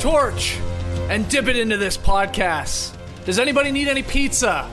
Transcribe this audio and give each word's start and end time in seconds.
Torch 0.00 0.58
and 1.10 1.28
dip 1.28 1.48
it 1.48 1.56
into 1.56 1.76
this 1.76 1.96
podcast. 1.96 2.96
Does 3.24 3.38
anybody 3.38 3.72
need 3.72 3.88
any 3.88 4.02
pizza? 4.02 4.70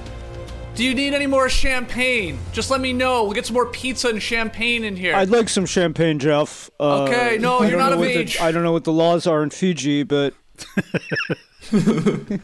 Do 0.76 0.84
you 0.84 0.94
need 0.94 1.14
any 1.14 1.26
more 1.26 1.50
champagne? 1.50 2.38
Just 2.52 2.70
let 2.70 2.82
me 2.82 2.92
know. 2.94 3.24
We'll 3.24 3.34
get 3.34 3.46
some 3.46 3.54
more 3.54 3.66
pizza 3.68 4.10
and 4.10 4.22
champagne 4.22 4.84
in 4.84 4.96
here. 4.96 5.16
I'd 5.16 5.30
like 5.30 5.48
some 5.50 5.66
champagne, 5.66 6.20
Jeff. 6.20 6.70
Uh, 6.80 7.04
Okay, 7.04 7.38
no, 7.40 7.60
I 7.60 7.70
you're 7.70 7.78
not 7.80 7.94
of 7.94 8.00
what 8.00 8.08
the- 8.14 8.38
I 8.42 8.52
don't 8.52 8.64
know 8.64 8.74
what 8.74 8.84
the 8.84 8.92
laws 8.92 9.26
are 9.26 9.42
in 9.42 9.50
Fiji, 9.50 10.04
but 10.04 10.34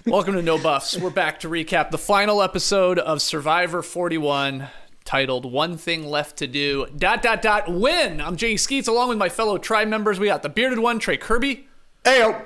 Welcome 0.06 0.34
to 0.36 0.42
No 0.42 0.58
Buffs. 0.58 0.98
We're 0.98 1.10
back 1.12 1.42
to 1.42 1.50
recap 1.50 1.92
the 1.92 1.98
final 1.98 2.42
episode 2.42 2.98
of 3.00 3.22
Survivor 3.22 3.82
41, 3.84 4.68
titled 5.06 5.50
"One 5.52 5.78
Thing 5.78 6.06
Left 6.08 6.38
to 6.38 6.48
Do." 6.48 6.88
Dot 6.98 7.22
dot 7.22 7.42
dot. 7.42 7.72
Win. 7.72 8.20
I'm 8.20 8.36
Jay 8.38 8.56
Skeets, 8.58 8.88
along 8.88 9.10
with 9.10 9.18
my 9.18 9.30
fellow 9.30 9.58
tribe 9.58 9.88
members. 9.90 10.20
We 10.20 10.28
got 10.28 10.42
the 10.42 10.50
bearded 10.50 10.80
one, 10.80 10.98
Trey 11.00 11.18
Kirby. 11.18 11.68
Ayo. 12.04 12.46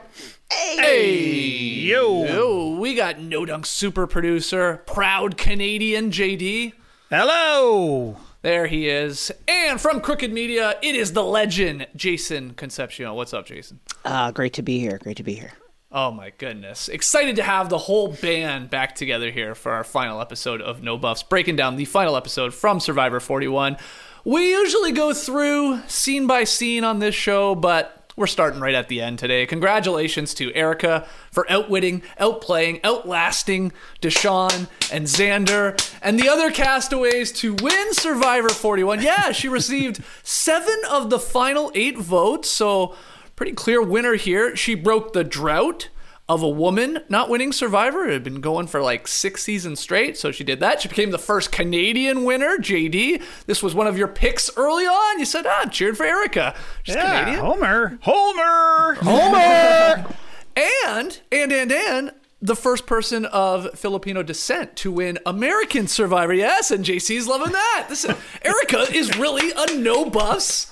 Hey, 0.52 1.18
yo. 1.48 2.78
We 2.78 2.94
got 2.94 3.20
No 3.20 3.46
Dunk 3.46 3.66
super 3.66 4.06
producer, 4.06 4.84
proud 4.86 5.38
Canadian 5.38 6.12
JD. 6.12 6.74
Hello. 7.10 8.18
There 8.42 8.68
he 8.68 8.90
is. 8.90 9.32
And 9.48 9.80
from 9.80 10.02
Crooked 10.02 10.34
Media, 10.34 10.76
it 10.82 10.94
is 10.94 11.14
the 11.14 11.24
legend, 11.24 11.88
Jason 11.96 12.54
Concepcion. 12.56 13.14
What's 13.14 13.34
up, 13.34 13.46
Jason? 13.46 13.80
Uh, 14.04 14.32
great 14.32 14.52
to 14.54 14.62
be 14.62 14.80
here. 14.80 14.98
Great 14.98 15.18
to 15.18 15.24
be 15.24 15.36
here. 15.36 15.54
Oh 15.90 16.12
my 16.12 16.32
goodness. 16.38 16.90
Excited 16.90 17.38
to 17.38 17.44
have 17.44 17.70
the 17.70 17.78
whole 17.78 18.10
band 18.10 18.70
back 18.70 18.94
together 18.94 19.32
here 19.32 19.56
for 19.56 19.72
our 19.72 19.86
final 19.86 20.20
episode 20.20 20.62
of 20.62 20.84
No 20.84 20.98
Buffs, 20.98 21.24
breaking 21.24 21.56
down 21.56 21.78
the 21.78 21.86
final 21.86 22.18
episode 22.18 22.54
from 22.54 22.82
Survivor 22.82 23.22
41. 23.22 23.78
We 24.26 24.52
usually 24.52 24.92
go 24.92 25.14
through 25.14 25.82
scene 25.88 26.28
by 26.28 26.44
scene 26.44 26.84
on 26.84 27.00
this 27.00 27.16
show, 27.16 27.56
but 27.56 28.05
we're 28.16 28.28
starting 28.28 28.60
right 28.62 28.76
at 28.76 28.88
the 28.88 29.02
end 29.02 29.20
today. 29.20 29.46
Congratulations 29.46 30.34
to 30.36 30.54
Erica 30.54 31.06
for 31.32 31.50
outwitting, 31.52 32.02
outplaying, 32.20 32.80
outlasting 32.84 33.74
Deshawn 34.02 34.68
and 34.92 35.06
Xander 35.06 35.78
and 36.02 36.20
the 36.20 36.30
other 36.30 36.52
castaways 36.52 37.32
to 37.34 37.56
win 37.56 37.94
Survivor 37.94 38.50
41. 38.50 39.02
Yeah, 39.02 39.32
she 39.32 39.48
received 39.50 40.04
seven 40.24 40.78
of 40.90 41.10
the 41.10 41.20
final 41.20 41.72
eight 41.76 41.98
votes, 41.98 42.50
so 42.50 42.96
pretty 43.36 43.54
clear 43.54 43.82
winner 43.82 44.16
here. 44.16 44.56
She 44.56 44.76
broke 44.76 45.14
the 45.14 45.24
drought 45.24 45.90
of 46.28 46.42
a 46.42 46.50
woman 46.50 47.00
not 47.08 47.30
winning 47.30 47.52
Survivor. 47.52 48.08
It 48.08 48.14
had 48.14 48.24
been 48.24 48.42
going 48.42 48.68
for 48.68 48.82
like 48.82 49.08
six 49.08 49.44
seasons 49.44 49.80
straight, 49.80 50.18
so 50.18 50.32
she 50.32 50.44
did 50.44 50.60
that. 50.60 50.82
She 50.82 50.88
became 50.88 51.12
the 51.12 51.20
first 51.20 51.52
Canadian 51.52 52.24
winner, 52.24 52.58
JD. 52.58 53.22
This 53.46 53.62
was 53.62 53.76
one 53.76 53.86
of 53.86 53.98
your 53.98 54.08
picks 54.08 54.50
early 54.58 54.86
on. 54.86 55.20
You 55.20 55.26
said, 55.26 55.46
ah, 55.46 55.66
cheered 55.70 55.98
for 55.98 56.06
Erica. 56.06 56.56
She's 56.84 56.96
Yeah, 56.96 57.20
Canadian. 57.20 57.46
Homer. 57.46 58.00
Homer. 58.02 58.96
Homer. 59.02 60.16
and, 60.56 61.20
and, 61.32 61.52
and, 61.52 61.72
and, 61.72 62.12
the 62.42 62.56
first 62.56 62.86
person 62.86 63.26
of 63.26 63.72
Filipino 63.80 64.22
descent 64.22 64.76
to 64.76 64.92
win 64.92 65.18
American 65.26 65.88
Survivor. 65.88 66.34
Yes, 66.34 66.70
and 66.70 66.86
JC's 66.86 67.28
loving 67.28 67.54
that. 67.54 67.88
This 67.90 68.06
Erica 68.44 68.82
is 68.94 69.18
really 69.18 69.52
a 69.56 69.78
no 69.78 70.10
buffs, 70.10 70.66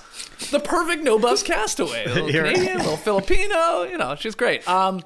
the 0.50 0.60
perfect 0.60 1.02
no 1.02 1.18
buffs 1.18 1.42
castaway. 1.42 2.04
A 2.04 2.14
little 2.14 2.28
Canadian, 2.30 2.76
a 2.76 2.82
little 2.82 2.96
Filipino. 2.96 3.84
You 3.84 3.98
know, 3.98 4.14
she's 4.14 4.36
great. 4.36 4.68
Um, 4.68 5.02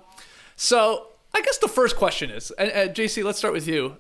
so 0.59 1.07
I 1.33 1.41
guess 1.41 1.59
the 1.59 1.69
first 1.69 1.97
question 1.97 2.31
is, 2.31 2.51
and, 2.51 2.71
uh, 2.71 2.93
JC, 2.93 3.23
let's 3.23 3.39
start 3.39 3.55
with 3.55 3.69
you. 3.69 3.97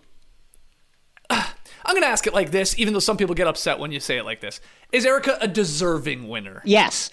I'm 1.30 1.94
going 1.94 2.02
to 2.02 2.08
ask 2.08 2.26
it 2.26 2.34
like 2.34 2.50
this, 2.50 2.78
even 2.78 2.92
though 2.92 3.00
some 3.00 3.16
people 3.16 3.34
get 3.34 3.46
upset 3.46 3.78
when 3.78 3.92
you 3.92 4.00
say 4.00 4.18
it 4.18 4.24
like 4.24 4.40
this. 4.40 4.60
Is 4.92 5.06
Erica 5.06 5.38
a 5.40 5.48
deserving 5.48 6.28
winner? 6.28 6.60
Yes, 6.64 7.10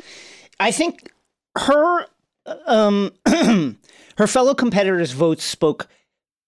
I 0.59 0.72
think 0.72 1.11
her 1.55 2.07
um, 2.66 3.11
her 4.17 4.28
fellow 4.28 4.53
competitors' 4.53 5.11
votes 5.11 5.44
spoke 5.44 5.88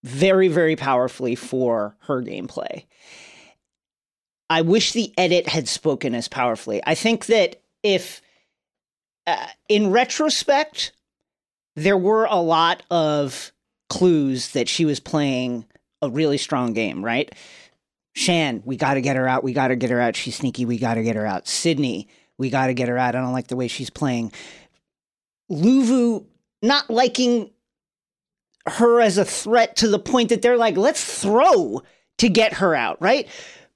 very, 0.04 0.48
very 0.48 0.76
powerfully 0.76 1.36
for 1.36 1.96
her 2.02 2.22
gameplay. 2.22 2.86
I 4.50 4.62
wish 4.62 4.94
the 4.94 5.14
edit 5.18 5.48
had 5.48 5.68
spoken 5.68 6.16
as 6.16 6.28
powerfully. 6.28 6.82
I 6.86 6.96
think 6.96 7.26
that 7.28 7.62
if, 7.84 8.22
uh, 9.26 9.48
in 9.68 9.92
retrospect, 9.92 10.94
there 11.78 11.98
were 11.98 12.26
a 12.26 12.42
lot 12.42 12.82
of 12.90 13.52
clues 13.88 14.52
that 14.54 14.68
she 14.68 14.84
was 14.84 15.00
playing 15.00 15.64
a 16.02 16.10
really 16.10 16.40
strong 16.40 16.74
game, 16.74 17.06
right? 17.06 17.34
Shan, 18.14 18.64
we 18.66 18.78
got 18.78 18.96
to 18.96 19.02
get 19.02 19.16
her 19.16 19.28
out. 19.28 19.44
We 19.44 19.54
got 19.54 19.68
to 19.68 19.76
get 19.76 19.92
her 19.92 20.02
out. 20.02 20.16
She's 20.16 20.36
sneaky. 20.36 20.66
We 20.66 20.80
got 20.80 20.96
to 20.96 21.04
get 21.04 21.16
her 21.16 21.26
out. 21.26 21.48
Sydney, 21.48 22.08
we 22.40 22.50
got 22.50 22.68
to 22.68 22.74
get 22.74 22.90
her 22.90 22.98
out. 22.98 23.16
I 23.16 23.22
don't 23.22 23.32
like 23.32 23.48
the 23.48 23.56
way 23.56 23.68
she's 23.68 23.92
playing. 23.92 24.32
Luvu 25.52 26.26
not 26.64 26.90
liking 26.90 27.52
her 28.66 29.00
as 29.00 29.20
a 29.20 29.24
threat 29.24 29.76
to 29.78 29.88
the 29.88 30.00
point 30.00 30.30
that 30.30 30.42
they're 30.42 30.58
like, 30.58 30.78
let's 30.78 31.22
throw 31.22 31.84
to 32.18 32.28
get 32.28 32.54
her 32.54 32.74
out, 32.74 33.00
right? 33.00 33.28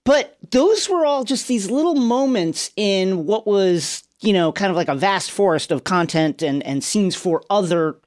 But 0.05 0.37
those 0.49 0.89
were 0.89 1.05
all 1.05 1.23
just 1.23 1.47
these 1.47 1.69
little 1.69 1.95
moments 1.95 2.71
in 2.75 3.27
what 3.27 3.45
was, 3.45 4.03
you 4.21 4.33
know, 4.33 4.51
kind 4.51 4.69
of 4.69 4.75
like 4.75 4.87
a 4.87 4.95
vast 4.95 5.31
forest 5.31 5.71
of 5.71 5.83
content 5.83 6.41
and, 6.41 6.63
and 6.63 6.83
scenes 6.83 7.15
for 7.15 7.43
other 7.49 7.97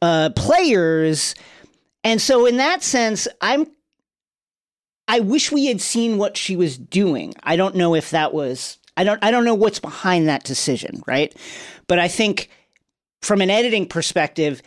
uh, 0.00 0.30
players. 0.36 1.34
And 2.04 2.20
so, 2.20 2.46
in 2.46 2.56
that 2.56 2.82
sense, 2.82 3.28
I'm 3.40 3.66
I 5.08 5.18
wish 5.18 5.50
we 5.50 5.66
had 5.66 5.80
seen 5.80 6.18
what 6.18 6.36
she 6.36 6.54
was 6.54 6.78
doing. 6.78 7.34
I 7.42 7.56
don't 7.56 7.74
know 7.74 7.96
if 7.96 8.10
that 8.10 8.32
was 8.32 8.78
I 8.96 9.02
don't 9.02 9.22
I 9.24 9.30
don't 9.30 9.44
know 9.44 9.54
what's 9.54 9.80
behind 9.80 10.28
that 10.28 10.44
decision, 10.44 11.02
right? 11.06 11.34
But 11.88 11.98
I 11.98 12.06
think 12.06 12.48
from 13.20 13.40
an 13.40 13.50
editing 13.50 13.86
perspective, 13.86 14.62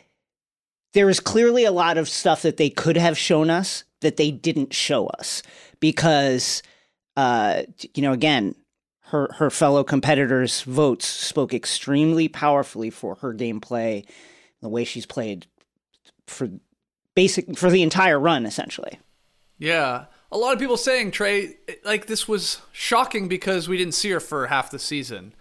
there 0.93 1.09
is 1.09 1.19
clearly 1.19 1.63
a 1.63 1.71
lot 1.71 1.97
of 1.97 2.09
stuff 2.09 2.41
that 2.41 2.57
they 2.57 2.69
could 2.69 2.97
have 2.97 3.17
shown 3.17 3.49
us 3.49 3.85
that 4.01 4.17
they 4.17 4.31
didn't 4.31 4.73
show 4.73 5.07
us 5.07 5.43
because 5.79 6.61
uh 7.15 7.63
you 7.93 8.01
know 8.01 8.11
again 8.11 8.53
her 9.13 9.29
her 9.37 9.49
fellow 9.49 9.83
competitors 9.83 10.61
votes 10.63 11.07
spoke 11.07 11.53
extremely 11.53 12.27
powerfully 12.27 12.89
for 12.89 13.15
her 13.15 13.33
gameplay 13.33 14.05
the 14.61 14.67
way 14.69 14.83
she's 14.83 15.05
played 15.05 15.45
for 16.27 16.49
basic 17.15 17.57
for 17.57 17.69
the 17.69 17.81
entire 17.83 18.19
run 18.19 18.45
essentially 18.45 18.99
Yeah. 19.59 20.05
A 20.31 20.37
lot 20.37 20.51
of 20.53 20.59
people 20.59 20.77
saying, 20.77 21.11
Trey, 21.11 21.57
like 21.85 22.07
this 22.07 22.27
was 22.27 22.59
shocking 22.71 23.27
because 23.27 23.69
we 23.69 23.77
didn't 23.77 23.93
see 23.93 24.09
her 24.09 24.19
for 24.19 24.47
half 24.47 24.71
the 24.71 24.79
season. 24.79 25.35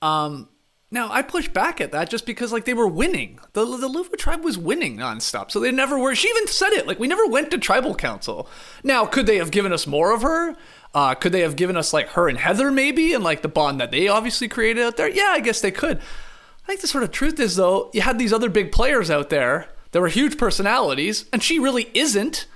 Um, 0.00 0.48
Now 0.92 1.10
I 1.10 1.22
push 1.22 1.48
back 1.48 1.80
at 1.80 1.90
that 1.90 2.08
just 2.08 2.24
because 2.24 2.52
like 2.52 2.64
they 2.64 2.72
were 2.74 2.86
winning. 2.86 3.40
The 3.54 3.64
the 3.64 3.88
Luvu 3.88 4.16
tribe 4.16 4.44
was 4.44 4.56
winning 4.56 4.96
nonstop, 4.96 5.50
so 5.50 5.58
they 5.58 5.72
never 5.72 5.98
were. 5.98 6.14
She 6.14 6.28
even 6.28 6.46
said 6.46 6.70
it 6.70 6.86
like 6.86 7.00
we 7.00 7.08
never 7.08 7.26
went 7.26 7.50
to 7.50 7.58
tribal 7.58 7.96
council. 7.96 8.46
Now 8.84 9.06
could 9.06 9.26
they 9.26 9.38
have 9.38 9.50
given 9.50 9.72
us 9.72 9.86
more 9.88 10.12
of 10.14 10.22
her? 10.22 10.54
Uh, 10.94 11.14
could 11.14 11.32
they 11.32 11.40
have 11.40 11.56
given 11.56 11.76
us 11.76 11.92
like 11.92 12.08
her 12.10 12.28
and 12.28 12.36
Heather 12.38 12.70
maybe, 12.70 13.14
and 13.14 13.24
like 13.24 13.42
the 13.42 13.48
bond 13.48 13.80
that 13.80 13.90
they 13.90 14.08
obviously 14.08 14.48
created 14.48 14.82
out 14.82 14.96
there? 14.96 15.08
Yeah, 15.08 15.28
I 15.30 15.40
guess 15.40 15.60
they 15.60 15.70
could. 15.70 15.98
I 15.98 16.66
think 16.66 16.80
the 16.80 16.86
sort 16.88 17.02
of 17.04 17.10
truth 17.10 17.40
is 17.40 17.56
though, 17.56 17.90
you 17.92 18.02
had 18.02 18.18
these 18.18 18.32
other 18.32 18.48
big 18.50 18.70
players 18.72 19.10
out 19.10 19.30
there 19.30 19.68
that 19.92 20.00
were 20.00 20.08
huge 20.08 20.36
personalities, 20.38 21.24
and 21.32 21.42
she 21.42 21.58
really 21.58 21.90
isn't. 21.94 22.46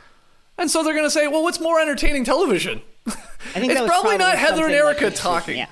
And 0.58 0.70
so 0.70 0.82
they're 0.82 0.94
gonna 0.94 1.10
say, 1.10 1.28
well, 1.28 1.42
what's 1.42 1.60
more 1.60 1.80
entertaining 1.80 2.24
television? 2.24 2.82
I 3.06 3.10
think 3.10 3.26
it's 3.72 3.74
that 3.74 3.82
was 3.82 3.90
probably, 3.90 4.18
not 4.18 4.36
Heather 4.38 4.64
and 4.66 4.74
something 4.74 4.84
like 4.84 5.02
Erica 5.02 5.16
talking. 5.16 5.56
Yeah. 5.58 5.66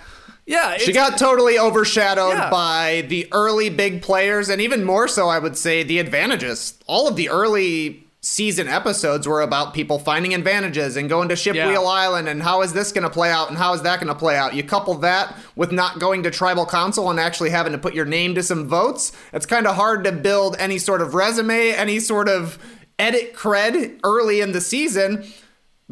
Yeah, 0.46 0.76
She 0.76 0.92
got 0.92 1.16
totally 1.18 1.58
overshadowed 1.58 2.34
Yeah. 2.34 2.50
by 2.50 3.06
the 3.08 3.26
early 3.32 3.70
big 3.70 4.02
players, 4.02 4.50
and 4.50 4.60
even 4.60 4.84
more 4.84 5.08
so, 5.08 5.26
I 5.28 5.38
would 5.38 5.56
say, 5.56 5.82
the 5.84 5.98
advantages. 5.98 6.78
All 6.86 7.08
of 7.08 7.16
the 7.16 7.30
early 7.30 8.03
season 8.24 8.68
episodes 8.68 9.28
were 9.28 9.42
about 9.42 9.74
people 9.74 9.98
finding 9.98 10.32
advantages 10.34 10.96
and 10.96 11.08
going 11.08 11.28
to 11.28 11.36
Ship 11.36 11.54
Yeah. 11.54 11.78
Island, 11.78 12.26
and 12.28 12.42
how 12.42 12.62
is 12.62 12.72
this 12.72 12.90
going 12.90 13.04
to 13.04 13.10
play 13.10 13.30
out, 13.30 13.48
and 13.50 13.58
how 13.58 13.74
is 13.74 13.82
that 13.82 14.00
going 14.00 14.08
to 14.12 14.18
play 14.18 14.36
out. 14.36 14.54
You 14.54 14.62
couple 14.64 14.94
that 14.94 15.36
with 15.56 15.72
not 15.72 15.98
going 15.98 16.22
to 16.22 16.30
tribal 16.30 16.64
council 16.64 17.10
and 17.10 17.20
actually 17.20 17.50
having 17.50 17.72
to 17.72 17.78
put 17.78 17.92
your 17.94 18.06
name 18.06 18.34
to 18.36 18.42
some 18.42 18.66
votes, 18.66 19.12
it's 19.32 19.44
kind 19.46 19.66
of 19.66 19.76
hard 19.76 20.04
to 20.04 20.12
build 20.12 20.56
any 20.58 20.78
sort 20.78 21.02
of 21.02 21.14
resume, 21.14 21.70
any 21.72 22.00
sort 22.00 22.28
of 22.28 22.58
edit 22.98 23.34
cred 23.34 24.00
early 24.04 24.40
in 24.40 24.52
the 24.52 24.60
season 24.60 25.24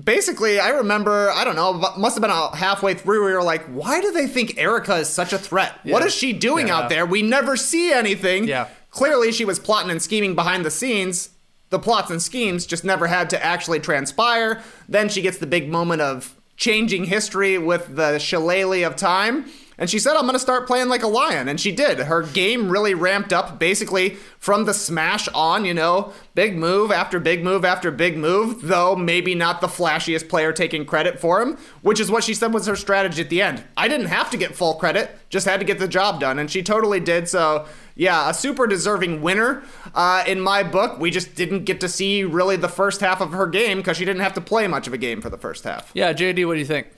basically, 0.02 0.58
I 0.58 0.70
remember, 0.70 1.30
I 1.30 1.44
don't 1.44 1.54
know, 1.54 1.74
must 1.98 2.16
have 2.16 2.22
been 2.22 2.30
halfway 2.58 2.94
through, 2.94 3.26
we 3.26 3.32
were 3.32 3.42
like, 3.42 3.62
why 3.66 4.00
do 4.00 4.10
they 4.10 4.26
think 4.26 4.56
Erica 4.56 4.96
is 4.96 5.08
such 5.10 5.34
a 5.34 5.38
threat? 5.38 5.72
What 5.82 6.00
Yeah. 6.00 6.06
is 6.06 6.14
she 6.14 6.32
doing 6.32 6.68
Yeah. 6.68 6.78
out 6.78 6.88
there? 6.88 7.04
We 7.04 7.20
never 7.20 7.56
see 7.58 7.92
anything. 7.92 8.44
Yeah. 8.48 8.68
Clearly, 8.90 9.32
she 9.32 9.44
was 9.44 9.58
plotting 9.58 9.90
and 9.90 10.02
scheming 10.02 10.34
behind 10.34 10.64
the 10.64 10.70
scenes. 10.70 11.28
The 11.72 11.78
plots 11.78 12.10
and 12.10 12.20
schemes 12.20 12.66
just 12.66 12.84
never 12.84 13.06
had 13.06 13.30
to 13.30 13.42
actually 13.42 13.80
transpire. 13.80 14.62
Then 14.90 15.08
she 15.08 15.22
gets 15.22 15.38
the 15.38 15.46
big 15.46 15.70
moment 15.70 16.02
of 16.02 16.36
changing 16.56 17.06
history 17.06 17.56
with 17.56 17.96
the 17.96 18.18
shillelagh 18.18 18.86
of 18.86 18.94
time. 18.94 19.46
And 19.78 19.88
she 19.88 19.98
said, 19.98 20.14
I'm 20.14 20.24
going 20.24 20.34
to 20.34 20.38
start 20.38 20.66
playing 20.66 20.88
like 20.88 21.02
a 21.02 21.08
lion. 21.08 21.48
And 21.48 21.58
she 21.58 21.72
did. 21.72 21.98
Her 21.98 22.24
game 22.24 22.68
really 22.68 22.92
ramped 22.92 23.32
up 23.32 23.58
basically 23.58 24.10
from 24.38 24.66
the 24.66 24.74
smash 24.74 25.28
on, 25.28 25.64
you 25.64 25.72
know, 25.72 26.12
big 26.34 26.58
move 26.58 26.92
after 26.92 27.18
big 27.18 27.42
move 27.42 27.64
after 27.64 27.90
big 27.90 28.18
move, 28.18 28.60
though 28.60 28.94
maybe 28.94 29.34
not 29.34 29.62
the 29.62 29.66
flashiest 29.66 30.28
player 30.28 30.52
taking 30.52 30.84
credit 30.84 31.18
for 31.18 31.40
him, 31.40 31.56
which 31.80 32.00
is 32.00 32.10
what 32.10 32.22
she 32.22 32.34
said 32.34 32.52
was 32.52 32.66
her 32.66 32.76
strategy 32.76 33.22
at 33.22 33.30
the 33.30 33.40
end. 33.40 33.64
I 33.78 33.88
didn't 33.88 34.08
have 34.08 34.30
to 34.32 34.36
get 34.36 34.54
full 34.54 34.74
credit, 34.74 35.18
just 35.30 35.46
had 35.46 35.58
to 35.60 35.66
get 35.66 35.78
the 35.78 35.88
job 35.88 36.20
done. 36.20 36.38
And 36.38 36.50
she 36.50 36.62
totally 36.62 37.00
did. 37.00 37.30
So, 37.30 37.66
yeah, 37.94 38.30
a 38.30 38.34
super 38.34 38.66
deserving 38.66 39.22
winner 39.22 39.62
uh, 39.94 40.24
in 40.26 40.40
my 40.40 40.62
book. 40.62 40.98
We 40.98 41.10
just 41.10 41.34
didn't 41.34 41.64
get 41.64 41.80
to 41.80 41.88
see 41.88 42.24
really 42.24 42.56
the 42.56 42.68
first 42.68 43.00
half 43.00 43.20
of 43.20 43.32
her 43.32 43.46
game 43.46 43.78
because 43.78 43.96
she 43.96 44.04
didn't 44.04 44.22
have 44.22 44.34
to 44.34 44.40
play 44.40 44.66
much 44.66 44.86
of 44.86 44.92
a 44.92 44.98
game 44.98 45.20
for 45.20 45.30
the 45.30 45.38
first 45.38 45.64
half. 45.64 45.90
yeah, 45.94 46.12
JD, 46.12 46.46
what 46.46 46.54
do 46.54 46.60
you 46.60 46.66
think? 46.66 46.88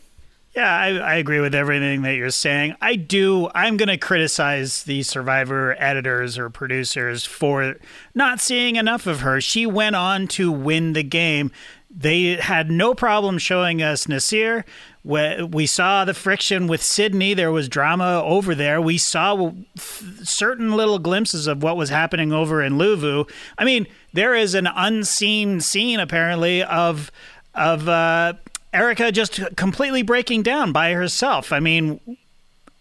Yeah, 0.54 0.72
I, 0.72 0.90
I 0.98 1.14
agree 1.16 1.40
with 1.40 1.52
everything 1.52 2.02
that 2.02 2.14
you're 2.14 2.30
saying. 2.30 2.76
I 2.80 2.94
do. 2.94 3.50
I'm 3.56 3.76
going 3.76 3.88
to 3.88 3.98
criticize 3.98 4.84
the 4.84 5.02
Survivor 5.02 5.74
editors 5.80 6.38
or 6.38 6.48
producers 6.48 7.24
for 7.24 7.74
not 8.14 8.40
seeing 8.40 8.76
enough 8.76 9.08
of 9.08 9.20
her. 9.22 9.40
She 9.40 9.66
went 9.66 9.96
on 9.96 10.28
to 10.28 10.52
win 10.52 10.92
the 10.92 11.02
game. 11.02 11.50
They 11.90 12.36
had 12.36 12.70
no 12.70 12.94
problem 12.94 13.38
showing 13.38 13.82
us 13.82 14.06
Naseer. 14.06 14.62
We 15.04 15.66
saw 15.66 16.06
the 16.06 16.14
friction 16.14 16.66
with 16.66 16.82
Sydney. 16.82 17.34
There 17.34 17.52
was 17.52 17.68
drama 17.68 18.22
over 18.24 18.54
there. 18.54 18.80
We 18.80 18.96
saw 18.96 19.52
certain 19.76 20.72
little 20.72 20.98
glimpses 20.98 21.46
of 21.46 21.62
what 21.62 21.76
was 21.76 21.90
happening 21.90 22.32
over 22.32 22.62
in 22.62 22.74
Luvu. 22.78 23.30
I 23.58 23.64
mean, 23.64 23.86
there 24.14 24.34
is 24.34 24.54
an 24.54 24.66
unseen 24.66 25.60
scene 25.60 26.00
apparently 26.00 26.62
of 26.62 27.12
of 27.54 27.86
uh, 27.88 28.32
Erica 28.72 29.12
just 29.12 29.40
completely 29.56 30.02
breaking 30.02 30.42
down 30.42 30.72
by 30.72 30.92
herself. 30.92 31.52
I 31.52 31.60
mean, 31.60 32.00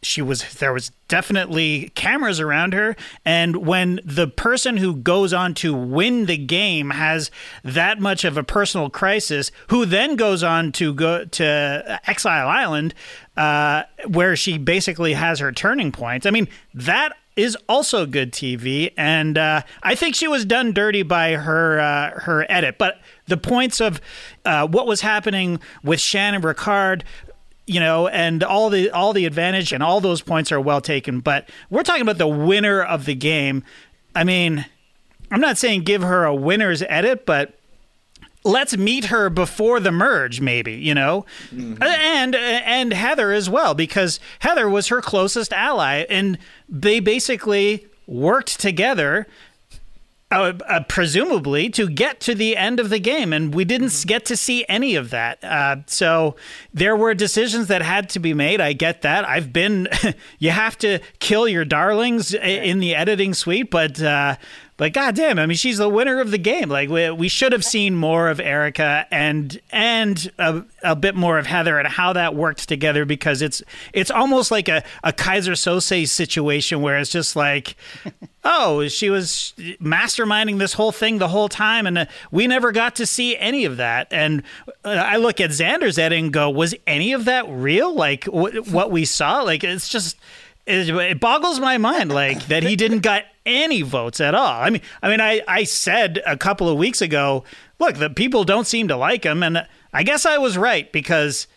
she 0.06 0.22
was 0.22 0.54
there 0.56 0.74
was 0.74 0.92
definitely 1.08 1.90
cameras 1.96 2.40
around 2.40 2.74
her. 2.74 2.96
And 3.26 3.58
when 3.58 4.00
the 4.04 4.28
person 4.28 4.78
who 4.78 4.96
goes 4.96 5.34
on 5.34 5.54
to 5.56 5.74
win 5.74 6.26
the 6.26 6.38
game 6.38 6.92
has 6.92 7.30
that 7.64 8.00
much 8.00 8.24
of 8.24 8.38
a 8.38 8.44
personal 8.44 8.90
crisis 8.90 9.52
who 9.70 9.86
then 9.86 10.16
goes 10.16 10.44
on 10.44 10.72
to 10.74 10.94
go 10.94 11.26
to 11.26 12.00
exile 12.06 12.48
island 12.48 12.94
uh, 13.38 13.84
where 14.08 14.36
she 14.36 14.58
basically 14.58 15.14
has 15.14 15.40
her 15.40 15.52
turning 15.52 15.92
point 15.92 16.26
i 16.26 16.32
mean 16.32 16.48
that 16.74 17.14
is 17.36 17.58
also 17.68 18.06
good 18.06 18.32
tv 18.32 18.94
and 18.96 19.40
uh, 19.40 19.62
i 19.82 19.96
think 19.96 20.14
she 20.14 20.28
was 20.28 20.46
done 20.46 20.72
dirty 20.72 21.02
by 21.02 21.32
her 21.32 21.80
uh, 21.80 22.20
her 22.20 22.46
edit. 22.50 22.78
But 22.78 23.00
the 23.28 23.38
points 23.38 23.80
of 23.80 24.02
uh, 24.46 24.68
what 24.68 24.88
was 24.88 25.02
happening 25.02 25.60
with 25.84 26.00
Shan 26.00 26.36
and 26.36 26.44
ricard 26.44 27.04
you 27.66 27.80
know, 27.80 28.08
and 28.08 28.44
all 28.44 28.70
the 28.70 28.92
all 28.92 29.14
the 29.14 29.26
advantage 29.26 29.72
and 29.72 29.82
all 29.82 30.02
those 30.02 30.22
points 30.22 30.52
are 30.52 30.60
well 30.60 30.82
taken. 30.82 31.20
But 31.20 31.50
we're 31.70 31.84
talking 31.84 32.02
about 32.02 32.18
the 32.18 32.28
winner 32.28 32.82
of 32.82 33.06
the 33.06 33.16
game. 33.16 33.64
I 34.16 34.24
mean, 34.24 34.66
I'm 35.32 35.42
not 35.42 35.58
saying 35.58 35.84
give 35.84 36.02
her 36.02 36.26
a 36.26 36.36
winner's 36.36 36.84
edit, 36.84 37.26
but 37.26 37.58
let's 38.44 38.76
meet 38.76 39.06
her 39.06 39.30
before 39.30 39.80
the 39.80 39.92
merge, 39.92 40.42
maybe. 40.42 40.74
You 40.74 40.94
know, 40.94 41.26
mm-hmm. 41.52 41.82
uh, 41.82 41.86
and 41.86 42.36
and 42.36 42.94
Heather 42.94 43.32
as 43.32 43.50
well, 43.50 43.74
because 43.74 44.20
Heather 44.40 44.70
was 44.70 44.90
her 44.90 45.02
closest 45.02 45.54
ally, 45.54 46.06
and 46.10 46.38
they 46.68 47.00
basically 47.00 47.88
worked 48.06 48.60
together 48.60 49.28
uh, 50.34 50.54
uh, 50.68 50.84
presumably 50.90 51.70
to 51.70 51.88
get 51.90 52.20
to 52.22 52.36
the 52.36 52.58
end 52.58 52.80
of 52.80 52.90
the 52.90 53.00
game, 53.00 53.32
and 53.34 53.54
we 53.54 53.64
didn't 53.66 54.04
get 54.08 54.26
to 54.26 54.36
see 54.38 54.66
any 54.68 54.96
of 54.96 55.10
that. 55.12 55.44
Uh, 55.44 55.78
so 55.88 56.36
there 56.74 56.96
were 56.96 57.14
decisions 57.14 57.68
that 57.68 57.82
had 57.82 58.10
to 58.10 58.20
be 58.20 58.34
made. 58.34 58.60
I 58.62 58.74
get 58.74 59.02
that. 59.04 59.28
I've 59.28 59.54
been. 59.54 59.88
you 60.40 60.50
have 60.52 60.78
to 60.80 61.00
kill 61.20 61.48
your 61.48 61.66
darlings 61.66 62.34
i- 62.36 62.40
in 62.40 62.80
the 62.80 62.96
editing 62.96 63.34
suite, 63.34 63.70
but. 63.72 64.02
But 64.76 64.94
goddamn, 64.94 65.38
I 65.38 65.46
mean, 65.46 65.56
she's 65.56 65.78
the 65.78 65.88
winner 65.88 66.20
of 66.20 66.32
the 66.32 66.40
game. 66.40 66.68
Like 66.68 66.90
we, 66.90 67.10
we 67.12 67.28
should 67.28 67.52
have 67.52 67.64
seen 67.64 67.96
more 67.96 68.28
of 68.28 68.40
Erica 68.40 69.06
and 69.12 69.60
and 69.72 70.32
a, 70.40 70.64
a 70.84 70.96
bit 70.96 71.16
more 71.16 71.38
of 71.38 71.46
Heather 71.46 71.78
and 71.78 71.88
how 71.88 72.14
that 72.14 72.34
worked 72.34 72.68
together 72.68 73.06
because 73.06 73.44
it's 73.44 73.62
it's 73.94 74.10
almost 74.10 74.50
like 74.50 74.68
a, 74.68 74.84
a 75.04 75.14
Keyser 75.14 75.54
Söze 75.54 76.10
situation 76.10 76.82
where 76.82 76.98
it's 76.98 77.12
just 77.12 77.36
like, 77.36 77.76
oh, 78.44 78.88
she 78.88 79.12
was 79.12 79.54
masterminding 79.80 80.58
this 80.58 80.74
whole 80.74 80.92
thing 80.92 81.20
the 81.20 81.28
whole 81.28 81.50
time, 81.50 81.86
and 81.86 81.98
uh, 82.00 82.06
we 82.32 82.48
never 82.48 82.72
got 82.72 82.96
to 82.96 83.06
see 83.06 83.38
any 83.38 83.66
of 83.66 83.78
that. 83.78 84.08
And 84.10 84.42
uh, 84.84 84.90
I 84.90 85.18
look 85.18 85.40
at 85.40 85.52
Xander's 85.52 86.00
edit 86.00 86.18
and 86.18 86.34
go, 86.34 86.50
was 86.50 86.74
any 86.88 87.14
of 87.14 87.26
that 87.26 87.46
real? 87.48 87.94
Like 87.94 88.24
wh- 88.26 88.68
what 88.72 88.90
we 88.90 89.06
saw? 89.06 89.44
Like 89.44 89.64
it's 89.64 89.88
just 89.88 90.18
it, 90.66 90.90
it 90.90 91.20
boggles 91.20 91.60
my 91.60 91.78
mind 91.78 92.12
like 92.12 92.48
that 92.48 92.64
he 92.64 92.76
didn't 92.76 93.00
get 93.00 93.26
any 93.46 93.82
votes 93.82 94.22
at 94.22 94.34
all. 94.34 94.62
I 94.62 94.70
mean, 94.70 94.82
I 95.02 95.10
mean, 95.10 95.22
I, 95.22 95.42
I 95.48 95.64
said 95.64 96.22
a 96.26 96.38
couple 96.38 96.70
of 96.70 96.78
weeks 96.78 97.02
ago, 97.02 97.44
look, 97.80 97.96
the 97.96 98.10
people 98.10 98.44
don't 98.44 98.68
seem 98.68 98.88
to 98.88 98.96
like 98.96 99.26
him, 99.26 99.44
and 99.44 99.68
I 99.94 100.04
guess 100.04 100.26
I 100.26 100.38
was 100.38 100.58
right 100.58 100.92
because 100.92 101.48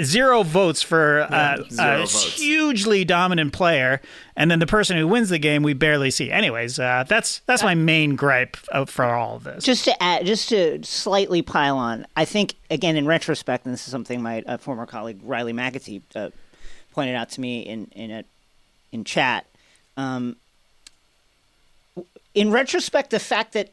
zero 0.00 0.42
votes 0.42 0.82
for 0.82 1.20
uh, 1.30 1.62
zero 1.70 1.94
a 1.94 1.98
votes. 2.00 2.38
hugely 2.38 3.04
dominant 3.04 3.52
player, 3.52 4.00
and 4.36 4.50
then 4.50 4.58
the 4.58 4.66
person 4.66 4.96
who 4.96 5.06
wins 5.06 5.28
the 5.28 5.38
game 5.38 5.62
we 5.62 5.74
barely 5.74 6.10
see. 6.10 6.30
Anyways, 6.30 6.78
uh, 6.78 7.04
that's 7.06 7.40
that's 7.46 7.62
my 7.62 7.74
main 7.74 8.16
gripe 8.16 8.56
uh, 8.72 8.84
for 8.84 9.04
all 9.04 9.36
of 9.36 9.44
this. 9.44 9.64
just 9.64 9.84
to 9.84 10.02
add, 10.02 10.26
just 10.26 10.48
to 10.48 10.82
slightly 10.82 11.42
pile 11.42 11.76
on, 11.76 12.06
I 12.16 12.24
think 12.24 12.54
again 12.70 12.96
in 12.96 13.06
retrospect, 13.06 13.64
and 13.66 13.72
this 13.72 13.86
is 13.86 13.92
something 13.92 14.20
my 14.22 14.42
uh, 14.46 14.56
former 14.56 14.86
colleague 14.86 15.20
Riley 15.22 15.52
McAtee 15.52 16.02
uh, 16.16 16.30
pointed 16.92 17.14
out 17.14 17.30
to 17.30 17.40
me 17.40 17.60
in 17.60 17.86
in 17.92 18.10
a 18.10 18.24
in 18.92 19.04
chat. 19.04 19.46
Um, 19.96 20.36
in 22.34 22.50
retrospect, 22.50 23.10
the 23.10 23.18
fact 23.18 23.52
that 23.52 23.70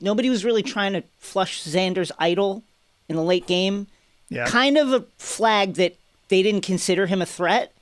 nobody 0.00 0.28
was 0.30 0.44
really 0.44 0.62
trying 0.62 0.92
to 0.94 1.02
flush 1.18 1.62
Xander's 1.62 2.10
idol 2.18 2.62
in 3.08 3.16
the 3.16 3.22
late 3.22 3.46
game, 3.46 3.86
Yeah. 4.28 4.46
kind 4.46 4.76
of 4.78 4.92
a 4.92 5.04
flag 5.18 5.74
that 5.74 5.96
they 6.28 6.42
didn't 6.42 6.62
consider 6.62 7.06
him 7.06 7.20
a 7.22 7.26
threat, 7.26 7.72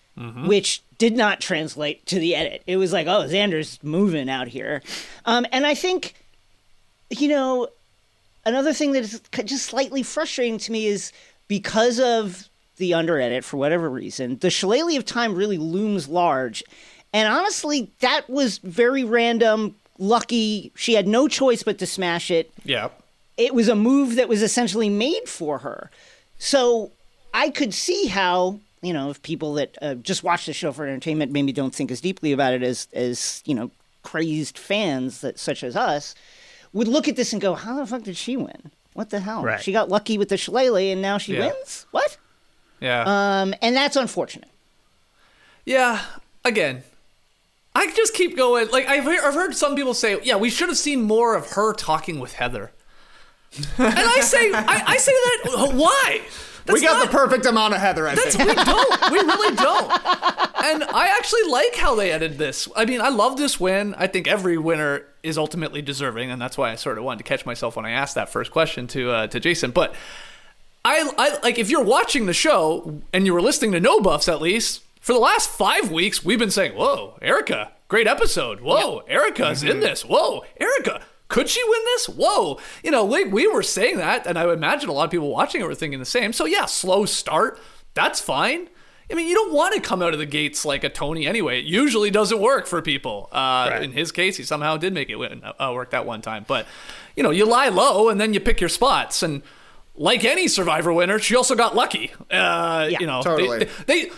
which 0.45 0.83
did 0.99 1.17
not 1.17 1.41
translate 1.41 2.05
to 2.05 2.19
the 2.19 2.35
edit. 2.35 2.63
It 2.67 2.77
was 2.77 2.93
like, 2.93 3.07
oh, 3.07 3.23
Xander's 3.27 3.79
moving 3.83 4.29
out 4.29 4.49
here, 4.49 4.83
um, 5.25 5.47
and 5.53 5.67
I 5.67 5.75
think 5.75 6.15
you 7.13 7.27
know, 7.29 7.67
another 8.45 8.73
thing 8.75 8.93
that 8.93 9.03
is 9.03 9.21
just 9.45 9.65
slightly 9.67 10.03
frustrating 10.03 10.59
to 10.59 10.71
me 10.73 10.87
is 10.87 11.11
because 11.49 11.99
of 11.99 12.49
the 12.81 12.95
under 12.95 13.21
edit, 13.21 13.45
for 13.45 13.57
whatever 13.57 13.89
reason, 13.89 14.39
the 14.39 14.51
shillelagh 14.51 14.97
of 14.97 15.05
time 15.05 15.35
really 15.37 15.59
looms 15.59 16.09
large. 16.09 16.65
And 17.13 17.29
honestly, 17.33 17.91
that 18.01 18.29
was 18.29 18.59
very 18.59 19.05
random, 19.05 19.77
lucky. 19.99 20.73
She 20.75 20.95
had 20.95 21.07
no 21.07 21.29
choice 21.29 21.63
but 21.63 21.79
to 21.79 21.87
smash 21.87 22.31
it. 22.31 22.53
Yeah. 22.65 22.89
It 23.37 23.55
was 23.55 23.69
a 23.69 23.75
move 23.77 24.17
that 24.17 24.29
was 24.29 24.43
essentially 24.43 24.89
made 24.89 25.29
for 25.29 25.59
her. 25.59 25.91
So 26.39 26.91
I 27.33 27.51
could 27.51 27.73
see 27.73 28.07
how 28.09 28.59
you 28.83 28.95
know, 28.95 29.11
if 29.11 29.21
people 29.23 29.53
that 29.55 29.77
uh, 29.83 29.95
just 29.97 30.25
watch 30.25 30.47
the 30.47 30.55
show 30.55 30.73
for 30.73 30.87
entertainment 30.87 31.31
maybe 31.33 31.53
don't 31.53 31.75
think 31.75 31.91
as 31.91 32.01
deeply 32.01 32.33
about 32.33 32.55
it 32.55 32.63
as 32.63 32.89
as 32.95 33.43
you 33.45 33.55
know 33.55 33.71
crazed 34.03 34.57
fans 34.57 35.21
that 35.21 35.39
such 35.39 35.63
as 35.63 35.77
us 35.77 36.15
would 36.73 36.89
look 36.89 37.07
at 37.07 37.15
this 37.17 37.33
and 37.35 37.43
go, 37.43 37.55
"How 37.55 37.77
the 37.77 37.87
fuck 37.87 38.05
did 38.05 38.17
she 38.17 38.39
win? 38.39 38.71
What 38.95 39.11
the 39.11 39.21
hell? 39.21 39.43
Right. 39.43 39.61
She 39.63 39.71
got 39.73 39.91
lucky 39.91 40.17
with 40.17 40.31
the 40.31 40.39
shillelagh 40.39 40.93
and 40.93 41.03
now 41.03 41.19
she 41.19 41.35
Yeah. 41.35 41.49
wins? 41.53 41.85
What?" 41.91 42.17
Yeah. 42.81 43.03
Um, 43.43 43.55
and 43.63 43.77
that's 43.77 43.97
unfortunate. 43.97 44.49
Yeah, 45.65 46.01
again, 46.45 46.83
I 47.75 47.91
just 47.93 48.15
keep 48.15 48.37
going. 48.37 48.69
Like 48.71 48.87
I've 48.89 49.05
heard, 49.05 49.21
I've 49.21 49.35
heard 49.35 49.55
some 49.55 49.77
people 49.77 49.95
say, 49.95 50.19
"Yeah, 50.23 50.37
we 50.37 50.51
should 50.51 50.69
have 50.69 50.79
seen 50.79 51.03
more 51.03 51.35
of 51.37 51.51
her 51.53 51.73
talking 51.75 52.19
with 52.19 52.33
Heather." 52.35 52.73
and 53.79 53.95
I 53.99 54.21
say, 54.21 54.51
I, 54.53 54.83
I 54.87 54.97
say 54.97 55.13
that 55.13 55.73
why? 55.75 56.21
we 56.69 56.81
got 56.81 56.99
not- 56.99 57.07
the 57.07 57.11
perfect 57.17 57.47
amount 57.47 57.75
of 57.75 57.81
Heather, 57.81 58.07
I 58.07 58.15
That's 58.15 58.37
think. 58.37 58.49
we 58.49 58.55
don't. 58.55 59.11
We 59.11 59.19
really 59.19 59.57
don't. 59.57 59.91
And 60.63 60.85
I 60.85 61.13
actually 61.19 61.43
like 61.51 61.75
how 61.75 61.95
they 61.95 62.13
ended 62.13 62.39
this. 62.39 62.69
I 62.77 62.85
mean, 62.85 63.01
I 63.01 63.09
love 63.09 63.37
this 63.39 63.59
win. 63.59 63.95
I 63.99 64.07
think 64.07 64.29
every 64.29 64.57
winner 64.57 65.05
is 65.23 65.37
ultimately 65.37 65.83
deserving, 65.83 66.31
and 66.31 66.41
that's 66.41 66.57
why 66.57 66.71
I 66.71 66.77
sort 66.77 66.97
of 66.99 67.05
wanted 67.05 67.19
to 67.19 67.25
catch 67.25 67.45
myself 67.45 67.77
when 67.77 67.85
I 67.87 67.91
asked 67.91 68.15
that 68.15 68.29
first 68.29 68.51
question 68.53 68.87
to 68.89 69.11
uh, 69.11 69.27
to 69.29 69.41
Jason. 69.41 69.71
But 69.73 69.95
I, 70.85 71.11
I 71.19 71.39
like 71.43 71.59
if 71.59 71.69
you're 71.71 71.85
watching 71.85 72.27
the 72.27 72.33
show 72.33 73.01
and 73.13 73.27
you 73.27 73.35
were 73.35 73.43
listening 73.43 73.73
to 73.73 73.81
No 73.81 74.01
Buffs 74.01 74.29
at 74.29 74.41
least 74.41 74.83
for 75.01 75.13
the 75.13 75.19
last 75.19 75.51
five 75.51 75.91
weeks, 75.91 76.25
we've 76.25 76.39
been 76.39 76.51
saying, 76.51 76.73
"Whoa, 76.73 77.19
Erica, 77.21 77.73
great 77.89 78.07
episode. 78.07 78.61
Whoa, 78.61 79.03
Erica's 79.09 79.63
in 79.63 79.81
this. 79.81 80.05
Whoa, 80.05 80.45
Erica." 80.59 81.03
Could 81.29 81.49
she 81.49 81.63
win 81.65 81.81
this? 81.85 82.09
Whoa. 82.09 82.59
You 82.83 82.91
know, 82.91 83.05
we, 83.05 83.23
we 83.25 83.47
were 83.47 83.63
saying 83.63 83.99
that, 83.99 84.27
and 84.27 84.37
I 84.37 84.47
would 84.47 84.59
imagine 84.59 84.89
a 84.89 84.93
lot 84.93 85.05
of 85.05 85.13
people 85.13 85.31
watching 85.31 85.61
it 85.61 85.65
were 85.65 85.77
thinking 85.77 86.01
the 86.01 86.05
same. 86.05 86.33
So, 86.33 86.45
yeah, 86.45 86.65
slow 86.65 87.05
start. 87.05 87.61
That's 87.95 88.21
fine. 88.21 88.69
I 89.09 89.15
mean, 89.15 89.29
you 89.29 89.37
don't 89.37 89.53
want 89.55 89.77
to 89.77 89.81
come 89.81 90.03
out 90.03 90.13
of 90.13 90.19
the 90.19 90.27
gates 90.27 90.65
like 90.65 90.83
a 90.83 90.89
Tony 90.89 91.29
anyway. 91.29 91.61
It 91.61 91.67
usually 91.67 92.11
doesn't 92.11 92.41
work 92.41 92.67
for 92.67 92.83
people. 92.83 93.29
Uh, 93.31 93.79
In 93.81 93.93
his 93.93 94.11
case, 94.11 94.39
he 94.39 94.43
somehow 94.43 94.77
did 94.77 94.93
make 94.93 95.09
it 95.09 95.15
win, 95.15 95.41
uh, 95.45 95.71
work 95.73 95.91
that 95.91 96.05
one 96.05 96.21
time. 96.21 96.45
But, 96.49 96.67
you 97.15 97.23
know, 97.23 97.31
you 97.31 97.45
lie 97.47 97.69
low 97.69 98.09
and 98.09 98.21
then 98.21 98.35
you 98.35 98.41
pick 98.41 98.61
your 98.61 98.69
spots. 98.69 99.23
And 99.23 99.43
like 100.01 100.25
any 100.25 100.49
Survivor 100.49 100.93
winner, 100.93 101.19
she 101.19 101.37
also 101.37 101.55
got 101.55 101.77
lucky. 101.77 102.11
Uh, 102.31 102.89
you 102.99 103.07
know, 103.07 103.23
they- 103.23 103.31
totally. 103.31 103.59
they, 103.59 103.69
they 103.87 104.11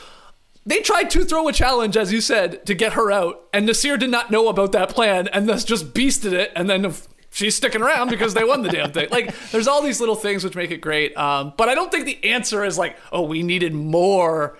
they 0.65 0.79
tried 0.81 1.11
to 1.11 1.25
throw 1.25 1.49
a 1.49 1.53
challenge, 1.53 1.97
as 1.97 2.12
you 2.12 2.21
said, 2.21 2.65
to 2.67 2.75
get 2.75 2.93
her 2.93 3.11
out, 3.11 3.43
and 3.53 3.69
Naseer 3.69 3.99
did 3.99 4.11
not 4.11 4.31
know 4.31 4.47
about 4.49 4.71
that 4.73 4.91
plan, 4.91 5.27
and 5.29 5.49
thus 5.49 5.65
just 5.65 5.93
beasted 5.93 6.33
it, 6.33 6.53
and 6.55 6.71
then 6.71 6.95
she's 7.31 7.57
sticking 7.57 7.83
around 7.83 8.11
because 8.11 8.33
they 8.35 8.45
won 8.45 8.62
the 8.62 8.69
damn 8.69 8.93
thing. 8.93 9.09
Like, 9.11 9.35
there's 9.51 9.67
all 9.67 9.83
these 9.83 9.99
little 9.99 10.15
things 10.15 10.45
which 10.45 10.55
make 10.55 10.71
it 10.71 10.81
great. 10.81 11.17
Um, 11.17 11.53
but 11.57 11.69
I 11.69 11.75
don't 11.75 11.91
think 11.91 12.05
the 12.05 12.31
answer 12.31 12.65
is 12.65 12.79
like, 12.79 12.97
oh, 13.11 13.23
we 13.23 13.43
needed 13.43 13.75
more 13.75 14.57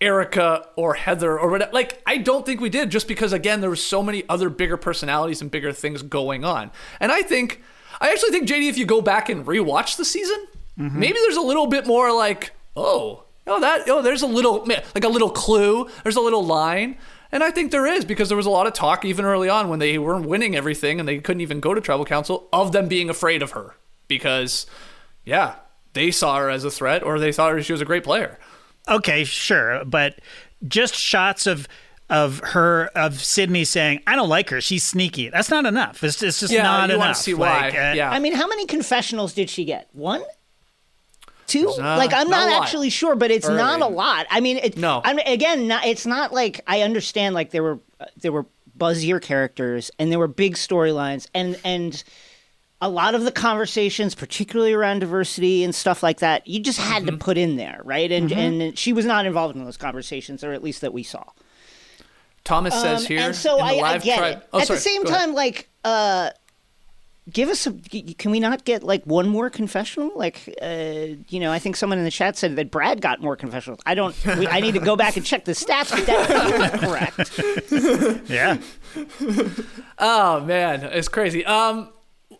Erica 0.00 0.66
or 0.74 0.94
Heather 0.94 1.38
or 1.38 1.48
whatever. 1.48 1.70
Like, 1.72 2.02
I 2.04 2.16
don't 2.16 2.44
think 2.44 2.60
we 2.60 2.68
did, 2.68 2.90
just 2.90 3.06
because 3.06 3.32
again, 3.32 3.60
there 3.60 3.70
were 3.70 3.76
so 3.76 4.02
many 4.02 4.24
other 4.28 4.48
bigger 4.50 4.76
personalities 4.76 5.40
and 5.40 5.52
bigger 5.52 5.70
things 5.72 6.02
going 6.02 6.44
on. 6.44 6.72
And 6.98 7.12
I 7.12 7.22
think, 7.22 7.62
I 8.00 8.10
actually 8.10 8.30
think 8.30 8.48
JD, 8.48 8.68
if 8.68 8.76
you 8.76 8.86
go 8.86 9.00
back 9.00 9.28
and 9.28 9.46
rewatch 9.46 9.96
the 9.96 10.04
season, 10.04 10.46
maybe 10.76 11.18
there's 11.22 11.36
a 11.36 11.40
little 11.42 11.66
bit 11.66 11.86
more 11.86 12.12
like, 12.12 12.52
oh, 12.76 13.24
oh 13.46 13.60
that, 13.60 13.88
oh, 13.88 14.02
there's 14.02 14.22
a 14.22 14.26
little 14.26 14.64
like 14.66 15.04
a 15.04 15.08
little 15.08 15.30
clue, 15.30 15.88
there's 16.02 16.16
a 16.16 16.20
little 16.20 16.44
line. 16.44 16.96
And 17.32 17.42
I 17.42 17.50
think 17.50 17.72
there 17.72 17.84
is 17.86 18.04
because 18.04 18.28
there 18.28 18.36
was 18.36 18.46
a 18.46 18.50
lot 18.50 18.66
of 18.68 18.74
talk 18.74 19.04
even 19.04 19.24
early 19.24 19.48
on 19.48 19.68
when 19.68 19.80
they 19.80 19.98
weren't 19.98 20.26
winning 20.26 20.54
everything 20.54 21.00
and 21.00 21.08
they 21.08 21.18
couldn't 21.18 21.40
even 21.40 21.58
go 21.58 21.74
to 21.74 21.80
tribal 21.80 22.04
council 22.04 22.48
of 22.52 22.70
them 22.70 22.86
being 22.86 23.10
afraid 23.10 23.42
of 23.42 23.52
her 23.52 23.74
because, 24.06 24.66
yeah, 25.24 25.56
they 25.94 26.12
saw 26.12 26.36
her 26.38 26.48
as 26.48 26.64
a 26.64 26.70
threat 26.70 27.02
or 27.02 27.18
they 27.18 27.32
thought 27.32 27.60
she 27.64 27.72
was 27.72 27.80
a 27.80 27.84
great 27.84 28.04
player. 28.04 28.38
Okay, 28.88 29.24
sure, 29.24 29.84
but 29.84 30.20
just 30.68 30.94
shots 30.94 31.46
of 31.46 31.66
of 32.10 32.38
her 32.40 32.86
of 32.94 33.18
Sydney 33.24 33.64
saying, 33.64 34.00
"I 34.06 34.14
don't 34.14 34.28
like 34.28 34.50
her. 34.50 34.60
She's 34.60 34.84
sneaky." 34.84 35.30
That's 35.30 35.48
not 35.48 35.64
enough. 35.64 36.04
It's, 36.04 36.22
it's 36.22 36.38
just 36.40 36.52
Yeah, 36.52 36.62
not 36.62 36.90
you 36.90 36.98
wanna 36.98 37.06
enough. 37.08 37.16
see 37.16 37.32
Like, 37.34 37.72
why. 37.72 37.90
uh, 37.92 37.94
Yeah. 37.94 38.10
I 38.10 38.18
mean, 38.18 38.34
how 38.34 38.46
many 38.46 38.66
confessionals 38.66 39.32
did 39.32 39.48
she 39.48 39.64
get? 39.64 39.88
One? 39.92 40.22
Two? 41.46 41.66
Like 41.78 42.12
I'm 42.12 42.28
not 42.30 42.48
not, 42.48 42.62
actually 42.62 42.90
sure, 42.90 43.14
but 43.16 43.30
it's 43.30 43.48
not 43.48 43.80
a 43.80 43.86
lot. 43.86 44.26
I 44.30 44.40
mean, 44.40 44.58
it, 44.58 44.76
No. 44.76 45.00
I 45.04 45.12
mean, 45.14 45.26
again, 45.26 45.68
not, 45.68 45.84
it's 45.86 46.06
not 46.06 46.32
like 46.32 46.60
I 46.66 46.80
understand. 46.82 47.34
Like 47.34 47.50
there 47.50 47.62
were 47.62 47.78
uh, 48.00 48.06
there 48.16 48.32
were 48.32 48.46
buzzier 48.78 49.20
characters 49.22 49.90
and 49.98 50.10
there 50.10 50.18
were 50.18 50.26
big 50.28 50.54
storylines 50.54 51.28
and 51.34 51.58
and 51.64 52.02
a 52.80 52.88
lot 52.88 53.14
of 53.14 53.22
the 53.24 53.30
conversations, 53.32 54.14
particularly 54.14 54.72
around 54.74 54.98
diversity 54.98 55.64
and 55.64 55.74
stuff 55.74 56.02
like 56.02 56.18
that, 56.18 56.46
you 56.46 56.60
just 56.60 56.78
had 56.80 57.04
Mm-hmm. 57.04 57.12
to 57.12 57.24
put 57.24 57.38
in 57.38 57.56
there, 57.56 57.80
right? 57.84 58.10
And 58.12 58.30
and 58.32 58.78
she 58.78 58.92
was 58.92 59.06
not 59.06 59.26
involved 59.26 59.56
in 59.56 59.64
those 59.64 59.76
conversations, 59.76 60.42
or 60.44 60.52
at 60.52 60.62
least 60.62 60.80
that 60.82 60.92
we 60.92 61.02
saw. 61.02 61.24
Thomas 62.44 62.74
says 62.78 63.02
Um, 63.02 63.06
here 63.06 63.20
and 63.20 63.34
so 63.34 63.58
I, 63.58 63.70
I 63.94 63.98
get 63.98 64.18
tribe. 64.18 64.36
it. 64.38 64.48
Oh, 64.52 64.60
At 64.60 64.66
sorry, 64.66 64.76
the 64.76 64.80
same 64.82 65.02
go 65.04 65.08
ahead. 65.10 65.20
time, 65.20 65.34
like, 65.34 65.68
uh, 65.82 66.30
give 67.30 67.48
us 67.48 67.66
a. 67.66 67.72
Can 67.72 68.30
we 68.30 68.40
not 68.40 68.64
get 68.64 68.82
like 68.82 69.04
one 69.04 69.28
more 69.28 69.50
confessional? 69.50 70.10
Like, 70.14 70.54
uh, 70.60 71.16
you 71.28 71.40
know, 71.40 71.50
I 71.50 71.58
think 71.58 71.76
someone 71.76 71.98
in 71.98 72.04
the 72.04 72.10
chat 72.10 72.36
said 72.36 72.56
that 72.56 72.70
Brad 72.70 73.00
got 73.00 73.20
more 73.20 73.36
confessionals. 73.36 73.80
I 73.86 73.94
don't. 73.94 74.14
We, 74.38 74.46
I 74.46 74.60
need 74.60 74.74
to 74.74 74.80
go 74.80 74.96
back 75.04 75.16
and 75.16 75.24
check 75.24 75.44
the 75.44 75.52
stats, 75.52 75.90
but 75.90 76.06
that 76.06 76.74
is 76.74 76.80
correct. 76.80 78.28
yeah. 78.30 78.58
Oh 79.98 80.40
man, 80.40 80.84
it's 80.84 81.08
crazy. 81.08 81.44
Um, 81.44 81.90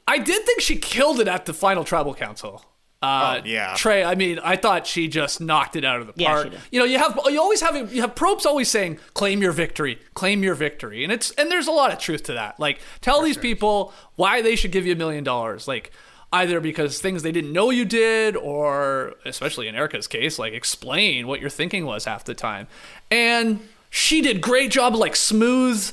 I 0.07 0.19
did 0.19 0.45
think 0.45 0.61
she 0.61 0.76
killed 0.76 1.21
it 1.21 1.29
at 1.29 1.47
the 1.47 1.55
final 1.55 1.85
tribal 1.85 2.14
council. 2.14 2.64
Uh, 3.05 3.41
Oh, 3.41 3.43
yeah. 3.47 3.75
Trey. 3.77 4.03
I 4.05 4.15
mean, 4.15 4.39
I 4.43 4.57
thought 4.57 4.87
she 4.87 5.09
just 5.09 5.41
knocked 5.41 5.77
it 5.77 5.85
out 5.85 6.01
of 6.01 6.07
the 6.07 6.13
Yeah, 6.17 6.29
park. 6.33 6.53
she. 6.53 6.59
You 6.73 6.79
know, 6.81 6.85
you 6.87 6.99
have 6.99 7.19
you 7.27 7.41
always 7.41 7.61
have 7.61 7.93
you 7.95 8.01
have 8.01 8.15
Probst 8.15 8.47
always 8.47 8.71
saying, 8.71 8.99
"Claim 9.15 9.43
your 9.43 9.53
victory, 9.53 9.99
claim 10.15 10.43
your 10.43 10.55
victory," 10.55 11.05
and 11.05 11.13
it's 11.13 11.31
and 11.33 11.51
there's 11.51 11.67
a 11.67 11.73
lot 11.73 11.93
of 11.93 11.99
truth 11.99 12.23
to 12.25 12.33
that. 12.35 12.59
Like, 12.59 12.81
tell 13.01 13.23
these 13.23 13.37
people 13.37 13.93
why 14.17 14.43
they 14.43 14.57
should 14.57 14.73
give 14.73 14.87
you 14.87 14.93
a 14.93 14.97
million 14.97 15.25
dollars. 15.25 15.67
Like, 15.69 15.93
either 16.33 16.61
because 16.61 17.01
things 17.01 17.23
they 17.23 17.31
didn't 17.33 17.53
know 17.53 17.71
you 17.71 17.85
did, 17.85 18.37
or 18.37 19.15
especially 19.25 19.69
in 19.69 19.75
Erica's 19.75 20.07
case, 20.09 20.39
like 20.39 20.53
explain 20.53 21.27
what 21.27 21.41
your 21.41 21.51
thinking 21.51 21.87
was 21.87 22.05
half 22.07 22.25
the 22.25 22.35
time. 22.35 22.67
And 23.11 23.61
she 23.91 24.21
did 24.21 24.41
great 24.41 24.71
job, 24.73 24.95
like 24.97 25.15
smooth 25.15 25.93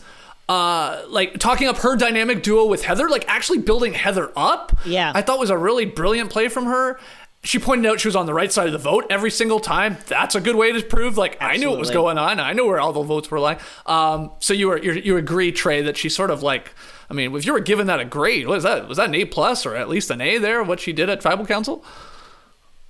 uh, 0.52 1.06
like 1.08 1.40
talking 1.40 1.70
up 1.70 1.78
her 1.78 1.96
dynamic 1.96 2.44
duo 2.44 2.66
with 2.66 2.84
Heather, 2.84 3.08
like 3.08 3.24
actually 3.30 3.60
building 3.60 3.94
Heather 3.94 4.34
up. 4.36 4.78
Yeah. 4.86 5.14
I 5.16 5.22
thought 5.22 5.40
was 5.40 5.50
a 5.50 5.58
really 5.58 5.86
brilliant 5.86 6.30
play 6.30 6.50
from 6.50 6.66
her. 6.66 7.00
She 7.42 7.58
pointed 7.58 7.90
out 7.90 8.02
she 8.02 8.10
was 8.10 8.18
on 8.18 8.26
the 8.26 8.34
right 8.34 8.52
side 8.52 8.68
of 8.68 8.74
the 8.74 8.78
vote 8.78 9.06
every 9.10 9.32
single 9.32 9.62
time. 9.62 9.96
That's 10.08 10.36
a 10.36 10.42
good 10.42 10.58
way 10.58 10.74
to 10.74 10.84
prove 10.84 11.18
like 11.18 11.38
I 11.42 11.56
knew 11.56 11.70
what 11.70 11.80
was 11.80 11.90
going 11.90 12.18
on. 12.18 12.42
I 12.42 12.52
knew 12.52 12.68
where 12.68 12.82
all 12.82 12.92
the 12.92 13.02
votes 13.02 13.32
were 13.32 13.40
lying. 13.40 13.60
Um, 13.86 14.32
so 14.40 14.54
you 14.54 14.68
were 14.68 14.78
you 14.78 14.92
you 14.92 15.16
agree, 15.16 15.54
Trey, 15.54 15.82
that 15.84 15.96
she 15.96 16.10
sort 16.10 16.32
of 16.32 16.44
like. 16.44 16.74
I 17.10 17.14
mean, 17.14 17.34
if 17.34 17.46
you 17.46 17.54
were 17.54 17.62
given 17.62 17.88
that 17.88 18.02
a 18.02 18.06
grade, 18.06 18.46
what 18.46 18.58
is 18.58 18.64
that? 18.64 18.90
Was 18.90 18.98
that 18.98 19.08
an 19.08 19.16
A 19.16 19.24
plus 19.24 19.66
or 19.66 19.76
at 19.76 19.88
least 19.88 20.12
an 20.12 20.20
A 20.20 20.38
there? 20.38 20.64
What 20.64 20.82
she 20.82 20.92
did 20.92 21.10
at 21.10 21.22
tribal 21.22 21.46
council? 21.46 21.84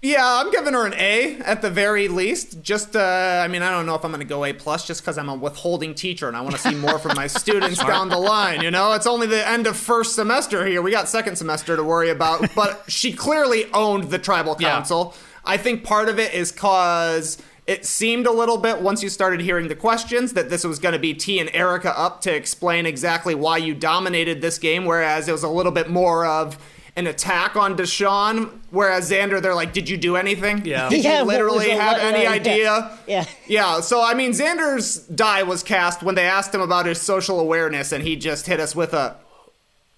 Yeah, 0.03 0.25
I'm 0.25 0.49
giving 0.49 0.73
her 0.73 0.87
an 0.87 0.95
A 0.95 1.37
at 1.41 1.61
the 1.61 1.69
very 1.69 2.07
least. 2.07 2.63
Just, 2.63 2.95
uh, 2.95 3.41
I 3.45 3.47
mean, 3.47 3.61
I 3.61 3.69
don't 3.69 3.85
know 3.85 3.93
if 3.93 4.03
I'm 4.03 4.09
going 4.09 4.19
to 4.19 4.25
go 4.27 4.43
A 4.45 4.51
plus 4.51 4.87
just 4.87 5.01
because 5.01 5.19
I'm 5.19 5.29
a 5.29 5.35
withholding 5.35 5.93
teacher 5.93 6.27
and 6.27 6.35
I 6.35 6.41
want 6.41 6.55
to 6.55 6.61
see 6.61 6.73
more 6.73 6.97
from 6.97 7.15
my 7.15 7.27
students 7.27 7.77
down 7.83 8.09
the 8.09 8.17
line. 8.17 8.61
You 8.63 8.71
know, 8.71 8.93
it's 8.93 9.05
only 9.05 9.27
the 9.27 9.47
end 9.47 9.67
of 9.67 9.77
first 9.77 10.15
semester 10.15 10.65
here. 10.65 10.81
We 10.81 10.89
got 10.89 11.07
second 11.07 11.35
semester 11.35 11.75
to 11.75 11.83
worry 11.83 12.09
about. 12.09 12.49
But 12.55 12.83
she 12.87 13.13
clearly 13.13 13.71
owned 13.73 14.05
the 14.05 14.17
tribal 14.17 14.57
Yeah. 14.59 14.71
council. 14.71 15.13
I 15.45 15.57
think 15.57 15.83
part 15.83 16.09
of 16.09 16.17
it 16.17 16.33
is 16.33 16.51
cause 16.51 17.37
it 17.67 17.85
seemed 17.85 18.25
a 18.25 18.31
little 18.31 18.57
bit 18.57 18.81
once 18.81 19.03
you 19.03 19.09
started 19.09 19.39
hearing 19.41 19.67
the 19.67 19.75
questions 19.75 20.33
that 20.33 20.49
this 20.49 20.63
was 20.63 20.79
going 20.79 20.93
to 20.93 20.99
be 20.99 21.13
T 21.13 21.39
and 21.39 21.49
Erica 21.53 21.95
up 21.97 22.21
to 22.21 22.35
explain 22.35 22.87
exactly 22.87 23.35
why 23.35 23.57
you 23.57 23.75
dominated 23.75 24.41
this 24.41 24.57
game, 24.57 24.85
whereas 24.85 25.27
it 25.27 25.31
was 25.31 25.43
a 25.43 25.47
little 25.49 25.71
bit 25.71 25.89
more 25.91 26.25
of 26.25 26.57
an 26.95 27.07
attack 27.07 27.55
on 27.55 27.75
Deshawn. 27.77 28.49
Whereas 28.69 29.09
Xander, 29.09 29.41
they're 29.41 29.55
like, 29.55 29.73
"Did 29.73 29.87
you 29.89 29.97
do 29.97 30.15
anything? 30.15 30.65
Yeah. 30.65 30.89
Did 30.89 31.03
Yeah, 31.03 31.19
you 31.19 31.25
literally 31.25 31.69
have 31.69 31.93
what- 31.93 32.01
any 32.01 32.19
uh, 32.25 32.29
yeah. 32.29 32.31
idea?" 32.31 32.91
Yeah. 33.07 33.25
Yeah. 33.47 33.79
So 33.81 34.03
I 34.03 34.13
mean, 34.13 34.31
Xander's 34.31 34.97
die 35.07 35.43
was 35.43 35.63
cast 35.63 36.03
when 36.03 36.15
they 36.15 36.25
asked 36.25 36.53
him 36.53 36.61
about 36.61 36.85
his 36.85 36.99
social 37.01 37.39
awareness, 37.39 37.91
and 37.91 38.03
he 38.03 38.15
just 38.15 38.47
hit 38.47 38.59
us 38.59 38.75
with 38.75 38.93
a 38.93 39.15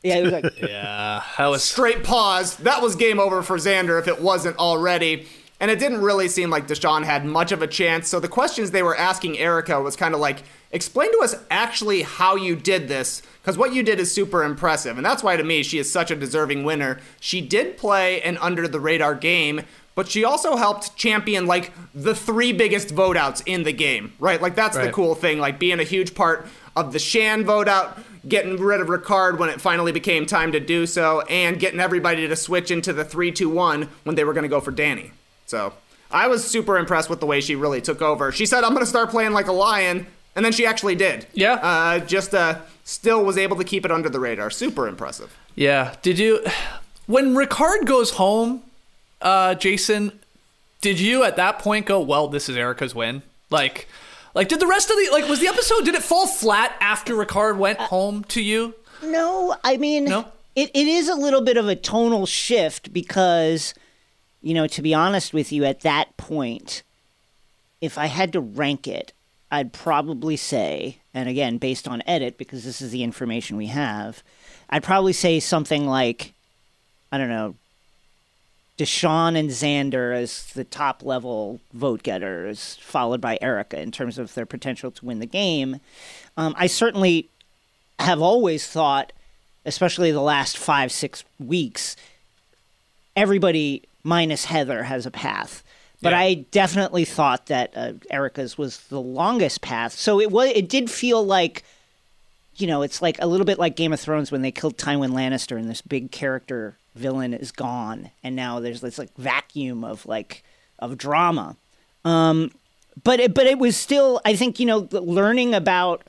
Yeah, 0.03 0.17
it 0.17 0.23
was 0.23 0.31
like 0.33 0.45
Yeah, 0.62 1.23
that 1.38 1.47
was 1.47 1.63
straight 1.63 2.03
pause. 2.03 2.57
That 2.57 2.81
was 2.81 2.95
game 2.95 3.19
over 3.19 3.41
for 3.41 3.57
Xander 3.57 4.00
if 4.00 4.07
it 4.07 4.21
wasn't 4.21 4.57
already. 4.57 5.27
And 5.59 5.71
it 5.71 5.79
didn't 5.79 6.01
really 6.01 6.27
seem 6.27 6.50
like 6.50 6.67
Deshawn 6.67 7.05
had 7.05 7.23
much 7.25 7.53
of 7.53 7.62
a 7.62 7.67
chance. 7.67 8.09
So 8.09 8.19
the 8.19 8.27
questions 8.27 8.71
they 8.71 8.83
were 8.83 8.97
asking 8.97 9.39
Erica 9.39 9.79
was 9.81 9.95
kind 9.95 10.13
of 10.13 10.19
like, 10.19 10.39
explain 10.74 11.12
to 11.13 11.24
us 11.24 11.36
actually 11.50 12.01
how 12.01 12.36
you 12.36 12.58
did 12.58 12.89
this, 12.89 13.22
because 13.42 13.58
what 13.58 13.74
you 13.74 13.84
did 13.84 14.00
is 14.00 14.12
super 14.12 14.44
impressive. 14.44 14.98
And 14.98 15.06
that's 15.06 15.24
why 15.24 15.38
to 15.38 15.44
me 15.44 15.63
she 15.63 15.77
is 15.77 15.92
such 15.92 16.12
a 16.12 16.15
deserving 16.15 16.65
winner. 16.65 17.00
She 17.22 17.39
did 17.39 17.77
play 17.77 18.22
an 18.24 18.38
under 18.39 18.68
the 18.68 18.80
radar 18.82 19.15
game, 19.15 19.62
but 19.96 20.10
she 20.10 20.24
also 20.24 20.56
helped 20.56 20.98
champion 20.98 21.46
like 21.46 21.72
the 21.94 22.15
three 22.15 22.51
biggest 22.51 22.92
vote 22.92 23.15
outs 23.15 23.42
in 23.46 23.63
the 23.63 23.72
game, 23.72 24.13
right? 24.20 24.42
Like 24.42 24.56
that's 24.56 24.75
the 24.75 24.92
cool 24.92 25.15
thing, 25.15 25.39
like 25.39 25.60
being 25.60 25.80
a 25.80 25.84
huge 25.84 26.15
part 26.15 26.48
of 26.75 26.92
the 26.92 27.00
Shan 27.00 27.46
vote 27.46 27.68
out, 27.68 28.00
getting 28.27 28.58
rid 28.58 28.82
of 28.82 28.88
Ricard 28.88 29.38
when 29.38 29.50
it 29.50 29.62
finally 29.62 29.92
became 29.92 30.25
time 30.25 30.51
to 30.53 30.60
do 30.60 30.88
so, 30.88 31.22
and 31.22 31.60
getting 31.60 31.80
everybody 31.80 32.27
to 32.27 32.36
switch 32.36 32.72
into 32.72 32.92
the 32.92 33.06
3 33.06 33.32
2 33.32 33.48
1 33.50 33.89
when 34.03 34.15
they 34.15 34.24
were 34.24 34.34
going 34.34 34.44
to 34.44 34.50
go 34.50 34.60
for 34.60 34.72
Danny. 34.72 35.12
So 35.46 35.74
I 36.10 36.27
was 36.27 36.44
super 36.44 36.77
impressed 36.77 37.10
with 37.10 37.20
the 37.20 37.27
way 37.27 37.42
she 37.42 37.56
really 37.56 37.82
took 37.82 38.01
over. 38.01 38.32
She 38.32 38.48
said, 38.48 38.63
"I'm 38.63 38.72
going 38.72 38.84
to 38.84 38.89
start 38.89 39.12
playing 39.12 39.34
like 39.34 39.48
a 39.48 39.51
lion," 39.51 40.08
and 40.35 40.43
then 40.45 40.51
she 40.51 40.65
actually 40.65 40.95
did. 40.95 41.25
Yeah. 41.33 41.53
Uh, 41.53 41.99
just 41.99 42.33
uh, 42.33 42.59
still 42.83 43.23
was 43.23 43.37
able 43.37 43.57
to 43.57 43.63
keep 43.63 43.85
it 43.85 43.91
under 43.91 44.09
the 44.09 44.19
radar. 44.19 44.49
Super 44.49 44.87
impressive. 44.87 45.35
Yeah. 45.55 45.95
Did 46.01 46.19
you 46.19 46.43
when 47.05 47.35
Ricard 47.35 47.85
goes 47.85 48.11
home, 48.11 48.63
uh, 49.21 49.55
Jason, 49.55 50.19
did 50.81 50.99
you 50.99 51.23
at 51.23 51.35
that 51.35 51.59
point 51.59 51.85
go, 51.85 51.99
well, 51.99 52.27
this 52.27 52.49
is 52.49 52.57
Erica's 52.57 52.95
win? 52.95 53.21
Like 53.49 53.87
like 54.33 54.47
did 54.47 54.59
the 54.59 54.67
rest 54.67 54.89
of 54.89 54.97
the 54.97 55.09
like 55.11 55.27
was 55.29 55.39
the 55.39 55.47
episode 55.47 55.85
did 55.85 55.95
it 55.95 56.03
fall 56.03 56.27
flat 56.27 56.75
after 56.79 57.13
Ricard 57.13 57.57
went 57.57 57.79
home 57.79 58.23
to 58.25 58.41
you? 58.41 58.73
No, 59.03 59.55
I 59.63 59.77
mean, 59.77 60.05
No? 60.05 60.25
it, 60.55 60.71
it 60.73 60.87
is 60.87 61.09
a 61.09 61.15
little 61.15 61.41
bit 61.41 61.57
of 61.57 61.67
a 61.67 61.75
tonal 61.75 62.25
shift 62.25 62.93
because, 62.93 63.73
you 64.41 64.53
know, 64.53 64.65
to 64.67 64.81
be 64.81 64.93
honest 64.93 65.33
with 65.33 65.51
you, 65.51 65.65
at 65.65 65.81
that 65.81 66.15
point, 66.15 66.83
if 67.81 67.97
I 67.97 68.05
had 68.05 68.31
to 68.31 68.39
rank 68.39 68.87
it, 68.87 69.11
I'd 69.53 69.72
probably 69.72 70.36
say, 70.36 70.98
and 71.13 71.29
again, 71.29 71.60
based 71.60 71.88
on 71.88 72.01
edit, 72.07 72.39
because 72.39 72.63
this 72.63 72.81
is 72.81 72.89
the 72.89 73.03
information 73.03 73.55
we 73.55 73.67
have, 73.67 74.24
I'd 74.67 74.81
probably 74.81 75.13
say 75.13 75.39
something 75.39 75.86
like, 75.86 76.33
I 77.12 77.19
don't 77.19 77.29
know, 77.29 77.53
Deshawn 78.79 79.38
and 79.38 79.51
Xander 79.51 80.15
as 80.15 80.45
the 80.53 80.63
top 80.63 81.03
level 81.03 81.60
vote 81.72 82.01
getters, 82.01 82.79
followed 82.81 83.22
by 83.22 83.38
Erica 83.41 83.79
in 83.79 83.91
terms 83.91 84.17
of 84.17 84.33
their 84.33 84.48
potential 84.48 84.89
to 84.89 85.05
win 85.05 85.19
the 85.19 85.27
game. 85.27 85.79
Um, 86.36 86.55
I 86.57 86.65
certainly 86.65 87.29
have 88.00 88.24
always 88.24 88.65
thought, 88.65 89.13
especially 89.67 90.10
the 90.12 90.19
last 90.19 90.57
five, 90.57 90.91
six 90.91 91.24
weeks, 91.39 91.95
everybody 93.15 93.83
minus 94.03 94.45
Heather 94.45 94.81
has 94.81 95.05
a 95.05 95.12
path. 95.12 95.62
But 96.03 96.12
Yeah. 96.12 96.19
I 96.19 96.33
definitely 96.51 97.05
thought 97.05 97.48
that 97.48 97.72
uh, 97.75 97.93
Erica's 98.12 98.57
was 98.57 98.79
the 98.89 99.01
longest 99.01 99.62
path. 99.62 99.93
So 99.93 100.19
it 100.19 100.29
was. 100.29 100.51
It 100.53 100.67
did 100.69 100.91
feel 100.91 101.25
like, 101.25 101.63
you 102.57 102.67
know, 102.67 102.81
it's 102.81 103.01
like 103.01 103.17
a 103.19 103.25
little 103.25 103.45
bit 103.45 103.57
like 103.57 103.75
Game 103.75 103.93
of 103.93 104.00
Thrones 104.01 104.31
when 104.31 104.41
they 104.41 104.51
killed 104.51 104.77
Tywin 104.77 105.12
Lannister 105.12 105.57
and 105.57 105.69
this 105.69 105.81
big 105.81 106.12
character 106.12 106.77
villain 106.93 107.33
is 107.33 107.51
gone, 107.51 108.12
and 108.24 108.36
now 108.36 108.60
there's 108.60 108.81
this 108.81 108.98
like 109.00 109.15
vacuum 109.17 109.83
of 109.83 110.05
like 110.05 110.43
of 110.77 110.98
drama. 110.98 111.55
Um, 112.05 112.51
but 113.03 113.19
it, 113.19 113.33
but 113.33 113.48
it 113.48 113.57
was 113.57 113.75
still. 113.77 114.22
I 114.25 114.36
think 114.36 114.60
you 114.60 114.65
know, 114.65 114.88
learning 114.91 115.55
about 115.55 116.03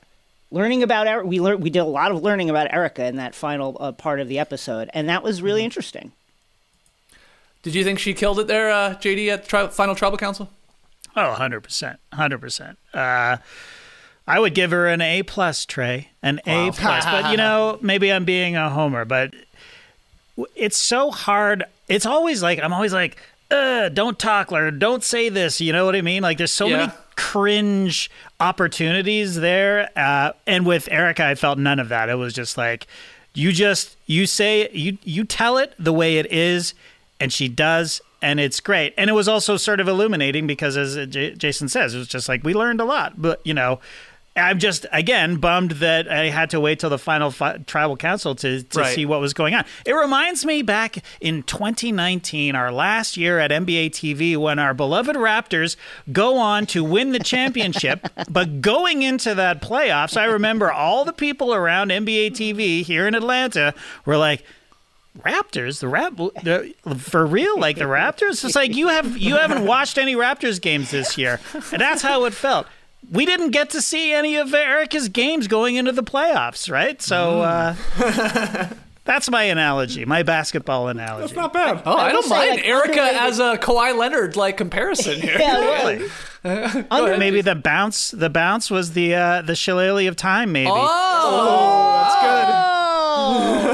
learning 0.51 0.83
about 0.83 1.07
Erica. 1.07 1.27
We 1.27 1.39
learned 1.39 1.63
we 1.63 1.69
did 1.69 1.79
a 1.79 1.85
lot 1.85 2.11
of 2.11 2.21
learning 2.21 2.49
about 2.49 2.71
Erica 2.73 3.05
in 3.05 3.15
that 3.15 3.33
final 3.33 3.77
uh, 3.79 3.93
part 3.93 4.19
of 4.19 4.27
the 4.27 4.39
episode, 4.39 4.89
and 4.93 5.09
that 5.09 5.23
was 5.23 5.41
really 5.41 5.63
interesting. 5.63 6.11
Did 7.65 7.73
you 7.73 7.83
think 7.83 7.97
she 7.97 8.13
killed 8.13 8.39
it 8.39 8.45
there, 8.45 8.69
uh, 8.69 8.93
JD, 8.93 9.27
at 9.33 9.41
the 9.41 9.47
tri- 9.49 9.67
final 9.69 9.95
tribal 9.95 10.19
council? 10.19 10.51
Oh, 11.15 11.35
100%. 11.35 11.97
100%. 12.13 12.75
Uh, 12.93 13.37
I 14.27 14.39
would 14.39 14.53
give 14.53 14.69
her 14.69 14.85
an 14.87 15.01
A 15.01 15.23
plus, 15.23 15.65
Trey. 15.65 16.09
An 16.21 16.39
A 16.45 16.69
plus. 16.71 17.05
But, 17.05 17.31
you 17.31 17.37
know, 17.37 17.79
maybe 17.81 18.13
I'm 18.13 18.23
being 18.23 18.55
a 18.55 18.69
homer, 18.69 19.03
but 19.03 19.33
it's 20.55 20.77
so 20.77 21.09
hard. 21.09 21.63
It's 21.87 22.05
always 22.05 22.43
like, 22.43 22.59
I'm 22.59 22.71
always 22.71 22.93
like, 22.93 23.17
uh, 23.49 23.89
don't 23.89 24.19
talk 24.19 24.51
or 24.51 24.69
don't 24.69 25.03
say 25.03 25.29
this. 25.29 25.59
You 25.59 25.73
know 25.73 25.85
what 25.85 25.95
I 25.95 26.01
mean? 26.01 26.21
Like, 26.21 26.37
there's 26.37 26.51
so 26.51 26.67
Yeah. 26.67 26.77
many 26.77 26.91
cringe 27.15 28.11
opportunities 28.39 29.37
there. 29.37 29.89
Uh, 29.95 30.33
and 30.45 30.67
with 30.67 30.87
Erica, 30.91 31.25
I 31.25 31.33
felt 31.33 31.57
none 31.57 31.79
of 31.79 31.89
that. 31.89 32.09
It 32.09 32.15
was 32.15 32.31
just 32.31 32.59
like, 32.59 32.85
you 33.33 33.51
just, 33.51 33.97
you 34.05 34.27
say, 34.27 34.69
you, 34.71 34.99
you 35.03 35.23
tell 35.23 35.57
it 35.57 35.73
the 35.79 35.91
way 35.93 36.17
it 36.19 36.31
is, 36.31 36.75
and 37.19 37.31
she 37.31 37.47
does. 37.47 38.01
And 38.21 38.39
it's 38.39 38.59
great. 38.59 38.93
And 38.97 39.09
it 39.09 39.13
was 39.13 39.27
also 39.27 39.55
sort 39.55 39.79
of 39.79 39.87
illuminating 39.87 40.47
because, 40.47 40.77
as 40.77 40.95
J- 41.07 41.35
Jason 41.35 41.69
says, 41.69 41.93
it 41.93 41.99
was 41.99 42.07
just 42.07 42.27
like 42.27 42.43
we 42.43 42.53
learned 42.55 42.81
a 42.81 42.85
lot. 42.85 43.21
But, 43.21 43.39
you 43.45 43.53
know, 43.53 43.79
I'm 44.37 44.57
just 44.57 44.85
again 44.91 45.35
bummed 45.37 45.71
that 45.73 46.11
I 46.11 46.29
had 46.29 46.49
to 46.49 46.59
wait 46.59 46.79
till 46.79 46.89
the 46.89 46.97
final 46.97 47.29
fi- 47.31 47.57
tribal 47.67 47.95
council 47.95 48.33
to, 48.35 48.63
to 48.63 48.79
Right. 48.79 48.95
see 48.95 49.05
what 49.05 49.21
was 49.21 49.33
going 49.33 49.53
on. 49.53 49.63
It 49.85 49.93
reminds 49.93 50.43
me 50.43 50.61
back 50.63 50.97
in 51.21 51.43
2019, 51.43 52.55
our 52.55 52.71
last 52.71 53.15
year 53.15 53.37
at 53.39 53.51
NBA 53.51 53.91
TV, 53.91 54.35
when 54.35 54.57
our 54.57 54.73
beloved 54.73 55.15
Raptors 55.15 55.75
go 56.11 56.37
on 56.37 56.65
to 56.67 56.83
win 56.83 57.11
the 57.11 57.19
championship. 57.19 58.07
but 58.29 58.59
going 58.59 59.03
into 59.03 59.35
that 59.35 59.61
playoffs, 59.61 60.17
I 60.17 60.25
remember 60.25 60.71
all 60.71 61.05
the 61.05 61.13
people 61.13 61.53
around 61.53 61.91
NBA 61.91 62.31
TV 62.31 62.81
here 62.81 63.07
in 63.07 63.13
Atlanta 63.13 63.73
were 64.05 64.17
like. 64.17 64.43
Raptors, 65.19 65.79
the 65.79 65.87
rap, 65.87 66.15
the, 66.17 66.73
for 66.97 67.25
real, 67.25 67.59
like 67.59 67.77
the 67.77 67.85
Raptors. 67.85 68.43
It's 68.43 68.55
like 68.55 68.75
you 68.75 68.87
have 68.89 69.17
you 69.17 69.35
haven't 69.37 69.65
watched 69.65 69.97
any 69.97 70.15
Raptors 70.15 70.61
games 70.61 70.91
this 70.91 71.17
year, 71.17 71.39
and 71.71 71.81
that's 71.81 72.01
how 72.01 72.25
it 72.25 72.33
felt. 72.33 72.67
We 73.11 73.25
didn't 73.25 73.51
get 73.51 73.69
to 73.71 73.81
see 73.81 74.11
any 74.11 74.35
of 74.35 74.53
Erica's 74.53 75.09
games 75.09 75.47
going 75.47 75.75
into 75.75 75.91
the 75.91 76.03
playoffs, 76.03 76.69
right? 76.71 76.99
So 77.01 77.41
uh, 77.41 77.75
that's 79.05 79.29
my 79.29 79.43
analogy, 79.43 80.05
my 80.05 80.23
basketball 80.23 80.87
analogy. 80.89 81.27
That's 81.27 81.35
not 81.35 81.53
bad. 81.53 81.83
Oh, 81.85 81.95
I, 81.95 82.11
will 82.11 82.21
don't 82.21 82.29
mind 82.29 82.49
like, 82.57 82.65
Erica 82.65 82.89
underrated- 83.01 83.21
as 83.21 83.39
a 83.39 83.57
Kawhi 83.57 83.95
Leonard 83.97 84.35
like 84.35 84.57
comparison 84.57 85.21
here. 85.21 85.37
Yeah, 85.39 85.59
Really? 85.93 86.09
Under- 86.91 87.17
Maybe 87.17 87.41
the 87.41 87.55
bounce, 87.55 88.11
the 88.11 88.29
bounce 88.29 88.69
was 88.69 88.93
the 88.93 89.15
uh, 89.15 89.41
the 89.43 89.55
shillelagh 89.55 90.07
of 90.07 90.15
time. 90.15 90.51
Maybe. 90.51 90.69
Oh, 90.71 92.01
that's 92.03 92.15
good. 92.21 92.53
Oh. 93.17 93.64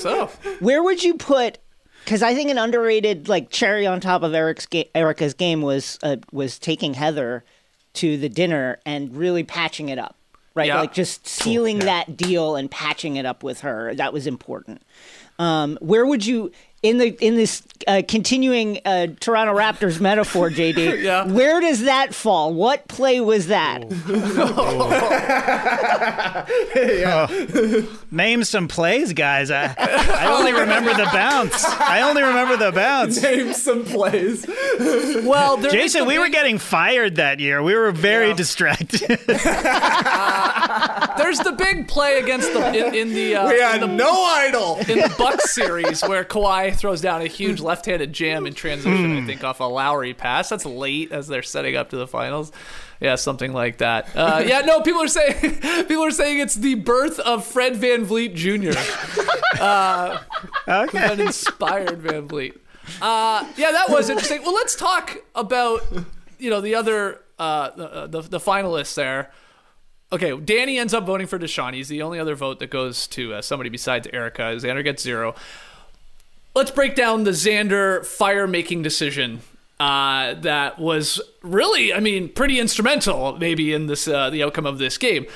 So. 0.00 0.26
Where 0.60 0.82
would 0.82 1.02
you 1.02 1.14
put? 1.14 1.58
Because 2.04 2.22
I 2.22 2.34
think 2.34 2.50
an 2.50 2.58
underrated 2.58 3.28
like 3.28 3.50
cherry 3.50 3.86
on 3.86 4.00
top 4.00 4.22
of 4.22 4.34
Eric's 4.34 4.66
ga- 4.66 4.90
Erica's 4.94 5.34
game 5.34 5.62
was 5.62 5.98
uh, 6.02 6.16
was 6.32 6.58
taking 6.58 6.94
Heather 6.94 7.44
to 7.94 8.16
the 8.16 8.28
dinner 8.28 8.78
and 8.86 9.14
really 9.16 9.42
patching 9.44 9.88
it 9.88 9.98
up, 9.98 10.16
right? 10.54 10.68
Yeah. 10.68 10.80
Like 10.80 10.94
just 10.94 11.26
sealing 11.26 11.80
that 11.80 12.16
deal 12.16 12.56
and 12.56 12.70
patching 12.70 13.16
it 13.16 13.26
up 13.26 13.42
with 13.42 13.60
her. 13.60 13.94
That 13.94 14.12
was 14.12 14.26
important. 14.26 14.82
Um, 15.38 15.78
where 15.80 16.06
would 16.06 16.24
you 16.26 16.52
in 16.82 16.98
the 16.98 17.08
in 17.24 17.36
this 17.36 17.62
uh, 17.86 18.02
continuing 18.08 18.78
uh, 18.84 19.08
Toronto 19.20 19.54
Raptors 19.54 20.00
metaphor, 20.00 20.50
JD? 20.50 21.02
Yeah. 21.02 21.26
Where 21.26 21.60
does 21.60 21.82
that 21.84 22.14
fall? 22.14 22.52
What 22.54 22.88
play 22.88 23.20
was 23.20 23.46
that? 23.48 23.80
Name 28.10 28.44
some 28.44 28.68
plays, 28.68 29.12
guys. 29.12 29.50
I, 29.50 29.74
I 29.78 30.26
only 30.36 30.52
remember 30.52 30.92
the 30.94 31.08
bounce. 31.12 31.64
I 31.64 32.02
only 32.02 32.22
remember 32.22 32.56
the 32.56 32.72
bounce. 32.72 33.22
Name 33.22 33.52
some 33.52 33.84
plays. 33.84 34.46
Well, 35.24 35.56
there 35.56 35.68
is 35.68 35.72
Jason, 35.92 36.00
the 36.02 36.06
we 36.06 36.18
were 36.18 36.28
getting 36.28 36.58
fired 36.58 37.16
that 37.16 37.40
year. 37.40 37.62
We 37.62 37.74
were 37.74 37.92
very 37.92 38.34
distracted. 38.34 39.00
There's 41.18 41.38
the 41.38 41.54
big 41.56 41.88
play 41.88 42.18
against 42.18 42.52
the 42.52 42.68
in, 42.88 42.94
in 42.94 43.14
the 43.14 43.36
uh, 43.36 43.48
We 43.48 43.54
in 43.56 43.60
had 43.60 43.80
the 43.82 43.86
no 43.86 44.24
idol. 44.24 44.76
in 44.88 44.98
the 44.98 45.14
Bucks 45.18 45.54
series 45.54 46.02
where 46.02 46.24
Kawhi 46.24 46.69
throws 46.76 47.00
down 47.00 47.22
a 47.22 47.26
huge 47.26 47.60
left-handed 47.60 48.12
jam 48.12 48.46
in 48.46 48.54
transition. 48.54 49.16
I 49.16 49.26
think 49.26 49.44
off 49.44 49.60
a 49.60 49.64
Lowry 49.64 50.14
pass. 50.14 50.48
That's 50.48 50.66
late 50.66 51.12
as 51.12 51.28
they're 51.28 51.42
setting 51.42 51.76
up 51.76 51.90
to 51.90 51.96
the 51.96 52.06
finals. 52.06 52.52
Yeah, 53.00 53.14
something 53.14 53.52
like 53.52 53.78
that. 53.78 54.08
Uh, 54.14 54.42
yeah, 54.46 54.60
no, 54.60 54.82
people 54.82 55.02
are 55.02 55.08
saying 55.08 55.34
people 55.88 56.04
are 56.04 56.10
saying 56.10 56.40
it's 56.40 56.54
the 56.54 56.74
birth 56.74 57.18
of 57.20 57.44
Fred 57.46 57.74
VanVleet 57.74 58.34
Jr. 58.34 58.78
okay. 60.68 61.12
an 61.12 61.20
inspired 61.20 62.02
VanVleet. 62.02 62.58
Uh, 63.00 63.46
yeah, 63.56 63.72
that 63.72 63.86
was 63.88 64.10
interesting. 64.10 64.42
Well, 64.42 64.54
let's 64.54 64.76
talk 64.76 65.18
about 65.34 65.80
you 66.38 66.50
know 66.50 66.60
the 66.60 66.74
other 66.74 67.20
uh, 67.38 67.70
the, 67.70 68.06
the 68.06 68.22
the 68.22 68.40
finalists 68.40 68.94
there. 68.94 69.30
Okay, 70.12 70.36
Danny 70.36 70.76
ends 70.76 70.92
up 70.92 71.06
voting 71.06 71.28
for 71.28 71.38
Deshawn. 71.38 71.72
He's 71.72 71.88
the 71.88 72.02
only 72.02 72.18
other 72.18 72.34
vote 72.34 72.58
that 72.58 72.70
goes 72.70 73.06
to 73.08 73.34
uh, 73.34 73.42
somebody 73.42 73.70
besides 73.70 74.08
Erica. 74.12 74.42
Xander 74.42 74.82
gets 74.82 75.02
zero. 75.02 75.36
Let's 76.54 76.70
break 76.70 76.94
down 76.94 77.24
the 77.24 77.30
Xander 77.30 78.04
fire 78.04 78.46
making 78.46 78.82
decision. 78.82 79.40
Uh, 79.78 80.34
that 80.34 80.78
was 80.78 81.20
really, 81.42 81.94
I 81.94 82.00
mean, 82.00 82.28
pretty 82.28 82.60
instrumental, 82.60 83.38
maybe 83.38 83.72
in 83.72 83.86
this 83.86 84.06
uh, 84.06 84.28
the 84.30 84.42
outcome 84.42 84.66
of 84.66 84.78
this 84.78 84.98
game. 84.98 85.26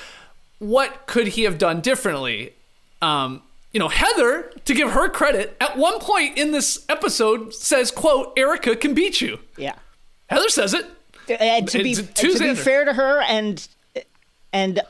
What 0.59 1.07
could 1.07 1.29
he 1.29 1.45
have 1.45 1.57
done 1.57 1.81
differently? 1.81 2.55
Um, 3.01 3.43
you 3.73 3.81
know, 3.81 3.89
Heather, 3.89 4.53
to 4.65 4.75
give 4.75 4.91
her 4.91 5.09
credit, 5.09 5.57
at 5.61 5.77
one 5.77 5.99
point 5.99 6.37
in 6.37 6.53
this 6.53 6.85
episode 6.89 7.55
says, 7.55 7.91
"quote 7.91 8.33
Erica 8.37 8.77
can 8.77 8.93
beat 8.93 9.21
you." 9.21 9.39
Yeah. 9.57 9.75
Heather 10.27 10.49
says 10.49 10.75
it. 10.75 10.87
And 11.29 11.67
to 11.69 11.83
be 11.83 11.95
to 11.95 12.03
to 12.05 12.39
be 12.39 12.55
fair 12.55 12.85
to 12.85 12.93
her, 12.93 13.23
and 13.23 13.67
and 14.53 14.81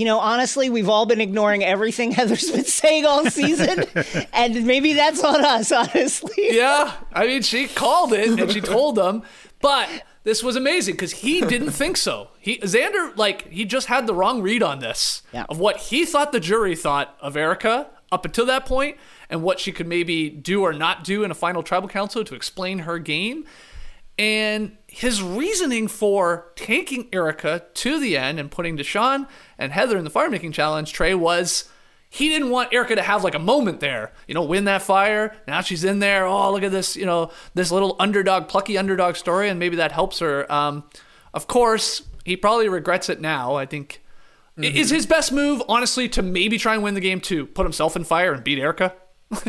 you 0.00 0.06
know, 0.06 0.18
honestly, 0.18 0.70
we've 0.70 0.88
all 0.88 1.04
been 1.04 1.20
ignoring 1.20 1.62
everything 1.62 2.10
Heather's 2.18 2.50
been 2.50 2.64
saying 2.64 3.04
all 3.04 3.26
season, 3.26 3.84
and 4.32 4.64
maybe 4.66 4.94
that's 4.94 5.22
on 5.22 5.44
us, 5.44 5.70
honestly. 5.82 6.32
Yeah, 6.56 6.94
I 7.12 7.26
mean, 7.26 7.42
she 7.42 7.68
called 7.68 8.14
it 8.14 8.40
and 8.40 8.50
she 8.50 8.62
told 8.62 8.94
them, 8.96 9.22
but 9.60 9.88
this 10.24 10.42
was 10.42 10.56
amazing 10.56 10.94
because 10.94 11.12
he 11.12 11.42
didn't 11.42 11.72
think 11.72 11.98
so. 11.98 12.28
He 12.38 12.56
Xander, 12.60 13.14
like, 13.16 13.50
he 13.50 13.66
just 13.66 13.88
had 13.88 14.06
the 14.06 14.14
wrong 14.14 14.40
read 14.40 14.62
on 14.62 14.78
this 14.78 15.22
Yeah. 15.32 15.44
of 15.50 15.58
what 15.58 15.76
he 15.76 16.06
thought 16.06 16.32
the 16.32 16.40
jury 16.40 16.74
thought 16.74 17.16
of 17.20 17.36
Erica 17.36 17.88
up 18.10 18.24
until 18.24 18.46
that 18.46 18.64
point, 18.64 18.96
and 19.28 19.42
what 19.42 19.60
she 19.60 19.70
could 19.70 19.86
maybe 19.86 20.30
do 20.30 20.62
or 20.62 20.72
not 20.72 21.04
do 21.04 21.24
in 21.24 21.30
a 21.30 21.34
final 21.34 21.62
tribal 21.62 21.88
council 21.90 22.24
to 22.24 22.34
explain 22.34 22.80
her 22.80 22.98
game. 22.98 23.44
And 24.18 24.76
his 24.90 25.22
reasoning 25.22 25.88
for 25.88 26.52
taking 26.56 27.08
Erica 27.12 27.64
to 27.74 27.98
the 28.00 28.16
end 28.16 28.40
and 28.40 28.50
putting 28.50 28.76
Deshawn 28.76 29.28
and 29.56 29.72
Heather 29.72 29.96
in 29.96 30.04
the 30.04 30.10
fire 30.10 30.28
making 30.28 30.52
challenge, 30.52 30.92
Trey, 30.92 31.14
was 31.14 31.70
he 32.08 32.28
didn't 32.28 32.50
want 32.50 32.72
Erica 32.72 32.96
to 32.96 33.02
have 33.02 33.22
like 33.22 33.34
a 33.36 33.38
moment 33.38 33.78
there, 33.80 34.12
you 34.26 34.34
know, 34.34 34.42
win 34.42 34.64
that 34.64 34.82
fire. 34.82 35.36
Now 35.46 35.60
she's 35.60 35.84
in 35.84 36.00
there. 36.00 36.26
Oh, 36.26 36.50
look 36.52 36.64
at 36.64 36.72
this, 36.72 36.96
you 36.96 37.06
know, 37.06 37.30
this 37.54 37.70
little 37.70 37.94
underdog, 38.00 38.48
plucky 38.48 38.76
underdog 38.76 39.14
story, 39.16 39.48
and 39.48 39.58
maybe 39.60 39.76
that 39.76 39.92
helps 39.92 40.18
her. 40.18 40.50
Um, 40.52 40.84
of 41.32 41.46
course, 41.46 42.02
he 42.24 42.36
probably 42.36 42.68
regrets 42.68 43.08
it 43.08 43.20
now. 43.20 43.54
I 43.54 43.66
think 43.66 44.02
Mm-hmm. 44.58 44.76
is 44.76 44.90
his 44.90 45.06
best 45.06 45.32
move, 45.32 45.62
honestly, 45.68 46.08
to 46.10 46.22
maybe 46.22 46.58
try 46.58 46.74
and 46.74 46.82
win 46.82 46.94
the 46.94 47.00
game 47.00 47.20
to 47.22 47.46
put 47.46 47.64
himself 47.64 47.94
in 47.96 48.04
fire 48.04 48.32
and 48.32 48.42
beat 48.44 48.58
Erica. 48.58 48.92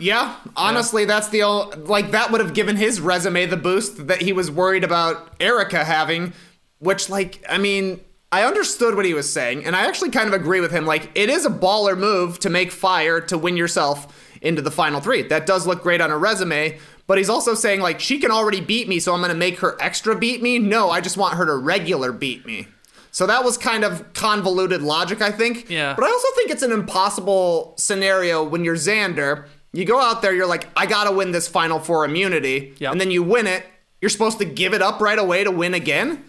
Yeah, 0.00 0.36
honestly, 0.56 1.04
that's 1.04 1.28
the 1.28 1.42
only, 1.42 1.76
like 1.76 2.10
that 2.10 2.30
would 2.30 2.40
have 2.40 2.54
given 2.54 2.76
his 2.76 3.00
resume 3.00 3.46
the 3.46 3.56
boost 3.56 4.06
that 4.08 4.22
he 4.22 4.32
was 4.32 4.50
worried 4.50 4.82
about 4.82 5.34
Erica 5.40 5.84
having, 5.84 6.32
which 6.78 7.08
like 7.08 7.44
I 7.48 7.58
mean, 7.58 8.00
I 8.32 8.44
understood 8.44 8.96
what 8.96 9.04
he 9.04 9.14
was 9.14 9.32
saying 9.32 9.64
and 9.64 9.76
I 9.76 9.86
actually 9.86 10.10
kind 10.10 10.28
of 10.28 10.34
agree 10.34 10.60
with 10.60 10.72
him. 10.72 10.86
Like 10.86 11.10
it 11.14 11.28
is 11.28 11.44
a 11.44 11.50
baller 11.50 11.98
move 11.98 12.38
to 12.40 12.50
make 12.50 12.72
fire 12.72 13.20
to 13.20 13.36
win 13.36 13.56
yourself 13.56 14.36
into 14.40 14.62
the 14.62 14.70
final 14.70 15.00
3. 15.00 15.24
That 15.24 15.46
does 15.46 15.66
look 15.66 15.82
great 15.82 16.00
on 16.00 16.10
a 16.10 16.16
resume, 16.16 16.78
but 17.06 17.18
he's 17.18 17.28
also 17.28 17.54
saying 17.54 17.80
like 17.80 18.00
she 18.00 18.18
can 18.18 18.30
already 18.30 18.60
beat 18.60 18.88
me, 18.88 19.00
so 19.00 19.12
I'm 19.12 19.20
going 19.20 19.30
to 19.30 19.36
make 19.36 19.58
her 19.58 19.76
extra 19.80 20.16
beat 20.16 20.42
me. 20.42 20.58
No, 20.58 20.90
I 20.90 21.00
just 21.00 21.16
want 21.16 21.34
her 21.34 21.46
to 21.46 21.56
regular 21.56 22.12
beat 22.12 22.46
me. 22.46 22.68
So 23.12 23.26
that 23.26 23.44
was 23.44 23.58
kind 23.58 23.84
of 23.84 24.12
convoluted 24.12 24.82
logic, 24.82 25.20
I 25.20 25.32
think. 25.32 25.68
Yeah. 25.68 25.94
But 25.94 26.04
I 26.04 26.08
also 26.08 26.28
think 26.36 26.50
it's 26.50 26.62
an 26.62 26.72
impossible 26.72 27.74
scenario 27.76 28.44
when 28.44 28.64
you're 28.64 28.76
Xander. 28.76 29.46
You 29.72 29.84
go 29.84 30.00
out 30.00 30.20
there, 30.22 30.34
you're 30.34 30.46
like, 30.48 30.66
I 30.76 30.86
gotta 30.86 31.12
win 31.12 31.30
this 31.30 31.46
Final 31.48 31.78
Four 31.78 32.04
immunity, 32.04 32.74
Yep. 32.78 32.92
and 32.92 33.00
then 33.00 33.10
you 33.10 33.22
win 33.22 33.46
it. 33.46 33.64
You're 34.00 34.08
supposed 34.10 34.38
to 34.38 34.44
give 34.44 34.74
it 34.74 34.82
up 34.82 35.00
right 35.00 35.18
away 35.18 35.44
to 35.44 35.50
win 35.50 35.74
again. 35.74 36.24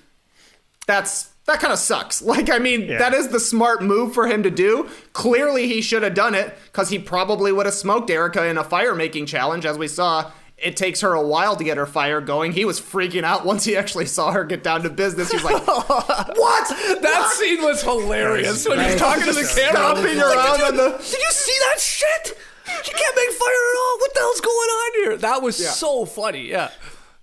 That's 0.87 1.29
that 1.47 1.59
kind 1.59 1.73
of 1.73 1.79
sucks. 1.79 2.21
Like, 2.31 2.49
I 2.49 2.59
mean, 2.59 2.87
that 2.87 3.13
is 3.13 3.29
the 3.29 3.39
smart 3.39 3.81
move 3.81 4.13
for 4.13 4.27
him 4.27 4.43
to 4.43 4.51
do. 4.51 4.89
Clearly, 5.13 5.67
he 5.67 5.81
should 5.81 6.03
have 6.03 6.13
done 6.13 6.35
it 6.35 6.55
because 6.65 6.89
he 6.89 6.99
probably 6.99 7.51
would 7.51 7.65
have 7.65 7.73
smoked 7.75 8.09
Erica 8.09 8.45
in 8.45 8.57
a 8.57 8.63
fire 8.63 8.93
making 8.95 9.25
challenge, 9.25 9.65
as 9.65 9.77
we 9.77 9.87
saw. 9.87 10.31
It 10.57 10.77
takes 10.77 11.01
her 11.01 11.13
a 11.13 11.25
while 11.25 11.55
to 11.55 11.63
get 11.63 11.77
her 11.77 11.87
fire 11.87 12.21
going. 12.21 12.51
He 12.51 12.65
was 12.65 12.79
freaking 12.79 13.23
out 13.23 13.43
once 13.47 13.63
he 13.63 13.75
actually 13.75 14.05
saw 14.05 14.31
her 14.31 14.43
get 14.43 14.61
down 14.63 14.83
to 14.83 14.91
business. 14.91 15.31
He's 15.31 15.43
like, 15.43 15.65
"What? 15.67 16.69
That 17.01 17.33
scene 17.35 17.63
was 17.63 17.81
hilarious 17.81 18.67
when 18.69 18.79
he's 18.79 18.99
talking 18.99 19.23
to 19.25 19.33
the 19.33 19.41
camera. 19.55 19.71
Stomping 19.95 20.17
Like, 20.17 20.35
around 20.37 20.57
did, 20.59 20.67
on 20.67 20.77
the- 20.77 20.97
did 20.99 21.13
you 21.19 21.31
see 21.31 21.57
that 21.71 21.79
shit? 21.79 22.37
She 22.83 22.91
can't 22.91 23.15
make 23.15 23.31
fire 23.31 23.47
at 23.49 23.77
all. 23.77 23.97
What 23.99 24.13
the 24.13 24.19
hell's 24.19 24.41
going 24.41 24.69
on 24.69 25.03
here? 25.03 25.17
That 25.17 25.41
was 25.41 25.55
so 25.77 26.05
funny. 26.05 26.49
Yeah. 26.49 26.71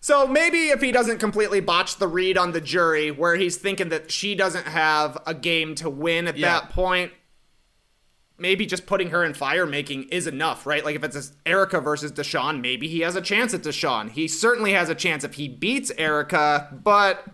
So 0.00 0.26
maybe 0.26 0.68
if 0.68 0.80
he 0.80 0.92
doesn't 0.92 1.18
completely 1.18 1.60
botch 1.60 1.96
the 1.96 2.06
read 2.06 2.38
on 2.38 2.52
the 2.52 2.60
jury, 2.60 3.10
where 3.10 3.34
he's 3.36 3.56
thinking 3.56 3.88
that 3.88 4.10
she 4.12 4.34
doesn't 4.34 4.66
have 4.66 5.18
a 5.26 5.34
game 5.34 5.74
to 5.76 5.90
win 5.90 6.28
at 6.28 6.36
Yeah. 6.36 6.60
that 6.60 6.70
point, 6.70 7.12
maybe 8.38 8.66
just 8.66 8.86
putting 8.86 9.10
her 9.10 9.24
in 9.24 9.34
fire 9.34 9.66
making 9.66 10.04
is 10.04 10.26
enough, 10.26 10.66
right? 10.66 10.84
Like 10.84 10.96
if 10.96 11.02
it's 11.02 11.32
Erica 11.44 11.80
versus 11.80 12.12
Deshawn, 12.12 12.60
maybe 12.60 12.88
he 12.88 13.00
has 13.00 13.16
a 13.16 13.20
chance 13.20 13.52
at 13.52 13.62
Deshawn. 13.62 14.10
He 14.10 14.28
certainly 14.28 14.72
has 14.72 14.88
a 14.88 14.94
chance 14.94 15.24
if 15.24 15.34
he 15.34 15.48
beats 15.48 15.90
Erica, 15.98 16.68
but 16.72 17.24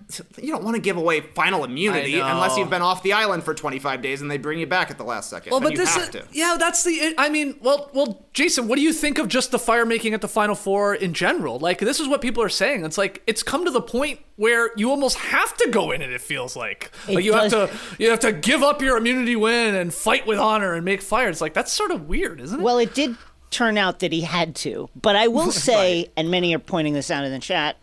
you 0.40 0.50
don't 0.50 0.64
want 0.64 0.76
to 0.76 0.80
give 0.80 0.96
away 0.96 1.20
final 1.20 1.64
immunity 1.64 2.18
unless 2.18 2.56
you've 2.56 2.70
been 2.70 2.82
off 2.82 3.02
the 3.02 3.12
island 3.12 3.44
for 3.44 3.54
25 3.54 4.00
days 4.02 4.22
and 4.22 4.30
they 4.30 4.38
bring 4.38 4.58
you 4.58 4.66
back 4.66 4.90
at 4.90 4.98
the 4.98 5.04
last 5.04 5.28
second. 5.28 5.50
Well, 5.50 5.60
but 5.60 5.76
this 5.76 5.94
is 5.96 6.08
to. 6.10 6.24
yeah, 6.32 6.56
that's 6.58 6.84
the. 6.84 7.14
I 7.18 7.28
mean, 7.28 7.56
well, 7.60 7.90
well, 7.92 8.26
Jason, 8.32 8.66
what 8.66 8.76
do 8.76 8.82
you 8.82 8.92
think 8.92 9.18
of 9.18 9.28
just 9.28 9.50
the 9.50 9.58
fire 9.58 9.84
making 9.84 10.14
at 10.14 10.20
the 10.20 10.28
Final 10.28 10.54
Four 10.54 10.94
in 10.94 11.12
general? 11.12 11.58
Like, 11.58 11.78
this 11.78 12.00
is 12.00 12.08
what 12.08 12.20
people 12.22 12.42
are 12.42 12.48
saying. 12.48 12.84
It's 12.84 12.98
like 12.98 13.22
it's 13.26 13.42
come 13.42 13.64
to 13.64 13.70
the 13.70 13.82
point 13.82 14.20
where 14.37 14.70
you 14.77 14.90
almost 14.90 15.16
have 15.18 15.57
to 15.59 15.70
go 15.70 15.92
in 15.92 16.03
it. 16.03 16.11
It 16.11 16.20
feels 16.20 16.57
like 16.57 16.90
It 17.09 17.16
like 17.16 17.25
you 17.25 17.33
have 17.35 17.51
to 17.51 17.70
you 17.99 18.11
have 18.11 18.20
to 18.20 18.33
give 18.33 18.62
up 18.62 18.83
your 18.83 18.97
immunity 18.97 19.37
win 19.37 19.75
and 19.75 19.92
fight 19.92 20.27
with 20.27 20.38
honor 20.38 20.75
and 20.75 20.85
make 20.85 21.03
fire. 21.03 21.29
It's 21.29 21.40
like 21.40 21.55
that's 21.55 21.73
sort 21.73 21.90
of 21.90 22.09
weird, 22.09 22.40
isn't 22.40 22.61
it? 22.61 22.62
Well, 22.62 22.79
it 22.79 22.94
did 22.94 23.16
turn 23.51 23.79
out 23.79 24.01
that 24.01 24.12
he 24.12 24.23
had 24.23 24.57
to, 24.57 24.90
but 25.01 25.14
I 25.14 25.29
will 25.29 25.53
say, 25.68 26.11
and 26.16 26.31
many 26.31 26.55
are 26.55 26.59
pointing 26.59 26.94
this 26.94 27.11
out 27.11 27.25
in 27.25 27.33
the 27.33 27.38
chat, 27.38 27.77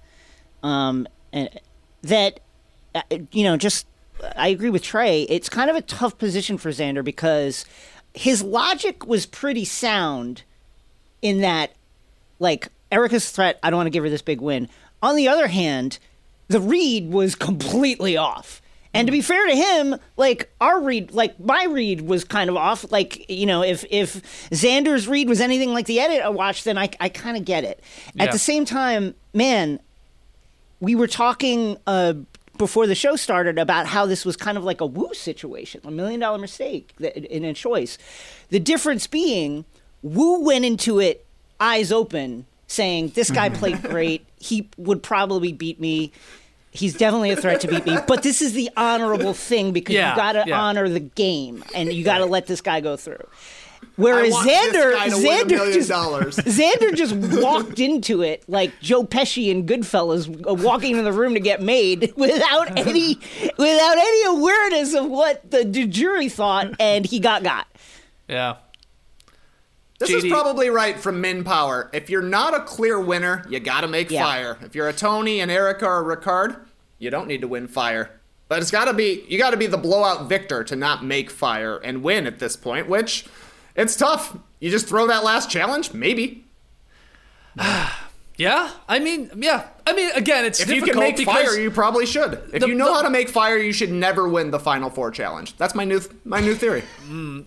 um, 0.64 1.08
and 1.32 1.50
that 2.04 2.40
uh, 2.94 3.02
you 3.32 3.44
know, 3.44 3.58
just 3.58 3.88
I 4.36 4.50
agree 4.50 4.70
with 4.70 4.84
Trey. 4.84 5.24
It's 5.24 5.50
kind 5.50 5.70
of 5.70 5.76
a 5.76 5.82
tough 5.82 6.18
position 6.18 6.58
for 6.58 6.70
Xander 6.70 7.04
because 7.04 7.66
his 8.14 8.44
logic 8.44 9.06
was 9.08 9.26
pretty 9.26 9.66
sound 9.66 10.44
in 11.22 11.42
that, 11.42 11.72
like 12.40 12.68
Erica's 12.92 13.32
threat. 13.32 13.60
I 13.64 13.70
don't 13.70 13.78
want 13.78 13.88
to 13.88 13.92
give 13.92 14.04
her 14.04 14.10
this 14.10 14.22
big 14.22 14.42
win. 14.42 14.68
On 15.02 15.16
the 15.16 15.28
other 15.28 15.48
hand, 15.48 15.98
the 16.52 16.60
read 16.60 17.12
was 17.12 17.36
completely 17.36 18.18
off. 18.18 18.62
And 18.94 19.08
to 19.08 19.12
be 19.12 19.22
fair 19.22 19.48
to 19.48 19.56
him, 19.56 19.96
like 20.18 20.52
our 20.60 20.82
read, 20.82 21.14
like 21.14 21.40
my 21.40 21.66
read 21.66 22.02
was 22.02 22.26
kind 22.26 22.50
of 22.50 22.58
off. 22.58 22.92
Like 22.92 23.30
you 23.30 23.46
know, 23.46 23.64
if 23.64 23.86
if 23.90 24.50
Xander's 24.50 25.08
read 25.08 25.30
was 25.30 25.40
anything 25.40 25.74
like 25.74 25.86
the 25.86 26.00
edit 26.02 26.22
I 26.22 26.30
watched, 26.30 26.66
then 26.66 26.78
I 26.78 26.90
I 27.00 27.08
kind 27.08 27.38
of 27.38 27.46
get 27.46 27.64
it. 27.64 27.82
At 28.20 28.32
the 28.34 28.40
same 28.40 28.66
time, 28.66 29.16
man, 29.34 29.80
we 30.82 30.94
were 30.94 31.08
talking 31.08 31.78
uh, 31.88 32.16
before 32.58 32.86
the 32.86 32.96
show 32.96 33.16
started 33.16 33.58
about 33.58 33.88
how 33.88 34.06
this 34.06 34.26
was 34.26 34.36
kind 34.36 34.58
of 34.58 34.66
like 34.66 34.82
a 34.82 34.86
Woo 34.86 35.14
situation, 35.14 35.80
a 35.86 35.92
million 35.92 36.20
dollar 36.20 36.38
mistake 36.38 36.94
in 37.00 37.46
a 37.46 37.54
choice. 37.54 37.98
The 38.50 38.60
difference 38.60 39.08
being, 39.08 39.64
Woo 40.04 40.44
went 40.44 40.66
into 40.66 41.00
it 41.00 41.26
eyes 41.62 41.94
open, 41.94 42.46
saying, 42.68 43.14
"This 43.16 43.32
guy 43.32 43.48
played 43.62 43.82
great. 43.84 44.26
He 44.38 44.68
would 44.78 45.02
probably 45.02 45.54
beat 45.54 45.80
me." 45.80 46.12
He's 46.74 46.94
definitely 46.96 47.32
a 47.32 47.36
threat 47.36 47.62
to 47.62 47.68
beat 47.68 47.86
me, 47.86 47.98
but 48.08 48.24
this 48.24 48.42
is 48.42 48.54
the 48.54 48.70
honorable 48.78 49.34
thing 49.34 49.74
because 49.74 49.94
Yeah, 49.96 50.12
you 50.12 50.16
got 50.16 50.32
to 50.34 50.44
yeah. 50.48 50.60
honor 50.60 50.88
the 50.88 51.02
game 51.02 51.64
and 51.76 51.92
you 51.92 52.04
got 52.04 52.20
to 52.20 52.26
let 52.26 52.48
this 52.48 52.62
guy 52.62 52.80
go 52.80 52.96
through. 52.96 53.28
Whereas 53.98 54.32
I 54.32 54.36
want 54.36 54.48
this 54.48 54.76
Xander, 54.76 54.94
guy 54.94 55.10
to 55.10 55.16
win 55.18 55.26
a 55.26 55.44
Xander 55.44 55.50
million 55.50 55.74
just 55.74 55.90
dollars. 55.90 56.36
Xander 56.38 56.96
just 56.96 57.14
walked 57.42 57.80
into 57.80 58.22
it 58.22 58.44
like 58.48 58.72
Joe 58.80 59.04
Pesci 59.04 59.50
in 59.50 59.66
Goodfellas, 59.66 60.30
uh, 60.48 60.54
walking 60.54 60.92
into 60.92 61.04
the 61.04 61.12
room 61.12 61.34
to 61.34 61.40
get 61.40 61.62
made 61.62 62.14
without 62.16 62.78
any 62.78 63.16
without 63.58 63.98
any 63.98 64.24
awareness 64.26 64.94
of 64.94 65.08
what 65.08 65.50
the 65.52 65.66
jury 65.66 66.30
thought, 66.30 66.74
and 66.80 67.06
he 67.06 67.20
got 67.20 67.44
got. 67.44 67.68
yeah. 68.30 68.56
This 70.02 70.10
JD. 70.10 70.26
is 70.26 70.32
probably 70.32 70.70
right 70.70 71.00
from 71.00 71.22
Min 71.22 71.44
Power. 71.44 71.90
If 71.94 72.10
you're 72.10 72.22
not 72.22 72.54
a 72.56 72.62
clear 72.62 73.00
winner, 73.00 73.46
you 73.50 73.60
gotta 73.60 73.88
make 73.88 74.12
Yeah. 74.12 74.24
fire. 74.24 74.58
If 74.62 74.76
you're 74.76 74.90
a 74.90 74.94
Tony 74.94 75.40
and 75.40 75.50
Erica 75.50 75.86
or 75.86 76.04
Ricard, 76.04 76.58
you 77.00 77.10
don't 77.10 77.28
need 77.28 77.42
to 77.42 77.48
win 77.48 77.68
fire. 77.68 78.10
But 78.50 78.62
it's 78.62 78.72
gotta 78.72 78.94
be 78.94 79.24
you 79.30 79.38
gotta 79.38 79.58
be 79.58 79.68
the 79.68 79.78
blowout 79.78 80.28
victor 80.28 80.64
to 80.66 80.76
not 80.76 81.06
make 81.06 81.30
fire 81.30 81.78
and 81.78 82.04
win 82.04 82.28
at 82.28 82.40
this 82.40 82.56
point, 82.58 82.90
which 82.90 83.26
it's 83.76 83.96
tough. 83.96 84.36
You 84.60 84.70
just 84.70 84.88
throw 84.88 85.08
that 85.08 85.24
last 85.24 85.50
challenge? 85.50 85.94
Maybe. 85.94 86.46
Yeah, 88.42 88.72
I 88.90 88.98
mean, 88.98 89.30
yeah, 89.38 89.68
I 89.86 89.94
mean, 89.94 90.10
again, 90.16 90.46
it's 90.46 90.60
If 90.60 90.72
you 90.72 90.82
can 90.82 90.98
make 90.98 91.20
fire, 91.20 91.60
you 91.60 91.70
probably 91.70 92.08
should. 92.08 92.34
If 92.52 92.62
The- 92.62 92.68
you 92.70 92.74
know 92.76 92.88
the- 92.88 92.94
how 92.96 93.02
to 93.04 93.10
make 93.12 93.30
fire, 93.30 93.58
you 93.58 93.72
should 93.72 93.92
never 93.92 94.28
win 94.28 94.50
the 94.50 94.60
Final 94.60 94.90
Four 94.90 95.12
challenge. 95.12 95.56
That's 95.58 95.76
my 95.76 95.84
new 95.86 96.00
th- 96.00 96.12
my 96.26 96.40
new 96.42 96.56
theory. 96.56 96.82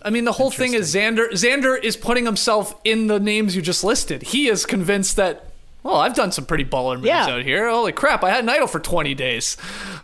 I 0.03 0.09
mean, 0.09 0.23
the 0.23 0.31
whole 0.31 0.51
thing 0.51 0.73
is 0.73 0.93
Xander. 0.95 1.29
Xander 1.31 1.77
is 1.83 1.97
putting 1.97 2.23
himself 2.25 2.75
in 2.85 3.07
the 3.07 3.19
names 3.19 3.55
you 3.57 3.61
just 3.61 3.83
listed. 3.83 4.23
He 4.23 4.47
is 4.47 4.65
convinced 4.65 5.17
that. 5.17 5.47
Well, 5.83 5.97
I've 5.97 6.15
done 6.15 6.31
some 6.31 6.45
pretty 6.45 6.65
baller 6.65 6.95
moves 6.95 7.07
Yeah. 7.07 7.27
out 7.27 7.43
here. 7.43 7.69
Holy 7.69 7.91
crap! 7.91 8.23
I 8.23 8.29
had 8.31 8.43
an 8.43 8.49
idol 8.49 8.65
for 8.65 8.79
20 8.79 9.13
days. 9.13 9.55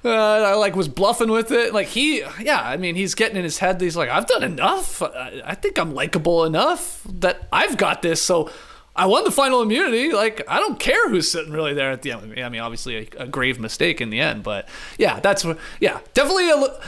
Uh, 0.06 0.10
I 0.10 0.54
like 0.56 0.76
was 0.76 0.88
bluffing 0.88 1.32
with 1.32 1.52
it. 1.52 1.74
Like 1.74 1.88
he, 1.88 2.22
yeah. 2.42 2.62
I 2.62 2.76
mean, 2.78 2.96
he's 2.96 3.16
getting 3.16 3.38
in 3.38 3.44
his 3.44 3.58
head. 3.60 3.80
He's 3.82 3.96
like, 3.98 4.10
I've 4.10 4.28
done 4.28 4.44
enough. 4.44 5.02
I, 5.02 5.42
I 5.46 5.56
think 5.56 5.80
I'm 5.80 5.96
likable 5.96 6.44
enough 6.44 7.02
that 7.22 7.48
I've 7.52 7.78
got 7.78 8.02
this. 8.04 8.22
So 8.22 8.52
I 8.96 9.06
won 9.06 9.24
the 9.24 9.32
final 9.32 9.62
immunity. 9.62 10.12
Like 10.12 10.42
I 10.48 10.60
don't 10.60 10.80
care 10.80 11.10
who's 11.10 11.32
sitting 11.32 11.52
really 11.54 11.74
there 11.74 11.92
at 11.92 12.02
the 12.02 12.12
end. 12.12 12.40
I 12.40 12.50
mean, 12.50 12.62
obviously 12.62 13.10
a, 13.18 13.24
a 13.24 13.28
grave 13.28 13.60
mistake 13.60 14.02
in 14.02 14.10
the 14.10 14.20
end, 14.20 14.44
but 14.44 14.68
yeah, 14.98 15.20
that's 15.20 15.44
what. 15.46 15.58
Yeah, 15.80 16.00
definitely 16.14 16.50
a. 16.50 16.80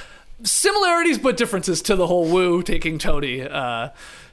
similarities 0.43 1.17
but 1.17 1.37
differences 1.37 1.81
to 1.83 1.95
the 1.95 2.07
whole 2.07 2.27
Woo 2.27 2.61
taking 2.63 2.97
Tony 2.97 3.41
uh, 3.41 3.89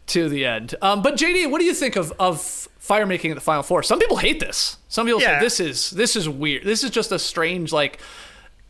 to 0.08 0.28
the 0.28 0.44
end. 0.44 0.74
Um, 0.82 1.02
but 1.02 1.14
JD, 1.16 1.50
what 1.50 1.58
do 1.60 1.64
you 1.64 1.74
think 1.74 1.96
of 1.96 2.12
of 2.18 2.40
fire 2.40 3.06
making 3.06 3.30
at 3.30 3.34
the 3.36 3.40
final 3.40 3.62
four? 3.62 3.82
Some 3.82 3.98
people 4.00 4.16
hate 4.16 4.40
this. 4.40 4.78
Some 4.88 5.06
people 5.06 5.20
Yeah. 5.20 5.38
say 5.38 5.44
this 5.44 5.60
is 5.60 5.90
this 5.90 6.16
is 6.16 6.28
weird. 6.28 6.64
This 6.64 6.82
is 6.84 6.90
just 6.90 7.12
a 7.12 7.18
strange 7.18 7.72
like. 7.72 8.00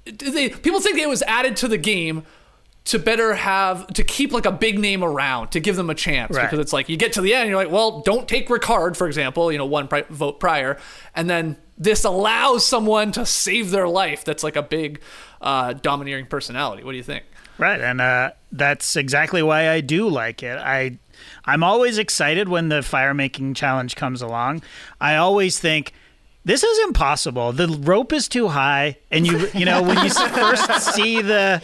They, 0.04 0.48
people 0.48 0.80
think 0.80 0.98
it 0.98 1.08
was 1.08 1.22
added 1.22 1.56
to 1.58 1.68
the 1.68 1.76
game 1.78 2.24
to 2.86 2.98
better 2.98 3.34
have 3.34 3.86
to 3.88 4.02
keep 4.02 4.32
like 4.32 4.46
a 4.46 4.52
big 4.52 4.78
name 4.78 5.04
around 5.04 5.48
to 5.50 5.60
give 5.60 5.76
them 5.76 5.90
a 5.90 5.94
chance 5.94 6.34
Right. 6.34 6.42
because 6.44 6.58
it's 6.58 6.72
like 6.72 6.88
you 6.88 6.96
get 6.96 7.12
to 7.14 7.20
the 7.20 7.34
end 7.34 7.42
and 7.42 7.50
you're 7.50 7.62
like 7.62 7.70
well 7.70 8.00
don't 8.00 8.26
take 8.28 8.48
Ricard 8.48 8.96
for 8.96 9.06
example 9.06 9.52
you 9.52 9.58
know 9.58 9.66
one 9.66 9.86
pri- 9.86 10.06
vote 10.08 10.40
prior 10.40 10.78
and 11.14 11.28
then 11.28 11.56
this 11.76 12.04
allows 12.04 12.66
someone 12.66 13.12
to 13.12 13.24
save 13.26 13.70
their 13.70 13.86
life 13.88 14.24
that's 14.24 14.42
like 14.42 14.56
a 14.56 14.62
big 14.62 15.00
uh, 15.42 15.74
domineering 15.74 16.26
personality 16.26 16.82
what 16.82 16.92
do 16.92 16.96
you 16.96 17.02
think 17.04 17.24
Right, 17.58 17.78
and 17.82 18.00
uh, 18.00 18.30
that's 18.50 18.96
exactly 18.96 19.42
why 19.42 19.68
I 19.68 19.82
do 19.82 20.08
like 20.08 20.42
it. 20.42 20.56
I, 20.56 20.98
I'm 21.44 21.62
always 21.62 21.98
excited 21.98 22.48
when 22.48 22.70
the 22.70 22.80
fire 22.80 23.12
making 23.12 23.52
challenge 23.52 23.96
comes 23.96 24.22
along. 24.22 24.62
I 24.98 25.16
always 25.16 25.58
think, 25.58 25.92
this 26.44 26.62
is 26.62 26.86
impossible. 26.86 27.52
The 27.52 27.68
rope 27.68 28.12
is 28.12 28.28
too 28.28 28.48
high, 28.48 28.96
and 29.10 29.26
you 29.26 29.48
you 29.54 29.64
know 29.64 29.82
when 29.82 29.98
you 30.04 30.10
first 30.28 30.94
see 30.94 31.20
the 31.20 31.60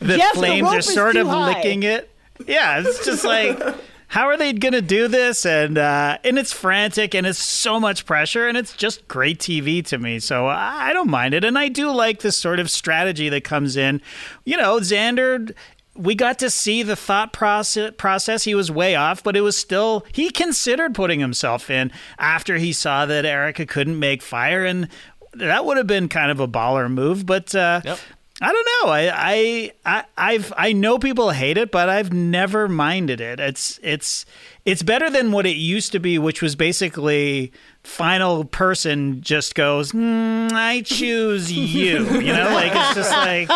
the 0.00 0.18
flames 0.34 0.68
are 0.68 0.82
sort 0.82 1.16
of 1.16 1.26
high. 1.26 1.54
licking 1.54 1.82
it. 1.82 2.10
Yeah, 2.46 2.80
it's 2.80 3.04
just 3.04 3.24
like 3.24 3.60
how 4.08 4.26
are 4.26 4.36
they 4.36 4.52
gonna 4.52 4.82
do 4.82 5.08
this? 5.08 5.44
And 5.44 5.78
uh, 5.78 6.18
and 6.24 6.38
it's 6.38 6.52
frantic 6.52 7.14
and 7.14 7.26
it's 7.26 7.38
so 7.38 7.78
much 7.80 8.06
pressure 8.06 8.48
and 8.48 8.56
it's 8.56 8.74
just 8.76 9.06
great 9.08 9.38
TV 9.38 9.84
to 9.86 9.98
me. 9.98 10.18
So 10.20 10.46
I 10.46 10.90
I 10.90 10.92
don't 10.92 11.10
mind 11.10 11.34
it, 11.34 11.44
and 11.44 11.58
I 11.58 11.68
do 11.68 11.90
like 11.90 12.20
this 12.20 12.36
sort 12.36 12.60
of 12.60 12.70
strategy 12.70 13.28
that 13.28 13.44
comes 13.44 13.76
in. 13.76 14.00
You 14.44 14.56
know, 14.56 14.78
Xander 14.78 15.54
we 15.96 16.14
got 16.14 16.38
to 16.38 16.48
see 16.50 16.82
the 16.82 16.96
thought 16.96 17.32
process 17.32 17.92
process 17.98 18.44
he 18.44 18.54
was 18.54 18.70
way 18.70 18.94
off 18.94 19.22
but 19.22 19.36
it 19.36 19.40
was 19.40 19.56
still 19.56 20.04
he 20.12 20.30
considered 20.30 20.94
putting 20.94 21.20
himself 21.20 21.68
in 21.70 21.90
after 22.18 22.56
he 22.56 22.72
saw 22.72 23.06
that 23.06 23.24
erica 23.24 23.66
couldn't 23.66 23.98
make 23.98 24.22
fire 24.22 24.64
and 24.64 24.88
that 25.34 25.64
would 25.64 25.76
have 25.76 25.86
been 25.86 26.08
kind 26.08 26.30
of 26.30 26.40
a 26.40 26.48
baller 26.48 26.90
move 26.90 27.26
but 27.26 27.54
uh 27.54 27.80
Yep. 27.84 27.98
I 28.42 28.52
don't 28.52 28.68
know. 28.86 28.90
I, 28.90 29.10
I 29.14 29.72
I 29.84 30.04
I've 30.16 30.50
I 30.56 30.72
know 30.72 30.98
people 30.98 31.28
hate 31.28 31.58
it, 31.58 31.70
but 31.70 31.90
I've 31.90 32.10
never 32.10 32.68
minded 32.68 33.20
it. 33.20 33.38
It's 33.38 33.78
it's 33.82 34.24
it's 34.64 34.82
better 34.82 35.10
than 35.10 35.30
what 35.30 35.44
it 35.44 35.56
used 35.58 35.92
to 35.92 36.00
be, 36.00 36.18
which 36.18 36.40
was 36.40 36.56
basically 36.56 37.52
final 37.84 38.46
person 38.46 39.20
just 39.20 39.54
goes, 39.54 39.92
mm, 39.92 40.50
I 40.52 40.80
choose 40.80 41.52
you. 41.74 42.02
You 42.18 42.32
know, 42.32 42.48
like 42.54 42.72
it's 42.74 42.94
just 42.94 43.10
like 43.12 43.50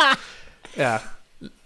Yeah. 0.76 1.00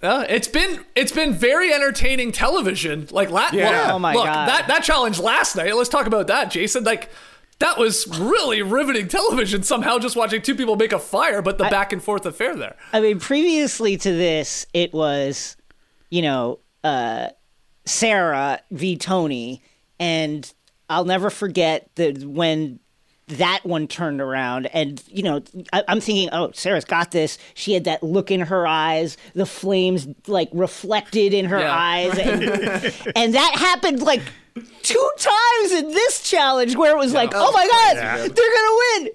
Uh, 0.03 0.25
it's 0.29 0.47
been 0.49 0.85
it's 0.95 1.11
been 1.13 1.33
very 1.33 1.73
entertaining 1.73 2.31
television. 2.33 3.09
Like 3.11 3.31
la- 3.31 3.49
Yeah. 3.53 3.71
look, 3.87 3.95
Oh 3.95 3.99
my 3.99 4.15
look, 4.15 4.27
God. 4.27 4.49
that 4.49 4.69
that 4.69 4.85
challenge 4.85 5.19
last 5.19 5.57
night. 5.57 5.75
Let's 5.75 5.89
talk 5.89 6.07
about 6.07 6.29
that, 6.29 6.51
Jason. 6.51 6.85
Like 6.85 7.11
that 7.59 7.77
was 7.79 8.07
really 8.21 8.63
riveting 8.63 9.09
television. 9.09 9.65
Somehow, 9.65 9.99
just 9.99 10.15
watching 10.15 10.41
two 10.41 10.55
people 10.55 10.77
make 10.77 10.93
a 10.93 10.99
fire, 11.01 11.43
but 11.43 11.59
the 11.59 11.65
back 11.65 11.93
and 11.93 12.01
forth 12.01 12.25
affair 12.25 12.55
there. 12.55 12.77
I 12.93 13.01
mean, 13.01 13.19
previously 13.19 13.97
to 13.97 14.13
this, 14.13 14.67
it 14.73 14.93
was, 14.95 15.57
you 16.11 16.23
know, 16.23 16.61
uh, 16.85 17.31
Sarah 17.85 18.61
v. 18.71 18.97
Tony, 18.97 19.61
and 19.99 20.53
I'll 20.89 21.05
never 21.07 21.31
forget 21.31 21.91
that 21.97 22.23
when 22.23 22.79
that 23.29 23.61
one 23.65 23.87
turned 23.89 24.21
around, 24.21 24.67
and 24.67 25.03
you 25.09 25.23
know, 25.23 25.43
I, 25.73 25.85
I'm 25.89 26.01
thinking, 26.01 26.29
oh, 26.33 26.51
Sarah's 26.55 26.85
got 26.85 27.11
this. 27.11 27.39
She 27.55 27.73
had 27.75 27.85
that 27.85 28.03
look 28.03 28.31
in 28.31 28.41
her 28.41 28.67
eyes, 28.67 29.17
the 29.35 29.47
flames 29.47 30.09
like 30.27 30.49
reflected 30.53 31.35
in 31.35 31.45
her 31.47 31.59
Yeah. 31.61 31.77
eyes, 31.77 32.19
and, 32.19 32.43
and 33.17 33.35
that 33.35 33.55
happened 33.55 34.03
like. 34.03 34.23
Two 34.83 35.11
times 35.19 35.71
in 35.71 35.87
this 35.91 36.29
challenge 36.29 36.75
where 36.75 36.93
it 36.93 36.99
was 36.99 37.13
like, 37.13 37.31
oh 37.33 37.53
my 37.53 37.69
God, 37.69 37.97
they're 38.35 38.55
gonna 38.57 38.79
win. 39.05 39.11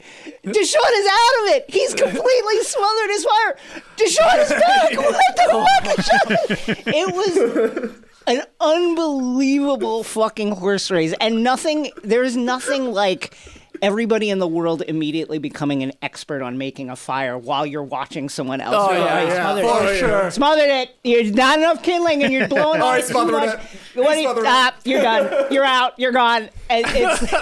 Deshawn 0.53 0.93
is 0.93 1.07
out 1.11 1.41
of 1.41 1.55
it. 1.55 1.65
He's 1.67 1.93
completely 1.95 2.63
smothered 2.63 3.09
his 3.09 3.25
fire. 3.25 3.57
Deshawn 3.97 4.39
is 4.39 4.49
back. 4.51 4.93
What 4.97 5.35
the 5.35 6.67
fuck? 6.77 6.87
It 6.87 7.13
was 7.13 7.93
an 8.27 8.43
unbelievable 8.61 10.03
fucking 10.03 10.51
horse 10.51 10.89
race, 10.89 11.13
and 11.19 11.43
nothing. 11.43 11.91
There's 12.03 12.37
nothing 12.37 12.91
like 12.93 13.35
everybody 13.83 14.29
in 14.31 14.39
the 14.39 14.47
world 14.47 14.81
immediately 14.87 15.37
becoming 15.37 15.83
an 15.83 15.91
expert 16.01 16.41
on 16.41 16.57
making 16.57 16.89
a 16.89 16.95
fire 16.95 17.37
while 17.37 17.65
you're 17.65 17.83
watching 17.83 18.29
someone 18.29 18.61
else. 18.61 18.75
Oh, 18.75 18.91
yeah, 18.91 18.97
"Oh, 18.97 19.27
yeah, 19.27 19.41
smothered 19.41 19.65
for 19.65 19.91
it. 19.93 19.99
sure. 19.99 20.31
Smothered 20.31 20.69
it. 20.69 20.95
You're 21.03 21.31
not 21.33 21.59
enough 21.59 21.83
kindling, 21.83 22.23
and 22.23 22.33
you're 22.33 22.47
blowing 22.47 22.81
on 22.81 22.97
it 22.97 23.01
too 23.01 23.07
smothered 23.09 23.33
much. 23.35 23.53
it. 23.53 23.59
He 23.93 23.99
What 23.99 24.17
you- 24.17 24.23
smothered 24.23 24.43
it. 24.45 24.49
ah, 24.49 24.73
you're 24.85 25.01
done. 25.01 25.53
You're 25.53 25.65
out. 25.65 25.99
You're 25.99 26.11
gone. 26.13 26.49
And 26.69 26.85
it's, 26.87 27.33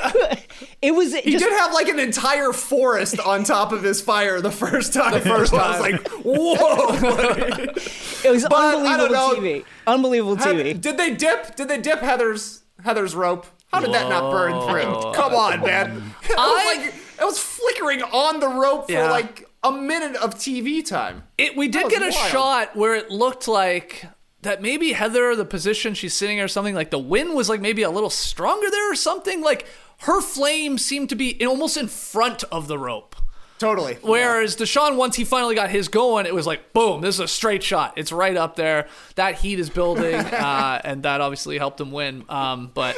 it 0.82 0.92
was 0.96 1.16
He 1.16 1.32
just 1.32 1.46
did 1.46 1.54
have 1.60 1.74
like 1.74 1.88
an 1.88 2.00
entire 2.00 2.52
forest 2.52 3.20
on 3.20 3.44
top 3.44 3.72
of 3.72 3.84
his 3.84 4.02
fire 4.02 4.42
the 4.42 4.52
first 4.52 4.94
time. 4.94 5.14
The 5.14 5.22
first 5.22 5.54
time. 5.54 5.62
I 5.64 5.70
was 5.70 5.80
like, 5.80 6.08
whoa. 6.26 6.96
it 8.26 8.32
was 8.32 8.44
But, 8.50 8.76
unbelievable. 8.76 9.36
TV. 9.42 9.66
Unbelievable 9.88 10.38
TV. 10.38 10.80
Did 10.82 10.98
they 10.98 11.14
dip? 11.14 11.56
Did 11.56 11.68
they 11.68 11.78
dip 11.80 12.00
Heather's 12.00 12.64
Heather's 12.84 13.16
rope? 13.16 13.46
How 13.74 13.80
did 13.80 13.94
that 13.94 14.10
not 14.10 14.32
burn 14.32 14.52
through? 14.68 15.14
Come 15.14 15.34
on, 15.34 15.62
man. 15.62 16.14
I 16.38 16.76
was 16.78 16.78
like 16.84 16.94
it 17.22 17.26
was 17.26 17.40
flickering 17.40 18.02
on 18.04 18.40
the 18.40 18.48
rope 18.48 18.88
for 18.88 18.92
Yeah. 18.94 19.10
like 19.12 19.48
a 19.64 19.72
minute 19.72 20.16
of 20.16 20.36
TV 20.36 20.86
time. 20.86 21.24
It, 21.38 21.56
we 21.56 21.68
did 21.68 21.90
get 21.90 22.02
a 22.02 22.06
wild. 22.06 22.32
shot 22.32 22.76
where 22.76 22.96
it 22.96 23.12
looked 23.12 23.48
like 23.48 24.06
that 24.42 24.62
maybe 24.62 24.94
Heather, 24.94 25.36
the 25.36 25.46
position 25.46 25.94
she's 25.94 26.16
sitting 26.16 26.40
or 26.40 26.48
something, 26.48 26.74
like 26.74 26.90
the 26.90 26.98
wind 27.00 27.36
was 27.36 27.48
like 27.48 27.62
maybe 27.62 27.84
a 27.84 27.92
little 27.92 28.10
stronger 28.10 28.70
there 28.72 28.92
or 28.92 28.96
something. 28.96 29.42
Like 29.42 29.68
her 30.00 30.20
flame 30.20 30.80
seemed 30.80 31.10
to 31.10 31.16
be 31.16 31.30
in, 31.30 31.48
almost 31.48 31.78
in 31.78 31.88
front 31.88 32.44
of 32.46 32.68
the 32.68 32.80
rope. 32.80 33.16
Totally. 33.60 34.00
Whereas 34.02 34.56
Deshawn, 34.56 34.96
once 34.96 35.16
he 35.16 35.24
finally 35.24 35.54
got 35.54 35.70
his 35.70 35.88
going, 35.88 36.26
it 36.26 36.34
was 36.34 36.48
like, 36.48 36.74
boom, 36.74 37.02
this 37.02 37.14
is 37.14 37.20
a 37.20 37.28
straight 37.28 37.62
shot. 37.62 37.94
It's 37.96 38.12
right 38.12 38.36
up 38.36 38.56
there. 38.56 38.88
That 39.14 39.36
heat 39.36 39.60
is 39.60 39.70
building, 39.70 40.16
uh, 40.16 40.82
and 40.84 41.04
that 41.04 41.22
obviously 41.22 41.60
helped 41.60 41.80
him 41.80 41.92
win. 41.92 42.26
Um, 42.28 42.72
but 42.74 42.96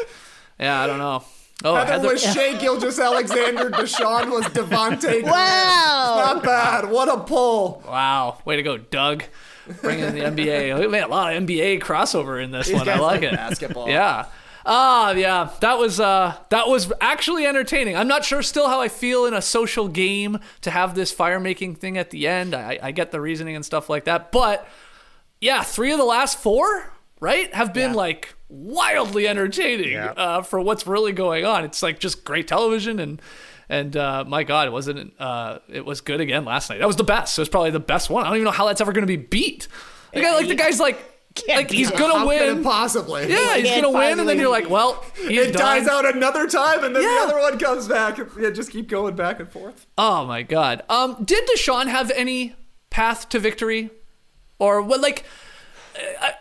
yeah, 0.59 0.81
I 0.81 0.87
don't 0.87 0.99
know. 0.99 1.23
Oh, 1.63 1.75
Heather, 1.75 1.91
Heather, 1.91 2.07
was 2.09 2.21
Shea 2.21 2.55
Gilgis 2.55 3.01
Alexander. 3.01 3.69
Deshawn 3.69 4.31
was 4.31 4.45
Devontae. 4.45 5.23
Wow. 5.23 6.33
Not 6.33 6.43
bad. 6.43 6.89
What 6.89 7.07
a 7.07 7.21
pull. 7.21 7.81
wow, 7.87 8.39
way 8.43 8.57
to 8.57 8.63
go, 8.63 8.77
Doug. 8.77 9.23
Bringing 9.81 10.05
in 10.05 10.15
the 10.15 10.21
NBA. 10.21 10.77
We 10.79 10.87
made 10.87 11.03
a 11.03 11.07
lot 11.07 11.33
of 11.33 11.43
NBA 11.43 11.79
crossover 11.79 12.43
in 12.43 12.51
this 12.51 12.67
These 12.67 12.75
one. 12.75 12.89
I 12.89 12.97
like 12.97 13.21
like 13.21 13.31
it. 13.31 13.35
basketball. 13.35 13.87
Yeah. 13.87 14.25
Ah, 14.65 15.11
yeah. 15.11 15.51
That 15.61 15.77
was 15.77 15.99
uh 15.99 16.35
that 16.49 16.67
was 16.67 16.91
actually 16.99 17.45
entertaining. 17.45 17.95
I'm 17.95 18.07
not 18.07 18.25
sure 18.25 18.41
still 18.41 18.67
how 18.67 18.81
I 18.81 18.89
feel 18.89 19.25
in 19.25 19.33
a 19.33 19.41
social 19.41 19.87
game 19.87 20.39
to 20.61 20.71
have 20.71 20.95
this 20.95 21.11
fire 21.11 21.39
making 21.39 21.75
thing 21.75 21.97
at 21.97 22.09
the 22.09 22.27
end. 22.27 22.53
I, 22.53 22.79
I 22.81 22.91
get 22.91 23.11
the 23.11 23.21
reasoning 23.21 23.55
and 23.55 23.65
stuff 23.65 23.89
like 23.89 24.05
that, 24.05 24.31
but 24.31 24.67
yeah, 25.39 25.63
three 25.63 25.91
of 25.91 25.97
the 25.97 26.05
last 26.05 26.39
four, 26.39 26.91
right, 27.19 27.53
have 27.53 27.73
been 27.73 27.93
like 27.93 28.33
wildly 28.53 29.27
entertaining 29.27 29.93
Yeah. 29.93 30.11
uh, 30.15 30.41
for 30.43 30.59
what's 30.61 30.85
really 30.85 31.11
going 31.11 31.45
on. 31.45 31.65
It's 31.65 31.81
like 31.81 31.99
just 31.99 32.23
great 32.23 32.47
television 32.47 32.99
and 32.99 33.21
and 33.69 33.95
uh, 33.97 34.23
my 34.27 34.43
God, 34.43 34.67
it 34.67 34.71
wasn't. 34.71 35.13
Uh, 35.19 35.59
it 35.69 35.85
was 35.85 36.01
good 36.01 36.19
again 36.21 36.45
last 36.45 36.69
night. 36.69 36.79
That 36.79 36.85
was 36.87 36.97
the 36.97 37.03
best. 37.03 37.37
It 37.37 37.41
was 37.41 37.49
probably 37.49 37.71
the 37.71 37.79
best 37.79 38.09
one. 38.09 38.23
I 38.25 38.27
don't 38.27 38.35
even 38.37 38.45
know 38.45 38.51
how 38.51 38.67
that's 38.67 38.81
ever 38.81 38.91
going 38.91 39.03
to 39.03 39.07
be 39.07 39.15
beat. 39.15 39.67
The 40.13 40.21
guy, 40.21 40.35
like 40.35 40.47
the 40.49 40.53
guy's 40.55 40.79
like, 40.81 40.99
like 41.47 41.71
he's 41.71 41.89
gonna 41.89 42.19
How 42.19 42.27
win. 42.27 42.61
possibly? 42.61 43.27
Yeah, 43.29 43.55
he's 43.57 43.71
gonna 43.71 43.89
win, 43.89 44.19
and 44.19 44.29
then 44.29 44.37
you're 44.37 44.49
like, 44.51 44.69
well, 44.69 45.03
he's 45.15 45.47
It 45.47 45.53
dies 45.53 45.87
out 45.87 46.05
another 46.05 46.45
time, 46.47 46.83
and 46.83 46.95
then 46.95 47.01
Yeah. 47.01 47.25
the 47.25 47.33
other 47.33 47.39
one 47.39 47.57
comes 47.57 47.87
back. 47.87 48.19
Yeah, 48.39 48.51
just 48.51 48.69
keep 48.69 48.87
going 48.89 49.15
back 49.15 49.39
and 49.39 49.49
forth. 49.51 49.87
Oh 49.97 50.25
my 50.27 50.43
god. 50.43 50.83
Um, 50.89 51.23
did 51.23 51.47
Deshawn 51.55 51.87
have 51.87 52.11
any 52.11 52.55
path 52.91 53.29
to 53.29 53.39
victory, 53.39 53.89
or 54.59 54.81
what? 54.83 54.99
Like, 55.01 55.23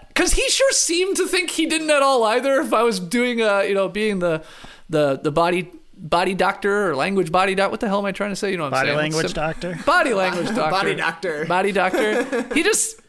because 0.08 0.32
he 0.34 0.48
sure 0.48 0.72
seemed 0.72 1.16
to 1.16 1.26
think 1.26 1.50
he 1.50 1.66
didn't 1.66 1.90
at 1.90 2.02
all 2.02 2.24
either. 2.24 2.60
If 2.60 2.72
I 2.72 2.82
was 2.82 3.00
doing, 3.00 3.40
uh, 3.42 3.60
you 3.60 3.74
know, 3.74 3.88
being 3.88 4.18
the 4.18 4.42
the 4.88 5.18
the 5.22 5.32
body 5.32 5.70
body 5.96 6.34
doctor 6.34 6.90
or 6.90 6.96
language 6.96 7.30
body 7.30 7.54
doc. 7.54 7.70
What 7.70 7.80
the 7.80 7.88
hell 7.88 7.98
am 8.00 8.04
I 8.04 8.12
trying 8.12 8.30
to 8.30 8.36
say? 8.36 8.50
You 8.50 8.56
know 8.56 8.64
what 8.64 8.74
I'm 8.74 8.80
body 8.80 8.88
saying? 8.88 8.98
language 8.98 9.26
Sim- 9.26 9.34
doctor. 9.34 9.78
Body 9.86 10.14
language 10.14 10.46
doctor. 10.54 10.70
Body 10.70 10.94
doctor. 10.94 11.44
Body 11.46 11.72
doctor. 11.82 12.54
he 12.54 12.62
just, 12.62 13.00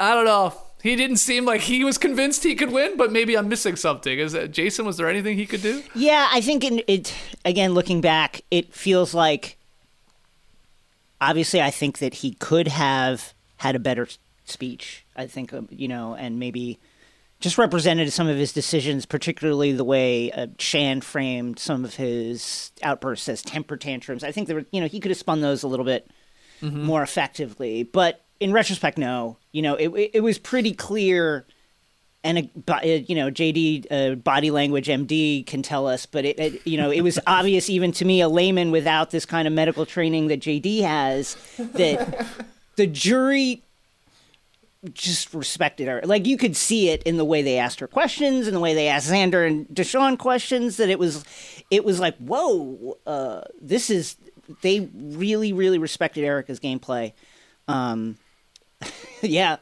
I 0.00 0.14
don't 0.14 0.24
know. 0.24 0.54
He 0.82 0.94
didn't 0.96 1.16
seem 1.16 1.44
like 1.44 1.60
he 1.62 1.82
was 1.84 1.98
convinced 1.98 2.44
he 2.44 2.54
could 2.54 2.70
win, 2.70 2.96
but 2.96 3.10
maybe 3.12 3.36
I'm 3.36 3.48
missing 3.48 3.74
something. 3.76 4.18
Is 4.18 4.32
that 4.32 4.52
Jason? 4.52 4.86
Was 4.86 4.96
there 4.96 5.08
anything 5.08 5.36
he 5.36 5.44
could 5.44 5.60
do? 5.60 5.82
Yeah, 5.94 6.28
I 6.32 6.40
think 6.40 6.64
in 6.64 6.82
it 6.86 7.14
again 7.44 7.74
looking 7.74 8.00
back, 8.00 8.42
it 8.50 8.72
feels 8.72 9.12
like 9.12 9.58
obviously 11.20 11.60
I 11.60 11.70
think 11.70 11.98
that 11.98 12.14
he 12.14 12.34
could 12.34 12.68
have 12.68 13.34
had 13.56 13.74
a 13.74 13.80
better 13.80 14.06
speech. 14.44 15.04
I 15.18 15.26
think 15.26 15.52
um, 15.52 15.68
you 15.70 15.88
know, 15.88 16.14
and 16.14 16.38
maybe 16.38 16.78
just 17.40 17.58
represented 17.58 18.12
some 18.12 18.28
of 18.28 18.36
his 18.36 18.52
decisions, 18.52 19.04
particularly 19.04 19.72
the 19.72 19.84
way 19.84 20.32
uh, 20.32 20.46
Shan 20.58 21.02
framed 21.02 21.58
some 21.58 21.84
of 21.84 21.94
his 21.96 22.72
outbursts 22.82 23.28
as 23.28 23.42
temper 23.42 23.76
tantrums. 23.76 24.24
I 24.24 24.32
think 24.32 24.46
there 24.46 24.56
were, 24.56 24.66
you 24.72 24.80
know, 24.80 24.88
he 24.88 24.98
could 24.98 25.10
have 25.10 25.18
spun 25.18 25.40
those 25.40 25.62
a 25.62 25.68
little 25.68 25.84
bit 25.84 26.10
more 26.60 27.02
effectively. 27.02 27.82
But 27.84 28.24
in 28.40 28.52
retrospect, 28.52 28.98
no. 28.98 29.36
You 29.52 29.62
know, 29.62 29.74
it 29.74 29.88
it, 29.88 30.10
it 30.14 30.20
was 30.20 30.38
pretty 30.38 30.72
clear 30.72 31.46
and 32.24 32.38
a, 32.38 32.72
uh, 32.72 32.80
you 32.84 33.14
know 33.14 33.30
JD 33.30 33.86
uh, 33.90 34.14
body 34.16 34.50
language 34.50 34.88
MD 34.88 35.46
can 35.46 35.62
tell 35.62 35.86
us, 35.86 36.06
but 36.06 36.24
it, 36.24 36.38
it 36.38 36.66
you 36.66 36.76
know 36.76 36.90
it 36.90 37.02
was 37.02 37.18
obvious 37.26 37.70
even 37.70 37.92
to 37.92 38.04
me 38.04 38.20
a 38.20 38.28
layman 38.28 38.70
without 38.70 39.10
this 39.10 39.24
kind 39.24 39.46
of 39.46 39.54
medical 39.54 39.86
training 39.86 40.28
that 40.28 40.40
JD 40.40 40.82
has 40.82 41.36
that 41.58 42.26
the 42.76 42.86
jury 42.86 43.62
just 44.94 45.34
respected 45.34 45.88
her. 45.88 46.00
Like 46.04 46.26
you 46.26 46.36
could 46.36 46.56
see 46.56 46.90
it 46.90 47.02
in 47.02 47.16
the 47.16 47.24
way 47.24 47.42
they 47.42 47.58
asked 47.58 47.80
her 47.80 47.88
questions 47.88 48.46
and 48.46 48.54
the 48.54 48.60
way 48.60 48.74
they 48.74 48.88
asked 48.88 49.10
Xander 49.10 49.46
and 49.46 49.66
Deshawn 49.68 50.18
questions. 50.18 50.76
That 50.76 50.88
it 50.88 50.98
was, 50.98 51.24
it 51.70 51.84
was 51.84 51.98
like, 52.00 52.16
whoa, 52.18 52.96
uh, 53.06 53.42
this 53.60 53.90
is. 53.90 54.16
They 54.62 54.88
really, 54.94 55.52
really 55.52 55.76
respected 55.78 56.24
Erica's 56.24 56.58
gameplay. 56.58 57.12
Um, 57.66 58.16
yeah, 59.20 59.56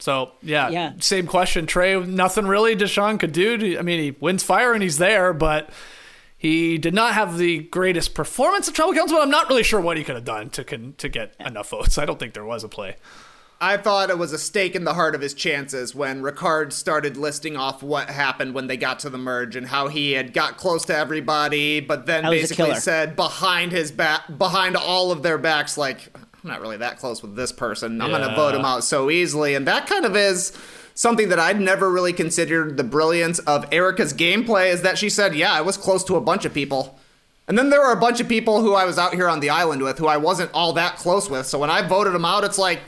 So 0.00 0.32
yeah, 0.42 0.68
Yeah. 0.70 0.92
same 0.98 1.28
question, 1.28 1.66
Trey. 1.66 1.94
Nothing 2.00 2.46
really 2.46 2.74
Deshawn 2.74 3.20
could 3.20 3.30
do. 3.32 3.76
I 3.78 3.82
mean, 3.82 4.00
he 4.00 4.10
wins 4.18 4.42
fire 4.42 4.72
and 4.72 4.82
he's 4.82 4.98
there, 4.98 5.32
but 5.32 5.70
He 6.36 6.76
did 6.76 6.92
not 6.92 7.14
have 7.14 7.38
the 7.38 7.58
greatest 7.60 8.14
performance 8.14 8.68
at 8.68 8.74
Tribal 8.74 8.94
Council, 8.94 9.18
but 9.18 9.22
I'm 9.22 9.30
not 9.30 9.48
really 9.48 9.62
sure 9.62 9.80
what 9.80 9.96
he 9.96 10.02
could 10.02 10.16
have 10.16 10.24
done 10.24 10.50
to 10.50 10.64
to 10.64 11.08
get 11.08 11.36
enough 11.38 11.70
votes. 11.70 11.98
I 11.98 12.04
don't 12.04 12.18
think 12.18 12.34
there 12.34 12.44
was 12.44 12.64
a 12.64 12.68
play. 12.68 12.96
I 13.62 13.76
thought 13.76 14.10
it 14.10 14.18
was 14.18 14.32
a 14.32 14.38
stake 14.38 14.74
in 14.74 14.82
the 14.82 14.94
heart 14.94 15.14
of 15.14 15.20
his 15.20 15.34
chances 15.34 15.94
when 15.94 16.20
Ricard 16.20 16.72
started 16.72 17.16
listing 17.16 17.56
off 17.56 17.80
what 17.80 18.10
happened 18.10 18.54
when 18.54 18.66
they 18.66 18.76
got 18.76 18.98
to 19.00 19.08
the 19.08 19.18
merge 19.18 19.54
and 19.54 19.68
how 19.68 19.86
he 19.86 20.12
had 20.12 20.32
got 20.32 20.56
close 20.56 20.84
to 20.86 20.96
everybody, 20.96 21.78
but 21.78 22.04
then 22.06 22.24
That 22.24 22.30
was 22.30 22.38
a 22.38 22.42
basically 22.42 22.74
said 22.74 23.14
behind 23.14 23.70
his 23.70 23.92
back, 23.92 24.22
behind 24.36 24.76
all 24.76 25.12
of 25.12 25.22
their 25.22 25.38
backs, 25.38 25.78
like 25.78 26.10
I'm 26.16 26.50
not 26.50 26.60
really 26.60 26.78
that 26.78 26.98
close 26.98 27.22
with 27.22 27.36
this 27.36 27.52
person. 27.52 28.02
I'm 28.02 28.10
going 28.10 28.28
to 28.28 28.34
vote 28.34 28.56
him 28.56 28.64
out 28.64 28.82
so 28.82 29.10
easily, 29.10 29.54
and 29.54 29.64
that 29.68 29.86
kind 29.86 30.04
of 30.04 30.16
is 30.16 30.52
something 30.94 31.28
that 31.28 31.38
I'd 31.38 31.60
never 31.60 31.88
really 31.88 32.12
considered 32.12 32.76
the 32.76 32.82
brilliance 32.84 33.38
of 33.38 33.64
Erica's 33.70 34.12
gameplay. 34.12 34.72
Is 34.72 34.82
that 34.82 34.98
she 34.98 35.08
said, 35.08 35.36
"Yeah, 35.36 35.52
I 35.52 35.60
was 35.60 35.76
close 35.76 36.02
to 36.04 36.16
a 36.16 36.20
bunch 36.20 36.44
of 36.44 36.52
people." 36.52 36.98
And 37.46 37.56
then 37.56 37.70
there 37.70 37.80
were 37.80 37.92
a 37.92 38.00
bunch 38.00 38.20
of 38.20 38.28
people 38.28 38.60
who 38.60 38.74
I 38.74 38.84
was 38.84 38.98
out 38.98 39.14
here 39.14 39.28
on 39.28 39.38
the 39.38 39.50
island 39.50 39.82
with 39.82 39.98
who 39.98 40.08
I 40.08 40.16
wasn't 40.16 40.50
all 40.52 40.72
that 40.72 40.96
close 40.96 41.30
with. 41.30 41.46
So 41.46 41.58
when 41.60 41.70
I 41.70 41.86
voted 41.86 42.12
them 42.12 42.24
out, 42.24 42.44
it's 42.44 42.58
like, 42.58 42.80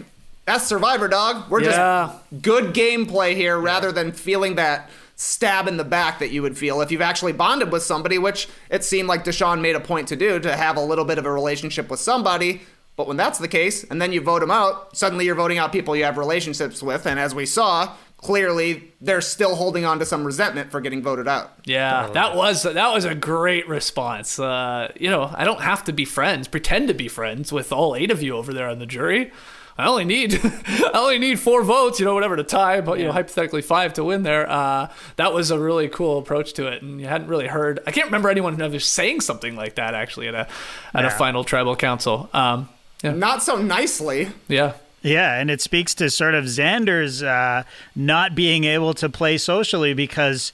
that's 0.46 0.66
Survivor, 0.66 1.09
dog. 1.09 1.50
We're 1.50 1.62
Yeah. 1.62 2.11
just 2.33 2.42
good 2.42 2.74
gameplay 2.74 3.35
here 3.35 3.59
rather 3.59 3.92
than 3.92 4.12
feeling 4.12 4.57
that 4.57 4.90
stab 5.16 5.68
in 5.68 5.76
the 5.76 5.85
back 5.85 6.18
that 6.18 6.30
you 6.33 6.42
would 6.42 6.59
feel 6.59 6.80
if 6.80 6.90
you've 6.90 7.00
actually 7.00 7.33
bonded 7.33 7.70
with 7.70 7.83
somebody, 7.83 8.18
which 8.18 8.48
it 8.68 8.83
seemed 8.85 9.09
like 9.09 9.24
Deshawn 9.24 9.61
made 9.61 9.76
a 9.76 9.80
point 9.80 10.09
to 10.09 10.16
do, 10.16 10.40
to 10.40 10.57
have 10.57 10.76
a 10.76 10.80
little 10.80 11.04
bit 11.04 11.18
of 11.18 11.26
a 11.26 11.33
relationship 11.33 11.88
with 11.88 12.00
somebody. 12.00 12.62
But 12.96 13.07
when 13.09 13.16
that's 13.16 13.38
the 13.38 13.48
case, 13.48 13.85
and 13.85 14.00
then 14.02 14.12
you 14.12 14.20
vote 14.20 14.40
them 14.40 14.50
out, 14.50 14.96
suddenly 14.96 15.24
you're 15.24 15.35
voting 15.35 15.59
out 15.59 15.72
people 15.72 15.96
you 15.96 16.04
have 16.04 16.16
relationships 16.18 16.83
with. 16.83 17.07
And 17.07 17.18
as 17.18 17.35
we 17.35 17.46
saw, 17.46 17.90
clearly 18.18 18.92
they're 19.00 19.20
still 19.20 19.54
holding 19.57 19.85
on 19.85 19.98
to 19.98 20.04
some 20.07 20.24
resentment 20.24 20.70
for 20.70 20.80
getting 20.80 21.02
voted 21.02 21.28
out. 21.28 21.52
Yeah, 21.64 22.09
that 22.12 22.35
was 22.37 22.62
that 22.64 22.92
was 22.92 23.04
a 23.04 23.14
great 23.14 23.68
response. 23.68 24.38
Uh, 24.38 24.92
you 24.98 25.11
know, 25.11 25.30
I 25.35 25.44
don't 25.44 25.61
have 25.61 25.85
to 25.85 25.92
be 25.92 26.04
friends, 26.04 26.48
pretend 26.48 26.88
to 26.88 26.94
be 26.94 27.07
friends 27.09 27.52
with 27.52 27.72
all 27.72 27.94
eight 27.96 28.11
of 28.11 28.22
you 28.22 28.37
over 28.37 28.52
there 28.52 28.68
on 28.68 28.78
the 28.78 28.87
jury. 28.87 29.33
I 29.76 29.87
only 29.88 30.04
need 30.04 30.40
I 30.66 30.90
only 30.94 31.18
need 31.18 31.40
four 31.40 31.62
votes, 31.62 31.98
you 31.98 32.04
know, 32.06 32.14
whatever 32.14 32.37
to 32.37 32.44
tie, 32.44 32.80
but 32.80 32.98
you 32.98 33.06
know, 33.06 33.12
hypothetically 33.12 33.62
five 33.62 33.94
to 33.94 34.04
win 34.04 34.22
there. 34.22 34.48
Uh, 34.48 34.88
that 35.16 35.32
was 35.32 35.50
a 35.50 35.58
really 35.58 35.88
cool 35.88 36.18
approach 36.18 36.52
to 36.54 36.68
it, 36.68 36.82
and 36.82 37.00
you 37.00 37.06
hadn't 37.06 37.28
really 37.28 37.48
heard. 37.48 37.80
I 37.87 37.90
can't 37.90 38.06
remember 38.06 38.28
anyone 38.30 38.60
ever 38.60 38.78
saying 38.78 39.20
something 39.20 39.56
like 39.56 39.74
that 39.74 39.94
actually 39.94 40.28
at 40.28 40.34
a 40.34 40.46
at 40.94 41.04
a 41.04 41.10
final 41.10 41.42
tribal 41.44 41.74
council. 41.76 42.28
Um, 42.32 42.68
yeah, 43.02 43.12
Not 43.12 43.42
so 43.42 43.60
nicely. 43.60 44.28
yeah, 44.48 44.74
Yeah, 45.02 45.38
and 45.38 45.50
it 45.50 45.60
speaks 45.60 45.94
to 45.96 46.08
sort 46.08 46.34
of 46.34 46.44
Xander's 46.44 47.22
uh, 47.22 47.64
not 47.94 48.34
being 48.34 48.64
able 48.64 48.94
to 48.94 49.08
play 49.10 49.37
socially 49.37 49.92
because 49.92 50.52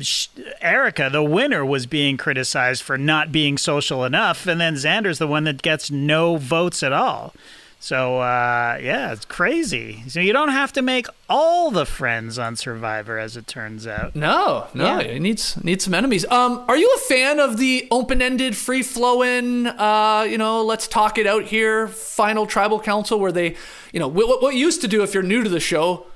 sh- 0.00 0.26
Erika, 0.60 1.08
the 1.10 1.22
winner, 1.22 1.64
was 1.64 1.86
being 1.86 2.16
criticized 2.18 2.82
for 2.82 2.98
not 2.98 3.32
being 3.32 3.56
social 3.56 4.04
enough, 4.04 4.46
and 4.46 4.60
then 4.60 4.74
Xander's 4.74 5.18
the 5.18 5.26
one 5.26 5.44
that 5.44 5.62
gets 5.62 5.90
no 5.90 6.36
votes 6.36 6.82
at 6.82 6.92
all. 6.92 7.32
So 7.78 8.18
uh, 8.18 8.78
yeah, 8.82 9.12
it's 9.12 9.24
crazy. 9.24 10.02
So 10.08 10.18
you 10.18 10.32
don't 10.32 10.48
have 10.48 10.72
to 10.72 10.82
make 10.82 11.06
all 11.28 11.70
the 11.70 11.86
friends 11.86 12.38
on 12.38 12.56
Survivor, 12.56 13.16
as 13.18 13.36
it 13.36 13.46
turns 13.46 13.86
out. 13.86 14.16
No, 14.16 14.66
no, 14.74 14.84
Yeah. 14.84 15.00
it 15.00 15.20
needs 15.20 15.62
needs 15.62 15.84
some 15.84 15.94
enemies. 15.94 16.24
Um, 16.26 16.64
are 16.68 16.76
you 16.76 16.90
a 16.96 16.98
fan 17.00 17.38
of 17.38 17.58
the 17.58 17.86
open-ended, 17.90 18.56
free-flowing, 18.56 19.66
uh, 19.68 20.26
you 20.28 20.38
know, 20.38 20.64
let's 20.64 20.88
talk 20.88 21.16
it 21.18 21.26
out 21.26 21.44
here, 21.44 21.86
final 21.86 22.46
tribal 22.46 22.80
council 22.80 23.20
where 23.20 23.30
they, 23.32 23.54
you 23.92 24.00
know, 24.00 24.08
what, 24.08 24.42
what 24.42 24.54
you 24.54 24.60
used 24.60 24.80
to 24.80 24.88
do 24.88 25.02
if 25.04 25.14
you're 25.14 25.22
new 25.22 25.42
to 25.44 25.48
the 25.50 25.60
show, 25.60 26.06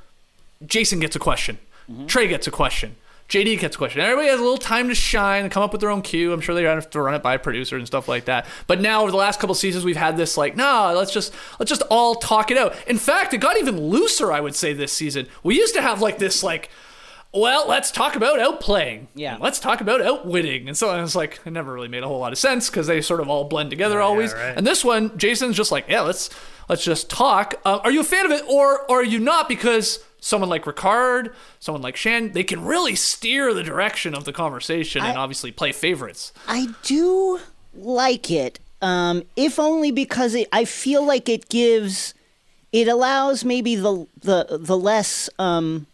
Jason 0.67 0.99
gets 0.99 1.15
a 1.15 1.21
question, 1.21 1.59
Trey 2.07 2.27
gets 2.27 2.47
a 2.47 2.51
question, 2.51 2.97
JD 3.31 3.61
gets 3.61 3.77
a 3.77 3.79
question. 3.79 4.01
Everybody 4.01 4.29
has 4.29 4.41
a 4.41 4.43
little 4.43 4.59
time 4.59 4.89
to 4.89 4.95
shine 4.95 5.45
and 5.45 5.53
come 5.53 5.63
up 5.63 5.71
with 5.71 5.81
their 5.81 5.91
own 5.91 6.03
cue. 6.03 6.33
I'm 6.33 6.41
sure 6.41 6.55
they 6.55 6.65
have 6.65 6.91
to 6.91 7.01
run 7.01 7.15
it 7.15 7.23
by 7.23 7.35
a 7.35 7.39
producer 7.39 7.77
and 7.77 7.87
stuff 7.87 8.09
like 8.09 8.25
that. 8.25 8.45
But 8.67 8.81
now 8.81 9.03
over 9.03 9.13
the 9.13 9.17
last 9.17 9.39
couple 9.39 9.55
seasons, 9.55 9.85
we've 9.85 9.97
had 9.97 10.17
this 10.17 10.37
like, 10.37 10.57
no, 10.57 10.93
let's 10.97 11.13
just 11.13 11.33
let's 11.61 11.71
just 11.71 11.83
all 11.91 12.17
talk 12.17 12.51
it 12.51 12.59
out. 12.59 12.77
In 12.89 12.99
fact, 12.99 13.33
it 13.33 13.39
got 13.39 13.57
even 13.57 13.81
looser, 13.81 14.33
I 14.33 14.41
would 14.41 14.57
say, 14.57 14.73
this 14.73 14.93
season. 14.93 15.29
We 15.45 15.57
used 15.57 15.75
to 15.75 15.83
have 15.83 16.03
like 16.03 16.19
this 16.19 16.43
like 16.43 16.71
well, 17.33 17.69
let's 17.69 17.93
talk 17.93 18.17
about 18.17 18.41
outplaying. 18.41 19.07
Yeah. 19.15 19.37
Let's 19.41 19.61
talk 19.61 19.81
about 19.81 20.01
outwitting. 20.01 20.67
And 20.67 20.77
so 20.77 21.01
it's 21.01 21.15
like, 21.15 21.39
it 21.45 21.53
never 21.53 21.73
really 21.73 21.87
made 21.87 22.03
a 22.03 22.09
whole 22.09 22.19
lot 22.19 22.33
of 22.33 22.39
sense 22.39 22.69
because 22.69 22.89
they 22.89 23.01
sort 23.01 23.21
of 23.21 23.29
all 23.29 23.45
blend 23.45 23.71
together 23.71 24.01
always. 24.01 24.33
right. 24.33 24.57
And 24.57 24.67
this 24.67 24.85
one, 24.85 25.17
Jason's 25.17 25.57
just 25.57 25.71
like, 25.71 25.87
yeah, 25.89 26.01
let's 26.01 26.29
let's 26.69 26.85
just 26.85 27.09
talk. 27.09 27.55
Uh, 27.65 27.79
are 27.85 27.93
you 27.93 28.01
a 28.01 28.05
fan 28.05 28.27
of 28.27 28.33
it 28.33 28.45
or, 28.49 28.81
or 28.91 29.01
are 29.01 29.05
you 29.05 29.21
not? 29.21 29.49
Because 29.49 30.05
someone 30.21 30.49
like 30.51 30.65
Ricard, 30.65 31.35
someone 31.59 31.83
like 31.83 31.97
Shan, 31.97 32.33
they 32.33 32.45
can 32.45 32.65
really 32.65 32.95
steer 32.95 33.53
the 33.53 33.63
direction 33.63 34.15
of 34.15 34.25
the 34.25 34.33
conversation 34.33 35.05
and 35.05 35.19
obviously 35.19 35.51
play 35.51 35.73
favorites. 35.73 36.33
I 36.47 36.69
do 36.83 37.41
like 37.75 38.31
it, 38.31 38.61
um, 38.83 39.23
if 39.37 39.59
only 39.59 39.91
because 39.91 40.35
it, 40.35 40.49
I 40.53 40.65
feel 40.65 41.05
like 41.05 41.29
it 41.29 41.49
gives, 41.49 42.15
it 42.73 42.89
allows 42.89 43.45
maybe 43.45 43.77
the 43.77 44.07
the 44.21 44.59
the 44.61 44.77
less, 44.77 45.29
um, 45.39 45.87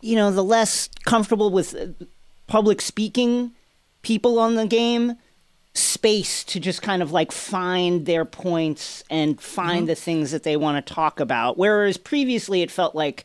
you 0.00 0.16
know, 0.16 0.30
the 0.30 0.44
less 0.44 0.88
comfortable 1.04 1.50
with 1.50 1.94
public 2.46 2.80
speaking 2.80 3.52
people 4.02 4.38
on 4.38 4.54
the 4.54 4.66
game 4.66 5.16
space 5.74 6.42
to 6.44 6.58
just 6.58 6.82
kind 6.82 7.02
of 7.02 7.12
like 7.12 7.30
find 7.30 8.06
their 8.06 8.24
points 8.24 9.04
and 9.08 9.40
find 9.40 9.80
mm-hmm. 9.80 9.86
the 9.86 9.94
things 9.94 10.32
that 10.32 10.42
they 10.42 10.56
want 10.56 10.84
to 10.84 10.94
talk 10.94 11.20
about. 11.20 11.56
Whereas 11.56 11.96
previously 11.96 12.62
it 12.62 12.70
felt 12.70 12.94
like, 12.94 13.24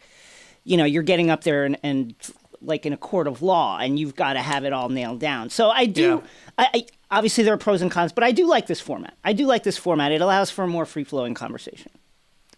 you 0.64 0.78
know, 0.78 0.86
you're 0.86 1.04
getting 1.04 1.30
up 1.30 1.44
there 1.44 1.66
and, 1.66 1.78
and 1.82 2.16
like 2.62 2.86
in 2.86 2.94
a 2.94 2.98
court 2.98 3.28
of 3.28 3.42
law 3.42 3.80
and 3.80 4.00
you've 4.00 4.16
got 4.16 4.34
to 4.34 4.40
have 4.40 4.64
it 4.64 4.74
all 4.74 4.90
nailed 4.90 5.20
down. 5.20 5.50
So 5.50 5.70
I 5.70 5.86
do, 5.86 6.22
Yeah. 6.24 6.30
I, 6.58 6.68
I 6.74 6.86
obviously 7.12 7.44
there 7.44 7.54
are 7.54 7.58
pros 7.58 7.82
and 7.82 7.92
cons, 7.92 8.12
but 8.12 8.24
I 8.24 8.32
do 8.32 8.48
like 8.48 8.68
this 8.68 8.80
format. 8.80 9.16
I 9.24 9.34
do 9.34 9.46
like 9.46 9.64
this 9.64 9.78
format. 9.78 10.12
It 10.12 10.22
allows 10.22 10.52
for 10.52 10.64
a 10.64 10.68
more 10.68 10.86
free 10.86 11.04
flowing 11.04 11.34
conversation. 11.34 11.92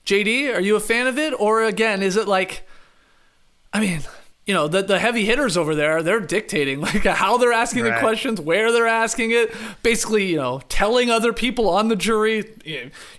JD, 0.05 0.53
are 0.53 0.61
you 0.61 0.75
a 0.75 0.79
fan 0.79 1.07
of 1.07 1.17
it? 1.17 1.33
Or 1.37 1.63
again, 1.63 2.01
is 2.01 2.15
it 2.15 2.27
like, 2.27 2.67
I 3.73 3.79
mean, 3.79 4.01
you 4.47 4.53
know, 4.53 4.67
the, 4.67 4.81
the 4.81 4.97
heavy 4.97 5.25
hitters 5.25 5.55
over 5.57 5.75
there, 5.75 6.01
they're 6.01 6.19
dictating 6.21 6.79
like 6.87 7.03
how 7.03 7.37
they're 7.37 7.53
asking 7.53 7.83
the 7.83 7.95
questions, 7.99 8.41
where 8.41 8.71
they're 8.71 8.87
asking 8.87 9.31
it, 9.31 9.53
basically, 9.83 10.25
you 10.31 10.37
know, 10.37 10.61
telling 10.69 11.11
other 11.11 11.33
people 11.33 11.69
on 11.69 11.89
the 11.89 11.95
jury, 11.95 12.45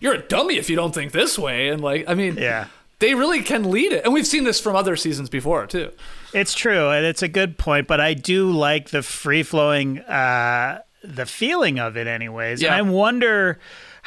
you're 0.01 0.15
a 0.15 0.23
dummy 0.27 0.57
if 0.57 0.69
you 0.69 0.75
don't 0.75 0.95
think 0.95 1.13
this 1.13 1.39
way. 1.39 1.69
And 1.69 1.81
like, 1.83 2.05
I 2.09 2.15
mean, 2.15 2.37
Yeah. 2.37 2.67
they 2.99 3.15
really 3.15 3.43
can 3.43 3.71
lead 3.71 3.93
it. 3.93 4.05
And 4.05 4.13
we've 4.13 4.27
seen 4.27 4.45
this 4.45 4.59
from 4.61 4.75
other 4.75 4.97
seasons 4.97 5.29
before 5.29 5.67
too. 5.67 5.93
It's 6.35 6.53
true, 6.55 6.89
and 6.91 7.07
it's 7.07 7.23
a 7.23 7.29
good 7.29 7.57
point. 7.59 7.87
But 7.87 8.01
I 8.01 8.13
do 8.15 8.51
like 8.51 8.91
the 8.91 9.03
free 9.03 9.43
flowing, 9.43 10.01
uh, 10.01 10.81
the 11.05 11.25
feeling 11.27 11.79
of 11.79 11.97
it, 11.97 12.07
anyways. 12.07 12.61
Yeah. 12.61 12.69
And 12.69 12.77
I 12.77 12.83
wonder 12.91 13.59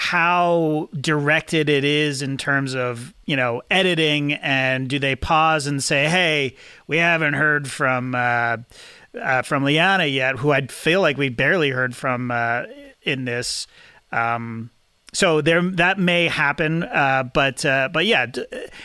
how 0.01 0.89
directed 0.99 1.69
it 1.69 1.83
is 1.83 2.23
in 2.23 2.35
terms 2.35 2.73
of 2.73 3.13
you 3.27 3.35
know 3.35 3.61
editing, 3.69 4.33
and 4.33 4.89
do 4.89 4.97
they 4.97 5.15
pause 5.15 5.67
and 5.67 5.83
say, 5.83 6.09
"Hey, 6.09 6.55
we 6.87 6.97
haven't 6.97 7.35
heard 7.35 7.69
from 7.69 8.15
uh, 8.15 8.57
uh, 9.21 9.43
from 9.43 9.63
Liana 9.63 10.07
yet," 10.07 10.37
who 10.37 10.51
I 10.51 10.65
feel 10.65 11.01
like 11.01 11.17
we 11.17 11.29
barely 11.29 11.69
heard 11.69 11.95
from 11.95 12.31
uh, 12.31 12.63
in 13.03 13.25
this. 13.25 13.67
Um, 14.11 14.71
so 15.13 15.41
there 15.41 15.61
that 15.61 15.99
may 15.99 16.27
happen, 16.27 16.83
uh, 16.83 17.23
but 17.33 17.65
uh, 17.65 17.89
but 17.91 18.05
yeah, 18.05 18.27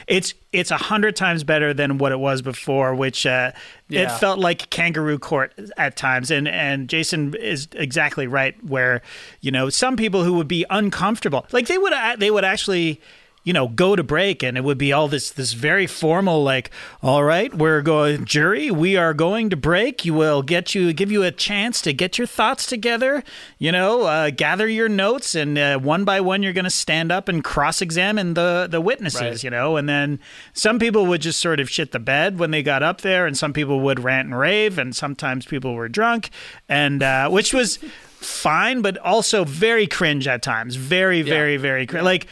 it's 0.09 0.35
it's 0.53 0.73
a 0.73 0.77
hundred 0.77 1.15
times 1.15 1.45
better 1.45 1.73
than 1.73 1.99
what 1.99 2.11
it 2.11 2.19
was 2.19 2.43
before, 2.43 2.97
which 2.97 3.27
uh, 3.27 3.53
it 3.91 4.11
felt 4.11 4.41
like 4.41 4.69
kangaroo 4.71 5.21
court 5.21 5.55
at 5.77 5.97
times. 5.97 6.33
And 6.33 6.49
and 6.49 6.89
Jason 6.89 7.35
is 7.37 7.69
exactly 7.75 8.27
right, 8.27 8.57
where 8.65 9.03
you 9.41 9.53
know 9.53 9.69
some 9.71 9.97
people 9.97 10.25
who 10.25 10.33
would 10.35 10.49
be 10.49 10.65
uncomfortable, 10.69 11.47
like 11.53 11.69
they 11.69 11.79
would 11.79 11.93
they 12.19 12.33
would 12.33 12.45
actually 12.45 13.01
you 13.47 13.53
know 13.55 13.69
go 13.69 13.97
to 13.97 14.03
break 14.03 14.43
and 14.43 14.59
it 14.59 14.65
would 14.65 14.77
be 14.77 14.93
all 14.93 15.09
this 15.09 15.31
this 15.31 15.53
very 15.55 15.87
formal 15.87 16.43
like 16.43 16.71
all 17.03 17.23
right 17.25 17.55
we're 17.55 17.81
going 17.81 18.25
jury 18.27 18.71
we 18.71 18.97
are 18.97 19.15
going 19.15 19.49
to 19.49 19.57
break. 19.57 20.05
You 20.05 20.13
will 20.15 20.43
get 20.43 20.75
you 20.75 20.93
give 20.93 21.11
you 21.11 21.23
a 21.23 21.31
chance 21.31 21.81
to 21.83 21.93
get 21.95 22.19
your 22.19 22.27
thoughts 22.27 22.67
together 22.67 23.23
you 23.59 23.71
know 23.73 24.03
uh, 24.03 24.31
gather 24.31 24.67
your 24.69 24.89
notes 24.89 25.35
and 25.35 25.57
uh, 25.57 25.79
one 25.79 26.05
by 26.05 26.21
one 26.21 26.43
you're 26.43 26.53
going 26.53 26.65
to 26.65 26.71
stand 26.71 27.11
up 27.13 27.29
and 27.29 27.43
cross-examine 27.45 28.35
the 28.35 28.67
the 28.71 28.81
witnesses 28.81 29.21
Right. 29.23 29.45
you 29.45 29.51
know? 29.51 29.77
And 29.77 29.89
then 29.89 30.19
some 30.53 30.79
people 30.81 31.07
would 31.07 31.21
just 31.23 31.41
sort 31.41 31.61
of 31.61 31.71
shit 31.71 31.93
the 31.93 32.01
bed 32.01 32.39
when 32.41 32.51
they 32.51 32.63
got 32.65 32.83
up 32.83 33.01
there 33.03 33.27
and 33.27 33.39
some 33.39 33.53
people 33.53 33.79
would 33.81 34.01
rant 34.01 34.27
and 34.27 34.37
rave 34.39 34.77
and 34.77 34.95
sometimes 34.95 35.47
people 35.47 35.75
were 35.75 35.89
drunk 35.89 36.31
and 36.69 37.01
uh, 37.03 37.29
which 37.31 37.55
was 37.55 37.79
fine 38.17 38.83
but 38.83 38.99
also 38.99 39.45
very 39.45 39.87
cringe 39.87 40.27
at 40.27 40.43
times. 40.43 40.75
Very 40.75 41.23
very 41.23 41.57
very 41.57 41.87
cringe 41.87 42.05
like 42.05 42.27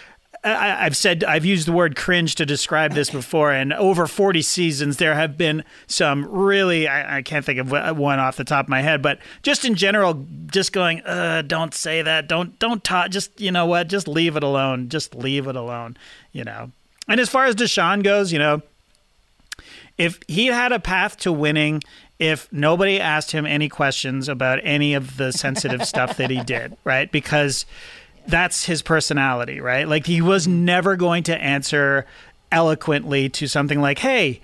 I, 0.45 0.85
I've 0.85 0.97
said 0.97 1.25
I've 1.25 1.45
used 1.45 1.67
the 1.67 1.73
word 1.73 1.97
cringe 1.97 2.35
to 2.37 2.47
describe 2.47 2.93
this 2.93 3.11
before, 3.11 3.53
and 3.53 3.73
over 3.73 4.07
40 4.07 4.43
seasons, 4.43 4.99
there 4.99 5.15
have 5.15 5.39
been 5.39 5.65
some 5.87 6.27
really 6.31 6.87
I, 6.87 7.19
I 7.19 7.23
can't 7.23 7.45
think 7.45 7.59
of 7.59 7.99
one 7.99 8.19
off 8.19 8.37
the 8.37 8.45
top 8.45 8.67
of 8.67 8.69
my 8.69 8.83
head, 8.83 9.01
but 9.01 9.19
just 9.43 9.65
in 9.65 9.75
general, 9.75 10.27
just 10.47 10.73
going, 10.73 11.01
uh, 11.07 11.43
don't 11.43 11.75
say 11.75 12.03
that, 12.03 12.29
don't 12.29 12.59
don't 12.59 12.85
talk, 12.85 13.11
just 13.11 13.41
you 13.41 13.51
know 13.51 13.67
what, 13.67 13.89
just 13.89 14.07
leave 14.07 14.37
it 14.37 14.43
alone, 14.43 14.89
just 14.89 15.15
leave 15.15 15.47
it 15.47 15.57
alone, 15.57 15.97
you 16.33 16.45
know. 16.45 16.71
And 17.09 17.21
as 17.21 17.29
far 17.29 17.47
as 17.47 17.55
Deshawn 17.55 18.03
goes, 18.03 18.33
you 18.33 18.39
know, 18.39 18.63
if 19.97 20.21
he 20.29 20.47
had 20.47 20.73
a 20.73 20.79
path 20.79 21.17
to 21.19 21.33
winning, 21.33 21.83
if 22.19 22.53
nobody 22.53 23.01
asked 23.01 23.33
him 23.33 23.47
any 23.47 23.69
questions 23.69 24.29
about 24.29 24.61
any 24.63 24.95
of 24.95 25.17
the 25.17 25.33
sensitive 25.33 25.85
stuff 25.85 26.17
that 26.17 26.31
he 26.31 26.43
did, 26.43 26.77
right? 26.85 27.11
Because 27.11 27.67
that's 28.27 28.65
his 28.65 28.83
personality, 28.83 29.61
right? 29.61 29.87
Like 29.87 30.07
he 30.07 30.21
was 30.21 30.47
never 30.47 30.97
going 30.97 31.25
to 31.25 31.37
answer 31.37 32.07
eloquently 32.51 33.29
to 33.31 33.47
something 33.47 33.81
like, 33.81 33.99
"Hey, 33.99 34.41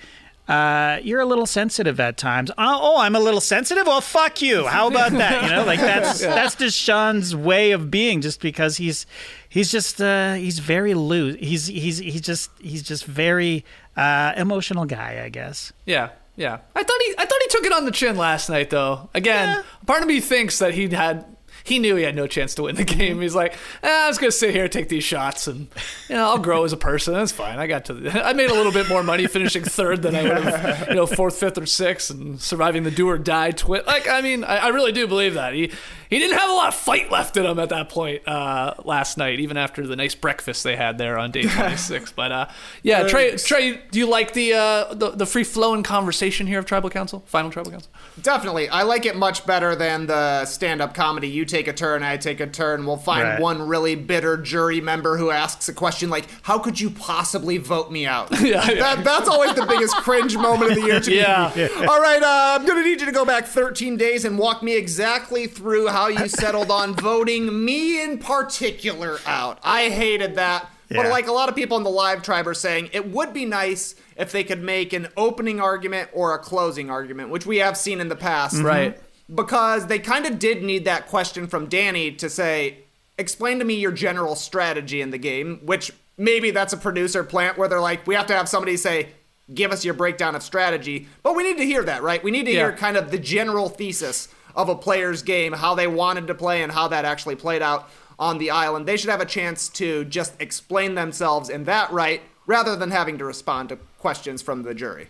uh, 0.48 0.98
you're 1.02 1.20
a 1.20 1.26
little 1.26 1.46
sensitive 1.46 2.00
at 2.00 2.16
times." 2.16 2.50
Oh, 2.50 2.78
oh, 2.82 2.98
I'm 2.98 3.14
a 3.14 3.20
little 3.20 3.40
sensitive. 3.40 3.86
Well, 3.86 4.00
fuck 4.00 4.42
you. 4.42 4.66
How 4.66 4.88
about 4.88 5.12
that? 5.12 5.44
You 5.44 5.50
know, 5.50 5.64
like 5.64 5.80
that's 5.80 6.20
that's 6.20 6.54
just 6.56 6.78
Sean's 6.78 7.34
way 7.34 7.70
of 7.72 7.90
being, 7.90 8.20
just 8.20 8.40
because 8.40 8.76
he's 8.76 9.06
he's 9.48 9.70
just 9.70 10.00
uh, 10.00 10.34
he's 10.34 10.58
very 10.58 10.94
loose. 10.94 11.36
He's 11.40 11.66
he's 11.66 11.98
he's 11.98 12.20
just 12.20 12.50
he's 12.60 12.82
just 12.82 13.04
very 13.04 13.64
uh, 13.96 14.32
emotional 14.36 14.84
guy, 14.84 15.22
I 15.24 15.28
guess. 15.28 15.72
Yeah, 15.86 16.10
yeah. 16.36 16.58
I 16.74 16.82
thought 16.82 17.00
he 17.04 17.14
I 17.18 17.24
thought 17.24 17.42
he 17.42 17.48
took 17.48 17.64
it 17.66 17.72
on 17.72 17.84
the 17.84 17.92
chin 17.92 18.16
last 18.16 18.48
night 18.48 18.70
though. 18.70 19.08
Again, 19.14 19.62
part 19.86 20.02
of 20.02 20.08
me 20.08 20.20
thinks 20.20 20.58
that 20.58 20.74
he 20.74 20.88
had 20.88 21.24
he 21.64 21.78
knew 21.78 21.96
he 21.96 22.04
had 22.04 22.16
no 22.16 22.26
chance 22.26 22.54
to 22.56 22.62
win 22.62 22.76
the 22.76 22.84
game. 22.84 23.20
He's 23.20 23.34
like, 23.34 23.54
eh, 23.82 23.88
I 23.88 24.08
was 24.08 24.18
gonna 24.18 24.32
sit 24.32 24.54
here 24.54 24.64
and 24.64 24.72
take 24.72 24.88
these 24.88 25.04
shots 25.04 25.46
and 25.46 25.68
you 26.08 26.16
know 26.16 26.24
I'll 26.24 26.38
grow 26.38 26.64
as 26.64 26.72
a 26.72 26.76
person. 26.76 27.14
That's 27.14 27.32
fine. 27.32 27.58
I 27.58 27.66
got 27.66 27.86
to. 27.86 27.94
The, 27.94 28.26
I 28.26 28.32
made 28.32 28.50
a 28.50 28.54
little 28.54 28.72
bit 28.72 28.88
more 28.88 29.02
money 29.02 29.26
finishing 29.26 29.64
third 29.64 30.02
than 30.02 30.14
I 30.14 30.22
would 30.22 30.44
have, 30.44 30.88
you 30.88 30.94
know, 30.94 31.06
fourth, 31.06 31.38
fifth, 31.38 31.58
or 31.58 31.66
sixth, 31.66 32.10
and 32.10 32.40
surviving 32.40 32.84
the 32.84 32.90
do 32.90 33.08
or 33.08 33.18
die 33.18 33.50
twit. 33.50 33.86
Like 33.86 34.08
I 34.08 34.20
mean, 34.20 34.44
I, 34.44 34.56
I 34.56 34.68
really 34.68 34.92
do 34.92 35.06
believe 35.06 35.34
that 35.34 35.54
he 35.54 35.72
he 36.10 36.18
didn't 36.18 36.38
have 36.38 36.50
a 36.50 36.52
lot 36.52 36.68
of 36.68 36.74
fight 36.74 37.10
left 37.10 37.36
in 37.36 37.46
him 37.46 37.60
at 37.60 37.68
that 37.68 37.88
point 37.88 38.26
uh, 38.26 38.74
last 38.84 39.16
night, 39.16 39.38
even 39.38 39.56
after 39.56 39.86
the 39.86 39.94
nice 39.94 40.16
breakfast 40.16 40.64
they 40.64 40.74
had 40.74 40.98
there 40.98 41.16
on 41.16 41.30
day 41.30 41.42
26. 41.48 42.12
but 42.12 42.32
uh, 42.32 42.48
yeah, 42.82 43.04
Trey, 43.04 43.36
Trey, 43.36 43.80
do 43.92 43.98
you 44.00 44.08
like 44.08 44.32
the 44.32 44.54
uh, 44.54 44.94
the, 44.94 45.10
the 45.10 45.26
free 45.26 45.44
flowing 45.44 45.84
conversation 45.84 46.48
here 46.48 46.58
of 46.58 46.66
Tribal 46.66 46.90
Council, 46.90 47.22
Final 47.26 47.50
Tribal 47.50 47.70
Council? 47.70 47.92
Definitely. 48.20 48.68
I 48.68 48.82
like 48.82 49.06
it 49.06 49.16
much 49.16 49.46
better 49.46 49.76
than 49.76 50.06
the 50.06 50.44
stand 50.46 50.80
up 50.80 50.94
comedy. 50.94 51.28
You 51.28 51.44
take 51.50 51.68
a 51.68 51.72
turn, 51.72 52.02
I 52.02 52.16
take 52.16 52.40
a 52.40 52.46
turn. 52.46 52.86
We'll 52.86 52.96
find 52.96 53.24
Right. 53.24 53.40
one 53.40 53.66
really 53.66 53.94
bitter 53.96 54.36
jury 54.36 54.80
member 54.80 55.16
who 55.18 55.30
asks 55.30 55.68
a 55.68 55.72
question 55.72 56.08
like, 56.08 56.26
How 56.42 56.58
could 56.58 56.80
you 56.80 56.90
possibly 56.90 57.58
vote 57.58 57.90
me 57.90 58.06
out? 58.06 58.30
Yeah, 58.40 58.66
yeah. 58.70 58.74
That, 58.94 59.04
that's 59.04 59.28
always 59.28 59.54
the 59.54 59.66
biggest 59.66 59.94
cringe 59.96 60.36
moment 60.36 60.70
of 60.72 60.76
the 60.78 60.84
year 60.86 61.00
to 61.00 61.10
me. 61.10 61.16
Yeah. 61.18 61.50
All 61.88 62.00
right, 62.00 62.22
uh, 62.22 62.58
I'm 62.58 62.66
going 62.66 62.82
to 62.82 62.88
need 62.88 63.00
you 63.00 63.06
to 63.06 63.12
go 63.12 63.24
back 63.24 63.46
13 63.46 63.96
days 63.96 64.24
and 64.24 64.38
walk 64.38 64.62
me 64.62 64.76
exactly 64.76 65.46
through 65.46 65.88
how 65.88 66.08
you 66.08 66.28
settled 66.40 66.70
on 66.70 66.94
voting 66.94 67.64
me 67.64 68.02
in 68.02 68.18
particular 68.18 69.18
out. 69.26 69.58
I 69.62 69.88
hated 69.90 70.36
that. 70.36 70.70
Yeah. 70.90 71.02
But 71.02 71.10
like 71.10 71.28
a 71.28 71.32
lot 71.32 71.48
of 71.48 71.54
people 71.54 71.76
in 71.76 71.84
the 71.84 71.90
live 71.90 72.22
tribe 72.22 72.48
are 72.48 72.54
saying, 72.54 72.90
it 72.92 73.08
would 73.10 73.32
be 73.32 73.44
nice 73.44 73.94
if 74.16 74.32
they 74.32 74.42
could 74.42 74.60
make 74.62 74.92
an 74.92 75.06
opening 75.16 75.60
argument 75.60 76.10
or 76.12 76.34
a 76.34 76.38
closing 76.38 76.90
argument, 76.90 77.30
which 77.30 77.46
we 77.46 77.58
have 77.58 77.76
seen 77.76 78.00
in 78.00 78.08
the 78.08 78.16
past. 78.16 78.60
Right. 78.60 78.98
Because 79.32 79.86
they 79.86 79.98
kind 79.98 80.26
of 80.26 80.38
did 80.38 80.62
need 80.62 80.84
that 80.86 81.06
question 81.06 81.46
from 81.46 81.66
Danny 81.66 82.10
to 82.12 82.28
say, 82.28 82.78
explain 83.16 83.58
to 83.58 83.64
me 83.64 83.74
your 83.74 83.92
general 83.92 84.34
strategy 84.34 85.00
in 85.00 85.10
the 85.10 85.18
game, 85.18 85.60
which 85.64 85.92
maybe 86.16 86.50
that's 86.50 86.72
a 86.72 86.76
producer 86.76 87.22
plant 87.22 87.56
where 87.56 87.68
they're 87.68 87.80
like, 87.80 88.06
we 88.06 88.14
have 88.14 88.26
to 88.26 88.34
have 88.34 88.48
somebody 88.48 88.76
say, 88.76 89.10
give 89.54 89.72
us 89.72 89.84
your 89.84 89.94
breakdown 89.94 90.34
of 90.34 90.42
strategy. 90.42 91.06
But 91.22 91.36
we 91.36 91.42
need 91.44 91.58
to 91.58 91.64
hear 91.64 91.82
that, 91.84 92.02
right? 92.02 92.22
We 92.22 92.30
need 92.30 92.46
to 92.46 92.52
hear 92.52 92.72
kind 92.72 92.96
of 92.96 93.10
the 93.10 93.18
general 93.18 93.68
thesis 93.68 94.28
of 94.54 94.68
a 94.68 94.74
player's 94.74 95.22
game, 95.22 95.52
how 95.52 95.74
they 95.74 95.86
wanted 95.86 96.26
to 96.26 96.34
play 96.34 96.62
and 96.62 96.72
how 96.72 96.88
that 96.88 97.04
actually 97.04 97.36
played 97.36 97.62
out 97.62 97.88
on 98.18 98.38
the 98.38 98.50
island. 98.50 98.86
They 98.86 98.96
should 98.96 99.10
have 99.10 99.20
a 99.20 99.26
chance 99.26 99.68
to 99.70 100.04
just 100.04 100.40
explain 100.40 100.94
themselves 100.94 101.48
in 101.48 101.64
that 101.64 101.90
right 101.92 102.22
rather 102.46 102.76
than 102.76 102.90
having 102.90 103.18
to 103.18 103.24
respond 103.24 103.68
to 103.68 103.78
questions 103.98 104.42
from 104.42 104.62
the 104.62 104.74
jury. 104.74 105.08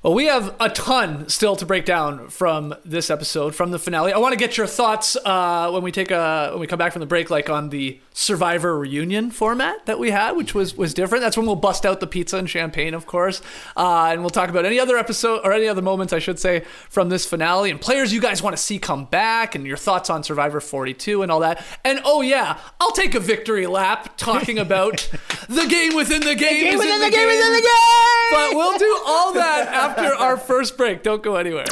Well, 0.00 0.14
we 0.14 0.26
have 0.26 0.54
a 0.60 0.68
ton 0.68 1.28
still 1.28 1.56
to 1.56 1.66
break 1.66 1.84
down 1.84 2.28
from 2.28 2.72
this 2.84 3.10
episode, 3.10 3.56
from 3.56 3.72
the 3.72 3.80
finale. 3.80 4.12
I 4.12 4.18
want 4.18 4.32
to 4.32 4.38
get 4.38 4.56
your 4.56 4.68
thoughts 4.68 5.16
uh, 5.16 5.70
when 5.72 5.82
we 5.82 5.90
take 5.90 6.12
a 6.12 6.50
when 6.52 6.60
we 6.60 6.68
come 6.68 6.78
back 6.78 6.92
from 6.92 7.00
the 7.00 7.06
break, 7.06 7.30
like 7.30 7.50
on 7.50 7.70
the 7.70 8.00
Survivor 8.12 8.78
reunion 8.78 9.32
format 9.32 9.86
that 9.86 9.98
we 9.98 10.10
had, 10.10 10.36
which 10.36 10.54
was 10.54 10.76
was 10.76 10.94
different. 10.94 11.22
That's 11.22 11.36
when 11.36 11.46
we'll 11.46 11.56
bust 11.56 11.84
out 11.84 11.98
the 11.98 12.06
pizza 12.06 12.36
and 12.36 12.48
champagne, 12.48 12.94
of 12.94 13.06
course, 13.06 13.42
uh, 13.76 14.10
and 14.12 14.20
we'll 14.20 14.30
talk 14.30 14.50
about 14.50 14.64
any 14.64 14.78
other 14.78 14.96
episode 14.96 15.40
or 15.42 15.52
any 15.52 15.66
other 15.66 15.82
moments, 15.82 16.12
I 16.12 16.20
should 16.20 16.38
say, 16.38 16.60
from 16.88 17.08
this 17.08 17.26
finale 17.26 17.68
and 17.68 17.80
players 17.80 18.12
you 18.12 18.20
guys 18.20 18.40
want 18.40 18.56
to 18.56 18.62
see 18.62 18.78
come 18.78 19.06
back 19.06 19.56
and 19.56 19.66
your 19.66 19.76
thoughts 19.76 20.10
on 20.10 20.22
Survivor 20.22 20.60
42 20.60 21.22
and 21.22 21.32
all 21.32 21.40
that. 21.40 21.64
And 21.84 22.00
oh 22.04 22.20
yeah, 22.20 22.58
I'll 22.80 22.92
take 22.92 23.16
a 23.16 23.20
victory 23.20 23.66
lap 23.66 24.16
talking 24.16 24.60
about 24.60 25.10
the 25.48 25.66
game 25.66 25.96
within 25.96 26.20
the 26.20 26.36
game, 26.36 26.66
is 26.66 26.80
in 26.80 27.00
the 27.00 27.10
game 27.10 27.26
within 27.26 27.52
the 27.52 27.62
game. 27.62 28.17
But 28.30 28.54
we'll 28.54 28.78
do 28.78 29.00
all 29.06 29.32
that 29.34 29.68
after 29.68 30.14
our 30.14 30.36
first 30.36 30.76
break. 30.76 31.02
Don't 31.02 31.22
go 31.22 31.36
anywhere. 31.36 31.64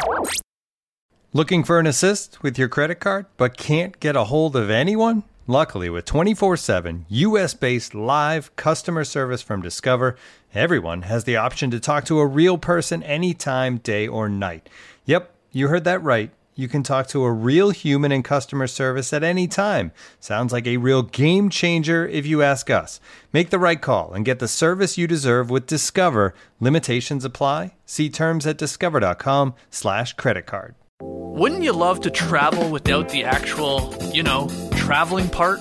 Looking 1.33 1.65
for 1.65 1.79
an 1.79 1.87
assist 1.87 2.43
with 2.43 2.59
your 2.59 2.69
credit 2.69 2.97
card 2.97 3.27
but 3.37 3.57
can't 3.57 4.01
get 4.01 4.17
a 4.17 4.25
hold 4.25 4.57
of 4.57 4.71
anyone? 4.71 5.25
Luckily, 5.47 5.89
with 5.89 6.05
24 6.07 6.57
7 6.57 7.07
US 7.09 7.55
based 7.55 7.95
live 7.95 8.55
customer 8.57 9.05
service 9.05 9.43
from 9.43 9.63
Discover, 9.63 10.17
everyone 10.55 11.03
has 11.03 11.25
the 11.25 11.37
option 11.37 11.71
to 11.71 11.79
talk 11.79 12.05
to 12.07 12.19
a 12.19 12.27
real 12.27 12.59
person 12.59 13.03
anytime, 13.03 13.77
day 13.79 14.09
or 14.09 14.29
night. 14.29 14.69
Yep, 15.05 15.33
you 15.53 15.69
heard 15.69 15.85
that 15.85 16.03
right. 16.03 16.31
You 16.59 16.69
can 16.69 16.83
talk 16.83 17.07
to 17.09 17.23
a 17.23 17.31
real 17.31 17.69
human 17.69 18.11
in 18.11 18.23
customer 18.23 18.67
service 18.67 19.13
at 19.13 19.23
any 19.23 19.47
time. 19.47 19.93
Sounds 20.19 20.55
like 20.55 20.67
a 20.67 20.79
real 20.79 21.03
game 21.03 21.51
changer 21.51 22.09
if 22.09 22.25
you 22.25 22.41
ask 22.41 22.71
us. 22.71 22.99
Make 23.31 23.51
the 23.51 23.59
right 23.59 23.81
call 23.81 24.15
and 24.15 24.25
get 24.25 24.39
the 24.39 24.49
service 24.49 24.97
you 24.97 25.07
deserve 25.07 25.51
with 25.51 25.67
Discover. 25.67 26.33
Limitations 26.59 27.27
apply. 27.27 27.75
See 27.85 28.09
terms 28.09 28.47
at 28.47 28.57
discover.com/slash 28.57 30.15
credit 30.15 30.47
card. 30.47 30.75
Wouldn't 31.03 31.63
you 31.63 31.73
love 31.73 32.01
to 32.01 32.11
travel 32.11 32.71
without 32.71 33.11
the 33.11 33.25
actual, 33.25 33.95
you 34.15 34.23
know, 34.23 34.49
traveling 34.77 35.29
part? 35.29 35.61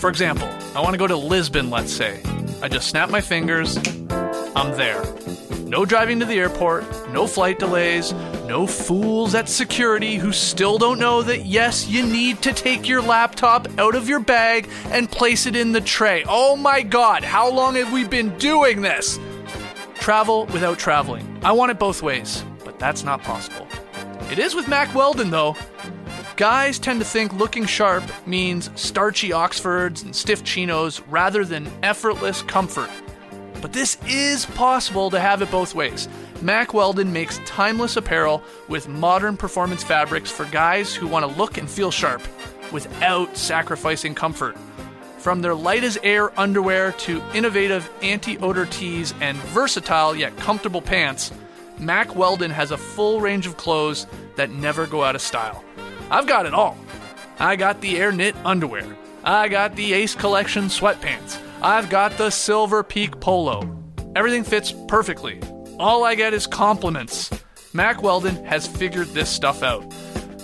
For 0.00 0.08
example, 0.08 0.48
I 0.74 0.80
want 0.80 0.94
to 0.94 0.98
go 0.98 1.06
to 1.06 1.16
Lisbon, 1.16 1.68
let's 1.68 1.92
say. 1.92 2.22
I 2.62 2.68
just 2.68 2.88
snap 2.88 3.10
my 3.10 3.20
fingers, 3.20 3.76
I'm 4.56 4.74
there. 4.78 5.04
No 5.72 5.86
driving 5.86 6.20
to 6.20 6.26
the 6.26 6.38
airport, 6.38 6.84
no 7.12 7.26
flight 7.26 7.58
delays, 7.58 8.12
no 8.44 8.66
fools 8.66 9.34
at 9.34 9.48
security 9.48 10.16
who 10.16 10.30
still 10.30 10.76
don't 10.76 10.98
know 10.98 11.22
that 11.22 11.46
yes, 11.46 11.88
you 11.88 12.04
need 12.04 12.42
to 12.42 12.52
take 12.52 12.86
your 12.86 13.00
laptop 13.00 13.66
out 13.78 13.94
of 13.94 14.06
your 14.06 14.20
bag 14.20 14.68
and 14.90 15.10
place 15.10 15.46
it 15.46 15.56
in 15.56 15.72
the 15.72 15.80
tray. 15.80 16.24
Oh 16.28 16.56
my 16.56 16.82
god, 16.82 17.24
how 17.24 17.50
long 17.50 17.76
have 17.76 17.90
we 17.90 18.04
been 18.04 18.36
doing 18.36 18.82
this? 18.82 19.18
Travel 19.94 20.44
without 20.52 20.78
traveling. 20.78 21.40
I 21.42 21.52
want 21.52 21.70
it 21.70 21.78
both 21.78 22.02
ways, 22.02 22.44
but 22.66 22.78
that's 22.78 23.02
not 23.02 23.22
possible. 23.22 23.66
It 24.30 24.38
is 24.38 24.54
with 24.54 24.68
Mack 24.68 24.94
Weldon, 24.94 25.30
though. 25.30 25.56
Guys 26.36 26.78
tend 26.78 27.00
to 27.00 27.06
think 27.06 27.32
looking 27.32 27.64
sharp 27.64 28.04
means 28.26 28.68
starchy 28.74 29.32
Oxfords 29.32 30.02
and 30.02 30.14
stiff 30.14 30.44
chinos 30.44 31.00
rather 31.08 31.46
than 31.46 31.72
effortless 31.82 32.42
comfort. 32.42 32.90
But 33.62 33.72
this 33.72 33.96
is 34.06 34.44
possible 34.44 35.08
to 35.10 35.20
have 35.20 35.40
it 35.40 35.50
both 35.50 35.74
ways. 35.74 36.08
Mack 36.42 36.74
Weldon 36.74 37.12
makes 37.12 37.38
timeless 37.46 37.96
apparel 37.96 38.42
with 38.68 38.88
modern 38.88 39.36
performance 39.36 39.84
fabrics 39.84 40.32
for 40.32 40.44
guys 40.46 40.92
who 40.92 41.06
want 41.06 41.24
to 41.24 41.38
look 41.38 41.56
and 41.56 41.70
feel 41.70 41.92
sharp 41.92 42.20
without 42.72 43.36
sacrificing 43.36 44.14
comfort. 44.14 44.56
From 45.18 45.40
their 45.40 45.54
light 45.54 45.84
as 45.84 45.96
air 46.02 46.38
underwear 46.38 46.90
to 46.92 47.22
innovative 47.32 47.88
anti 48.02 48.36
odor 48.38 48.66
tees 48.66 49.14
and 49.20 49.36
versatile 49.38 50.16
yet 50.16 50.36
comfortable 50.36 50.82
pants, 50.82 51.30
Mack 51.78 52.16
Weldon 52.16 52.50
has 52.50 52.72
a 52.72 52.76
full 52.76 53.20
range 53.20 53.46
of 53.46 53.56
clothes 53.56 54.08
that 54.34 54.50
never 54.50 54.88
go 54.88 55.04
out 55.04 55.14
of 55.14 55.22
style. 55.22 55.62
I've 56.10 56.26
got 56.26 56.46
it 56.46 56.54
all. 56.54 56.76
I 57.38 57.54
got 57.54 57.80
the 57.80 57.98
Air 57.98 58.10
Knit 58.10 58.34
underwear. 58.44 58.96
I 59.22 59.46
got 59.46 59.76
the 59.76 59.92
Ace 59.92 60.16
Collection 60.16 60.64
sweatpants. 60.64 61.38
I've 61.64 61.88
got 61.88 62.18
the 62.18 62.30
Silver 62.30 62.82
Peak 62.82 63.20
polo. 63.20 63.62
Everything 64.16 64.42
fits 64.42 64.74
perfectly. 64.88 65.40
All 65.78 66.02
I 66.02 66.16
get 66.16 66.34
is 66.34 66.44
compliments. 66.44 67.30
Mack 67.72 68.02
Weldon 68.02 68.44
has 68.46 68.66
figured 68.66 69.06
this 69.08 69.30
stuff 69.30 69.62
out. 69.62 69.84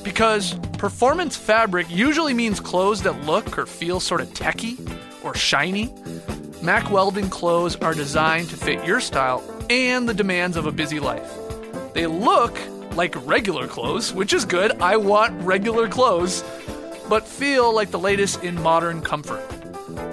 Because 0.05 0.55
performance 0.79 1.37
fabric 1.37 1.91
usually 1.91 2.35
means 2.35 2.61
clothes 2.61 3.03
that 3.03 3.21
look 3.27 3.59
or 3.59 3.67
feel 3.67 3.99
sort 3.99 4.21
of 4.21 4.33
techy 4.33 4.79
or 5.25 5.35
shiny. 5.35 5.93
Mack 6.63 6.89
Weldon 6.89 7.29
clothes 7.31 7.75
are 7.75 7.95
designed 7.95 8.49
to 8.51 8.57
fit 8.57 8.87
your 8.87 9.01
style 9.01 9.43
and 9.69 10.09
the 10.09 10.15
demands 10.15 10.57
of 10.57 10.67
a 10.67 10.73
busy 10.73 11.01
life. 11.01 11.35
They 11.95 12.07
look 12.07 12.57
like 12.93 13.27
regular 13.27 13.67
clothes, 13.67 14.15
which 14.15 14.33
is 14.33 14.45
good. 14.45 14.81
I 14.81 14.97
want 14.97 15.43
regular 15.43 15.89
clothes, 15.89 16.45
but 17.09 17.27
feel 17.27 17.75
like 17.75 17.91
the 17.91 17.99
latest 17.99 18.45
in 18.45 18.63
modern 18.63 19.01
comfort. 19.01 19.58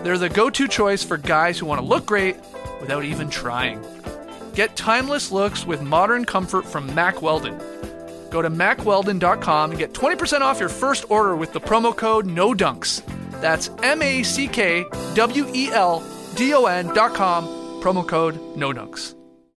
They're 0.04 0.18
the 0.18 0.30
go 0.30 0.50
to 0.50 0.68
choice 0.68 1.04
for 1.04 1.18
guys 1.18 1.60
who 1.60 1.66
want 1.66 1.82
to 1.82 1.86
look 1.86 2.06
great 2.06 2.38
without 2.80 3.04
even 3.04 3.30
trying. 3.30 3.84
Get 4.54 4.76
timeless 4.76 5.32
looks 5.32 5.66
with 5.66 5.82
modern 5.82 6.26
comfort 6.26 6.66
from 6.66 6.94
Mack 6.96 7.22
Weldon. 7.22 7.58
Go 8.30 8.42
to 8.42 8.50
mackweldon.com 8.50 9.72
and 9.72 9.80
get 9.80 9.94
20% 9.94 10.42
off 10.42 10.60
your 10.60 10.70
first 10.70 11.06
order 11.10 11.36
with 11.36 11.54
the 11.54 11.60
promo 11.60 11.96
code 11.96 12.26
NODUNKS. 12.26 13.02
That's 13.42 13.70
M 13.84 14.02
A 14.02 14.24
C 14.24 14.48
K 14.48 14.86
W 15.14 15.50
E 15.54 15.72
L 15.72 16.04
D 16.36 16.54
O 16.54 16.66
N.com, 16.66 17.46
promo 17.82 18.08
code 18.08 18.36
NODUNKS. 18.56 19.16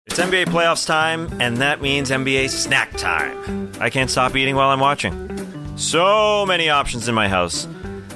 It's 0.07 0.19
NBA 0.19 0.47
playoffs 0.47 0.87
time, 0.87 1.29
and 1.41 1.57
that 1.59 1.83
means 1.83 2.11
NBA 2.11 2.49
snack 2.51 2.93
time. 2.93 3.73
I 3.81 3.91
can't 3.91 4.11
stop 4.11 4.37
eating 4.37 4.55
while 4.55 4.71
I'm 4.71 4.81
watching. 4.81 5.77
So 5.77 6.47
many 6.47 6.69
options 6.71 7.09
in 7.09 7.15
my 7.15 7.29
house 7.29 7.67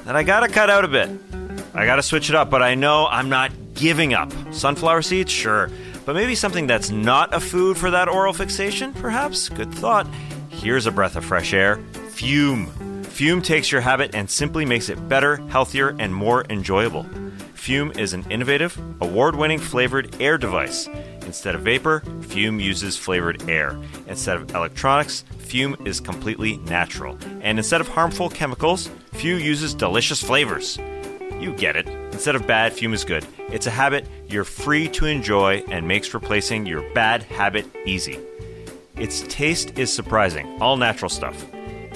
that 0.05 0.17
I 0.17 0.23
gotta 0.23 0.49
cut 0.49 0.71
out 0.71 0.85
a 0.85 0.89
bit. 0.89 1.11
I 1.75 1.87
gotta 1.87 2.03
switch 2.03 2.29
it 2.29 2.35
up, 2.35 2.51
but 2.51 2.63
I 2.63 2.75
know 2.75 3.07
I'm 3.07 3.29
not 3.29 3.53
giving 3.75 4.15
up. 4.15 4.33
Sunflower 4.53 5.03
seeds, 5.03 5.31
sure. 5.31 5.71
But 6.05 6.15
maybe 6.15 6.35
something 6.35 6.67
that's 6.67 6.91
not 6.91 7.33
a 7.35 7.41
food 7.41 7.77
for 7.77 7.91
that 7.91 8.09
oral 8.09 8.33
fixation, 8.33 8.93
perhaps? 8.95 9.49
Good 9.49 9.73
thought. 9.73 10.07
Here's 10.49 10.87
a 10.87 10.91
breath 10.91 11.17
of 11.17 11.25
fresh 11.25 11.53
air 11.55 11.77
Fume. 12.11 12.67
Fume 13.05 13.43
takes 13.43 13.71
your 13.71 13.81
habit 13.81 14.15
and 14.15 14.31
simply 14.31 14.65
makes 14.65 14.89
it 14.89 15.09
better, 15.09 15.37
healthier, 15.49 15.95
and 15.99 16.15
more 16.15 16.45
enjoyable. 16.51 17.07
Fume 17.55 17.93
is 17.93 18.15
an 18.15 18.25
innovative, 18.31 18.77
award 19.01 19.37
winning 19.37 19.59
flavored 19.59 20.17
air 20.21 20.39
device. 20.39 20.89
Instead 21.27 21.55
of 21.55 21.61
vapor, 21.61 22.01
Fume 22.23 22.59
uses 22.59 22.97
flavored 22.97 23.49
air. 23.49 23.79
Instead 24.09 24.37
of 24.37 24.55
electronics, 24.55 25.25
Fume 25.39 25.77
is 25.85 26.01
completely 26.01 26.57
natural. 26.59 27.19
And 27.43 27.59
instead 27.59 27.81
of 27.81 27.89
harmful 27.89 28.31
chemicals, 28.31 28.91
Fume 29.13 29.41
uses 29.41 29.75
delicious 29.75 30.23
flavors. 30.23 30.79
You 31.39 31.53
get 31.53 31.77
it. 31.77 31.87
Instead 32.13 32.35
of 32.35 32.47
bad, 32.47 32.73
Fume 32.73 32.95
is 32.95 33.05
good. 33.05 33.27
It's 33.51 33.67
a 33.67 33.71
habit 33.71 34.07
you're 34.29 34.45
free 34.45 34.89
to 34.89 35.07
enjoy 35.07 35.63
and 35.69 35.87
makes 35.87 36.13
replacing 36.15 36.67
your 36.67 36.83
bad 36.95 37.23
habit 37.25 37.67
easy. 37.87 38.19
Its 38.97 39.23
taste 39.29 39.79
is 39.79 39.93
surprising, 39.93 40.61
all 40.61 40.77
natural 40.77 41.09
stuff. 41.09 41.47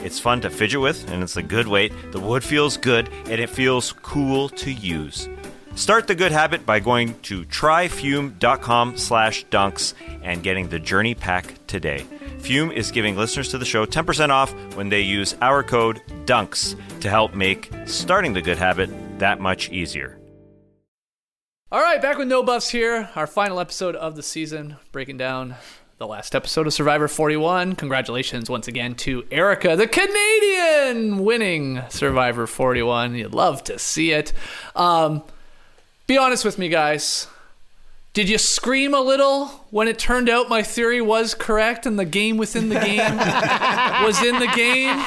It's 0.05 0.21
fun 0.21 0.41
to 0.43 0.51
fidget 0.51 0.81
with, 0.81 1.11
and 1.11 1.23
it's 1.23 1.37
a 1.37 1.43
good 1.43 1.67
weight. 1.67 1.93
The 2.13 2.21
wood 2.21 2.45
feels 2.45 2.77
good, 2.77 3.09
and 3.27 3.41
it 3.41 3.51
feels 3.51 3.93
cool 4.03 4.49
to 4.51 4.71
use. 4.71 5.29
Start 5.77 6.07
the 6.07 6.15
good 6.15 6.31
habit 6.31 6.65
by 6.65 6.79
going 6.79 7.19
to 7.23 7.45
tryfume.com 7.45 8.97
slash 8.97 9.45
dunks 9.47 9.95
and 10.23 10.43
getting 10.43 10.69
the 10.69 10.79
journey 10.79 11.15
pack 11.15 11.55
today. 11.67 12.07
Fume 12.39 12.71
is 12.71 12.91
giving 12.91 13.17
listeners 13.17 13.49
to 13.49 13.59
the 13.59 13.65
show 13.65 13.85
10% 13.87 14.29
off 14.29 14.53
when 14.77 14.89
they 14.89 15.01
use 15.01 15.35
our 15.41 15.63
code 15.63 16.01
DUNKS 16.27 16.77
to 17.01 17.09
help 17.09 17.35
make 17.35 17.71
starting 17.87 18.35
the 18.35 18.43
good 18.43 18.59
habit 18.59 18.91
that 19.19 19.41
much 19.41 19.71
easier. 19.71 20.19
All 21.73 21.81
right, 21.81 22.01
back 22.01 22.19
with 22.19 22.29
no 22.29 22.43
buffs 22.43 22.69
here. 22.69 23.11
Our 23.17 23.27
final 23.27 23.59
episode 23.59 23.97
of 23.97 24.17
the 24.17 24.23
season, 24.23 24.77
breaking 24.93 25.17
down 25.17 25.57
the 25.99 26.07
last 26.07 26.35
episode 26.35 26.67
of 26.67 26.73
Survivor 26.73 27.09
41. 27.09 27.77
Congratulations 27.77 28.51
once 28.51 28.69
again 28.69 28.95
to 28.97 29.25
Erika, 29.31 29.77
the 29.77 29.87
Canadian, 29.87 31.25
winning 31.25 31.83
Survivor 31.89 32.47
41. 32.47 33.15
You'd 33.15 33.35
love 33.35 33.65
to 33.65 33.79
see 33.79 34.13
it. 34.13 34.33
Um, 34.77 35.23
be 36.07 36.19
honest 36.19 36.45
with 36.45 36.59
me, 36.59 36.69
guys. 36.69 37.27
Did 38.15 38.29
you 38.29 38.39
scream 38.39 38.95
a 38.95 39.01
little 39.01 39.47
when 39.71 39.89
it 39.89 39.99
turned 39.99 40.29
out 40.29 40.49
my 40.49 40.63
theory 40.63 41.01
was 41.01 41.35
correct 41.35 41.85
and 41.85 41.99
the 41.99 42.05
game 42.05 42.37
within 42.37 42.69
the 42.69 42.79
game 42.79 43.17
was 44.05 44.23
in 44.23 44.39
the 44.39 44.47
game? 44.55 45.05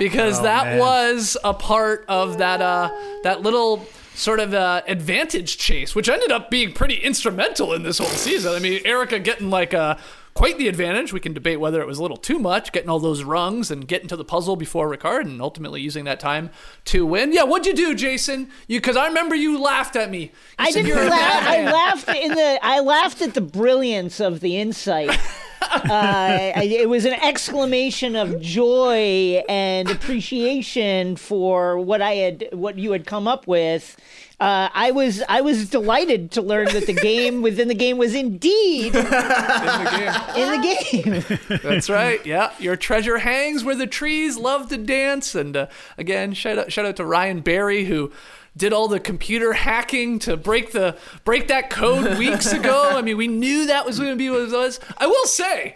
Because 0.00 0.42
that 0.42 0.64
man. 0.64 0.78
was 0.80 1.36
a 1.44 1.54
part 1.54 2.04
of 2.08 2.38
that 2.38 2.60
uh, 2.60 2.90
that 3.22 3.42
little 3.42 3.86
sort 4.16 4.40
of 4.40 4.52
uh, 4.52 4.82
advantage 4.88 5.58
chase, 5.58 5.94
which 5.94 6.08
ended 6.08 6.32
up 6.32 6.50
being 6.50 6.72
pretty 6.72 6.96
instrumental 6.96 7.72
in 7.72 7.84
this 7.84 7.98
whole 7.98 8.08
season. 8.08 8.52
I 8.52 8.58
mean, 8.58 8.80
Erika 8.84 9.20
getting 9.20 9.48
like 9.48 9.72
a 9.72 9.96
quite 10.40 10.56
the 10.56 10.68
advantage. 10.68 11.12
We 11.12 11.20
can 11.20 11.34
debate 11.34 11.60
whether 11.60 11.82
it 11.82 11.86
was 11.86 11.98
a 11.98 12.02
little 12.02 12.16
too 12.16 12.38
much, 12.38 12.72
getting 12.72 12.88
all 12.88 12.98
those 12.98 13.22
rungs 13.24 13.70
and 13.70 13.86
getting 13.86 14.08
to 14.08 14.16
the 14.16 14.24
puzzle 14.24 14.56
before 14.56 14.90
Ricard, 14.90 15.26
and 15.26 15.42
ultimately 15.42 15.82
using 15.82 16.04
that 16.04 16.18
time 16.18 16.48
to 16.86 17.04
win. 17.04 17.34
Yeah, 17.34 17.42
what'd 17.42 17.66
you 17.66 17.74
do, 17.74 17.94
Jason? 17.94 18.50
You 18.66 18.80
because 18.80 18.96
I 18.96 19.06
remember 19.08 19.34
you 19.34 19.60
laughed 19.60 19.96
at 19.96 20.10
me. 20.10 20.22
You 20.22 20.30
I 20.58 20.72
didn't 20.72 21.10
laugh. 21.10 21.46
I 21.46 21.70
laughed 21.70 22.08
in 22.08 22.34
the. 22.34 22.58
I 22.62 22.80
laughed 22.80 23.20
at 23.20 23.34
the 23.34 23.42
brilliance 23.42 24.18
of 24.18 24.40
the 24.40 24.56
insight. 24.56 25.10
Uh, 25.60 26.52
it 26.56 26.88
was 26.88 27.04
an 27.04 27.14
exclamation 27.14 28.16
of 28.16 28.40
joy 28.40 29.42
and 29.48 29.90
appreciation 29.90 31.16
for 31.16 31.78
what 31.78 32.02
I 32.02 32.14
had, 32.14 32.48
what 32.52 32.78
you 32.78 32.92
had 32.92 33.06
come 33.06 33.28
up 33.28 33.46
with. 33.46 33.96
Uh, 34.40 34.70
I 34.72 34.90
was, 34.90 35.22
I 35.28 35.42
was 35.42 35.68
delighted 35.68 36.30
to 36.32 36.40
learn 36.40 36.66
that 36.72 36.86
the 36.86 36.94
game 36.94 37.42
within 37.42 37.68
the 37.68 37.74
game 37.74 37.98
was 37.98 38.14
indeed 38.14 38.94
in 38.94 39.02
the 39.02 40.60
game. 40.90 41.60
That's 41.62 41.90
right. 41.90 42.24
Yeah, 42.24 42.52
your 42.58 42.74
treasure 42.76 43.18
hangs 43.18 43.64
where 43.64 43.74
the 43.76 43.86
trees 43.86 44.38
love 44.38 44.70
to 44.70 44.78
dance. 44.78 45.34
And 45.34 45.54
uh, 45.54 45.66
again, 45.98 46.32
shout 46.32 46.58
out, 46.58 46.72
shout 46.72 46.86
out 46.86 46.96
to 46.96 47.04
Ryan 47.04 47.40
Barry 47.40 47.84
who 47.84 48.12
did 48.56 48.72
all 48.72 48.88
the 48.88 49.00
computer 49.00 49.52
hacking 49.52 50.18
to 50.20 50.36
break 50.36 50.72
the 50.72 50.96
break 51.24 51.48
that 51.48 51.70
code 51.70 52.18
weeks 52.18 52.52
ago. 52.52 52.90
I 52.92 53.02
mean, 53.02 53.16
we 53.16 53.28
knew 53.28 53.66
that 53.66 53.86
was 53.86 53.98
going 53.98 54.10
to 54.10 54.16
be 54.16 54.30
what 54.30 54.40
it 54.42 54.50
was. 54.52 54.80
I 54.98 55.06
will 55.06 55.26
say, 55.26 55.72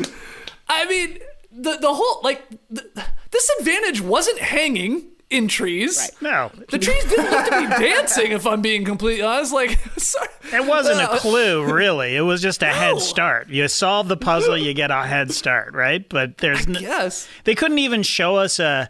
I 0.68 0.84
mean, 0.86 1.18
the 1.52 1.76
the 1.76 1.92
whole 1.94 2.20
like 2.22 2.42
the, 2.70 2.84
this 3.30 3.50
advantage 3.60 4.00
wasn't 4.00 4.38
hanging 4.40 5.06
in 5.30 5.48
trees. 5.48 6.10
No, 6.20 6.50
The 6.70 6.78
trees 6.78 7.02
didn't 7.06 7.30
look 7.30 7.46
to 7.46 7.60
be 7.62 7.66
dancing, 7.84 8.30
if 8.32 8.46
I'm 8.46 8.60
being 8.60 8.84
completely 8.84 9.22
honest. 9.24 9.52
Like, 9.52 9.78
sorry. 9.96 10.28
it 10.52 10.64
wasn't 10.66 11.00
a 11.00 11.10
Uh, 11.10 11.18
clue, 11.18 11.64
really. 11.64 12.14
It 12.14 12.20
was 12.20 12.40
just 12.42 12.62
a 12.62 12.66
head 12.72 13.00
start. 13.00 13.48
You 13.48 13.66
solve 13.66 14.06
the 14.06 14.16
puzzle, 14.18 14.56
you 14.56 14.74
get 14.74 14.92
a 14.92 15.02
head 15.02 15.32
start, 15.32 15.74
right? 15.74 16.06
But 16.08 16.38
there's 16.38 16.66
n- 16.68 16.76
Yes. 16.80 17.26
they 17.44 17.54
couldn't 17.56 17.78
even 17.78 18.02
show 18.04 18.36
us 18.36 18.60
a. 18.60 18.88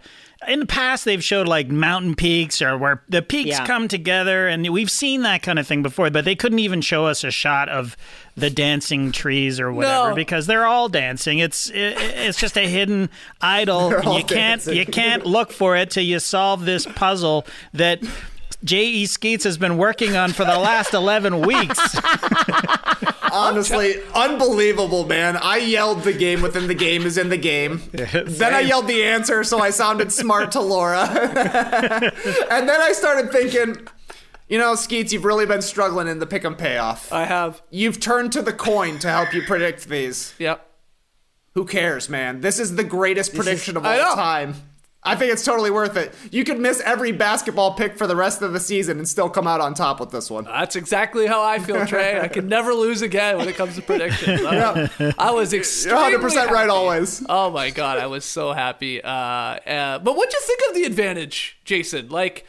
In 0.49 0.61
the 0.61 0.67
past, 0.67 1.05
they've 1.05 1.23
showed 1.23 1.49
like 1.49 1.69
mountain 1.69 2.15
peaks 2.15 2.61
or 2.63 2.77
where 2.79 3.03
the 3.09 3.23
peaks 3.23 3.51
Yeah. 3.51 3.67
come 3.67 3.89
together, 3.89 4.49
and 4.49 4.69
we've 4.71 4.91
seen 4.91 5.23
that 5.23 5.43
kind 5.43 5.59
of 5.59 5.67
thing 5.67 5.83
before. 5.83 6.11
But 6.11 6.25
they 6.25 6.35
couldn't 6.35 6.59
even 6.61 6.81
show 6.81 7.07
us 7.07 7.25
a 7.25 7.31
shot 7.31 7.69
of 7.69 7.97
the 8.37 8.51
dancing 8.51 9.13
trees 9.13 9.61
or 9.61 9.73
whatever 9.73 10.11
No. 10.11 10.15
because 10.15 10.47
they're 10.47 10.67
all 10.67 10.89
dancing. 10.89 11.39
It's 11.39 11.69
it, 11.71 11.97
it's 11.99 12.39
just 12.39 12.57
a 12.59 12.67
hidden 12.69 13.09
idol, 13.41 13.91
you 13.91 14.01
can't 14.25 14.29
dancing. 14.29 14.77
you 14.77 14.87
can't 14.87 15.25
look 15.27 15.53
for 15.53 15.77
it 15.77 15.91
till 15.91 16.05
you 16.05 16.19
solve 16.19 16.65
this 16.65 16.87
puzzle 16.87 17.47
that. 17.73 18.01
J.E. 18.65 19.05
Skeets 19.07 19.45
has 19.45 19.59
been 19.59 19.77
working 19.77 20.17
on 20.17 20.33
for 20.33 20.45
the 20.45 20.59
last 20.59 20.95
11 20.95 21.43
weeks. 21.43 21.79
Honestly, 23.31 23.97
unbelievable, 24.15 25.07
man. 25.07 25.37
I 25.37 25.59
yelled 25.59 26.03
the 26.03 26.13
game 26.13 26.41
within 26.41 26.67
the 26.67 26.75
game 26.75 27.03
is 27.03 27.19
in 27.19 27.29
the 27.29 27.37
game. 27.37 27.83
then 27.93 28.55
I 28.55 28.61
yelled 28.61 28.87
the 28.87 29.05
answer, 29.05 29.45
so 29.45 29.59
I 29.59 29.71
sounded 29.71 30.13
smart 30.13 30.53
to 30.53 30.61
Laura. 30.61 31.07
and 32.51 32.69
then 32.69 32.81
I 32.81 32.93
started 32.93 33.31
thinking, 33.31 33.87
you 34.49 34.57
know, 34.57 34.75
Skeets, 34.75 35.13
you've 35.13 35.25
really 35.25 35.47
been 35.47 35.63
struggling 35.63 36.09
in 36.09 36.19
the 36.19 36.27
pick 36.27 36.43
pick 36.43 36.47
'em 36.47 36.57
payoff. 36.57 37.13
I 37.13 37.25
have. 37.25 37.61
You've 37.71 38.01
turned 38.01 38.33
to 38.33 38.43
the 38.43 38.53
coin 38.53 38.99
to 39.01 39.11
help 39.11 39.35
you 39.35 39.43
predict 39.43 39.89
these. 39.89 40.35
Yep. 40.39 40.67
Who 41.55 41.67
cares, 41.67 42.09
man? 42.09 42.41
This 42.41 42.59
is 42.59 42.77
the 42.77 42.85
greatest 42.85 43.35
prediction 43.35 43.77
of 43.77 43.85
all 43.85 44.15
time. 44.15 44.55
I 45.07 45.17
think 45.17 45.33
it's 45.33 45.45
totally 45.45 45.71
worth 45.71 45.97
it. 45.97 46.15
You 46.31 46.45
could 46.45 46.59
miss 46.59 46.81
every 46.81 47.13
basketball 47.13 47.75
pick 47.75 47.99
for 47.99 48.07
the 48.07 48.17
rest 48.17 48.41
of 48.41 48.55
the 48.55 48.61
season 48.61 48.97
and 48.99 49.07
still 49.07 49.29
come 49.29 49.47
out 49.47 49.61
on 49.61 49.75
top 49.75 50.01
with 50.01 50.11
this 50.11 50.31
one. 50.31 50.45
That's 50.45 50.77
exactly 50.77 51.27
how 51.27 51.43
I 51.43 51.59
feel, 51.59 51.85
Trey. 51.85 52.19
I 52.19 52.29
can 52.29 52.49
never 52.49 52.73
lose 52.73 53.03
again 53.03 53.37
when 53.37 53.47
it 53.47 53.57
comes 53.57 53.77
to 53.77 53.83
predictions. 53.83 54.41
I, 54.47 55.15
I 55.19 55.31
was 55.33 55.53
You're 55.53 55.61
extremely 55.61 56.17
100% 56.17 56.49
right 56.49 56.71
always. 56.71 57.23
Oh 57.29 57.51
my 57.51 57.69
god, 57.69 57.99
I 57.99 58.07
was 58.07 58.25
so 58.25 58.53
happy. 58.53 59.03
Uh, 59.03 59.11
uh, 59.11 59.99
but 59.99 60.17
what'd 60.17 60.33
you 60.33 60.41
think 60.41 60.61
of 60.71 60.75
the 60.75 60.85
advantage, 60.85 61.59
Jason? 61.65 62.09
Like, 62.09 62.47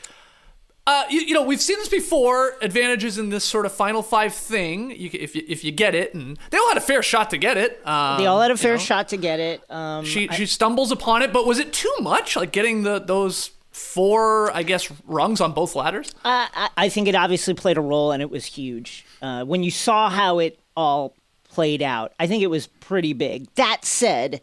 uh, 0.88 1.04
you, 1.10 1.22
you 1.22 1.34
know, 1.34 1.42
we've 1.42 1.62
seen 1.62 1.78
this 1.80 1.90
before. 1.90 2.56
Advantages 2.62 3.18
in 3.18 3.30
this 3.30 3.44
sort 3.44 3.66
of 3.66 3.72
final 3.72 4.04
five 4.04 4.34
thing, 4.34 4.92
you, 4.92 5.10
if 5.14 5.36
you 5.36 5.44
if 5.48 5.64
you 5.64 5.72
get 5.72 5.96
it, 5.96 6.14
and 6.14 6.38
they 6.52 6.58
all 6.58 6.68
had 6.68 6.78
a 6.78 6.82
fair 6.82 7.02
shot 7.02 7.32
to 7.32 7.38
get 7.38 7.58
it. 7.58 7.86
Um, 7.88 8.20
They 8.20 8.26
all 8.28 8.40
had 8.40 8.52
a 8.52 8.54
you 8.54 8.58
fair 8.58 8.74
know. 8.74 8.80
shot 8.80 9.10
to 9.10 9.18
get 9.18 9.40
it. 9.40 9.62
Um, 9.72 10.06
She 10.06 10.28
she 10.30 10.46
stumbles 10.46 10.92
upon 10.92 11.22
it, 11.24 11.34
but 11.34 11.46
was 11.48 11.58
it 11.60 11.74
too 11.74 11.94
much? 12.02 12.36
Like 12.36 12.52
getting 12.52 12.84
the 12.84 13.00
those 13.00 13.52
four, 13.72 14.56
I 14.56 14.64
guess, 14.64 14.90
rungs 15.06 15.42
on 15.42 15.52
both 15.52 15.76
ladders. 15.76 16.14
I, 16.24 16.48
I- 16.54 16.70
I 16.86 16.90
think 16.90 17.08
it 17.08 17.16
obviously 17.16 17.54
played 17.56 17.78
a 17.78 17.82
role, 17.82 18.12
and 18.12 18.22
it 18.22 18.30
was 18.30 18.46
huge. 18.46 19.06
Uh, 19.22 19.44
when 19.44 19.64
you 19.64 19.72
saw 19.72 20.10
how 20.10 20.40
it 20.40 20.60
all 20.78 21.14
played 21.50 21.82
out, 21.82 22.14
I 22.20 22.28
think 22.28 22.44
it 22.44 22.48
was 22.48 22.68
pretty 22.68 23.14
big. 23.14 23.48
That 23.56 23.84
said, 23.86 24.42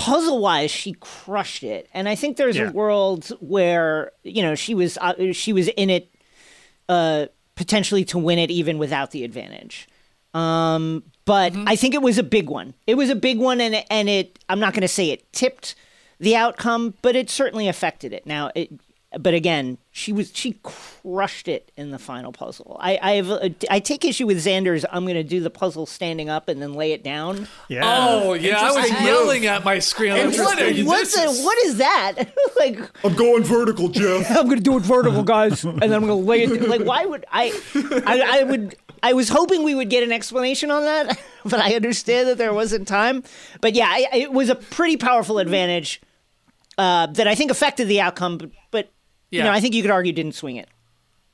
puzzle 0.00 0.40
wise, 0.40 0.70
she 0.70 0.94
crushed 1.00 1.62
it, 1.62 1.88
and 1.92 2.08
I 2.08 2.14
think 2.14 2.36
there's 2.36 2.56
Yeah. 2.56 2.70
a 2.70 2.72
world 2.72 3.28
where 3.40 4.12
you 4.22 4.42
know 4.42 4.54
she 4.54 4.74
was 4.74 4.96
uh, 4.98 5.32
she 5.32 5.52
was 5.52 5.68
in 5.68 5.90
it 5.90 6.12
uh, 6.88 7.26
potentially 7.54 8.04
to 8.06 8.18
win 8.18 8.38
it 8.38 8.50
even 8.50 8.78
without 8.78 9.10
the 9.10 9.22
advantage. 9.24 9.86
Um, 10.34 11.02
but 11.24 11.52
I 11.66 11.76
think 11.76 11.94
it 11.94 12.02
was 12.02 12.18
a 12.18 12.22
big 12.22 12.48
one. 12.48 12.74
It 12.86 12.94
was 12.96 13.10
a 13.10 13.14
big 13.14 13.38
one, 13.38 13.60
and 13.60 13.84
and 13.90 14.08
it. 14.08 14.38
I'm 14.48 14.60
not 14.60 14.72
going 14.72 14.82
to 14.82 14.88
say 14.88 15.10
it 15.10 15.30
tipped 15.32 15.74
the 16.18 16.34
outcome, 16.36 16.94
but 17.02 17.14
it 17.16 17.28
certainly 17.30 17.68
affected 17.68 18.12
it. 18.12 18.26
Now, 18.26 18.50
it. 18.54 18.70
But 19.18 19.34
again, 19.34 19.78
she 19.90 20.12
was 20.12 20.30
she 20.32 20.60
crushed 20.62 21.48
it 21.48 21.72
in 21.76 21.90
the 21.90 21.98
final 21.98 22.30
puzzle. 22.30 22.76
I 22.80 22.96
I 23.02 23.12
have 23.14 23.28
a, 23.28 23.52
I 23.68 23.80
take 23.80 24.04
issue 24.04 24.24
with 24.24 24.44
Xander's. 24.44 24.84
I'm 24.92 25.02
going 25.02 25.16
to 25.16 25.24
do 25.24 25.40
the 25.40 25.50
puzzle 25.50 25.84
standing 25.84 26.28
up 26.28 26.48
and 26.48 26.62
then 26.62 26.74
lay 26.74 26.92
it 26.92 27.02
down. 27.02 27.48
Yeah. 27.68 27.80
Oh 27.84 28.34
yeah, 28.34 28.60
I 28.60 28.66
was 28.70 28.76
Interesting 28.84 29.06
yelling 29.06 29.46
at 29.46 29.64
my 29.64 29.80
screen. 29.80 30.12
Like, 30.12 30.38
what 30.38 30.62
are 30.62 30.70
you? 30.70 30.86
What's 30.86 31.16
this 31.16 31.24
the, 31.24 31.30
is- 31.30 31.44
what 31.44 31.58
is 31.66 31.78
that? 31.78 32.14
like 32.60 32.78
I'm 33.04 33.16
going 33.16 33.42
vertical, 33.42 33.88
Jeff. 33.88 34.30
I'm 34.36 34.44
going 34.44 34.58
to 34.58 34.62
do 34.62 34.76
it 34.76 34.84
vertical, 34.84 35.24
guys, 35.24 35.64
and 35.64 35.80
then 35.80 35.92
I'm 35.92 36.06
going 36.06 36.22
to 36.22 36.28
lay 36.28 36.44
it. 36.44 36.68
Like, 36.68 36.82
why 36.82 37.04
would 37.04 37.24
I? 37.32 37.52
I, 38.06 38.40
I 38.40 38.42
would. 38.44 38.76
I 39.02 39.14
was 39.14 39.28
hoping 39.28 39.64
we 39.64 39.74
would 39.74 39.90
get 39.90 40.04
an 40.04 40.12
explanation 40.12 40.70
on 40.70 40.84
that, 40.84 41.18
but 41.44 41.58
I 41.58 41.74
understand 41.74 42.28
that 42.28 42.38
there 42.38 42.54
wasn't 42.54 42.86
time. 42.86 43.24
But 43.60 43.74
yeah, 43.74 43.88
I, 43.88 44.08
it 44.12 44.32
was 44.32 44.50
a 44.50 44.54
pretty 44.54 44.98
powerful 44.98 45.38
advantage 45.38 46.00
uh, 46.78 47.06
that 47.06 47.26
I 47.26 47.34
think 47.34 47.50
affected 47.50 47.88
the 47.88 48.00
outcome. 48.00 48.38
But, 48.38 48.50
but 48.70 48.92
you 49.30 49.38
Yeah. 49.38 49.44
know, 49.44 49.52
I 49.52 49.60
think 49.60 49.74
you 49.74 49.82
could 49.82 49.90
argue 49.90 50.12
didn't 50.12 50.34
swing 50.34 50.56
it. 50.56 50.68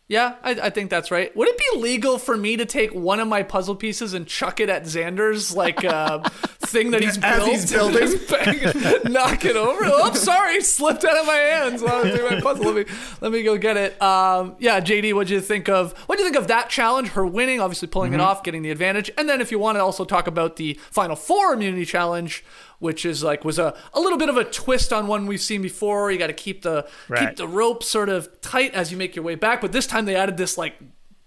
Yeah, 0.09 0.37
I, 0.45 0.51
I 0.53 0.71
think 0.71 0.89
that's 0.89 1.11
right. 1.11 1.35
Would 1.37 1.49
it 1.49 1.59
be 1.59 1.81
legal 1.81 2.17
for 2.19 2.37
me 2.37 2.57
to 2.59 2.65
take 2.65 2.95
one 2.95 3.19
of 3.19 3.27
my 3.27 3.43
puzzle 3.43 3.75
pieces 3.75 4.15
and 4.15 4.25
chuck 4.25 4.61
it 4.61 4.69
at 4.69 4.85
Xander's 4.85 5.57
like 5.57 5.85
uh, 5.85 6.21
thing 6.61 6.93
that 6.93 7.03
he's 7.03 7.19
built? 7.19 7.43
he's 7.49 7.73
building? 7.73 8.13
Bang 8.31 9.13
knock 9.13 9.45
it 9.45 9.57
over. 9.57 9.81
Oh, 9.83 10.15
sorry, 10.15 10.61
slipped 10.61 11.05
out 11.05 11.17
of 11.17 11.27
my 11.27 11.35
hands 11.35 11.83
while 11.83 11.95
I 11.97 12.03
was 12.05 12.15
doing 12.15 12.35
my 12.37 12.41
puzzle. 12.41 12.67
Let 12.67 12.87
me 12.87 12.95
let 13.21 13.33
me 13.33 13.43
go 13.43 13.59
get 13.59 13.77
it. 13.77 14.01
Um, 14.01 14.55
yeah, 14.61 14.81
JD, 14.81 15.13
what 15.15 15.27
do 15.27 15.35
you 15.35 15.41
think 15.41 15.69
of 15.69 15.93
what 16.07 16.19
do 16.19 16.23
you 16.23 16.31
think 16.31 16.41
of 16.41 16.47
that 16.47 16.71
challenge? 16.71 17.09
Her 17.09 17.27
winning, 17.27 17.59
obviously 17.61 17.89
pulling 17.89 18.13
Mm-hmm. 18.13 18.21
it 18.21 18.23
off, 18.23 18.45
getting 18.45 18.63
the 18.63 18.71
advantage, 18.71 19.11
and 19.19 19.29
then 19.29 19.41
if 19.41 19.51
you 19.51 19.59
want 19.59 19.75
to 19.75 19.83
also 19.83 20.05
talk 20.05 20.29
about 20.29 20.55
the 20.55 20.75
final 20.93 21.17
four 21.17 21.53
immunity 21.55 21.85
challenge. 21.85 22.45
Which 22.79 23.05
is 23.07 23.23
like 23.23 23.45
was 23.45 23.59
a, 23.59 23.75
a 23.95 24.01
little 24.01 24.19
bit 24.19 24.29
of 24.29 24.37
a 24.37 24.45
twist 24.45 24.93
on 24.93 25.07
one 25.07 25.27
we've 25.27 25.41
seen 25.41 25.63
before. 25.63 26.11
You 26.13 26.19
got 26.19 26.27
to 26.27 26.33
keep 26.35 26.63
the 26.63 26.87
Right. 27.09 27.29
keep 27.29 27.37
the 27.37 27.49
rope 27.49 27.83
sort 27.83 28.09
of 28.09 28.41
tight 28.41 28.75
as 28.75 28.93
you 28.93 28.99
make 28.99 29.17
your 29.17 29.25
way 29.25 29.35
back. 29.35 29.61
But 29.61 29.73
this 29.73 29.87
time 29.87 30.05
they 30.05 30.15
added 30.17 30.37
this 30.37 30.59
like 30.59 30.75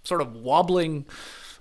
sort 0.03 0.21
of 0.21 0.33
wobbling. 0.35 1.05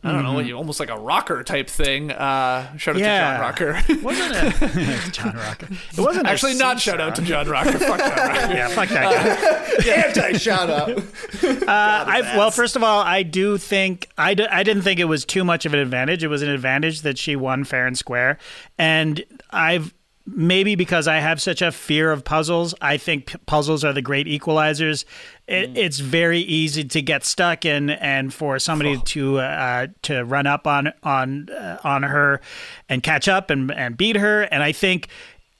I 0.04 0.12
don't 0.12 0.22
know 0.22 0.32
what 0.32 0.46
you 0.46 0.56
almost 0.56 0.78
like 0.78 0.90
a 0.90 0.96
rocker 0.96 1.42
type 1.42 1.68
thing. 1.68 2.12
Uh, 2.12 2.76
shout 2.76 2.94
out 2.94 3.00
Yeah. 3.00 3.18
to 3.18 3.34
John 3.34 3.40
Rocker. 3.40 4.00
wasn't 4.02 4.76
it? 4.76 5.12
John 5.12 5.36
Rocker. 5.36 5.66
It 5.92 5.98
wasn't 5.98 6.26
Actually, 6.26 6.54
not 6.54 6.80
shout 6.80 7.00
out 7.00 7.16
to 7.16 7.22
John 7.22 7.48
Rocker. 7.48 7.78
Fuck 7.78 7.98
John 7.98 8.10
Rocker. 8.16 8.54
Yeah, 8.54 8.68
fuck 8.68 8.88
that 8.90 9.84
guy. 9.84 9.92
Anti 9.92 10.38
shout 10.38 10.70
out. 10.70 10.90
Uh, 11.42 12.22
well, 12.36 12.50
first 12.52 12.76
of 12.76 12.82
all, 12.84 13.00
I 13.00 13.22
do 13.24 13.58
think 13.58 14.08
I, 14.16 14.34
d- 14.34 14.46
I 14.46 14.62
didn't 14.62 14.82
think 14.82 15.00
it 15.00 15.04
was 15.06 15.24
too 15.24 15.44
much 15.44 15.66
of 15.66 15.74
an 15.74 15.80
advantage. 15.80 16.22
It 16.22 16.28
was 16.28 16.42
an 16.42 16.48
advantage 16.50 17.02
that 17.02 17.18
she 17.18 17.34
won 17.36 17.64
fair 17.64 17.86
and 17.86 17.98
square, 17.98 18.38
and 18.78 19.24
I've 19.50 19.92
maybe 20.26 20.74
because 20.74 21.08
I 21.08 21.20
have 21.20 21.40
such 21.40 21.62
a 21.62 21.72
fear 21.72 22.12
of 22.12 22.22
puzzles, 22.22 22.74
I 22.82 22.98
think 22.98 23.26
p- 23.26 23.38
puzzles 23.46 23.82
are 23.82 23.92
the 23.94 24.02
great 24.02 24.26
equalizers. 24.26 25.04
It, 25.48 25.76
It's 25.76 25.98
very 25.98 26.40
easy 26.40 26.84
to 26.84 27.02
get 27.02 27.24
stuck 27.24 27.64
in, 27.64 27.90
and 27.90 28.32
for 28.34 28.58
somebody 28.58 28.98
to 28.98 29.38
uh, 29.38 29.86
to 30.02 30.24
run 30.24 30.46
up 30.46 30.66
on 30.66 30.92
on 31.02 31.48
uh, 31.48 31.78
on 31.82 32.02
her 32.02 32.40
and 32.88 33.02
catch 33.02 33.28
up 33.28 33.50
and 33.50 33.72
and 33.72 33.96
beat 33.96 34.16
her. 34.16 34.42
And 34.42 34.62
I 34.62 34.72
think 34.72 35.08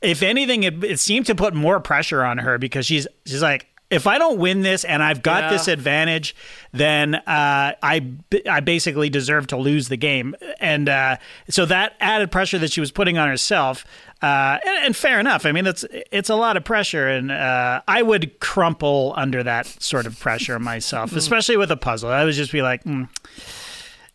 if 0.02 0.22
anything, 0.22 0.62
it, 0.64 0.84
it 0.84 1.00
seemed 1.00 1.26
to 1.26 1.34
put 1.34 1.54
more 1.54 1.80
pressure 1.80 2.22
on 2.22 2.38
her 2.38 2.58
because 2.58 2.84
she's 2.86 3.06
she's 3.24 3.42
like. 3.42 3.67
If 3.90 4.06
I 4.06 4.18
don't 4.18 4.38
win 4.38 4.60
this 4.62 4.84
and 4.84 5.02
I've 5.02 5.22
got 5.22 5.44
Yeah. 5.44 5.50
this 5.52 5.66
advantage, 5.68 6.36
then 6.72 7.14
uh, 7.14 7.74
I 7.82 8.06
I 8.48 8.60
basically 8.60 9.08
deserve 9.08 9.46
to 9.48 9.56
lose 9.56 9.88
the 9.88 9.96
game, 9.96 10.34
and 10.60 10.88
uh, 10.88 11.16
so 11.48 11.64
that 11.66 11.94
added 11.98 12.30
pressure 12.30 12.58
that 12.58 12.70
she 12.70 12.80
was 12.80 12.90
putting 12.90 13.16
on 13.16 13.28
herself, 13.28 13.86
uh, 14.22 14.58
and, 14.66 14.84
and 14.86 14.96
fair 14.96 15.18
enough. 15.18 15.46
I 15.46 15.52
mean, 15.52 15.66
it's 15.66 15.86
it's 16.12 16.28
a 16.28 16.34
lot 16.34 16.58
of 16.58 16.64
pressure, 16.64 17.08
and 17.08 17.32
uh, 17.32 17.80
I 17.88 18.02
would 18.02 18.38
crumple 18.40 19.14
under 19.16 19.42
that 19.42 19.66
sort 19.82 20.04
of 20.06 20.20
pressure 20.20 20.58
myself, 20.58 21.14
especially 21.14 21.56
with 21.56 21.70
a 21.70 21.76
puzzle. 21.76 22.10
I 22.10 22.24
would 22.24 22.34
just 22.34 22.52
be 22.52 22.60
like. 22.60 22.84
Mm, 22.84 23.08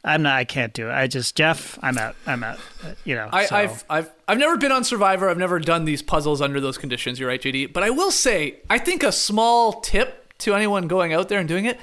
I'm 0.04 0.24
not. 0.24 0.36
I 0.36 0.44
can't 0.44 0.74
do 0.74 0.90
it. 0.90 0.94
I 0.94 1.08
just 1.08 1.36
Jeff. 1.36 1.80
I'm 1.82 1.98
out. 1.98 2.16
I'm 2.28 2.44
out. 2.44 2.60
Uh, 2.84 2.94
You 3.06 3.16
know. 3.16 3.30
I, 3.32 3.46
so. 3.46 3.56
I've 3.56 3.86
I've 3.90 4.12
I've 4.28 4.38
never 4.38 4.58
been 4.58 4.72
on 4.72 4.84
Survivor. 4.84 5.30
I've 5.30 5.38
never 5.38 5.60
done 5.60 5.86
these 5.86 6.02
puzzles 6.02 6.42
under 6.42 6.60
those 6.60 6.78
conditions. 6.78 7.20
You're 7.20 7.30
right, 7.30 7.42
JD. 7.42 7.72
But 7.72 7.84
I 7.84 7.90
will 7.90 8.12
say, 8.12 8.60
I 8.70 8.80
think 8.80 9.04
a 9.04 9.12
small 9.12 9.82
tip 9.82 10.34
to 10.40 10.54
anyone 10.54 10.88
going 10.88 11.14
out 11.14 11.30
there 11.30 11.40
and 11.40 11.48
doing 11.48 11.66
it: 11.66 11.80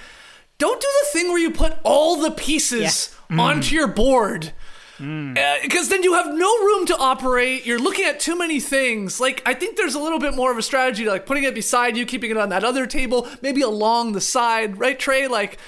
don't 0.59 0.81
do 0.81 0.89
the 1.03 1.19
thing 1.19 1.29
where 1.29 1.39
you 1.39 1.51
put 1.51 1.79
all 1.83 2.21
the 2.21 2.31
pieces 2.31 3.15
onto 3.31 3.71
mm. 3.71 3.73
your 3.73 3.89
board. 3.89 4.53
Mm. 4.99 5.39
Uh, 5.39 5.63
because 5.63 5.89
then 5.89 6.03
you 6.03 6.13
have 6.13 6.27
no 6.27 6.59
room 6.59 6.85
to 6.87 6.97
operate. 6.99 7.65
You're 7.65 7.79
looking 7.79 8.05
at 8.05 8.21
too 8.21 8.37
many 8.37 8.61
things. 8.61 9.19
Like 9.19 9.43
I 9.47 9.55
think 9.55 9.79
there's 9.79 9.95
a 9.95 9.99
little 9.99 10.19
bit 10.19 10.35
more 10.35 10.53
of 10.53 10.59
a 10.59 10.63
strategy, 10.63 11.05
to, 11.05 11.11
like 11.11 11.25
putting 11.25 11.45
it 11.45 11.55
beside 11.55 11.97
you, 11.97 12.05
keeping 12.05 12.31
it 12.31 12.37
on 12.37 12.51
that 12.51 12.65
other 12.65 12.87
table, 12.87 13.27
maybe 13.41 13.63
along 13.63 14.13
the 14.13 14.21
side, 14.21 14.79
right, 14.79 14.99
Trey? 14.99 15.27
Like, 15.27 15.59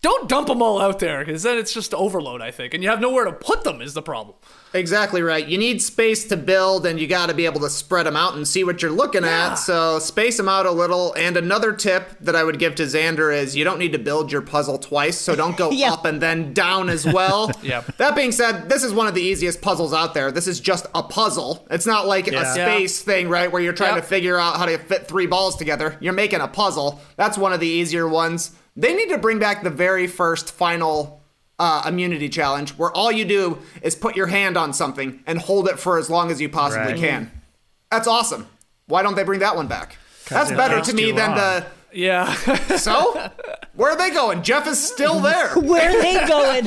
don't 0.00 0.28
dump 0.28 0.46
them 0.46 0.62
all 0.62 0.80
out 0.80 1.00
there, 1.00 1.24
because 1.24 1.42
then 1.42 1.58
it's 1.58 1.74
just 1.74 1.92
overload. 1.92 2.40
I 2.40 2.50
think, 2.52 2.72
and 2.72 2.82
you 2.84 2.88
have 2.90 3.00
nowhere 3.00 3.24
to 3.24 3.32
put 3.32 3.64
them. 3.64 3.80
Is 3.80 3.94
the 3.94 4.02
problem? 4.02 4.36
Exactly 4.74 5.22
right. 5.22 5.46
You 5.48 5.56
need 5.58 5.80
space 5.82 6.24
to 6.28 6.36
build, 6.36 6.86
and 6.86 7.00
you 7.00 7.06
got 7.06 7.26
to 7.30 7.34
be 7.34 7.46
able 7.46 7.60
to 7.60 7.70
spread 7.70 8.04
them 8.06 8.14
out 8.16 8.34
and 8.34 8.46
see 8.46 8.62
what 8.64 8.80
you're 8.82 8.90
looking 8.92 9.24
Yeah. 9.24 9.52
at. 9.52 9.54
So 9.54 9.98
space 9.98 10.36
them 10.36 10.48
out 10.48 10.66
a 10.66 10.70
little. 10.70 11.14
And 11.14 11.36
another 11.36 11.72
tip 11.72 12.10
that 12.20 12.36
I 12.36 12.44
would 12.44 12.58
give 12.58 12.74
to 12.76 12.82
Xander 12.84 13.34
is 13.36 13.56
you 13.56 13.64
don't 13.64 13.78
need 13.78 13.92
to 13.92 13.98
build 13.98 14.30
your 14.30 14.42
puzzle 14.42 14.78
twice. 14.78 15.18
So 15.18 15.34
don't 15.34 15.56
go 15.56 15.70
Yeah. 15.72 15.94
up 15.94 16.04
and 16.04 16.20
then 16.20 16.52
down 16.52 16.88
as 16.90 17.04
well. 17.06 17.50
Yep. 17.62 17.96
That 17.96 18.14
being 18.14 18.30
said, 18.32 18.68
this 18.68 18.84
is 18.84 18.92
one 18.94 19.06
of 19.08 19.14
the 19.14 19.22
easiest 19.22 19.60
puzzles 19.62 19.92
out 19.92 20.14
there. 20.14 20.30
This 20.30 20.46
is 20.46 20.60
just 20.60 20.86
a 20.94 21.02
puzzle. 21.02 21.66
It's 21.70 21.86
not 21.86 22.06
like 22.06 22.26
Yeah. 22.28 22.42
a 22.42 22.52
space 22.54 23.02
thing, 23.02 23.28
right, 23.28 23.50
where 23.50 23.60
you're 23.60 23.72
trying 23.72 23.94
Yep. 23.96 24.04
to 24.04 24.08
figure 24.08 24.38
out 24.38 24.56
how 24.58 24.66
to 24.66 24.78
fit 24.78 25.08
three 25.08 25.26
balls 25.26 25.56
together. 25.56 25.96
You're 26.00 26.12
making 26.12 26.40
a 26.40 26.48
puzzle. 26.48 27.00
That's 27.16 27.36
one 27.36 27.52
of 27.52 27.60
the 27.60 27.66
easier 27.66 28.06
ones. 28.06 28.52
They 28.78 28.94
need 28.94 29.08
to 29.10 29.18
bring 29.18 29.38
back 29.40 29.62
the 29.64 29.70
very 29.70 30.06
first 30.06 30.52
final 30.52 31.20
uh, 31.58 31.82
immunity 31.86 32.28
challenge 32.28 32.70
where 32.78 32.92
all 32.92 33.10
you 33.10 33.24
do 33.24 33.58
is 33.82 33.96
put 33.96 34.14
your 34.14 34.28
hand 34.28 34.56
on 34.56 34.72
something 34.72 35.20
and 35.26 35.40
hold 35.40 35.68
it 35.68 35.78
for 35.80 35.98
as 35.98 36.08
long 36.08 36.30
as 36.30 36.40
you 36.40 36.48
possibly 36.48 36.92
Right. 36.92 37.00
can. 37.00 37.30
That's 37.90 38.06
awesome. 38.06 38.46
Why 38.86 39.02
don't 39.02 39.16
they 39.16 39.24
bring 39.24 39.40
that 39.40 39.56
one 39.56 39.66
back? 39.66 39.96
That's 40.30 40.50
better 40.52 40.80
to 40.80 40.92
me 40.94 41.10
than 41.10 41.36
long. 41.36 41.62
Yeah. 41.92 42.32
So? 42.78 43.30
Where 43.74 43.90
are 43.92 43.96
they 43.96 44.10
going? 44.10 44.42
Jeff 44.44 44.66
is 44.68 44.78
still 44.78 45.18
there. 45.30 45.48
Where 45.56 45.88
are 45.90 46.00
they 46.02 46.26
going? 46.28 46.64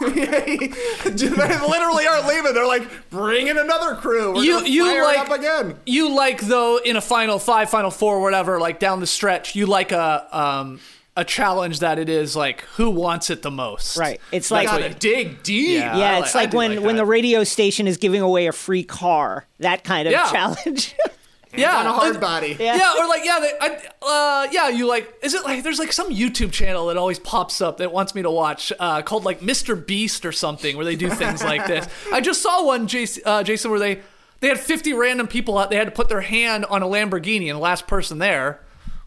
they 0.14 1.58
literally 1.58 2.06
aren't 2.06 2.26
leaving. 2.28 2.54
They're 2.54 2.66
like, 2.66 3.10
bring 3.10 3.48
in 3.48 3.58
another 3.58 3.94
crew. 3.96 4.34
We're 4.34 4.42
You- 4.44 4.64
you 4.64 4.84
fire 4.86 5.02
like- 5.02 5.16
it 5.16 5.30
up 5.30 5.38
again. 5.38 5.76
you 5.86 6.14
like 6.14 6.40
though 6.40 6.78
in 6.78 6.96
a 6.96 7.00
final 7.00 7.38
five, 7.38 7.70
final 7.70 7.90
four, 7.90 8.20
whatever, 8.20 8.60
like 8.60 8.78
down 8.78 9.00
the 9.00 9.06
stretch, 9.06 9.54
you 9.56 9.66
like 9.66 9.92
a 9.92 10.26
um 10.30 10.80
a 11.16 11.24
challenge 11.24 11.78
that 11.78 11.98
it 11.98 12.08
is 12.08 12.34
like 12.34 12.62
who 12.76 12.90
wants 12.90 13.30
it 13.30 13.42
the 13.42 13.50
most. 13.50 13.96
Right. 13.96 14.20
It's 14.32 14.50
like 14.50 14.66
what 14.68 14.80
Gotta 14.80 14.88
you- 14.88 14.94
dig 14.98 15.42
deep. 15.44 15.78
Yeah. 15.78 15.96
yeah, 15.96 16.18
it's 16.18 16.34
like- 16.34 16.46
like 16.48 16.54
when 16.54 16.76
like 16.76 16.84
when 16.84 16.96
the 16.96 17.04
radio 17.04 17.44
station 17.44 17.86
is 17.86 17.96
giving 17.98 18.20
away 18.20 18.46
a 18.48 18.52
free 18.52 18.82
car. 18.82 19.46
That 19.60 19.84
kind 19.84 20.08
of 20.08 20.12
Yeah. 20.12 20.28
challenge. 20.32 20.94
yeah, 21.56 21.78
On 21.78 21.86
a 21.86 21.92
hard 21.92 22.20
body. 22.20 22.56
Yeah. 22.58 22.74
Yeah, 22.76 22.94
or 22.98 23.06
like 23.06 23.24
yeah, 23.24 23.38
they, 23.38 23.52
I, 23.60 23.78
uh, 24.02 24.48
yeah, 24.50 24.70
you 24.70 24.88
like 24.88 25.14
is 25.22 25.34
it 25.34 25.44
like 25.44 25.62
there's 25.62 25.78
like 25.78 25.92
some 25.92 26.10
YouTube 26.12 26.50
channel 26.50 26.86
that 26.88 26.96
always 26.96 27.20
pops 27.20 27.60
up 27.60 27.76
that 27.76 27.92
wants 27.92 28.12
me 28.16 28.22
to 28.22 28.30
watch 28.32 28.72
uh, 28.80 29.00
called 29.02 29.24
like 29.24 29.38
Mr. 29.40 29.86
Beast 29.86 30.26
or 30.26 30.32
something 30.32 30.74
where 30.76 30.84
they 30.84 30.96
do 30.96 31.08
things 31.10 31.44
like 31.44 31.64
this. 31.68 31.86
I 32.12 32.20
just 32.20 32.42
saw 32.42 32.64
one, 32.66 32.88
Jason, 32.88 33.22
uh, 33.24 33.44
Jason, 33.44 33.70
where 33.70 33.78
they 33.78 34.00
they 34.40 34.48
had 34.48 34.58
50 34.58 34.92
random 34.94 35.28
people 35.28 35.56
out. 35.56 35.70
They 35.70 35.76
had 35.76 35.84
to 35.86 35.92
put 35.92 36.08
their 36.08 36.22
hand 36.22 36.64
on 36.64 36.82
a 36.82 36.86
Lamborghini, 36.86 37.46
and 37.46 37.54
the 37.56 37.58
last 37.62 37.86
person 37.86 38.18
there 38.18 38.60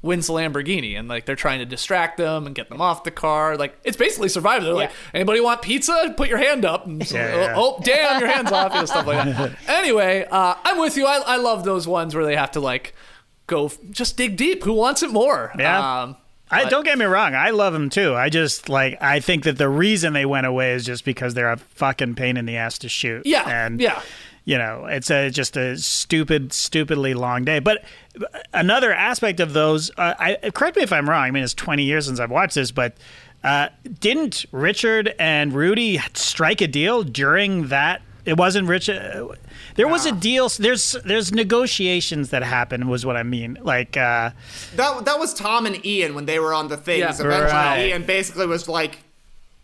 wins 0.08 0.26
the 0.28 0.34
Lamborghini, 0.34 0.98
and 0.98 1.08
like 1.08 1.26
they're 1.26 1.36
trying 1.36 1.60
to 1.60 1.66
distract 1.66 2.18
them 2.18 2.48
and 2.48 2.56
get 2.56 2.70
them 2.70 2.82
off 2.82 3.04
the 3.04 3.12
car. 3.12 3.56
Like 3.58 3.78
it's 3.84 3.98
basically 3.98 4.30
Survivor. 4.30 4.66
They're 4.66 4.74
like, 4.74 4.92
anybody 5.14 5.40
want 5.40 5.62
pizza? 5.62 6.14
Put 6.18 6.30
your 6.30 6.40
hand 6.40 6.66
up. 6.66 6.86
And 6.88 7.06
so, 7.08 7.16
Yeah, 7.18 7.36
yeah. 7.36 7.54
Oh, 7.56 7.76
oh, 7.78 7.82
damn, 7.84 8.20
your 8.20 8.30
hands 8.30 8.52
off. 8.52 8.74
and 8.74 8.88
stuff 8.88 9.06
like 9.06 9.24
that. 9.26 9.58
Anyway, 9.68 10.26
uh, 10.32 10.56
I'm 10.64 10.80
with 10.80 10.98
you. 10.98 11.06
I, 11.06 11.18
I 11.20 11.38
love 11.38 11.64
those 11.64 11.88
ones 11.88 12.16
where 12.16 12.26
they 12.26 12.36
have 12.36 12.52
to 12.52 12.60
like 12.60 12.96
go 13.46 13.72
just 13.92 14.18
dig 14.18 14.36
deep. 14.38 14.64
Who 14.64 14.74
wants 14.74 15.04
it 15.04 15.12
more? 15.12 15.52
Yeah. 15.60 16.02
Um, 16.04 16.18
I 16.50 16.64
but- 16.64 16.70
don't 16.70 16.84
get 16.86 16.98
me 16.98 17.06
wrong. 17.06 17.36
I 17.36 17.50
love 17.50 17.74
them 17.74 17.90
too. 17.90 18.16
I 18.16 18.30
just 18.30 18.70
like 18.70 18.98
I 19.02 19.20
think 19.20 19.44
that 19.44 19.58
the 19.58 19.68
reason 19.70 20.14
they 20.14 20.26
went 20.26 20.46
away 20.48 20.74
is 20.74 20.86
just 20.86 21.04
because 21.06 21.34
they're 21.34 21.52
a 21.52 21.58
fucking 21.58 22.16
pain 22.16 22.38
in 22.38 22.46
the 22.46 22.56
ass 22.58 22.78
to 22.80 22.90
shoot. 22.90 23.26
Yeah, 23.26 23.44
and 23.66 23.82
yeah. 23.82 24.02
You 24.48 24.58
know 24.58 24.86
it's 24.86 25.12
a 25.12 25.30
just 25.30 25.58
a 25.58 25.78
stupid, 25.78 26.54
stupidly 26.54 27.14
long 27.14 27.44
day. 27.44 27.60
But 27.60 27.84
another 28.54 28.94
aspect 28.94 29.42
of 29.42 29.52
those, 29.52 29.92
uh, 29.98 30.14
I 30.18 30.52
correct 30.52 30.78
me 30.78 30.84
if 30.84 30.94
I'm 30.94 31.10
wrong. 31.10 31.26
I 31.26 31.32
mean, 31.32 31.44
it's 31.44 31.54
20 31.54 31.84
years 31.84 32.06
since 32.06 32.18
I've 32.22 32.32
watched 32.32 32.56
this, 32.56 32.72
but 32.72 32.96
uh, 33.44 33.68
didn't 34.00 34.46
Richard 34.54 35.14
and 35.20 35.52
Rudy 35.54 36.00
strike 36.14 36.62
a 36.62 36.68
deal 36.68 37.04
during 37.04 37.68
that? 37.68 38.02
It 38.24 38.38
wasn't 38.38 38.70
Richard. 38.70 39.38
There 39.76 39.88
was 39.88 40.06
a 40.06 40.14
deal. 40.14 40.48
There's 40.50 40.96
there's 41.04 41.34
negotiations 41.34 42.30
that 42.30 42.42
happened. 42.44 42.90
Was 42.90 43.06
what 43.06 43.18
I 43.18 43.24
mean. 43.24 43.58
Like. 43.62 43.98
Uh, 43.98 44.32
That 44.76 45.04
that 45.06 45.20
was 45.20 45.34
Tom 45.34 45.66
and 45.66 45.86
Ian 45.86 46.16
when 46.16 46.26
they 46.26 46.40
were 46.40 46.54
on 46.54 46.70
the 46.70 46.78
things. 46.78 47.00
Yeah. 47.00 47.10
Eventually, 47.26 47.52
Right. 47.52 47.86
Ian 47.90 48.04
basically 48.06 48.48
was 48.48 48.68
like, 48.70 49.00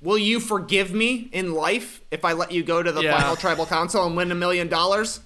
"Will 0.04 0.18
you 0.20 0.40
forgive 0.40 0.94
me 0.94 1.30
in 1.32 1.54
life 1.54 2.02
if 2.12 2.24
I 2.24 2.34
let 2.34 2.52
you 2.52 2.62
go 2.64 2.84
to 2.84 2.92
the 2.92 3.02
Yeah. 3.02 3.18
final 3.20 3.36
tribal 3.36 3.66
council 3.66 4.06
and 4.06 4.16
win 4.16 4.32
a 4.32 4.36
million 4.36 4.68
dollars?" 4.68 5.22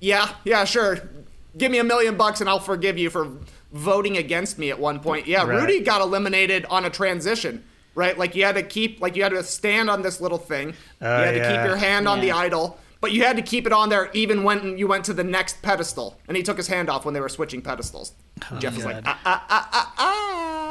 Yeah, 0.00 0.28
yeah, 0.44 0.64
sure. 0.64 1.08
Give 1.56 1.70
me 1.70 1.78
a 1.78 1.84
million 1.84 2.16
bucks 2.16 2.40
and 2.40 2.50
I'll 2.50 2.58
forgive 2.60 2.98
you 2.98 3.08
for 3.10 3.28
voting 3.72 4.16
against 4.16 4.58
me 4.58 4.70
at 4.70 4.78
one 4.78 4.98
point. 5.00 5.26
Yeah, 5.26 5.44
Right. 5.44 5.60
Rudy 5.60 5.80
got 5.80 6.00
eliminated 6.00 6.66
on 6.68 6.84
a 6.84 6.90
transition. 6.90 7.64
Right, 7.94 8.16
like 8.18 8.34
you 8.34 8.44
had 8.44 8.54
to 8.54 8.62
keep, 8.62 9.02
like 9.02 9.16
you 9.16 9.22
had 9.22 9.32
to 9.32 9.42
stand 9.42 9.90
on 9.90 10.00
this 10.00 10.18
little 10.18 10.38
thing. 10.38 10.68
you 11.00 11.06
had 11.06 11.32
to 11.34 11.40
keep 11.40 11.64
your 11.66 11.76
hand 11.76 12.08
on 12.08 12.20
the 12.22 12.32
idol, 12.32 12.78
but 13.02 13.12
you 13.12 13.22
had 13.22 13.36
to 13.36 13.42
keep 13.42 13.66
it 13.66 13.72
on 13.72 13.90
there 13.90 14.08
even 14.14 14.44
when 14.44 14.78
you 14.78 14.86
went 14.88 15.04
to 15.04 15.12
the 15.12 15.22
next 15.24 15.60
pedestal. 15.60 16.16
And 16.26 16.34
he 16.34 16.42
took 16.42 16.56
his 16.56 16.68
hand 16.68 16.88
off 16.88 17.04
when 17.04 17.12
they 17.12 17.20
were 17.20 17.28
switching 17.28 17.60
pedestals. 17.60 18.12
Jeff 18.58 18.74
was 18.76 18.86
like, 18.86 19.02
ah, 19.04 19.20
ah, 19.26 19.44
ah, 19.50 19.68
ah, 19.72 19.94
ah. 19.98 20.61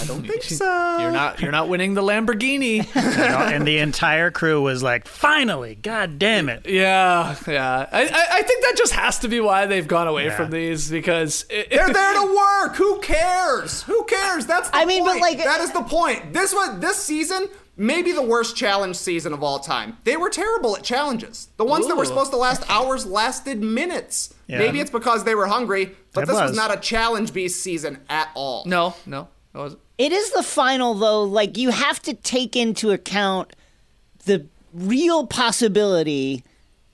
I 0.00 0.04
don't 0.06 0.26
think 0.26 0.42
so. 0.44 0.98
You're 0.98 1.10
not 1.12 1.40
you're 1.40 1.52
not 1.52 1.68
winning 1.68 1.94
the 1.94 2.02
Lamborghini. 2.02 2.86
and 2.96 3.66
the 3.66 3.78
entire 3.78 4.30
crew 4.30 4.60
was 4.62 4.82
like, 4.82 5.06
"Finally, 5.06 5.76
god 5.76 6.18
damn 6.18 6.48
it!" 6.48 6.66
yeah, 6.68 7.36
yeah. 7.46 7.88
I, 7.92 8.02
I 8.02 8.26
I 8.38 8.42
think 8.42 8.62
that 8.64 8.74
just 8.76 8.92
has 8.92 9.18
to 9.20 9.28
be 9.28 9.40
why 9.40 9.66
they've 9.66 9.86
gone 9.86 10.08
away 10.08 10.26
Yeah. 10.26 10.36
from 10.36 10.50
these 10.50 10.90
because 10.90 11.44
it, 11.50 11.70
They're 11.70 11.92
there 11.92 12.14
to 12.14 12.36
work. 12.62 12.76
Who 12.76 12.98
cares? 13.00 13.82
Who 13.84 14.04
cares? 14.04 14.46
That's 14.46 14.70
the 14.70 14.76
I 14.76 14.84
mean, 14.84 15.04
but, 15.04 15.12
point. 15.12 15.22
like- 15.22 15.38
that 15.38 15.60
is 15.60 15.72
the 15.72 15.82
point. 15.82 16.32
This 16.32 16.52
was 16.52 16.80
this 16.80 16.96
season 17.02 17.48
maybe 17.78 18.10
the 18.10 18.22
worst 18.22 18.56
challenge 18.56 18.96
season 18.96 19.34
of 19.34 19.42
all 19.42 19.58
time. 19.58 19.98
They 20.04 20.16
were 20.16 20.30
terrible 20.30 20.74
at 20.78 20.82
challenges. 20.82 21.48
The 21.58 21.64
ones 21.66 21.86
that 21.88 21.94
were 21.94 22.04
Ooh. 22.04 22.06
supposed 22.06 22.30
to 22.30 22.38
last 22.38 22.62
hours 22.70 23.04
lasted 23.04 23.60
minutes. 23.62 24.32
Yeah. 24.46 24.60
Maybe 24.60 24.80
it's 24.80 24.90
because 24.90 25.24
they 25.24 25.34
were 25.34 25.46
hungry, 25.46 25.94
but 26.14 26.22
It 26.22 26.28
this 26.28 26.34
was. 26.40 26.50
was. 26.52 26.56
not 26.56 26.72
a 26.74 26.80
challenge 26.80 27.34
beast 27.34 27.62
season 27.62 27.98
at 28.08 28.30
all. 28.34 28.64
no, 28.64 28.94
no, 29.04 29.28
it 29.98 30.12
is 30.12 30.30
the 30.32 30.42
final, 30.42 30.94
though. 30.94 31.22
Like, 31.24 31.56
you 31.56 31.70
have 31.70 32.00
to 32.02 32.14
take 32.14 32.56
into 32.56 32.90
account 32.90 33.54
the 34.24 34.46
real 34.74 35.26
possibility, 35.26 36.44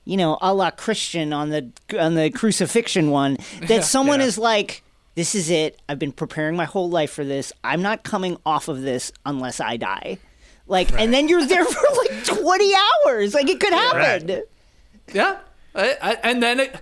you 0.04 0.16
know, 0.16 0.38
a 0.40 0.52
la 0.54 0.70
Christian 0.70 1.32
on 1.32 1.50
the 1.50 1.70
on 1.98 2.14
the 2.14 2.30
crucifixion 2.30 3.10
one, 3.10 3.38
that 3.68 3.84
someone 3.84 4.20
Yeah. 4.20 4.26
is 4.26 4.38
like, 4.38 4.82
"This 5.14 5.34
is 5.34 5.50
it. 5.50 5.80
I've 5.88 5.98
been 5.98 6.12
preparing 6.12 6.56
my 6.56 6.64
whole 6.66 6.88
life 6.90 7.10
for 7.12 7.24
this. 7.24 7.52
I'm 7.64 7.82
not 7.82 8.02
coming 8.04 8.36
off 8.46 8.68
of 8.68 8.82
this 8.82 9.12
unless 9.26 9.60
I 9.60 9.76
die." 9.76 10.18
Like, 10.68 10.92
and 10.98 11.12
then 11.12 11.28
you're 11.28 11.44
there 11.44 11.64
for 11.64 11.86
like 11.96 12.24
20 12.24 12.72
hours. 13.06 13.34
Like, 13.34 13.48
it 13.48 13.58
could 13.60 13.72
happen. 13.72 14.26
Right. 14.28 14.42
Yeah, 15.12 15.38
I, 15.74 15.96
I, 16.00 16.12
and 16.22 16.42
then 16.42 16.60
it, 16.60 16.76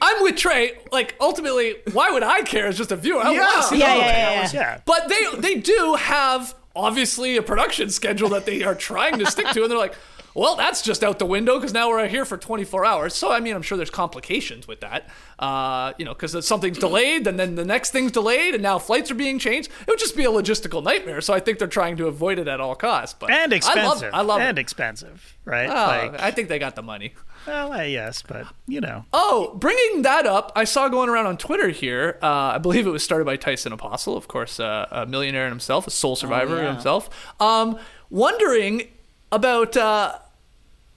I'm 0.00 0.22
with 0.22 0.36
Trey. 0.36 0.72
Like 0.92 1.14
ultimately, 1.20 1.76
why 1.92 2.10
would 2.10 2.22
I 2.22 2.42
care 2.42 2.66
as 2.66 2.76
just 2.76 2.92
a 2.92 2.96
viewer? 2.96 3.20
I 3.22 3.32
Yeah. 3.32 3.40
wanna 3.46 3.62
see 3.62 3.78
Yeah, 3.78 3.90
all 3.90 3.98
yeah, 3.98 4.04
of 4.04 4.10
it. 4.10 4.18
yeah, 4.18 4.42
yeah. 4.42 4.50
Yeah. 4.74 4.80
But 4.84 5.08
they 5.08 5.24
they 5.40 5.54
do 5.60 5.94
have 5.98 6.54
obviously 6.74 7.36
a 7.36 7.42
production 7.42 7.90
schedule 7.90 8.28
that 8.30 8.44
they 8.46 8.62
are 8.62 8.74
trying 8.74 9.18
to 9.18 9.26
stick 9.26 9.46
to, 9.48 9.62
and 9.62 9.70
they're 9.70 9.78
like, 9.78 9.94
well, 10.34 10.54
that's 10.56 10.82
just 10.82 11.02
out 11.02 11.18
the 11.18 11.24
window 11.24 11.54
because 11.58 11.72
now 11.72 11.88
we're 11.88 12.06
here 12.08 12.26
for 12.26 12.36
24 12.36 12.84
hours. 12.84 13.14
So 13.14 13.32
I 13.32 13.40
mean, 13.40 13.54
I'm 13.56 13.62
sure 13.62 13.78
there's 13.78 13.88
complications 13.88 14.68
with 14.68 14.80
that. 14.80 15.08
Uh, 15.38 15.94
you 15.96 16.04
know, 16.04 16.12
because 16.12 16.46
something's 16.46 16.76
delayed, 16.78 17.26
and 17.26 17.40
then 17.40 17.54
the 17.54 17.64
next 17.64 17.90
thing's 17.92 18.12
delayed, 18.12 18.52
and 18.52 18.62
now 18.62 18.78
flights 18.78 19.10
are 19.10 19.14
being 19.14 19.38
changed. 19.38 19.70
It 19.80 19.88
would 19.88 19.98
just 19.98 20.14
be 20.14 20.24
a 20.24 20.30
logistical 20.30 20.82
nightmare. 20.82 21.22
So 21.22 21.32
I 21.32 21.40
think 21.40 21.58
they're 21.58 21.66
trying 21.68 21.96
to 21.96 22.06
avoid 22.06 22.38
it 22.38 22.48
at 22.48 22.60
all 22.60 22.74
costs. 22.74 23.16
But 23.18 23.30
And 23.30 23.52
expensive. 23.54 23.82
I 23.82 23.86
love, 23.86 24.14
I 24.14 24.20
love 24.20 24.40
and 24.42 24.58
it. 24.58 24.60
expensive, 24.60 25.34
right? 25.46 25.70
Oh, 25.70 25.72
like, 26.12 26.20
I 26.20 26.30
think 26.30 26.50
they 26.50 26.58
got 26.58 26.76
the 26.76 26.82
money. 26.82 27.14
Well, 27.46 27.72
uh, 27.72 27.82
yes, 27.82 28.22
but 28.26 28.46
you 28.66 28.80
know, 28.80 29.04
Oh, 29.12 29.54
bringing 29.56 30.02
that 30.02 30.26
up, 30.26 30.52
I 30.56 30.64
saw 30.64 30.88
going 30.88 31.08
around 31.08 31.26
on 31.26 31.36
Twitter 31.36 31.68
here. 31.68 32.18
Uh, 32.22 32.26
I 32.54 32.58
believe 32.58 32.86
it 32.86 32.90
was 32.90 33.04
started 33.04 33.24
by 33.24 33.36
Tyson 33.36 33.72
Apostle, 33.72 34.16
of 34.16 34.28
course, 34.28 34.58
uh, 34.58 34.86
a 34.90 35.06
millionaire 35.06 35.44
in 35.44 35.50
himself, 35.50 35.86
a 35.86 35.90
sole 35.90 36.16
survivor 36.16 36.56
yeah. 36.56 36.72
himself. 36.72 37.08
Um, 37.40 37.78
wondering 38.10 38.88
about 39.30 39.76
uh, 39.76 40.18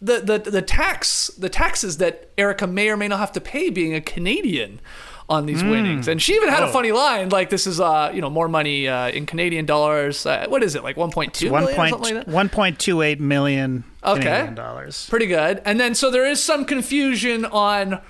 the, 0.01 0.19
the 0.19 0.51
the 0.51 0.61
tax 0.61 1.27
the 1.37 1.49
taxes 1.49 1.97
that 1.97 2.29
Erika 2.37 2.65
may 2.67 2.89
or 2.89 2.97
may 2.97 3.07
not 3.07 3.19
have 3.19 3.31
to 3.33 3.41
pay 3.41 3.69
being 3.69 3.93
a 3.93 4.01
Canadian 4.01 4.79
on 5.29 5.45
these 5.45 5.63
winnings. 5.63 6.07
And 6.07 6.19
she 6.21 6.33
even 6.33 6.49
had 6.49 6.63
a 6.63 6.67
Oh. 6.67 6.71
funny 6.71 6.91
line 6.91 7.29
like, 7.29 7.49
"This 7.49 7.67
is 7.67 7.79
uh, 7.79 8.11
you 8.13 8.19
know 8.21 8.29
more 8.29 8.47
money 8.47 8.87
uh, 8.87 9.09
in 9.09 9.25
Canadian 9.25 9.65
dollars. 9.65 10.25
Uh, 10.25 10.45
what 10.49 10.63
is 10.63 10.75
it 10.75 10.83
like 10.83 10.95
1.2 10.97 11.49
one 11.51 11.63
million 11.65 11.79
or 11.79 11.89
something 11.89 12.15
like 12.15 12.25
that?" 12.25 12.31
one 12.33 12.49
point 12.49 12.79
two 12.79 13.01
eight 13.01 13.19
million 13.19 13.83
Okay. 14.03 14.21
Canadian 14.23 14.55
dollars. 14.55 15.07
Pretty 15.09 15.27
good. 15.27 15.61
And 15.65 15.79
then 15.79 15.93
so 15.95 16.09
there 16.09 16.25
is 16.25 16.41
some 16.41 16.65
confusion 16.65 17.45
on 17.45 18.01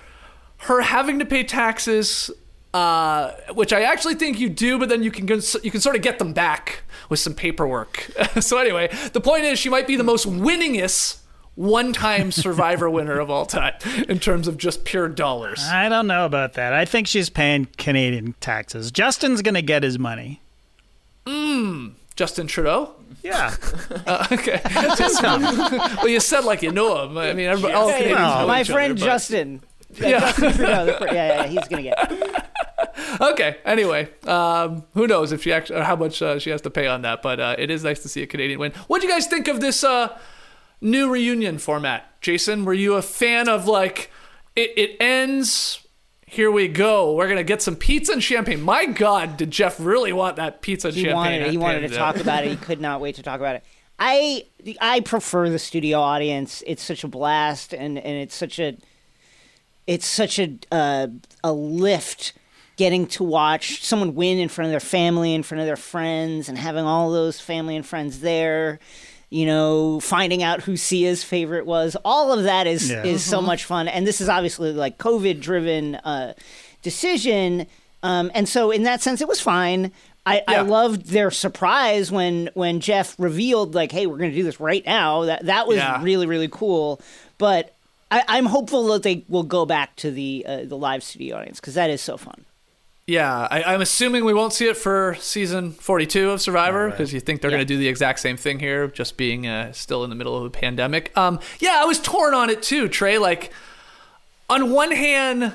her 0.63 0.82
having 0.82 1.20
to 1.20 1.26
pay 1.26 1.43
taxes, 1.43 2.30
uh, 2.74 3.32
which 3.53 3.74
I 3.74 3.82
actually 3.82 4.15
think 4.15 4.39
you 4.39 4.49
do, 4.49 4.78
but 4.78 4.89
then 4.89 5.03
you 5.03 5.11
can 5.11 5.28
you 5.28 5.72
can 5.72 5.82
sort 5.82 5.95
of 5.95 6.01
get 6.01 6.20
them 6.20 6.34
back 6.34 6.84
with 7.09 7.20
some 7.20 7.34
paperwork. 7.34 8.09
so 8.39 8.57
anyway, 8.57 8.89
the 9.13 9.22
point 9.22 9.43
is 9.45 9.57
she 9.59 9.70
might 9.70 9.88
be 9.88 9.95
the 9.95 10.03
most 10.03 10.28
winningest 10.28 11.18
one-time 11.60 12.32
Survivor 12.32 12.89
winner 12.89 13.20
of 13.20 13.30
all 13.30 13.45
time 13.45 13.74
in 14.07 14.18
terms 14.18 14.47
of 14.47 14.57
just 14.57 14.86
pure 14.86 15.10
dollars. 15.10 15.60
I 15.70 15.89
don't 15.89 16.07
know 16.07 16.26
about 16.26 16.53
that. 16.53 16.72
I 16.72 16.86
think 16.86 17.05
she's 17.05 17.30
paying 17.30 17.68
Canadian 17.78 18.34
taxes. 18.39 18.91
Justin's 18.91 19.41
gonna 19.41 19.62
get 19.62 19.84
his 19.84 19.99
money. 19.99 20.39
Justin 22.16 22.47
Trudeau. 22.47 22.95
Yeah. 23.24 23.53
Uh, 24.07 24.26
okay. 24.32 24.62
well, 24.74 26.07
you 26.07 26.20
said 26.20 26.43
like 26.45 26.62
you 26.64 26.72
know 26.72 27.03
him. 27.03 27.18
I 27.18 27.34
mean, 27.34 27.47
everybody, 27.47 27.74
all 27.74 27.89
Canadians 27.91 28.16
Well, 28.20 28.41
know 28.41 28.47
My 28.47 28.62
each 28.62 28.68
friend 28.72 28.91
other, 28.93 28.99
but- 28.99 29.05
Justin. 29.05 29.62
Yeah. 29.99 30.20
Justin 30.20 30.53
Trudeau, 30.53 30.86
the 30.86 31.05
yeah, 31.12 31.14
yeah, 31.43 31.47
he's 31.47 31.68
gonna 31.68 31.84
get. 31.84 32.45
Okay. 33.22 33.57
Anyway, 33.66 34.07
um, 34.26 34.84
who 34.93 35.05
knows 35.07 35.32
if 35.32 35.43
she 35.43 35.51
actually 35.51 35.80
or 35.80 35.84
how 35.84 35.95
much 35.95 36.22
uh, 36.22 36.39
she 36.39 36.49
has 36.51 36.62
to 36.62 36.70
pay 36.70 36.88
on 36.88 37.01
that? 37.01 37.22
But 37.22 37.39
uh, 37.39 37.55
it 37.57 37.70
is 37.70 37.84
nice 37.84 37.99
to 38.03 38.07
see 38.10 38.22
a 38.22 38.28
Canadian 38.28 38.60
win. 38.60 38.72
What 38.88 39.01
do 39.01 39.07
you 39.07 39.14
guys 39.14 39.28
think 39.28 39.47
of 39.47 39.60
this 39.60 39.84
uh, 39.84 40.18
new 40.82 41.09
reunion 41.09 41.57
format, 41.59 42.19
Jason? 42.21 42.65
Were 42.65 42.73
you 42.73 42.95
a 42.95 43.01
fan 43.01 43.47
of 43.49 43.67
like 43.67 44.11
it, 44.55 44.71
it 44.77 44.97
ends? 44.99 45.86
Here 46.25 46.51
we 46.51 46.67
go. 46.67 47.13
We're 47.15 47.27
gonna 47.27 47.43
get 47.43 47.61
some 47.61 47.75
pizza 47.75 48.13
and 48.13 48.23
champagne. 48.23 48.61
My 48.61 48.86
God, 48.86 49.36
did 49.38 49.49
Jeff 49.51 49.80
really 49.80 50.13
want 50.13 50.36
that 50.36 50.61
pizza 50.61 50.89
and 50.89 50.95
He 50.97 51.03
champagne? 51.03 51.15
wanted 51.15 51.41
it. 51.41 51.51
He 51.51 51.57
wanted 51.57 51.89
to 51.89 51.95
talk 51.95 52.17
about 52.17 52.45
it. 52.45 52.51
He 52.51 52.55
could 52.55 52.80
not 52.80 53.01
wait 53.01 53.15
to 53.15 53.23
talk 53.23 53.39
about 53.39 53.55
it. 53.55 53.63
I 53.97 54.45
I 54.80 54.99
prefer 55.01 55.49
the 55.49 55.59
studio 55.59 55.99
audience. 55.99 56.63
It's 56.67 56.84
such 56.84 57.03
a 57.03 57.07
blast, 57.07 57.73
and 57.73 57.97
and 57.97 58.17
it's 58.17 58.36
such 58.36 58.59
a 58.59 58.77
it's 59.88 60.05
such 60.05 60.39
a 60.39 60.53
uh, 60.71 61.07
a 61.43 61.51
lift 61.51 62.34
getting 62.77 63.07
to 63.07 63.23
watch 63.23 63.84
someone 63.84 64.15
win 64.15 64.38
in 64.38 64.47
front 64.47 64.67
of 64.67 64.71
their 64.71 64.80
family, 64.80 65.34
in 65.34 65.43
front 65.43 65.59
of 65.59 65.65
their 65.67 65.75
friends, 65.75 66.47
and 66.47 66.57
having 66.57 66.86
all 66.86 67.11
those 67.11 67.41
family 67.41 67.75
and 67.75 67.86
friends 67.86 68.19
there. 68.21 68.80
You 69.32 69.45
know, 69.45 69.99
finding 69.99 70.41
out 70.41 70.63
who 70.63 70.75
Sia's 70.75 71.23
favorite 71.23 71.65
was. 71.67 71.95
All 72.03 72.34
of 72.34 72.43
that 72.45 72.65
is 72.65 72.89
Yeah. 72.89 73.03
is 73.03 73.23
so 73.23 73.41
much 73.41 73.63
fun, 73.63 73.88
and 73.88 74.07
this 74.07 74.21
is 74.21 74.27
obviously 74.30 74.71
like 74.73 74.97
COVID 74.97 75.39
driven 75.39 75.95
uh, 75.95 76.34
decision. 76.82 77.67
Um, 78.01 78.32
and 78.34 78.47
so, 78.47 78.71
in 78.71 78.84
that 78.84 79.01
sense, 79.01 79.21
it 79.21 79.27
was 79.27 79.39
fine. 79.41 79.91
I, 80.25 80.41
I 80.47 80.61
loved 80.61 81.07
their 81.07 81.32
surprise 81.32 82.11
when 82.11 82.49
when 82.53 82.80
Jeff 82.80 83.15
revealed 83.19 83.73
like, 83.75 83.91
"Hey, 83.91 84.05
we're 84.07 84.17
going 84.17 84.32
to 84.32 84.36
do 84.36 84.43
this 84.43 84.59
right 84.59 84.86
now." 84.86 85.23
That 85.25 85.45
that 85.45 85.67
was 85.67 85.77
Yeah. 85.77 86.01
really 86.03 86.25
really 86.27 86.49
cool. 86.51 86.99
But 87.38 87.73
I, 88.11 88.23
I'm 88.27 88.45
hopeful 88.45 88.86
that 88.88 89.03
they 89.03 89.23
will 89.30 89.43
go 89.43 89.65
back 89.65 89.95
to 89.97 90.11
the 90.11 90.45
uh, 90.47 90.63
the 90.65 90.75
live 90.77 91.03
studio 91.03 91.38
audience 91.38 91.59
because 91.59 91.73
that 91.75 91.89
is 91.89 92.01
so 92.01 92.17
fun. 92.17 92.45
Yeah, 93.10 93.47
I, 93.49 93.64
I'm 93.64 93.82
assuming 93.82 94.24
we 94.24 94.36
won't 94.36 94.53
see 94.53 94.68
it 94.68 94.78
for 94.78 95.18
season 95.20 95.72
42 95.72 96.30
of 96.30 96.41
Survivor 96.41 96.91
because 96.91 97.12
you 97.12 97.20
think 97.20 97.41
they're 97.41 97.49
going 97.49 97.60
to 97.60 97.66
do 97.66 97.78
the 97.78 97.88
exact 97.88 98.20
same 98.20 98.38
thing 98.38 98.60
here, 98.60 98.88
just 98.88 99.18
being 99.18 99.47
uh, 99.47 99.72
still 99.72 100.03
in 100.03 100.12
the 100.12 100.16
middle 100.16 100.38
of 100.38 100.43
a 100.43 100.51
pandemic. 100.51 101.12
Um, 101.18 101.39
yeah, 101.57 101.78
I 101.80 101.86
was 101.86 101.99
torn 101.99 102.36
on 102.36 102.51
it 102.51 102.62
too, 102.62 102.88
Trey. 102.88 103.18
Like, 103.18 103.51
on 104.47 104.70
one 104.70 104.91
hand, 104.91 105.53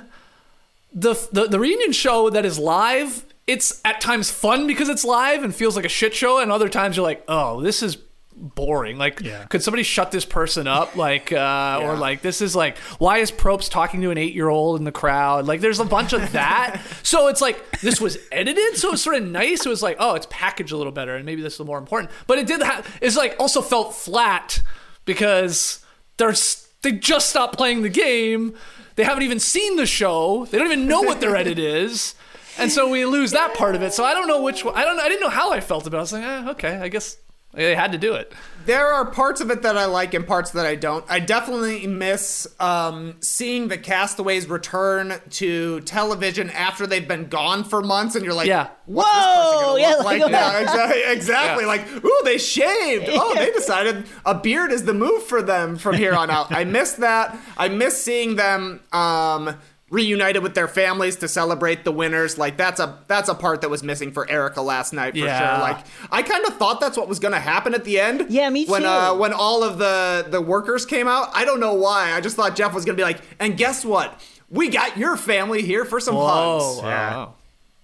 the, 0.93 1.15
the 1.31 1.47
the 1.47 1.61
reunion 1.61 1.93
show 1.93 2.29
that 2.29 2.45
is 2.45 2.59
live, 2.59 3.25
it's 3.47 3.81
at 3.85 4.01
times 4.01 4.33
fun 4.33 4.67
because 4.67 4.89
it's 4.89 5.05
live 5.05 5.45
and 5.45 5.55
feels 5.55 5.77
like 5.77 5.85
a 5.85 5.89
shit 5.89 6.13
show, 6.13 6.41
and 6.41 6.51
other 6.51 6.69
times 6.69 6.97
you're 6.97 7.07
like, 7.07 7.23
oh, 7.29 7.61
this 7.61 7.85
is 7.85 7.99
boring. 8.37 8.99
Like, 8.99 9.21
Yeah. 9.21 9.45
could 9.45 9.63
somebody 9.63 9.83
shut 9.83 10.11
this 10.11 10.25
person 10.25 10.67
up? 10.67 10.97
Like, 10.97 11.33
uh, 11.33 11.81
or 11.83 11.97
like, 11.97 12.21
this 12.23 12.41
is 12.41 12.55
like, 12.57 12.77
why 12.99 13.19
is 13.19 13.31
Probst 13.31 13.71
talking 13.71 14.01
to 14.03 14.11
an 14.11 14.19
eight 14.19 14.35
year 14.35 14.49
old 14.49 14.79
in 14.79 14.85
the 14.85 14.93
crowd? 14.93 15.47
Like, 15.47 15.61
there's 15.61 15.81
a 15.81 15.85
bunch 15.85 16.13
of 16.13 16.33
that. 16.33 16.81
so 17.03 17.29
it's 17.29 17.41
like, 17.41 17.81
this 17.81 18.01
was 18.01 18.19
edited. 18.33 18.77
So 18.77 18.93
it's 18.93 19.03
sort 19.03 19.17
of 19.17 19.23
nice. 19.25 19.65
It 19.65 19.69
was 19.69 19.83
like, 19.83 19.97
oh, 20.01 20.15
it's 20.15 20.27
packaged 20.31 20.73
a 20.73 20.77
little 20.77 20.93
better. 20.93 21.15
And 21.17 21.25
maybe 21.25 21.43
this 21.43 21.55
is 21.55 21.61
more 21.67 21.79
important. 21.79 22.11
But 22.27 22.39
it 22.39 22.47
did 22.47 22.63
have, 22.63 22.99
it's 23.01 23.17
like 23.17 23.37
also 23.39 23.63
felt 23.63 23.95
flat 23.95 24.63
because 25.05 25.85
there's, 26.17 26.69
they 26.83 26.93
just 26.93 27.31
stopped 27.31 27.57
playing 27.57 27.83
the 27.83 27.89
game. 27.89 28.55
They 28.97 29.05
haven't 29.05 29.23
even 29.25 29.41
seen 29.41 29.77
the 29.77 29.87
show. 29.87 30.47
They 30.47 30.59
don't 30.59 30.67
even 30.69 30.87
know 30.87 31.03
what 31.03 31.21
their 31.21 31.35
edit 31.37 31.59
is. 31.61 32.15
And 32.59 32.71
so 32.71 32.89
we 32.89 33.05
lose 33.05 33.33
that 33.33 33.55
part 33.55 33.75
of 33.75 33.83
it. 33.83 33.93
So 33.93 34.05
I 34.05 34.15
don't 34.15 34.29
know 34.29 34.43
which 34.43 34.65
one. 34.65 34.75
I 34.77 34.85
don't. 34.85 35.01
I 35.01 35.09
didn't 35.09 35.21
know 35.23 35.29
how 35.29 35.51
I 35.53 35.59
felt 35.61 35.89
about. 35.89 35.97
it. 35.97 35.99
I 35.99 36.03
was 36.03 36.13
like, 36.13 36.23
eh, 36.23 36.51
okay, 36.51 36.77
I 36.77 36.87
guess 36.89 37.17
they 37.55 37.75
had 37.75 37.93
to 37.93 37.99
do 37.99 38.15
it. 38.15 38.33
There 38.67 38.87
are 38.95 39.05
parts 39.05 39.43
of 39.43 39.51
it 39.51 39.61
that 39.63 39.77
I 39.77 39.85
like 39.85 40.15
and 40.15 40.27
parts 40.27 40.53
that 40.53 40.65
I 40.65 40.75
don't. 40.75 41.05
I 41.11 41.21
definitely 41.21 41.87
miss 41.87 42.47
um, 42.59 43.17
seeing 43.21 43.69
the 43.69 43.77
castaways 43.77 44.49
return 44.49 45.21
to 45.33 45.81
television 45.83 46.49
after 46.49 46.87
they've 46.87 47.07
been 47.07 47.27
gone 47.29 47.65
for 47.65 47.83
months, 47.83 48.15
and 48.15 48.25
you're 48.25 48.33
like, 48.33 48.47
Yeah. 48.47 48.69
what's 48.87 49.11
this 49.13 49.25
person 49.25 49.67
Whoa! 49.67 49.77
Yeah, 49.77 49.95
like- 49.97 50.21
like 50.23 50.33
now? 50.33 50.59
Exactly. 50.61 51.03
exactly. 51.13 51.65
Yeah. 51.65 51.69
Like, 51.69 52.05
ooh, 52.05 52.21
they 52.25 52.39
shaved. 52.39 53.09
Oh, 53.17 53.35
they 53.35 53.51
decided 53.53 54.07
a 54.25 54.35
beard 54.35 54.73
is 54.73 54.85
the 54.85 54.95
move 54.95 55.23
for 55.25 55.43
them 55.43 55.77
from 55.77 55.95
here 55.97 56.15
on 56.15 56.31
out. 56.31 56.51
I 56.51 56.65
miss 56.65 56.93
that. 56.95 57.37
I 57.59 57.69
miss 57.69 58.03
seeing 58.03 58.37
them. 58.37 58.81
Um, 58.93 59.57
reunited 59.95 60.43
with 60.43 60.55
their 60.55 60.67
families 60.69 61.17
to 61.17 61.29
celebrate 61.29 61.85
the 61.85 61.93
winners 61.93 62.37
like 62.37 62.57
that's 62.57 62.81
a 62.81 62.99
that's 63.07 63.29
a 63.29 63.35
part 63.35 63.61
that 63.61 63.71
was 63.71 63.83
missing 63.83 64.11
for 64.13 64.29
Erika 64.31 64.61
last 64.61 64.93
night 64.93 65.13
for 65.13 65.19
Yeah. 65.21 65.39
sure 65.39 65.61
like 65.63 65.79
I 66.11 66.23
kind 66.23 66.45
of 66.47 66.57
thought 66.57 66.81
that's 66.81 66.97
what 66.97 67.09
was 67.09 67.19
going 67.21 67.33
to 67.33 67.39
happen 67.41 67.73
at 67.75 67.85
the 67.85 68.01
end 68.01 68.27
Yeah, 68.29 68.51
me 68.51 68.67
when 68.67 68.83
too. 68.83 68.89
uh 68.89 69.15
when 69.15 69.33
all 69.33 69.63
of 69.63 69.79
the 69.79 70.27
the 70.29 70.41
workers 70.41 70.85
came 70.85 71.07
out 71.09 71.29
I 71.33 71.45
don't 71.45 71.61
know 71.61 71.75
why 71.75 72.13
I 72.13 72.21
just 72.21 72.35
thought 72.37 72.57
Jeff 72.57 72.75
was 72.75 72.85
going 72.85 72.97
to 72.97 73.01
be 73.01 73.05
like 73.05 73.21
and 73.39 73.57
guess 73.57 73.85
what 73.85 74.21
we 74.51 74.69
got 74.69 74.99
your 74.99 75.17
family 75.17 75.63
here 75.63 75.85
for 75.85 76.01
some 76.01 76.15
hugs 76.17 76.65
Oh, 76.65 76.81
wow. 76.83 77.35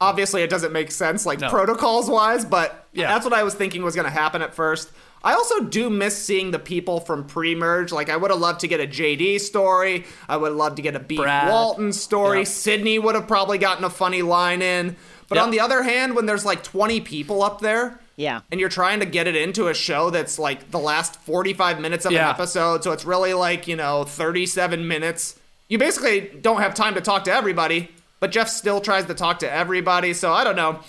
Obviously, 0.02 0.42
it 0.42 0.48
doesn't 0.48 0.72
make 0.72 0.90
sense, 0.92 1.26
like 1.26 1.40
No. 1.40 1.50
protocols 1.50 2.08
wise, 2.08 2.42
but 2.44 2.86
Yeah. 2.92 3.12
that's 3.12 3.24
what 3.24 3.34
I 3.34 3.42
was 3.42 3.52
thinking 3.54 3.82
was 3.82 3.94
going 3.94 4.06
to 4.06 4.10
happen 4.10 4.40
at 4.40 4.54
first. 4.54 4.88
I 5.22 5.34
also 5.34 5.60
do 5.60 5.90
miss 5.90 6.16
seeing 6.16 6.50
the 6.50 6.58
people 6.58 7.00
from 7.00 7.24
pre-merge. 7.24 7.92
Like, 7.92 8.08
I 8.08 8.16
would 8.16 8.30
have 8.30 8.40
loved 8.40 8.60
to 8.60 8.68
get 8.68 8.80
a 8.80 8.86
JD 8.86 9.40
story. 9.40 10.06
I 10.28 10.36
would 10.36 10.48
have 10.48 10.56
loved 10.56 10.76
to 10.76 10.82
get 10.82 10.96
a 10.96 11.00
Beef 11.00 11.18
Brad. 11.18 11.48
Walton 11.50 11.92
story. 11.92 12.38
Yep. 12.38 12.46
Sydney 12.48 12.98
would 12.98 13.14
have 13.14 13.28
probably 13.28 13.58
gotten 13.58 13.84
a 13.84 13.90
funny 13.90 14.22
line 14.22 14.62
in. 14.62 14.96
But 15.28 15.36
Yep. 15.36 15.44
on 15.44 15.50
the 15.50 15.60
other 15.60 15.82
hand, 15.82 16.16
when 16.16 16.26
there's 16.26 16.44
like 16.44 16.62
20 16.64 17.00
people 17.02 17.42
up 17.42 17.60
there, 17.60 18.00
Yeah. 18.16 18.40
and 18.50 18.58
you're 18.58 18.68
trying 18.70 19.00
to 19.00 19.06
get 19.06 19.26
it 19.26 19.36
into 19.36 19.68
a 19.68 19.74
show 19.74 20.10
that's 20.10 20.38
like 20.38 20.70
the 20.70 20.78
last 20.78 21.16
45 21.22 21.78
minutes 21.80 22.04
of 22.06 22.12
Yeah. 22.12 22.24
an 22.24 22.30
episode, 22.34 22.82
so 22.82 22.90
it's 22.92 23.04
really 23.04 23.32
like, 23.34 23.68
you 23.68 23.76
know, 23.76 24.04
37 24.04 24.88
minutes. 24.88 25.36
You 25.68 25.78
basically 25.78 26.30
don't 26.40 26.60
have 26.62 26.74
time 26.74 26.94
to 26.94 27.00
talk 27.00 27.24
to 27.24 27.32
everybody, 27.32 27.90
but 28.18 28.32
Jeff 28.32 28.48
still 28.48 28.80
tries 28.80 29.04
to 29.04 29.14
talk 29.14 29.38
to 29.40 29.52
everybody, 29.52 30.12
so 30.14 30.32
I 30.32 30.42
don't 30.44 30.56
know. 30.56 30.80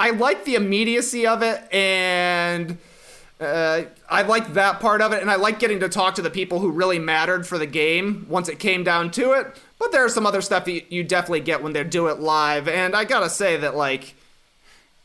I 0.00 0.10
like 0.10 0.44
the 0.44 0.54
immediacy 0.54 1.26
of 1.26 1.42
it, 1.42 1.60
and 1.72 2.78
uh, 3.40 3.82
I 4.08 4.22
like 4.22 4.54
that 4.54 4.80
part 4.80 5.02
of 5.02 5.12
it, 5.12 5.20
and 5.20 5.30
I 5.30 5.36
like 5.36 5.58
getting 5.58 5.80
to 5.80 5.88
talk 5.88 6.14
to 6.16 6.22
the 6.22 6.30
people 6.30 6.60
who 6.60 6.70
really 6.70 6.98
mattered 6.98 7.46
for 7.46 7.58
the 7.58 7.66
game 7.66 8.26
once 8.28 8.48
it 8.48 8.58
came 8.58 8.82
down 8.84 9.10
to 9.12 9.32
it. 9.32 9.46
But 9.78 9.92
there's 9.92 10.14
some 10.14 10.24
other 10.26 10.40
stuff 10.40 10.64
that 10.64 10.72
you- 10.72 10.82
you 10.88 11.04
definitely 11.04 11.40
get 11.40 11.62
when 11.62 11.72
they 11.74 11.84
do 11.84 12.06
it 12.06 12.18
live, 12.18 12.66
and 12.68 12.96
I 12.96 13.04
gotta 13.04 13.28
say 13.28 13.56
that, 13.58 13.76
like, 13.76 14.14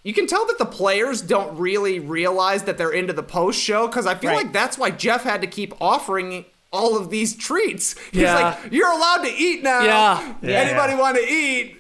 you 0.04 0.14
can 0.14 0.28
tell 0.28 0.46
that 0.48 0.58
the 0.58 0.66
players 0.66 1.22
don't 1.22 1.58
really 1.60 2.00
realize 2.00 2.64
that 2.64 2.78
they're 2.78 2.90
into 2.92 3.14
the 3.14 3.22
post 3.24 3.60
show 3.62 3.86
because 3.88 4.08
I 4.08 4.16
feel 4.16 4.32
Right. 4.32 4.38
like 4.46 4.54
that's 4.54 4.78
why 4.78 4.92
Jeff 4.92 5.24
had 5.24 5.42
to 5.42 5.48
keep 5.48 5.74
offering 5.82 6.46
all 6.74 6.98
of 6.98 7.10
these 7.10 7.36
treats. 7.36 7.96
He's 8.12 8.22
Yeah. 8.22 8.36
like, 8.64 8.72
"You're 8.72 8.90
allowed 8.90 9.24
to 9.24 9.30
eat 9.36 9.62
now. 9.62 9.84
Yeah. 9.84 10.34
Yeah. 10.42 10.60
Anybody 10.62 10.96
want 10.96 11.18
to 11.18 11.24
eat? 11.30 11.76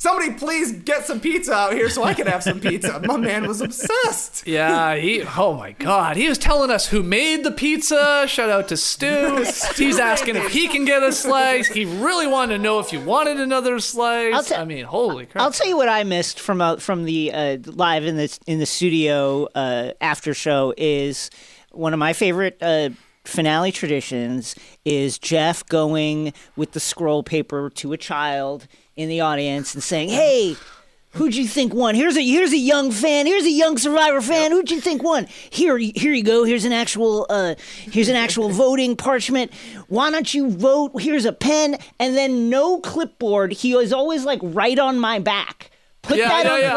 Somebody 0.00 0.32
please 0.34 0.70
get 0.72 1.04
some 1.06 1.18
pizza 1.20 1.52
out 1.52 1.72
here 1.72 1.90
so 1.90 2.04
I 2.04 2.14
can 2.14 2.26
have 2.28 2.42
some 2.42 2.60
pizza." 2.60 3.00
My 3.04 3.16
man 3.16 3.46
was 3.46 3.60
obsessed. 3.60 4.36
Yeah, 4.46 4.94
he. 4.96 5.22
Oh 5.36 5.54
my 5.54 5.72
God, 5.72 6.16
he 6.16 6.28
was 6.28 6.38
telling 6.38 6.70
us 6.70 6.88
who 6.88 7.02
made 7.02 7.44
the 7.44 7.50
pizza. 7.50 8.24
Shout 8.28 8.48
out 8.48 8.68
to 8.68 8.76
Stu. 8.76 9.44
He's 9.76 9.98
asking 9.98 10.36
if 10.36 10.48
he 10.52 10.68
can 10.68 10.84
get 10.84 11.02
a 11.02 11.12
slice. 11.12 11.66
He 11.68 11.84
really 11.84 12.26
wanted 12.26 12.56
to 12.56 12.62
know 12.62 12.78
if 12.78 12.92
you 12.92 13.00
wanted 13.00 13.38
another 13.40 13.78
slice. 13.80 14.34
I'll 14.34 14.42
ta- 14.44 14.62
I 14.62 14.64
mean, 14.64 14.84
holy 14.84 15.26
crap! 15.26 15.42
I'll 15.42 15.50
tell 15.52 15.66
you 15.66 15.76
what 15.76 15.88
I 15.88 16.04
missed 16.04 16.40
from 16.40 16.60
uh, 16.60 16.76
from 16.76 17.04
the 17.04 17.32
uh, 17.32 17.58
live 17.66 18.04
in 18.04 18.16
the 18.16 18.38
in 18.46 18.58
the 18.58 18.66
studio 18.66 19.48
uh, 19.54 19.92
after 20.00 20.32
show 20.32 20.72
is 20.76 21.30
one 21.72 21.92
of 21.92 21.98
my 21.98 22.12
favorite 22.12 22.56
uh, 22.62 22.90
finale 23.24 23.72
traditions 23.72 24.54
is 24.84 25.18
Jeff 25.18 25.66
going 25.66 26.32
with 26.56 26.72
the 26.72 26.80
scroll 26.80 27.22
paper 27.22 27.68
to 27.70 27.92
a 27.92 27.96
child 27.98 28.66
in 28.98 29.08
the 29.08 29.22
audience 29.22 29.72
and 29.74 29.82
saying, 29.82 30.10
"Hey." 30.10 30.56
Who'd 31.12 31.34
you 31.34 31.48
think 31.48 31.72
won? 31.72 31.94
Here's 31.94 32.18
a 32.18 32.22
here's 32.22 32.52
a 32.52 32.58
young 32.58 32.90
fan. 32.90 33.24
Here's 33.24 33.44
a 33.44 33.50
young 33.50 33.78
Survivor 33.78 34.20
fan. 34.20 34.52
Who'd 34.52 34.70
you 34.70 34.78
think 34.78 35.02
won? 35.02 35.26
Here 35.48 35.78
here 35.78 36.12
you 36.12 36.22
go. 36.22 36.44
Here's 36.44 36.66
an 36.66 36.72
actual 36.72 37.26
uh 37.30 37.54
here's 37.90 38.10
an 38.10 38.14
actual 38.14 38.48
voting 38.64 38.94
parchment. 38.94 39.50
Why 39.88 40.10
don't 40.10 40.32
you 40.34 40.50
vote? 40.50 41.00
Here's 41.00 41.24
a 41.24 41.32
pen 41.32 41.78
and 41.98 42.14
then 42.14 42.50
no 42.50 42.78
clipboard. 42.80 43.52
He 43.52 43.74
was 43.74 43.90
always 43.90 44.26
like 44.26 44.40
right 44.42 44.78
on 44.78 45.00
my 45.00 45.18
back. 45.18 45.70
Put 46.02 46.16
Yeah, 46.16 46.28
that 46.28 46.46
yeah, 46.46 46.52
on. 46.52 46.60
yeah. 46.60 46.74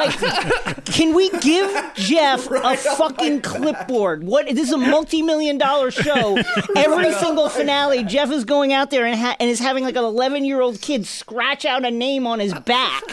Like, 0.65 0.85
can 0.85 1.13
we 1.15 1.29
give 1.39 1.93
Jeff 1.95 2.47
a 2.51 2.75
fucking 2.75 3.41
clipboard? 3.41 4.23
What? 4.23 4.47
This 4.47 4.67
is 4.67 4.73
a 4.73 4.77
multi-million 4.77 5.57
dollar 5.57 5.89
show. 5.91 6.37
Every 6.75 7.13
single 7.13 7.47
finale, 7.47 8.03
Jeff 8.03 8.29
is 8.31 8.43
going 8.43 8.73
out 8.73 8.89
there 8.91 9.05
and, 9.05 9.17
ha- 9.17 9.37
and 9.39 9.49
is 9.49 9.59
having 9.59 9.83
like 9.85 9.95
an 9.95 10.03
11-year-old 10.03 10.81
kid 10.81 11.05
scratch 11.05 11.63
out 11.65 11.85
a 11.85 11.91
name 11.91 12.27
on 12.27 12.39
his 12.39 12.53
back. 12.53 13.03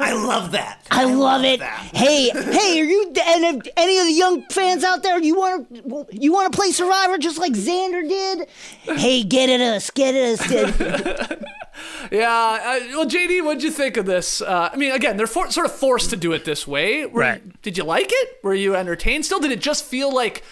I 0.00 0.12
love 0.14 0.50
that. 0.52 0.80
I 0.90 1.04
love 1.04 1.44
it. 1.44 1.62
Hey, 1.62 2.28
hey, 2.30 2.80
are 2.80 2.84
you 2.84 3.06
and 3.24 3.62
if 3.64 3.72
any 3.76 3.98
of 3.98 4.06
the 4.06 4.12
young 4.12 4.42
fans 4.50 4.84
out 4.84 5.02
there? 5.02 5.18
You 5.22 5.36
want 5.36 5.68
to 5.74 6.06
you 6.10 6.32
want 6.32 6.52
to 6.52 6.56
play 6.58 6.70
Survivor 6.72 7.18
just 7.18 7.38
like 7.38 7.52
Xander 7.52 8.06
did? 8.06 8.48
Hey, 8.82 9.22
get 9.22 9.48
at 9.48 9.60
us, 9.60 9.90
get 9.90 10.14
at 10.14 10.40
us. 10.40 10.48
Dude. 10.48 11.46
Yeah. 12.12 12.28
Uh, 12.30 12.80
well, 12.96 13.06
JD, 13.06 13.42
what'd 13.44 13.62
you 13.62 13.70
think 13.70 13.96
of 13.96 14.04
this? 14.04 14.42
Uh, 14.42 14.70
I 14.72 14.76
mean, 14.76 14.92
again, 14.92 15.16
they're 15.18 15.26
for- 15.26 15.50
sort 15.50 15.66
of 15.66 15.72
forced 15.72 16.10
to 16.10 16.16
do 16.16 16.32
it 16.32 16.44
this 16.44 16.66
way. 16.66 17.04
Were 17.04 17.20
Right. 17.20 17.62
did 17.62 17.76
you 17.76 17.84
like 17.84 18.08
it? 18.10 18.38
Were 18.42 18.54
you 18.54 18.74
entertained 18.74 19.24
still? 19.26 19.38
Did 19.38 19.52
it 19.52 19.60
just 19.60 19.84
feel 19.84 20.12
like 20.12 20.42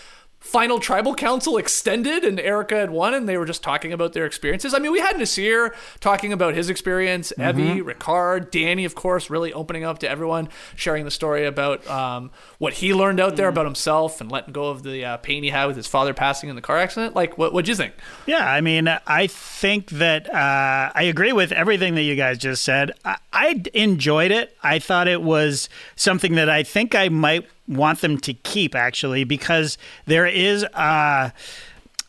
final 0.40 0.80
tribal 0.80 1.14
council 1.14 1.58
extended 1.58 2.24
and 2.24 2.40
Erika 2.40 2.74
had 2.74 2.90
won 2.90 3.12
and 3.12 3.28
they 3.28 3.36
were 3.36 3.44
just 3.44 3.62
talking 3.62 3.92
about 3.92 4.14
their 4.14 4.24
experiences? 4.24 4.72
I 4.72 4.78
mean, 4.78 4.90
we 4.90 5.00
had 5.00 5.16
Naseer 5.16 5.74
talking 6.00 6.32
about 6.32 6.54
his 6.54 6.70
experience, 6.70 7.32
Evvie, 7.38 7.82
Ricard, 7.82 8.50
Danny, 8.50 8.84
of 8.86 8.94
course, 8.94 9.28
really 9.28 9.52
opening 9.52 9.84
up 9.84 9.98
to 9.98 10.08
everyone, 10.08 10.48
sharing 10.74 11.04
the 11.04 11.10
story 11.10 11.44
about 11.44 11.86
um, 11.86 12.30
what 12.58 12.74
he 12.74 12.94
learned 12.94 13.20
out 13.20 13.36
there 13.36 13.48
about 13.48 13.66
himself 13.66 14.20
and 14.20 14.32
letting 14.32 14.52
go 14.52 14.70
of 14.70 14.82
the 14.82 15.04
uh, 15.04 15.16
pain 15.18 15.42
he 15.42 15.50
had 15.50 15.66
with 15.66 15.76
his 15.76 15.86
father 15.86 16.14
passing 16.14 16.48
in 16.48 16.56
the 16.56 16.62
car 16.62 16.78
accident. 16.78 17.14
Like, 17.14 17.36
what, 17.36 17.52
what'd 17.52 17.68
you 17.68 17.74
think? 17.74 17.94
Yeah, 18.26 18.50
I 18.50 18.62
mean, 18.62 18.88
I 18.88 19.26
think 19.26 19.90
that 19.90 20.28
uh, 20.32 20.90
I 20.94 21.02
agree 21.02 21.32
with 21.32 21.52
everything 21.52 21.94
that 21.96 22.02
you 22.02 22.16
guys 22.16 22.38
just 22.38 22.64
said. 22.64 22.92
I, 23.04 23.18
I 23.32 23.62
enjoyed 23.74 24.30
it. 24.30 24.56
I 24.62 24.78
thought 24.78 25.06
it 25.06 25.22
was 25.22 25.68
something 25.96 26.34
that 26.36 26.48
I 26.48 26.62
think 26.62 26.94
I 26.94 27.10
might 27.10 27.46
want 27.70 28.00
them 28.00 28.18
to 28.18 28.34
keep 28.34 28.74
actually 28.74 29.24
because 29.24 29.78
there 30.06 30.26
is. 30.26 30.64
Uh, 30.64 31.30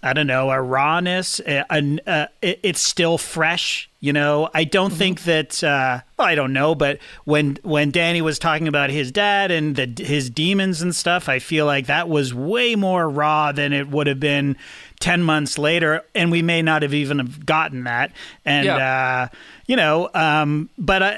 I 0.03 0.13
don't 0.13 0.25
know, 0.25 0.49
a 0.49 0.59
rawness. 0.59 1.39
A, 1.41 1.63
a, 1.69 1.99
uh, 2.07 2.25
it's 2.41 2.81
still 2.81 3.19
fresh. 3.19 3.87
You 3.99 4.13
know, 4.13 4.49
I 4.51 4.63
don't 4.63 4.91
think 4.91 5.25
that. 5.25 5.63
Uh, 5.63 6.01
well, 6.17 6.27
I 6.27 6.33
don't 6.33 6.53
know, 6.53 6.73
but 6.73 6.97
when 7.25 7.59
when 7.61 7.91
Danny 7.91 8.19
was 8.19 8.39
talking 8.39 8.67
about 8.67 8.89
his 8.89 9.11
dad 9.11 9.51
and 9.51 9.75
the, 9.75 10.03
his 10.03 10.31
demons 10.31 10.81
and 10.81 10.95
stuff, 10.95 11.29
I 11.29 11.37
feel 11.37 11.67
like 11.67 11.85
that 11.85 12.09
was 12.09 12.33
way 12.33 12.75
more 12.75 13.07
raw 13.07 13.51
than 13.51 13.73
it 13.73 13.89
would 13.89 14.07
have 14.07 14.19
been 14.19 14.57
ten 15.01 15.21
months 15.23 15.57
later, 15.57 16.03
and 16.15 16.31
we 16.31 16.41
may 16.41 16.61
not 16.61 16.81
have 16.83 16.93
even 16.93 17.19
have 17.19 17.45
gotten 17.45 17.83
that. 17.83 18.11
And 18.45 18.65
Yeah. 18.65 19.27
uh, 19.31 19.35
you 19.67 19.75
know, 19.75 20.09
um, 20.13 20.69
but 20.77 21.01
uh, 21.03 21.17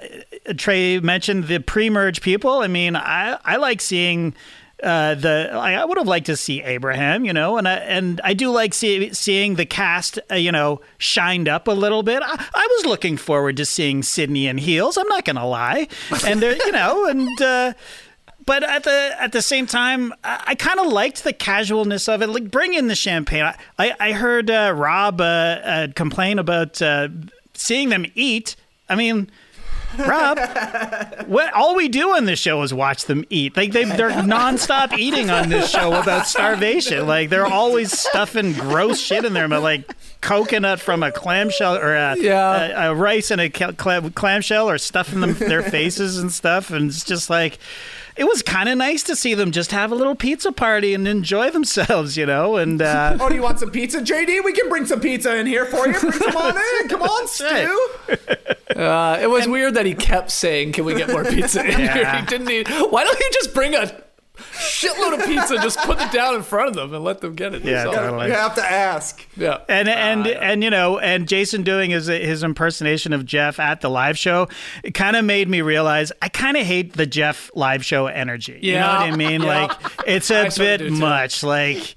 Trey 0.58 1.00
mentioned 1.00 1.46
the 1.48 1.60
pre-merge 1.60 2.22
people. 2.22 2.60
I 2.62 2.68
mean, 2.68 2.96
I 2.96 3.38
I 3.46 3.58
like 3.58 3.82
seeing 3.82 4.34
uh, 4.82 5.16
the 5.16 5.50
I, 5.54 5.76
I 5.76 5.86
would 5.86 5.98
have 5.98 6.08
liked 6.08 6.26
to 6.26 6.36
see 6.36 6.62
Abraham, 6.62 7.24
you 7.26 7.32
know, 7.34 7.58
and 7.58 7.68
I 7.68 7.76
and 7.76 8.20
I 8.24 8.34
do 8.34 8.50
like 8.52 8.74
see, 8.74 9.14
seeing 9.14 9.56
the 9.56 9.66
cast, 9.66 10.20
uh, 10.30 10.36
you 10.36 10.52
know, 10.52 10.82
shined 10.98 11.48
up 11.48 11.68
a 11.68 11.72
little 11.72 12.04
bit. 12.04 12.22
I, 12.24 12.34
I 12.54 12.68
was 12.78 12.86
looking 12.86 13.16
forward 13.18 13.56
to 13.58 13.66
seeing 13.66 14.04
Sydney 14.04 14.48
in 14.48 14.58
heels. 14.58 14.98
I'm 14.98 15.08
not 15.08 15.24
gonna 15.26 15.48
lie, 15.48 15.88
and 16.26 16.42
there, 16.42 16.56
you 16.56 16.72
know, 16.72 17.06
and. 17.06 17.42
Uh, 17.42 17.74
but 18.46 18.64
at 18.64 18.84
the 18.84 19.16
at 19.20 19.32
the 19.32 19.41
same 19.41 19.68
time, 19.68 20.14
I, 20.24 20.44
I 20.48 20.56
kind 20.56 20.80
of 20.80 20.88
liked 20.88 21.24
the 21.24 21.34
casualness 21.34 22.08
of 22.10 22.22
it. 22.22 22.28
Like 22.28 22.50
bring 22.52 22.74
in 22.74 22.88
the 22.88 22.96
champagne. 22.96 23.44
I 23.44 23.56
I, 23.80 23.94
I 24.00 24.12
heard 24.14 24.50
uh, 24.50 24.74
Rob 24.76 25.22
uh, 25.22 25.24
uh, 25.24 25.88
complain 25.96 26.39
about 26.39 26.82
uh, 26.82 27.10
seeing 27.54 27.89
them 27.89 28.06
eat. 28.16 28.56
I 28.89 28.96
mean, 28.96 29.30
Rob, 29.98 30.38
what 31.28 31.54
all 31.54 31.76
we 31.76 31.88
do 31.88 32.10
on 32.16 32.26
this 32.26 32.39
show 32.39 32.62
is 32.64 32.74
watch 32.74 33.06
them 33.06 33.24
eat. 33.30 33.56
Like 33.56 33.72
they 33.72 33.86
they're 33.86 34.10
nonstop 34.12 34.98
eating 34.98 35.30
on 35.30 35.50
this 35.50 35.70
show 35.70 35.94
about 36.00 36.28
starvation. 36.28 37.08
Like 37.08 37.30
they're 37.30 37.46
always 37.46 37.98
stuffing 37.98 38.54
gross 38.54 39.00
shit 39.00 39.24
in 39.26 39.34
there, 39.34 39.48
but 39.48 39.62
like 39.62 39.89
coconut 40.22 40.80
from 40.80 41.04
a 41.04 41.12
clamshell 41.12 41.76
or 41.78 41.94
a, 41.94 42.16
Yeah. 42.18 42.88
a, 42.88 42.91
a 42.91 42.96
rice 42.96 43.30
in 43.30 43.39
a 43.39 43.50
cl- 43.54 43.74
clam, 43.74 44.12
clamshell 44.12 44.70
or 44.70 44.78
stuffing 44.78 45.20
them 45.22 45.34
their 45.34 45.62
faces 45.64 46.18
and 46.18 46.32
stuff. 46.32 46.72
And 46.72 46.89
it's 46.89 47.04
just 47.04 47.30
like 47.30 47.60
it 48.16 48.26
was 48.26 48.41
kind 48.41 48.70
of 48.70 48.78
nice 48.78 49.03
to 49.03 49.16
see 49.16 49.34
them 49.34 49.51
just 49.51 49.72
have 49.72 49.91
a 49.91 49.95
little 49.95 50.16
pizza 50.16 50.51
party 50.51 50.93
and 50.93 51.07
enjoy 51.07 51.49
themselves, 51.49 52.16
you 52.18 52.26
know. 52.26 52.57
And 52.57 52.82
uh, 52.82 53.18
Oh, 53.22 53.30
do 53.30 53.36
you 53.36 53.41
want 53.41 53.59
some 53.59 53.72
pizza, 53.72 54.01
JD? 54.01 54.43
We 54.43 54.53
can 54.53 54.70
bring 54.70 54.86
some 54.86 54.99
pizza 54.99 55.36
in 55.36 55.45
here 55.47 55.66
for 55.66 55.88
you. 55.88 55.99
Bring 55.99 56.11
some 56.11 56.36
on 56.36 56.57
in. 56.57 56.89
Come 56.89 57.01
on, 57.01 57.28
Stu. 57.28 57.89
Uh, 58.76 59.20
it 59.22 59.30
was 59.30 59.47
weird 59.47 59.76
that 59.76 59.86
he 59.86 59.93
kept 59.93 60.32
saying, 60.32 60.72
"Can 60.74 60.86
we 60.86 60.95
get 60.95 61.09
more 61.09 61.24
pizza 61.24 61.64
in 61.64 61.80
here?" 61.80 61.93
Yeah. 61.95 62.22
He 62.22 62.26
didn't. 62.26 62.47
Need, 62.47 62.68
why 62.70 63.03
don't 63.03 63.20
you 63.20 63.30
just 63.34 63.53
bring 63.53 63.76
a 63.76 64.03
shitload 64.38 65.20
of 65.20 65.26
pizza, 65.26 65.56
just 65.58 65.80
put 65.80 66.00
it 66.02 66.12
down 66.12 66.36
in 66.36 66.44
front 66.44 66.70
of 66.70 66.76
them 66.76 66.94
and 66.94 67.04
let 67.04 67.22
them 67.22 67.36
get 67.36 67.54
it? 67.54 67.64
Yeah, 67.64 67.84
totally. 67.86 68.28
You 68.28 68.34
have 68.34 68.56
to 68.56 68.64
ask. 68.64 69.26
yeah. 69.38 69.60
and 69.70 69.88
and 69.88 70.28
and 70.28 70.64
you 70.64 70.70
know, 70.70 71.00
and 71.00 71.28
Jason 71.28 71.64
doing 71.64 71.92
his 71.92 72.08
his 72.08 72.44
impersonation 72.44 73.14
of 73.14 73.26
Jeff 73.26 73.60
at 73.60 73.82
the 73.82 73.90
live 73.90 74.18
show, 74.18 74.48
it 74.84 74.94
kind 74.94 75.16
of 75.16 75.24
made 75.26 75.48
me 75.50 75.62
realize 75.62 76.12
I 76.22 76.30
kind 76.30 76.58
of 76.58 76.66
hate 76.66 76.94
the 76.94 77.06
Jeff 77.06 77.52
live 77.54 77.86
show 77.86 78.08
energy. 78.08 78.60
You 78.62 78.74
know 78.74 78.88
what 78.88 79.02
I 79.02 79.16
mean? 79.16 79.42
Yeah. 79.42 79.48
Like 79.68 79.72
it's 80.08 80.32
I 80.32 80.46
a 80.48 80.52
sorta 80.52 80.60
bit 80.60 80.78
do, 80.80 80.90
too. 80.90 80.96
much. 80.96 81.44
Like. 81.44 81.96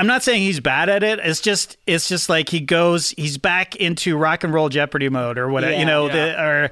I'm 0.00 0.06
not 0.06 0.22
saying 0.22 0.40
he's 0.40 0.60
bad 0.60 0.88
at 0.88 1.02
it. 1.02 1.18
It's 1.18 1.42
just 1.42 1.76
it's 1.86 2.08
just 2.08 2.30
like 2.30 2.48
he 2.48 2.58
goes 2.60 3.10
he's 3.10 3.36
back 3.36 3.76
into 3.76 4.16
rock 4.16 4.42
and 4.44 4.54
roll 4.54 4.70
Jeopardy 4.70 5.10
mode 5.10 5.36
or 5.36 5.50
whatever, 5.50 5.76
you 5.78 5.84
know, 5.84 6.06
Yeah. 6.06 6.12
the, 6.12 6.42
or 6.42 6.70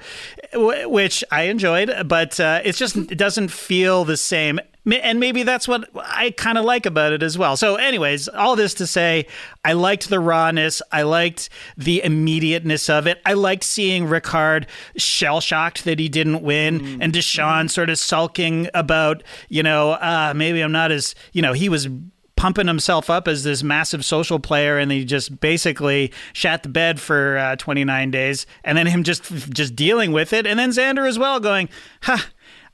w- 0.54 0.88
which 0.88 1.22
I 1.30 1.42
enjoyed, 1.42 1.92
but 2.06 2.40
uh, 2.40 2.62
it's 2.64 2.78
just 2.78 2.96
it 2.96 3.18
doesn't 3.18 3.48
feel 3.48 4.04
the 4.06 4.16
same. 4.16 4.58
And 4.90 5.20
maybe 5.20 5.42
that's 5.42 5.68
what 5.68 5.86
I 5.94 6.30
kind 6.30 6.56
of 6.56 6.64
like 6.64 6.86
about 6.86 7.12
it 7.12 7.22
as 7.22 7.36
well. 7.36 7.58
So, 7.58 7.74
anyways, 7.76 8.26
all 8.28 8.56
this 8.56 8.72
to 8.74 8.86
say, 8.86 9.26
I 9.62 9.74
liked 9.74 10.08
the 10.08 10.18
rawness. 10.18 10.80
I 10.90 11.02
liked 11.02 11.50
the 11.76 12.02
immediateness 12.02 12.88
of 12.88 13.06
it. 13.06 13.20
I 13.26 13.34
liked 13.34 13.64
seeing 13.64 14.06
Ricard 14.06 14.64
shell 14.96 15.42
shocked 15.42 15.84
that 15.84 15.98
he 15.98 16.08
didn't 16.08 16.40
win, 16.42 17.02
and 17.02 17.12
Deshawn 17.12 17.68
sort 17.68 17.90
of 17.90 17.98
sulking 17.98 18.70
about, 18.72 19.22
you 19.50 19.62
know, 19.62 19.90
uh, 19.90 20.32
maybe 20.34 20.62
I'm 20.62 20.72
not 20.72 20.90
as, 20.90 21.14
you 21.34 21.42
know, 21.42 21.52
he 21.52 21.68
was 21.68 21.86
pumping 22.38 22.68
himself 22.68 23.10
up 23.10 23.26
as 23.26 23.42
this 23.42 23.62
massive 23.64 24.04
social 24.04 24.38
player 24.38 24.78
and 24.78 24.92
he 24.92 25.04
just 25.04 25.40
basically 25.40 26.12
shat 26.32 26.62
the 26.62 26.68
bed 26.68 27.00
for 27.00 27.36
uh, 27.36 27.56
29 27.56 28.10
days 28.12 28.46
and 28.62 28.78
then 28.78 28.86
him 28.86 29.02
just 29.02 29.24
just 29.50 29.74
dealing 29.74 30.12
with 30.12 30.32
it 30.32 30.46
and 30.46 30.56
then 30.58 30.70
Xander 30.70 31.06
as 31.08 31.18
well 31.18 31.40
going 31.40 31.68
huh 32.02 32.18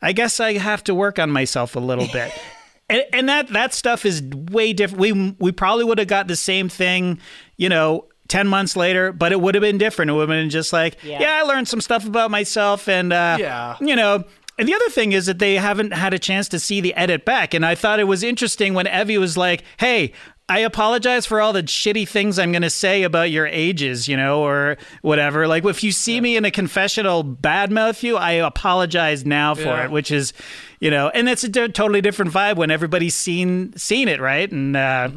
I 0.02 0.12
guess 0.12 0.38
I 0.38 0.58
have 0.58 0.84
to 0.84 0.94
work 0.94 1.18
on 1.18 1.30
myself 1.30 1.76
a 1.76 1.80
little 1.80 2.06
bit 2.12 2.30
and, 2.90 3.02
and 3.12 3.28
that 3.30 3.48
that 3.48 3.72
stuff 3.72 4.04
is 4.04 4.22
way 4.50 4.74
different 4.74 5.00
we 5.00 5.12
we 5.40 5.50
probably 5.50 5.84
would 5.84 5.98
have 5.98 6.08
got 6.08 6.28
the 6.28 6.36
same 6.36 6.68
thing 6.68 7.18
you 7.56 7.70
know 7.70 8.06
10 8.28 8.46
months 8.46 8.76
later 8.76 9.12
but 9.12 9.32
it 9.32 9.40
would 9.40 9.54
have 9.54 9.62
been 9.62 9.78
different 9.78 10.10
it 10.10 10.14
would 10.14 10.28
have 10.28 10.36
been 10.36 10.50
just 10.50 10.72
like 10.74 10.98
yeah, 11.02 11.20
Yeah. 11.20 11.40
I 11.40 11.42
learned 11.42 11.68
some 11.68 11.80
stuff 11.80 12.06
about 12.06 12.30
myself 12.30 12.86
and 12.88 13.12
uh, 13.14 13.38
Yeah. 13.40 13.76
you 13.80 13.96
know 13.96 14.24
and 14.58 14.68
the 14.68 14.74
other 14.74 14.88
thing 14.90 15.12
is 15.12 15.26
that 15.26 15.38
they 15.38 15.54
haven't 15.56 15.92
had 15.92 16.14
a 16.14 16.18
chance 16.18 16.48
to 16.48 16.58
see 16.60 16.80
the 16.80 16.94
edit 16.94 17.24
back. 17.24 17.54
And 17.54 17.64
I 17.66 17.74
thought 17.74 18.00
it 18.00 18.04
was 18.04 18.22
interesting 18.22 18.74
when 18.74 18.86
Evvie 18.86 19.18
was 19.18 19.36
like, 19.36 19.64
hey, 19.78 20.12
I 20.48 20.58
apologize 20.58 21.24
for 21.24 21.40
all 21.40 21.54
the 21.54 21.62
shitty 21.62 22.06
things 22.06 22.38
I'm 22.38 22.52
going 22.52 22.60
to 22.62 22.68
say 22.70 23.02
about 23.02 23.30
your 23.30 23.46
ages, 23.46 24.08
you 24.08 24.16
know, 24.16 24.42
or 24.42 24.76
whatever. 25.00 25.48
Like, 25.48 25.64
if 25.64 25.82
you 25.82 25.90
see 25.90 26.20
me 26.20 26.36
in 26.36 26.44
a 26.44 26.50
confessional 26.50 27.24
badmouth 27.24 28.02
you, 28.02 28.16
I 28.18 28.32
apologize 28.32 29.24
now 29.24 29.54
for 29.54 29.62
Yeah. 29.62 29.84
it, 29.84 29.90
which 29.90 30.10
is, 30.10 30.34
you 30.80 30.90
know, 30.90 31.08
and 31.08 31.28
it's 31.30 31.44
a 31.44 31.48
d- 31.48 31.68
totally 31.68 32.02
different 32.02 32.30
vibe 32.30 32.56
when 32.56 32.70
everybody's 32.70 33.14
seen 33.14 33.74
seen 33.76 34.06
it, 34.06 34.20
right? 34.20 34.50
And 34.52 34.76
uh, 34.76 35.08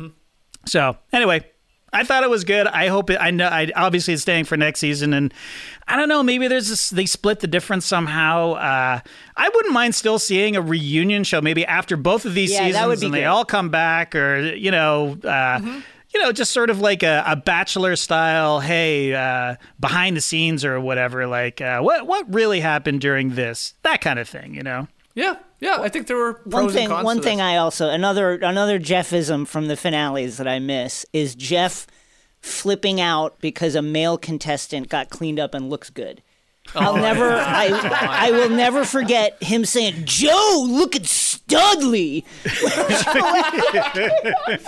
so, 0.65 0.97
anyway, 1.11 1.45
I 1.91 2.03
thought 2.05 2.23
it 2.23 2.29
was 2.29 2.43
good. 2.45 2.65
I 2.67 2.87
hope 2.87 3.09
it. 3.09 3.17
I 3.19 3.31
know. 3.31 3.47
I 3.47 3.69
obviously 3.75 4.13
it's 4.13 4.21
staying 4.21 4.45
for 4.45 4.55
next 4.55 4.79
season, 4.79 5.13
and 5.13 5.33
I 5.87 5.95
don't 5.95 6.09
know. 6.09 6.21
Maybe 6.21 6.47
there's 6.47 6.67
this, 6.69 6.89
they 6.89 7.05
split 7.05 7.39
the 7.39 7.47
difference 7.47 7.85
somehow. 7.85 8.53
Uh, 8.53 8.99
I 9.37 9.49
wouldn't 9.49 9.73
mind 9.73 9.95
still 9.95 10.19
seeing 10.19 10.55
a 10.55 10.61
reunion 10.61 11.23
show, 11.23 11.39
maybe 11.41 11.65
after 11.65 11.95
both 11.95 12.25
of 12.25 12.33
these 12.33 12.51
Yeah, 12.51 12.59
that 12.63 12.67
seasons, 12.67 12.87
would 12.87 12.99
be 12.99 13.05
and 13.05 13.15
they 13.15 13.25
all 13.25 13.45
come 13.45 13.69
back, 13.69 14.15
or 14.15 14.39
you 14.41 14.71
know. 14.71 15.17
Uh, 15.23 15.81
You 16.13 16.23
know, 16.23 16.31
just 16.31 16.53
sort 16.53 16.69
of 16.69 16.79
like 16.79 17.03
a, 17.03 17.21
a 17.27 17.35
bachelor 17.35 17.97
style. 17.97 18.61
Hey, 18.61 19.13
uh, 19.13 19.55
behind 19.79 20.15
the 20.15 20.21
scenes 20.21 20.63
or 20.63 20.79
whatever. 20.79 21.27
Like, 21.27 21.59
uh, 21.59 21.81
what 21.81 22.07
what 22.07 22.33
really 22.33 22.61
happened 22.61 23.01
during 23.01 23.35
this? 23.35 23.73
That 23.83 23.99
kind 23.99 24.17
of 24.17 24.27
thing. 24.27 24.55
You 24.55 24.63
know. 24.63 24.87
Yeah, 25.15 25.35
yeah. 25.59 25.79
I 25.81 25.89
think 25.89 26.07
there 26.07 26.15
were 26.15 26.35
pros 26.35 26.53
one 26.53 26.69
thing 26.69 26.83
and 26.85 26.91
cons 26.93 27.05
one 27.05 27.17
to 27.17 27.23
thing 27.23 27.37
this. 27.39 27.43
I 27.43 27.57
also 27.57 27.89
another 27.89 28.35
another 28.35 28.79
Jeffism 28.79 29.45
from 29.45 29.67
the 29.67 29.75
finales 29.75 30.37
that 30.37 30.47
I 30.47 30.59
miss 30.59 31.05
is 31.11 31.35
Jeff 31.35 31.85
flipping 32.47 32.99
out 33.01 33.39
because 33.41 33.75
a 33.75 33.81
male 33.81 34.17
contestant 34.17 34.89
got 34.89 35.09
cleaned 35.09 35.39
up 35.39 35.53
and 35.53 35.69
looks 35.69 35.89
good. 35.89 36.21
Oh, 36.75 36.79
I'll 36.81 36.93
Oh, 36.95 36.99
never 36.99 37.31
I 37.33 37.67
I 38.27 38.31
will 38.31 38.49
never 38.49 38.83
forget 38.83 39.41
him 39.41 39.63
saying, 39.63 40.01
Joe, 40.03 40.65
look 40.67 40.95
at 40.97 41.05
Studley. 41.05 42.25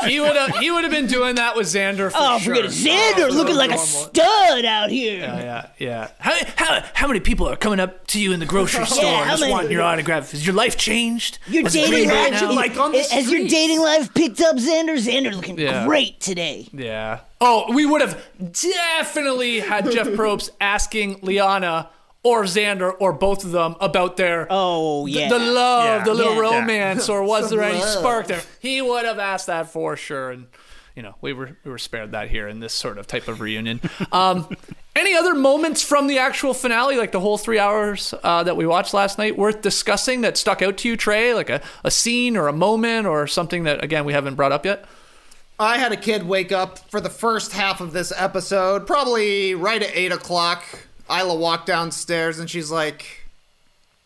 he 0.08 0.20
would 0.20 0.36
have 0.36 0.56
he 0.60 0.72
would 0.72 0.84
have 0.84 0.92
been 0.92 1.08
doing 1.08 1.36
that 1.36 1.56
with 1.56 1.68
Xander. 1.68 2.10
For 2.12 2.18
Oh, 2.20 2.40
sure. 2.40 2.56
forget 2.56 2.72
it. 2.72 2.74
Xander 2.74 3.30
Oh, 3.30 3.34
looking 3.34 3.56
like 3.56 3.72
a 3.72 3.76
normal. 3.76 3.86
stud 3.86 4.66
out 4.66 4.90
here. 4.90 5.20
Yeah, 5.20 5.68
yeah. 5.78 6.08
How, 6.20 6.38
how, 6.56 6.84
how 6.94 7.08
many 7.08 7.20
people 7.20 7.48
are 7.50 7.56
coming 7.58 7.80
up 7.82 8.08
to 8.08 8.22
you 8.22 8.32
in 8.34 8.40
the 8.40 8.46
grocery 8.46 8.86
store 8.94 9.04
Yeah, 9.04 9.22
and 9.22 9.30
just 9.32 9.42
many- 9.42 9.52
wanting 9.52 9.72
your 9.72 9.82
autograph? 9.82 10.32
Has 10.32 10.46
your 10.46 10.56
life 10.56 10.78
changed? 10.78 11.40
Your 11.48 11.64
Was 11.64 11.74
dating 11.74 11.92
Green 11.92 12.08
Bay 12.10 12.32
life, 12.32 12.42
now? 12.42 12.54
like 12.54 12.78
on 12.78 12.92
the 12.94 13.00
has 13.12 13.30
your 13.32 13.48
dating 13.48 13.82
life 13.82 14.14
picked 14.14 14.40
up 14.42 14.56
Xander? 14.56 14.96
Xander 14.98 15.34
looking 15.36 15.58
Yeah. 15.60 15.86
great 15.86 16.20
today. 16.22 16.68
Yeah. 16.72 17.20
Oh, 17.42 17.72
we 17.74 17.86
would 17.86 18.02
have 18.02 18.22
definitely 18.52 19.60
had 19.60 19.92
Jeff 19.92 20.08
Probst 20.20 20.50
asking 20.60 21.20
Liana 21.22 21.90
or 22.24 22.44
Xander 22.44 22.94
or 23.00 23.14
both 23.14 23.46
of 23.46 23.52
them 23.52 23.76
about 23.80 24.18
their 24.18 24.46
Oh 24.50 25.06
th- 25.06 25.18
yeah. 25.18 25.30
the 25.30 25.40
love, 25.40 25.86
Yeah. 26.00 26.04
the 26.04 26.14
little 26.14 26.34
Yeah. 26.36 26.40
romance, 26.60 27.08
or 27.08 27.24
was 27.34 27.50
there 27.50 27.62
any 27.64 27.80
spark 27.82 28.28
there? 28.28 28.42
He 28.60 28.82
would 28.82 29.06
have 29.06 29.20
asked 29.20 29.48
that 29.48 29.72
for 29.72 29.96
sure, 29.96 30.32
and 30.32 30.48
you 30.96 31.02
know 31.04 31.16
we 31.22 31.32
were 31.32 31.58
we 31.64 31.72
were 31.72 31.78
spared 31.78 32.12
that 32.12 32.30
here 32.30 32.48
in 32.50 32.60
this 32.60 32.74
sort 32.74 32.98
of 32.98 33.08
type 33.08 33.30
of 33.30 33.40
reunion. 33.40 33.80
Um, 34.12 34.50
any 34.98 35.16
other 35.16 35.34
moments 35.34 35.82
from 35.82 36.08
the 36.08 36.18
actual 36.20 36.54
finale, 36.54 36.98
like 36.98 37.14
the 37.14 37.22
whole 37.22 37.38
three 37.38 37.58
hours 37.60 38.14
uh, 38.22 38.44
that 38.44 38.58
we 38.58 38.68
watched 38.68 38.94
last 38.94 39.18
night, 39.18 39.38
worth 39.38 39.62
discussing 39.62 40.20
that 40.22 40.36
stuck 40.36 40.62
out 40.62 40.76
to 40.80 40.90
you, 40.90 40.98
Trey? 40.98 41.34
Like 41.34 41.50
a, 41.50 41.62
a 41.86 41.92
scene 41.92 42.36
or 42.36 42.50
a 42.50 42.54
moment 42.54 43.08
or 43.08 43.28
something 43.28 43.64
that 43.64 43.82
again 43.82 44.04
we 44.04 44.12
haven't 44.12 44.36
brought 44.36 44.52
up 44.52 44.66
yet. 44.66 44.84
I 45.60 45.78
had 45.78 45.91
a 45.91 45.97
kid 45.97 46.26
wake 46.26 46.53
up 46.53 46.80
for 46.89 47.01
the 47.01 47.10
first 47.10 47.51
half 47.51 47.82
of 47.82 47.91
this 47.91 48.14
episode, 48.16 48.88
probably 48.88 49.55
right 49.55 49.84
at 49.84 49.93
8 49.93 50.14
o'clock. 50.14 50.64
Isla 51.12 51.36
walked 51.36 51.66
downstairs 51.66 52.39
and 52.39 52.49
she's 52.49 52.72
like, 52.72 53.28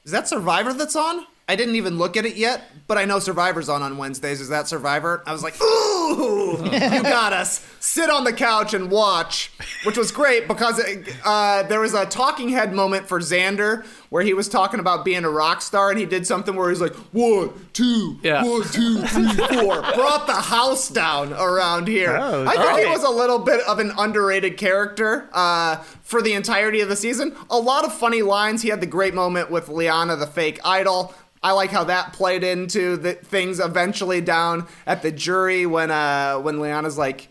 Is 0.04 0.12
that 0.12 0.28
Survivor 0.28 0.74
that's 0.74 0.96
on? 0.96 1.28
I 1.48 1.56
didn't 1.56 1.76
even 1.76 1.98
look 1.98 2.18
at 2.18 2.26
it 2.26 2.38
yet, 2.38 2.64
but 2.88 2.98
I 2.98 3.06
know 3.06 3.20
Survivor's 3.20 3.70
on 3.70 3.84
on 3.84 3.98
Wednesdays. 3.98 4.42
Is 4.42 4.50
that 4.50 4.68
Survivor? 4.68 5.22
I 5.28 5.34
was 5.34 5.44
like, 5.44 5.62
Ooh, 5.62 6.58
you 6.64 6.70
got 7.04 7.34
us. 7.34 7.64
Sit 7.80 8.10
on 8.10 8.24
the 8.24 8.34
couch 8.34 8.74
and 8.74 8.90
watch, 8.90 9.52
which 9.84 9.98
was 9.98 10.12
great 10.12 10.48
because 10.48 10.82
uh, 11.24 11.64
there 11.64 11.82
was 11.82 11.94
a 11.94 12.08
talking 12.08 12.50
head 12.50 12.74
moment 12.74 13.08
for 13.08 13.20
Xander 13.20 13.86
where 14.14 14.22
he 14.22 14.36
was 14.36 14.48
talking 14.48 14.80
about 14.80 15.04
being 15.04 15.26
a 15.26 15.30
rock 15.30 15.60
star 15.60 15.90
and 15.90 15.98
he 15.98 16.06
did 16.06 16.28
something 16.28 16.56
where 16.56 16.70
he's 16.70 16.80
like, 16.80 16.94
One, 17.14 17.50
two, 17.74 18.20
Yeah. 18.22 18.44
one, 18.44 18.62
two, 18.62 19.02
three, 19.08 19.34
four. 19.34 19.82
Brought 19.96 20.28
the 20.28 20.36
house 20.36 20.88
down 20.90 21.34
around 21.34 21.88
here. 21.88 22.16
Oh, 22.16 22.46
I 22.48 22.56
think 22.56 22.86
he 22.86 22.92
was 22.94 23.02
a 23.04 23.10
little 23.10 23.40
bit 23.40 23.62
of 23.68 23.80
an 23.80 23.92
underrated 23.98 24.56
character 24.56 25.28
uh, 25.34 25.78
for 26.04 26.22
the 26.22 26.34
entirety 26.34 26.80
of 26.82 26.90
the 26.90 26.96
season. 26.96 27.36
A 27.50 27.58
lot 27.58 27.86
of 27.86 27.92
funny 27.92 28.22
lines. 28.22 28.62
He 28.62 28.70
had 28.70 28.82
the 28.82 28.86
great 28.86 29.16
moment 29.16 29.50
with 29.50 29.68
Liana, 29.68 30.16
the 30.16 30.28
fake 30.28 30.60
idol. 30.64 31.16
I 31.42 31.54
like 31.54 31.72
how 31.72 31.84
that 31.86 32.14
played 32.14 32.44
into 32.44 32.98
the 32.98 33.14
things 33.14 33.60
eventually 33.60 34.22
down 34.22 34.68
at 34.86 35.02
the 35.02 35.12
jury 35.12 35.66
when 35.66 35.90
uh, 35.90 36.38
when 36.38 36.60
Liana's 36.60 37.00
like, 37.00 37.30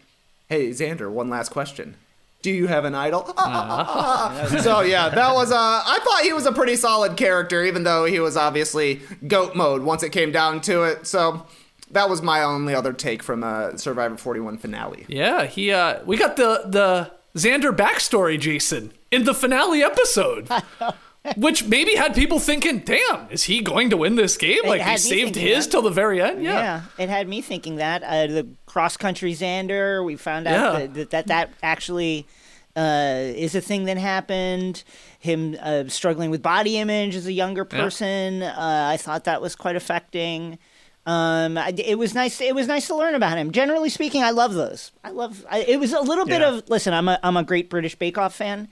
"Hey 0.49 0.71
Xander, 0.71 1.09
one 1.09 1.31
last 1.31 1.51
question." 1.51 1.95
Do 2.43 2.51
you 2.51 2.67
have 2.67 2.85
an 2.85 2.95
idol? 2.95 3.25
so 4.61 4.81
yeah, 4.81 5.09
that 5.09 5.31
was 5.33 5.53
uh 5.53 5.57
I 5.57 5.99
thought 6.05 6.23
he 6.25 6.33
was 6.33 6.45
a 6.47 6.53
pretty 6.53 6.77
solid 6.77 7.17
character, 7.17 7.65
even 7.65 7.85
though 7.85 8.05
he 8.05 8.21
was 8.21 8.37
obviously 8.37 9.01
goat 9.27 9.55
mode 9.55 9.83
once 9.83 10.03
it 10.03 10.11
came 10.11 10.33
down 10.33 10.61
to 10.63 10.83
it. 10.83 11.07
So 11.07 11.47
that 11.93 12.11
was 12.11 12.21
my 12.23 12.43
only 12.43 12.75
other 12.75 12.93
take 12.93 13.23
from 13.23 13.45
uh, 13.45 13.77
Survivor 13.77 14.17
41 14.17 14.59
finale. 14.59 15.05
Yeah, 15.09 15.45
he 15.47 15.71
uh 15.73 16.03
we 16.05 16.17
got 16.17 16.37
the 16.37 16.65
the 16.67 17.13
Xander 17.39 17.75
backstory, 17.75 18.39
Jason, 18.39 18.93
in 19.11 19.25
the 19.25 19.35
finale 19.35 19.83
episode. 19.83 20.49
Which 21.37 21.65
maybe 21.67 21.95
had 21.95 22.15
people 22.17 22.41
thinking, 22.41 22.81
damn, 22.81 23.31
is 23.31 23.45
he 23.45 23.61
going 23.61 23.91
to 23.91 23.97
win 23.97 24.17
this 24.17 24.37
game? 24.37 24.59
Like 24.65 24.83
he 24.83 24.97
saved 24.97 25.37
his 25.37 25.67
that. 25.67 25.71
till 25.71 25.83
the 25.83 25.91
very 25.91 26.21
end? 26.21 26.43
Yeah. 26.43 26.53
Yeah, 26.53 26.83
it 26.99 27.09
had 27.09 27.29
me 27.29 27.41
thinking 27.41 27.77
that 27.77 28.03
uh, 28.03 28.27
the 28.27 28.49
cross 28.67 28.97
country 28.97 29.33
Xander. 29.33 30.05
We 30.05 30.17
found 30.17 30.49
out 30.49 30.81
Yeah. 30.81 30.87
that, 30.87 31.11
that 31.11 31.27
that 31.29 31.51
actually 31.63 32.27
uh, 32.75 33.15
is 33.37 33.55
a 33.55 33.61
thing 33.61 33.85
that 33.85 33.99
happened. 33.99 34.83
Him 35.21 35.57
uh, 35.61 35.85
struggling 35.87 36.31
with 36.31 36.43
body 36.43 36.77
image 36.79 37.15
as 37.15 37.27
a 37.27 37.33
younger 37.33 37.65
person. 37.65 38.43
Uh, 38.43 38.89
I 38.93 38.97
thought 38.97 39.23
that 39.25 39.41
was 39.41 39.55
quite 39.55 39.77
affecting. 39.77 40.59
Um, 41.07 41.57
I, 41.59 41.73
it 41.79 41.99
was 41.99 42.15
nice. 42.15 42.41
It 42.41 42.55
was 42.55 42.67
nice 42.67 42.87
to 42.89 42.97
learn 42.97 43.15
about 43.15 43.37
him. 43.39 43.53
Generally 43.53 43.91
speaking, 43.91 44.23
I 44.25 44.31
love 44.31 44.55
those. 44.55 44.91
I 45.05 45.11
love. 45.11 45.45
I, 45.49 45.61
it 45.61 45.79
was 45.79 45.93
a 45.93 46.01
little 46.01 46.25
bit 46.27 46.43
of. 46.43 46.69
Listen, 46.69 46.93
I'm 46.95 47.09
a 47.09 47.19
I'm 47.23 47.37
a 47.37 47.43
great 47.45 47.71
British 47.71 47.95
Bake 47.95 48.19
Off 48.19 48.35
fan. 48.35 48.69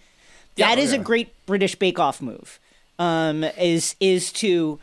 That 0.61 0.79
is 0.79 0.93
a 0.93 0.99
great 0.99 1.29
British 1.47 1.75
Bake 1.75 1.99
Off 1.99 2.21
move. 2.23 2.59
Um, 2.99 3.45
is 3.59 3.97
is 4.01 4.31
to 4.33 4.79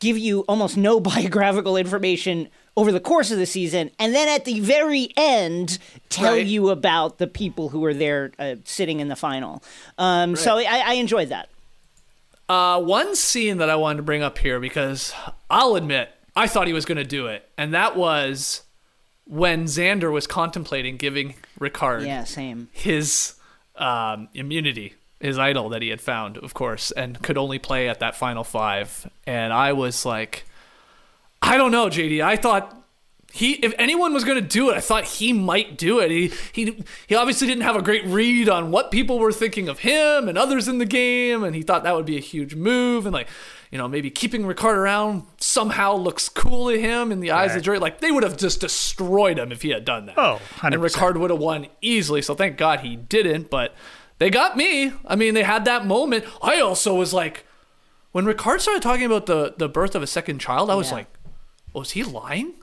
give 0.00 0.18
you 0.18 0.40
almost 0.48 0.76
no 0.76 0.98
biographical 1.12 1.76
information 1.76 2.48
over 2.76 2.90
the 2.90 3.00
course 3.00 3.30
of 3.30 3.36
the 3.38 3.44
season, 3.46 3.90
and 3.98 4.14
then 4.14 4.28
at 4.28 4.46
the 4.46 4.58
very 4.60 5.10
end 5.16 5.78
tell 6.08 6.32
Right. 6.34 6.46
you 6.46 6.70
about 6.70 7.18
the 7.18 7.26
people 7.26 7.68
who 7.68 7.80
were 7.80 7.92
there 7.92 8.32
uh, 8.38 8.54
sitting 8.64 9.00
in 9.00 9.08
the 9.08 9.16
final. 9.16 9.62
Um, 9.98 10.34
So 10.36 10.56
I, 10.56 10.82
I 10.86 10.94
enjoyed 10.94 11.28
that. 11.28 11.50
Uh, 12.48 12.80
one 12.80 13.14
scene 13.14 13.58
that 13.58 13.68
I 13.70 13.76
wanted 13.76 13.98
to 13.98 14.02
bring 14.02 14.22
up 14.22 14.38
here 14.38 14.58
because 14.58 15.12
I'll 15.50 15.74
admit 15.76 16.10
I 16.34 16.46
thought 16.48 16.66
he 16.66 16.72
was 16.72 16.84
going 16.86 16.96
to 16.98 17.04
do 17.04 17.26
it, 17.26 17.46
and 17.58 17.74
that 17.74 17.94
was 17.96 18.62
when 19.26 19.64
Xander 19.64 20.10
was 20.10 20.26
contemplating 20.26 20.96
giving 20.96 21.34
Ricard 21.60 22.06
Yeah, 22.06 22.24
same. 22.24 22.68
his 22.72 23.34
um, 23.76 24.28
immunity, 24.34 24.94
his 25.22 25.38
idol 25.38 25.68
that 25.70 25.82
he 25.82 25.88
had 25.88 26.00
found, 26.00 26.36
of 26.38 26.52
course, 26.52 26.90
and 26.90 27.22
could 27.22 27.38
only 27.38 27.58
play 27.58 27.88
at 27.88 28.00
that 28.00 28.16
final 28.16 28.44
five. 28.44 29.08
And 29.26 29.52
I 29.52 29.72
was 29.72 30.04
like, 30.04 30.44
I 31.40 31.56
don't 31.56 31.70
know, 31.70 31.86
JD. 31.86 32.22
I 32.22 32.36
thought 32.36 32.76
he 33.32 33.52
if 33.52 33.72
anyone 33.78 34.12
was 34.12 34.24
going 34.24 34.36
to 34.36 34.46
do 34.46 34.68
it, 34.70 34.76
I 34.76 34.80
thought 34.80 35.04
he 35.04 35.32
might 35.32 35.78
do 35.78 36.00
it. 36.00 36.10
He 36.10 36.32
he 36.52 36.84
he 37.06 37.14
obviously 37.14 37.46
didn't 37.46 37.62
have 37.62 37.76
a 37.76 37.82
great 37.82 38.04
read 38.04 38.48
on 38.48 38.70
what 38.70 38.90
people 38.90 39.18
were 39.18 39.32
thinking 39.32 39.68
of 39.68 39.78
him 39.80 40.28
and 40.28 40.36
others 40.36 40.68
in 40.68 40.78
the 40.78 40.84
game, 40.84 41.42
and 41.42 41.56
he 41.56 41.62
thought 41.62 41.82
that 41.84 41.94
would 41.94 42.04
be 42.04 42.16
a 42.16 42.20
huge 42.20 42.54
move 42.54 43.06
and 43.06 43.12
like. 43.14 43.28
You 43.70 43.78
know, 43.78 43.88
maybe 43.88 44.10
keeping 44.10 44.42
Ricard 44.42 44.74
around 44.74 45.22
somehow 45.38 45.94
looks 45.94 46.28
cool 46.28 46.68
to 46.68 46.78
him 46.78 47.10
in 47.10 47.20
the 47.20 47.30
eyes 47.30 47.52
of 47.52 47.54
the 47.54 47.60
jury. 47.62 47.78
Like 47.78 48.00
they 48.00 48.10
would 48.10 48.22
have 48.22 48.36
just 48.36 48.60
destroyed 48.60 49.38
him 49.38 49.50
if 49.50 49.62
he 49.62 49.70
had 49.70 49.86
done 49.86 50.04
that. 50.04 50.18
Oh, 50.18 50.42
and 50.62 50.74
100%. 50.74 50.90
Ricard 50.90 51.16
would 51.16 51.30
have 51.30 51.38
won 51.38 51.68
easily. 51.80 52.20
So 52.20 52.34
thank 52.34 52.58
God 52.58 52.80
he 52.80 52.96
didn't. 52.96 53.48
But 53.48 53.74
they 54.22 54.30
got 54.30 54.56
me. 54.56 54.92
I 55.04 55.16
mean, 55.16 55.34
they 55.34 55.42
had 55.42 55.64
that 55.64 55.84
moment. 55.84 56.24
I 56.40 56.60
also 56.60 56.94
was 56.94 57.12
like, 57.12 57.44
when 58.12 58.24
Ricard 58.24 58.60
started 58.60 58.80
talking 58.82 59.04
about 59.04 59.26
the 59.26 59.54
the 59.58 59.68
birth 59.68 59.96
of 59.96 60.02
a 60.02 60.06
second 60.06 60.38
child, 60.38 60.70
I 60.70 60.76
was 60.76 60.90
Yeah. 60.90 60.94
like, 60.98 61.06
was 61.74 61.90
he 61.90 62.04
lying? 62.04 62.54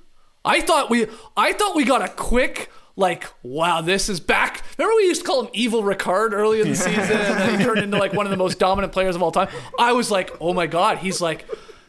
I 0.45 0.61
thought 0.61 0.89
we 0.89 1.07
I 1.35 1.51
thought 1.51 1.75
we 1.75 1.83
got 1.83 2.01
a 2.01 2.07
quick 2.07 2.69
like 2.95 3.25
wow 3.43 3.81
this 3.81 4.07
is 4.07 4.21
back. 4.21 4.63
Remember 4.77 4.95
we 4.95 5.03
used 5.07 5.21
to 5.21 5.27
call 5.27 5.41
him 5.43 5.49
Evil 5.53 5.83
Ricard 5.83 6.31
early 6.31 6.61
in 6.61 6.69
the 6.69 6.75
season, 6.87 6.93
and 6.93 7.39
then 7.39 7.59
he 7.59 7.65
turned 7.65 7.79
into 7.79 7.97
like 7.97 8.13
one 8.13 8.25
of 8.25 8.29
the 8.29 8.37
most 8.37 8.57
dominant 8.57 8.93
players 8.93 9.15
of 9.17 9.21
all 9.21 9.31
time. 9.33 9.49
I 9.77 9.91
was 9.91 10.09
like, 10.09 10.31
oh 10.39 10.53
my 10.53 10.65
god, 10.65 10.99
he's 10.99 11.19
like 11.19 11.45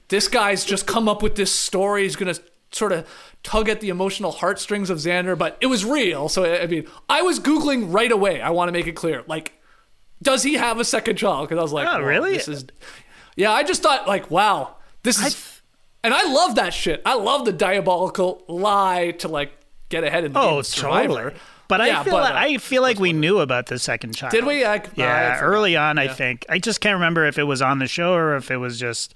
this 0.08 0.26
guy's 0.26 0.64
just 0.64 0.84
come 0.88 1.08
up 1.08 1.22
with 1.22 1.36
this 1.36 1.54
story. 1.54 2.02
He's 2.02 2.16
gonna 2.16 2.34
sort 2.72 2.90
of 2.90 3.08
tug 3.44 3.68
at 3.68 3.80
the 3.80 3.88
emotional 3.88 4.32
heartstrings 4.32 4.90
of 4.90 4.98
Xander, 4.98 5.36
but 5.38 5.56
it 5.60 5.66
was 5.66 5.84
real. 5.84 6.28
So 6.28 6.44
I 6.44 6.66
mean, 6.66 6.86
I 7.08 7.22
was 7.22 7.38
googling 7.38 7.92
right 7.94 8.10
away. 8.10 8.40
I 8.40 8.50
want 8.50 8.68
to 8.68 8.72
make 8.72 8.86
it 8.88 8.92
clear, 8.96 9.22
like, 9.28 9.59
does 10.22 10.42
he 10.42 10.54
have 10.54 10.78
a 10.80 10.84
second 10.84 11.16
child? 11.16 11.48
Because 11.48 11.58
I 11.58 11.62
was 11.62 11.72
like, 11.72 11.88
Oh, 11.88 11.98
"Whoa, 12.00 12.04
really? 12.06 12.32
This 12.34 12.48
is, 12.48 12.64
yeah. 13.36 13.52
I 13.52 13.62
just 13.62 13.82
thought 13.82 14.06
like, 14.06 14.30
wow, 14.30 14.76
this 15.02 15.18
is, 15.24 15.62
and 16.04 16.12
I 16.14 16.30
love 16.32 16.56
that 16.56 16.74
shit. 16.74 17.00
I 17.06 17.14
love 17.14 17.44
the 17.44 17.52
diabolical 17.52 18.42
lie 18.48 19.12
to 19.18 19.28
like 19.28 19.52
get 19.88 20.04
ahead 20.04 20.24
in 20.24 20.32
the 20.32 20.40
Oh, 20.40 20.62
Survivor. 20.62 21.08
totally. 21.14 21.34
But 21.68 21.86
Yeah, 21.86 22.00
I 22.00 22.04
feel 22.04 22.14
but, 22.14 22.22
like, 22.22 22.34
uh, 22.34 22.36
I 22.54 22.58
feel 22.58 22.82
like 22.82 22.98
we 22.98 23.12
knew 23.12 23.38
about 23.38 23.66
the 23.66 23.78
second 23.78 24.14
child. 24.16 24.32
Did 24.32 24.44
we? 24.44 24.64
I- 24.64 24.74
I 24.74 24.82
yeah, 24.96 25.36
forgot. 25.36 25.46
early 25.48 25.76
on, 25.76 25.98
I 25.98 26.08
think. 26.08 26.44
I 26.48 26.58
just 26.58 26.80
can't 26.80 26.94
remember 26.94 27.24
if 27.26 27.38
it 27.38 27.44
was 27.44 27.62
on 27.62 27.78
the 27.78 27.86
show 27.86 28.12
or 28.12 28.34
if 28.36 28.50
it 28.50 28.56
was 28.56 28.78
just 28.80 29.14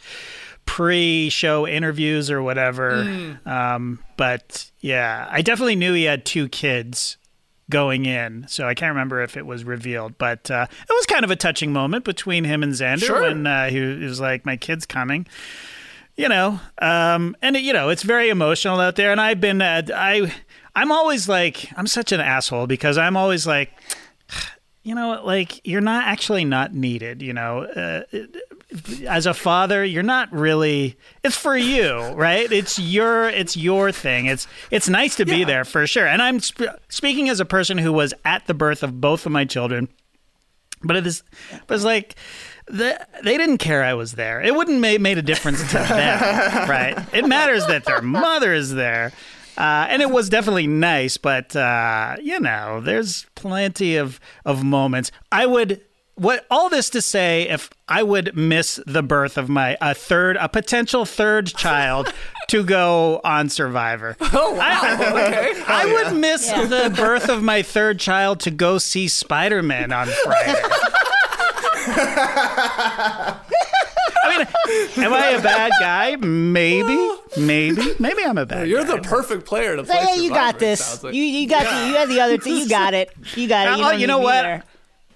pre-show 0.65 1.67
interviews 1.67 2.31
or 2.31 2.43
whatever. 2.43 3.05
Hmm. 3.05 3.49
Um, 3.49 3.99
but 4.17 4.71
yeah, 4.81 5.29
I 5.31 5.43
definitely 5.43 5.77
knew 5.77 5.93
he 5.95 6.05
had 6.05 6.25
two 6.25 6.49
kids 6.49 7.17
going 7.71 8.07
in, 8.07 8.47
so 8.49 8.67
I 8.69 8.75
can't 8.75 8.91
remember 8.91 9.23
if 9.23 9.37
it 9.37 9.47
was 9.47 9.65
revealed. 9.65 10.19
But 10.19 10.51
uh, 10.51 10.67
it 10.71 10.93
was 10.93 11.07
kind 11.07 11.25
of 11.25 11.31
a 11.31 11.37
touching 11.37 11.73
moment 11.73 12.05
between 12.05 12.45
him 12.45 12.63
and 12.63 12.73
Xander 12.73 13.05
Sure. 13.05 13.21
when 13.23 13.47
uh, 13.47 13.69
he 13.71 13.81
was 13.81 14.21
like, 14.21 14.45
"My 14.47 14.57
kid's 14.57 14.87
coming." 14.87 15.27
you 16.17 16.29
know 16.29 16.61
um 16.79 17.37
and 17.43 17.57
it, 17.57 17.63
you 17.65 17.73
know 17.73 17.89
it's 17.89 18.05
very 18.05 18.29
emotional 18.29 18.79
out 18.79 18.95
there 18.95 19.11
and 19.11 19.21
i've 19.21 19.41
been 19.41 19.61
uh, 19.61 19.83
i 19.97 20.33
i'm 20.77 20.93
always 20.93 21.29
like 21.29 21.69
i'm 21.77 21.89
such 21.89 22.13
an 22.13 22.21
asshole 22.21 22.69
because 22.69 22.97
i'm 22.97 23.17
always 23.17 23.49
like 23.49 23.73
you 24.85 24.95
know 24.95 25.21
like 25.25 25.61
you're 25.67 25.81
not 25.81 26.05
actually 26.07 26.45
not 26.45 26.73
needed 26.73 27.21
you 27.21 27.33
know 27.33 27.65
uh, 27.65 28.03
as 29.07 29.27
a 29.27 29.35
father 29.35 29.85
you're 29.85 30.03
not 30.03 30.33
really 30.33 30.97
it's 31.23 31.37
for 31.37 31.57
you 31.57 31.97
right 32.15 32.51
it's 32.51 32.79
your 32.79 33.29
it's 33.29 33.57
your 33.57 33.93
thing 33.93 34.27
it's 34.27 34.47
it's 34.71 34.89
nice 34.89 35.15
to 35.15 35.25
be 35.25 35.45
there 35.45 35.65
for 35.65 35.87
sure 35.87 36.07
and 36.07 36.21
i'm 36.21 36.41
sp- 36.43 36.75
speaking 36.89 37.29
as 37.29 37.41
a 37.41 37.45
person 37.45 37.79
who 37.79 37.93
was 37.93 38.13
at 38.25 38.47
the 38.47 38.55
birth 38.55 38.83
of 38.83 39.01
both 39.01 39.27
of 39.27 39.33
my 39.33 39.45
children 39.45 39.89
but 40.83 40.97
it 40.97 41.07
is 41.07 41.23
but 41.67 41.75
it's 41.75 41.85
like 41.85 42.17
the, 42.67 43.07
they 43.23 43.37
didn't 43.37 43.59
care 43.59 43.85
I 43.85 43.95
was 43.95 44.13
there. 44.13 44.41
It 44.41 44.55
wouldn't 44.55 44.81
make 44.81 45.01
made 45.01 45.19
a 45.19 45.23
difference 45.23 45.61
to 45.73 45.79
them, 45.79 46.69
right? 46.69 46.99
It 47.13 47.27
matters 47.27 47.67
that 47.67 47.85
their 47.85 48.01
mother 48.01 48.55
is 48.55 48.73
there, 48.73 49.13
uh, 49.59 49.87
and 49.89 50.01
it 50.01 50.11
was 50.11 50.29
definitely 50.31 50.67
nice. 50.67 51.17
But 51.17 51.55
uh, 51.55 52.17
you 52.23 52.41
know, 52.41 52.81
there's 52.81 53.27
plenty 53.35 53.97
of 53.97 54.19
of 54.45 54.65
moments. 54.65 55.11
I 55.31 55.45
would 55.47 55.83
what 56.17 56.47
all 56.51 56.69
this 56.69 56.91
to 56.91 57.03
say 57.03 57.49
if 57.49 57.71
I 57.89 58.03
would 58.03 58.37
miss 58.37 58.81
the 58.87 59.03
birth 59.03 59.37
of 59.37 59.49
my 59.49 59.77
a 59.81 59.95
third 59.95 60.37
a 60.37 60.49
potential 60.49 61.05
third 61.05 61.47
child 61.49 62.13
to 62.49 62.63
go 62.65 63.21
on 63.25 63.49
Survivor. 63.49 64.17
Oh 64.33 64.55
wow. 64.55 64.81
okay. 65.01 65.53
I 65.67 65.85
oh, 65.87 66.11
would 66.13 66.21
miss 66.21 66.47
the 66.51 66.93
birth 66.97 67.29
of 67.29 67.43
my 67.43 67.63
third 67.63 67.99
child 68.01 68.41
to 68.41 68.51
go 68.51 68.79
see 68.79 69.09
Spider 69.09 69.63
Man 69.63 69.93
on 69.93 70.07
Friday. 70.09 70.61
I 74.27 74.29
mean, 74.29 75.05
am 75.05 75.13
I 75.13 75.29
a 75.31 75.43
bad 75.43 75.71
guy? 75.81 76.17
Maybe, 76.17 76.97
maybe, 77.37 77.83
maybe 77.99 78.23
I'm 78.25 78.39
a 78.39 78.47
bad. 78.47 78.59
Guy. 78.61 78.65
You're 78.65 78.85
guy. 78.85 78.97
the 78.97 79.03
perfect 79.03 79.45
player 79.47 79.77
to 79.77 79.85
So, 79.85 79.93
play. 79.93 80.03
yeah, 80.09 80.15
you 80.23 80.31
got 80.31 80.55
Survivor, 80.55 80.57
it 80.57 80.59
this. 80.61 81.05
like. 81.05 81.15
You 81.15 81.23
you 81.23 81.49
got 81.49 81.63
the, 81.65 81.89
you 81.89 81.95
had 81.95 82.09
the 82.09 82.21
other 82.21 82.39
two. 82.39 82.51
You 82.55 82.69
got 82.69 82.95
it. 82.95 83.13
You 83.37 83.49
got 83.49 83.67
it. 83.67 83.71
Uh, 83.71 83.75
oh, 83.75 83.77
You, 83.77 83.83
don't 83.93 84.01
you 84.01 84.07
know 84.07 84.19
need 84.19 84.25
what? 84.25 84.43
there. 84.43 84.65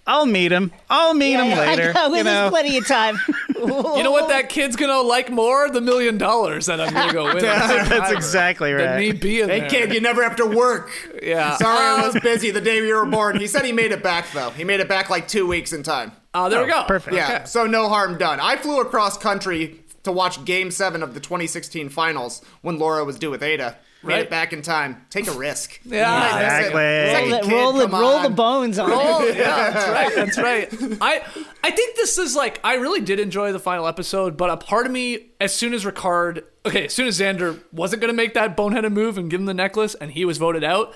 I'll 0.09 0.27
meet 0.27 0.51
him. 0.51 0.73
I'll 0.91 1.13
meet 1.15 1.35
him 1.35 1.47
Yeah, 1.51 1.59
later. 1.59 1.93
I 1.95 2.09
know, 2.09 2.15
you 2.17 2.25
there's 2.25 2.35
know, 2.35 2.51
plenty 2.51 2.77
of 2.79 2.87
time. 2.87 3.19
You 3.59 4.05
know 4.05 4.13
what 4.13 4.29
that 4.29 4.49
kid's 4.51 4.77
gonna 4.77 5.01
like 5.01 5.31
more? 5.33 5.69
The 5.69 5.81
million 5.81 6.17
dollars 6.17 6.67
that 6.67 6.81
I'm 6.81 6.93
gonna 6.95 7.13
go 7.13 7.25
win. 7.25 7.37
on 7.39 7.43
that's 7.43 7.89
Survivor 7.89 8.15
exactly 8.15 8.73
Than 8.73 8.87
right. 8.87 8.99
me 9.01 9.11
being 9.13 9.49
Hey 9.49 9.61
there. 9.61 9.69
kid, 9.69 9.93
you 9.93 10.01
never 10.01 10.23
have 10.23 10.37
to 10.37 10.47
work. 10.47 10.93
Yeah. 11.21 11.57
Sorry, 11.57 11.77
I 11.77 12.07
was 12.07 12.15
um, 12.15 12.21
busy 12.23 12.53
the 12.53 12.61
day 12.61 12.77
you 12.77 12.95
were 12.95 13.05
born. 13.05 13.41
He 13.41 13.49
said 13.49 13.65
he 13.65 13.73
made 13.73 13.91
it 13.91 14.01
back 14.01 14.31
though. 14.33 14.51
He 14.51 14.63
made 14.63 14.79
it 14.79 14.89
back 14.89 15.11
like 15.11 15.27
two 15.27 15.45
weeks 15.45 15.73
in 15.73 15.83
time. 15.83 16.13
Oh, 16.35 16.49
there 16.49 16.65
we 16.65 16.71
oh, 16.71 16.83
go. 16.83 16.85
perfect. 16.85 17.17
Yeah, 17.17 17.35
Okay. 17.35 17.45
so 17.47 17.67
no 17.67 17.89
harm 17.89 18.17
done. 18.17 18.39
I 18.39 18.55
flew 18.57 18.81
across 18.81 19.19
country 19.19 19.81
to 20.05 20.13
watch 20.13 20.45
Game 20.45 20.71
Seven 20.71 21.03
of 21.03 21.15
the 21.15 21.21
2016 21.21 21.89
Finals 21.89 22.41
when 22.63 22.79
Laura 22.79 23.05
was 23.05 23.19
due 23.19 23.31
with 23.33 23.43
Ada. 23.43 23.77
Made 24.03 24.13
Right. 24.13 24.21
it 24.23 24.31
back 24.31 24.53
in 24.53 24.63
time. 24.63 25.05
Take 25.11 25.27
a 25.27 25.33
risk. 25.33 25.81
Yeah. 25.85 26.37
Exactly. 26.71 26.81
roll 26.81 27.41
the, 27.41 27.49
kid, 27.49 27.53
roll, 27.53 27.73
the, 27.73 27.89
roll 27.89 28.23
the 28.23 28.31
bones 28.31 28.79
on 28.79 28.91
Oh 28.93 29.27
it. 29.27 29.37
yeah, 29.37 29.71
that's 29.71 29.89
right. 29.89 30.15
That's 30.15 30.39
right. 30.39 30.99
I 31.01 31.23
I 31.65 31.71
think 31.73 31.97
this 31.97 32.17
is 32.17 32.37
like 32.37 32.61
I 32.63 32.75
really 32.75 33.01
did 33.01 33.19
enjoy 33.19 33.51
the 33.53 33.59
final 33.59 33.87
episode, 33.89 34.37
but 34.37 34.51
a 34.51 34.57
part 34.57 34.87
of 34.87 34.93
me, 34.93 35.31
as 35.41 35.53
soon 35.53 35.75
as 35.75 35.85
Ricard, 35.85 36.45
okay, 36.65 36.85
as 36.87 36.95
soon 36.95 37.09
as 37.09 37.19
Xander 37.19 37.61
wasn't 37.73 38.01
gonna 38.01 38.13
make 38.13 38.35
that 38.35 38.57
boneheaded 38.57 38.93
move 38.93 39.19
and 39.19 39.29
give 39.31 39.41
him 39.41 39.47
the 39.47 39.55
necklace, 39.55 39.97
and 39.97 40.13
he 40.13 40.25
was 40.25 40.39
voted 40.39 40.63
out, 40.63 40.95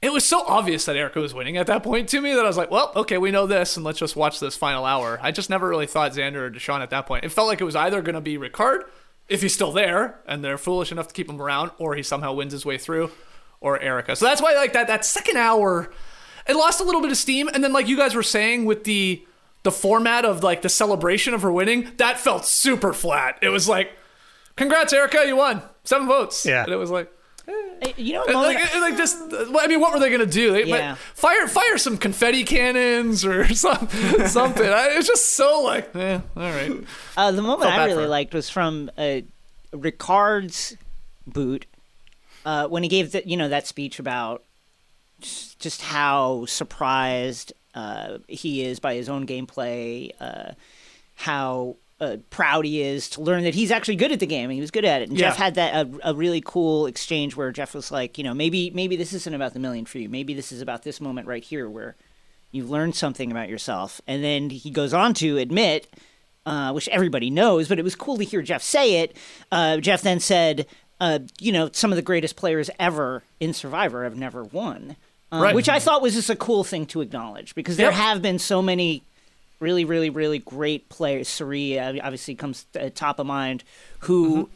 it 0.00 0.12
was 0.12 0.24
so 0.24 0.44
obvious 0.46 0.84
that 0.84 0.94
Erika 0.94 1.18
was 1.20 1.34
winning 1.34 1.56
at 1.56 1.66
that 1.66 1.82
point 1.82 2.08
to 2.10 2.20
me 2.20 2.34
that 2.34 2.44
I 2.44 2.48
was 2.48 2.56
like, 2.56 2.70
well, 2.70 2.92
okay, 2.94 3.18
we 3.18 3.32
know 3.32 3.46
this, 3.48 3.76
and 3.76 3.84
let's 3.84 3.98
just 3.98 4.14
watch 4.14 4.38
this 4.38 4.54
final 4.56 4.84
hour. 4.84 5.18
I 5.22 5.32
just 5.32 5.50
never 5.50 5.68
really 5.68 5.86
thought 5.86 6.12
Xander 6.12 6.36
or 6.36 6.50
Deshawn 6.52 6.80
at 6.82 6.90
that 6.90 7.06
point. 7.06 7.24
It 7.24 7.30
felt 7.32 7.48
like 7.48 7.60
it 7.60 7.64
was 7.64 7.74
either 7.74 8.00
gonna 8.02 8.20
be 8.20 8.38
Ricard 8.38 8.82
if 9.28 9.42
he's 9.42 9.54
still 9.54 9.72
there 9.72 10.20
and 10.26 10.44
they're 10.44 10.58
foolish 10.58 10.92
enough 10.92 11.08
to 11.08 11.14
keep 11.14 11.28
him 11.28 11.40
around, 11.40 11.70
or 11.78 11.94
he 11.94 12.02
somehow 12.02 12.32
wins 12.32 12.52
his 12.52 12.64
way 12.64 12.78
through, 12.78 13.10
or 13.60 13.80
Erika. 13.80 14.14
So 14.16 14.24
that's 14.26 14.40
why 14.42 14.54
like 14.54 14.72
that 14.74 14.86
that 14.88 15.04
second 15.04 15.36
hour, 15.36 15.92
it 16.48 16.54
lost 16.54 16.80
a 16.80 16.84
little 16.84 17.00
bit 17.00 17.10
of 17.10 17.16
steam, 17.16 17.48
and 17.48 17.62
then 17.64 17.72
like 17.72 17.88
you 17.88 17.96
guys 17.96 18.14
were 18.14 18.22
saying 18.22 18.64
with 18.64 18.84
the 18.84 19.24
the 19.62 19.72
format 19.72 20.24
of 20.24 20.42
like 20.44 20.62
the 20.62 20.68
celebration 20.68 21.34
of 21.34 21.42
her 21.42 21.50
winning, 21.52 21.90
that 21.96 22.18
felt 22.20 22.44
super 22.46 22.92
flat. 22.92 23.38
It 23.42 23.48
was 23.48 23.68
like, 23.68 23.90
congrats, 24.54 24.92
Erika, 24.92 25.26
you 25.26 25.36
won 25.36 25.62
seven 25.84 26.06
votes. 26.06 26.46
Yeah. 26.46 26.62
and 26.64 26.72
it 26.72 26.76
was 26.76 26.90
like. 26.90 27.12
You 27.96 28.14
know, 28.14 28.20
what 28.24 28.34
like, 28.34 28.74
and, 28.74 28.80
like 28.82 28.96
this, 28.96 29.14
I 29.14 29.66
mean, 29.68 29.80
what 29.80 29.92
were 29.92 30.00
they 30.00 30.10
gonna 30.10 30.26
do? 30.26 30.52
They, 30.52 30.64
Yeah. 30.64 30.92
but 30.92 30.98
fire, 30.98 31.46
fire 31.46 31.78
some 31.78 31.96
confetti 31.96 32.42
cannons 32.44 33.24
or 33.24 33.46
some, 33.54 33.88
something. 34.26 34.66
I, 34.66 34.88
it's 34.92 35.06
just 35.06 35.34
so 35.36 35.62
like, 35.62 35.94
eh, 35.94 36.20
all 36.36 36.42
right. 36.42 36.72
Uh, 37.16 37.30
the 37.32 37.42
moment 37.42 37.62
Felt 37.62 37.74
I 37.74 37.76
bad 37.76 37.82
for 37.84 37.88
really 37.90 38.02
her. 38.04 38.08
liked 38.08 38.34
was 38.34 38.50
from 38.50 38.90
uh, 38.98 39.20
Ricard's 39.72 40.76
boot 41.26 41.66
uh, 42.44 42.66
when 42.68 42.82
he 42.82 42.88
gave 42.88 43.12
the, 43.12 43.26
you 43.28 43.36
know 43.36 43.48
that 43.48 43.66
speech 43.66 43.98
about 43.98 44.42
just, 45.20 45.58
just 45.60 45.82
how 45.82 46.44
surprised 46.46 47.52
uh, 47.74 48.18
he 48.28 48.62
is 48.64 48.80
by 48.80 48.94
his 48.94 49.08
own 49.08 49.26
gameplay, 49.26 50.10
uh, 50.20 50.52
how 51.14 51.76
uh, 52.00 52.16
proud 52.30 52.64
he 52.64 52.82
is 52.82 53.08
to 53.10 53.20
learn 53.22 53.42
that 53.44 53.54
he's 53.54 53.70
actually 53.70 53.96
good 53.96 54.12
at 54.12 54.20
the 54.20 54.26
game. 54.26 54.44
and 54.44 54.52
He 54.52 54.60
was 54.60 54.70
good 54.70 54.84
at 54.84 55.00
it. 55.02 55.08
And 55.08 55.16
Jeff 55.16 55.36
had 55.36 55.54
that 55.54 55.86
a, 55.86 56.10
a 56.10 56.14
really 56.14 56.42
cool 56.44 56.86
exchange 56.86 57.36
where 57.36 57.50
Jeff 57.52 57.74
was 57.74 57.90
like, 57.90 58.18
you 58.18 58.24
know, 58.24 58.34
maybe 58.34 58.70
maybe 58.70 58.96
this 58.96 59.12
isn't 59.14 59.34
about 59.34 59.54
the 59.54 59.58
million 59.60 59.86
for 59.86 59.98
you. 59.98 60.08
Maybe 60.08 60.34
this 60.34 60.52
is 60.52 60.60
about 60.60 60.82
this 60.82 61.00
moment 61.00 61.26
right 61.26 61.42
here 61.42 61.68
where 61.70 61.96
you've 62.52 62.68
learned 62.70 62.94
something 62.96 63.30
about 63.30 63.48
yourself. 63.48 64.00
And 64.06 64.22
then 64.22 64.50
he 64.50 64.70
goes 64.70 64.92
on 64.92 65.14
to 65.14 65.38
admit 65.38 65.86
uh, 66.44 66.72
which 66.72 66.86
everybody 66.88 67.28
knows, 67.30 67.68
but 67.68 67.78
it 67.78 67.82
was 67.82 67.94
cool 67.96 68.16
to 68.18 68.24
hear 68.24 68.40
Jeff 68.42 68.62
say 68.62 69.00
it. 69.00 69.16
Uh, 69.50 69.78
Jeff 69.78 70.02
then 70.02 70.20
said, 70.20 70.66
uh, 71.00 71.18
you 71.40 71.50
know, 71.50 71.68
some 71.72 71.90
of 71.92 71.96
the 71.96 72.02
greatest 72.02 72.36
players 72.36 72.70
ever 72.78 73.22
in 73.40 73.52
Survivor 73.52 74.04
have 74.04 74.16
never 74.16 74.44
won, 74.44 74.96
um, 75.32 75.42
Right. 75.42 75.54
which 75.54 75.68
I 75.68 75.78
thought 75.80 76.02
was 76.02 76.14
just 76.14 76.30
a 76.30 76.36
cool 76.36 76.62
thing 76.62 76.86
to 76.86 77.00
acknowledge 77.00 77.54
because 77.56 77.76
there 77.76 77.90
Yep. 77.90 77.94
have 78.00 78.22
been 78.22 78.38
so 78.38 78.62
many 78.62 79.02
really, 79.60 79.84
really, 79.84 80.10
really 80.10 80.38
great 80.38 80.88
players. 80.88 81.28
Sari 81.28 81.78
uh, 81.78 81.94
obviously 82.02 82.34
comes 82.34 82.66
uh, 82.78 82.90
top 82.94 83.18
of 83.18 83.26
mind, 83.26 83.64
who 84.00 84.48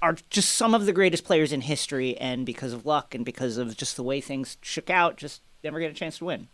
are 0.00 0.16
just 0.30 0.52
some 0.52 0.74
of 0.74 0.86
the 0.86 0.92
greatest 0.92 1.24
players 1.24 1.52
in 1.52 1.62
history, 1.62 2.16
and 2.18 2.44
because 2.44 2.72
of 2.72 2.84
luck 2.84 3.14
and 3.14 3.24
because 3.24 3.56
of 3.56 3.76
just 3.76 3.96
the 3.96 4.02
way 4.02 4.20
things 4.20 4.56
shook 4.60 4.90
out, 4.90 5.16
just 5.16 5.42
never 5.62 5.78
get 5.78 5.90
a 5.90 5.94
chance 5.94 6.18
to 6.18 6.24
win. 6.24 6.48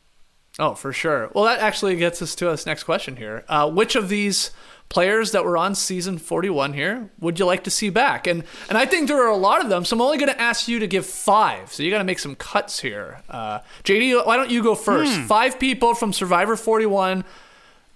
Oh, 0.58 0.74
for 0.74 0.92
sure. 0.92 1.30
Well, 1.34 1.44
that 1.44 1.60
actually 1.60 1.96
gets 1.96 2.20
us 2.20 2.34
to 2.36 2.50
us 2.50 2.66
next 2.66 2.82
question 2.84 3.16
here. 3.16 3.44
Uh, 3.48 3.70
which 3.70 3.94
of 3.94 4.08
these 4.08 4.50
players 4.88 5.30
that 5.32 5.44
were 5.44 5.56
on 5.56 5.74
season 5.74 6.18
41 6.18 6.72
here 6.72 7.10
would 7.20 7.38
you 7.38 7.44
like 7.44 7.62
to 7.64 7.70
see 7.70 7.90
back? 7.90 8.26
And 8.26 8.42
and 8.68 8.76
I 8.76 8.84
think 8.84 9.06
there 9.06 9.22
are 9.22 9.30
a 9.30 9.36
lot 9.36 9.62
of 9.62 9.68
them, 9.68 9.84
so 9.84 9.94
I'm 9.94 10.02
only 10.02 10.18
going 10.18 10.32
to 10.32 10.40
ask 10.40 10.66
you 10.66 10.80
to 10.80 10.88
give 10.88 11.06
five. 11.06 11.72
So 11.72 11.84
you 11.84 11.90
got 11.90 11.98
to 11.98 12.04
make 12.04 12.18
some 12.18 12.34
cuts 12.34 12.80
here. 12.80 13.22
Uh, 13.30 13.60
JD, 13.84 14.26
why 14.26 14.36
don't 14.36 14.50
you 14.50 14.62
go 14.62 14.74
first? 14.74 15.12
Five 15.20 15.60
people 15.60 15.94
from 15.94 16.12
Survivor 16.12 16.56
41 16.56 17.24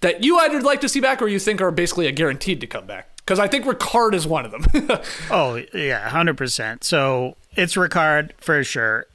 that 0.03 0.23
you 0.23 0.37
either 0.37 0.61
like 0.61 0.79
to 0.81 0.87
see 0.89 0.99
back 1.01 1.21
or 1.21 1.27
you 1.27 1.39
think 1.39 1.59
are 1.61 1.71
basically 1.71 2.07
a 2.07 2.11
guaranteed 2.11 2.61
to 2.61 2.67
come 2.67 2.85
back. 2.85 3.09
Because 3.17 3.39
I 3.39 3.47
think 3.47 3.65
Ricard 3.65 4.13
is 4.13 4.27
one 4.27 4.45
of 4.45 4.51
them. 4.51 4.65
Oh 5.31 5.61
yeah, 5.73 6.07
hundred 6.09 6.37
percent. 6.37 6.83
So 6.83 7.35
it's 7.55 7.75
Ricard 7.75 8.31
for 8.37 8.63
sure. 8.63 9.05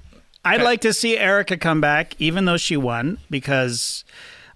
I'd 0.44 0.62
like 0.62 0.80
to 0.82 0.92
see 0.94 1.18
Erika 1.18 1.56
come 1.58 1.80
back, 1.80 2.14
even 2.18 2.46
though 2.46 2.56
she 2.56 2.76
won, 2.76 3.18
because 3.28 4.04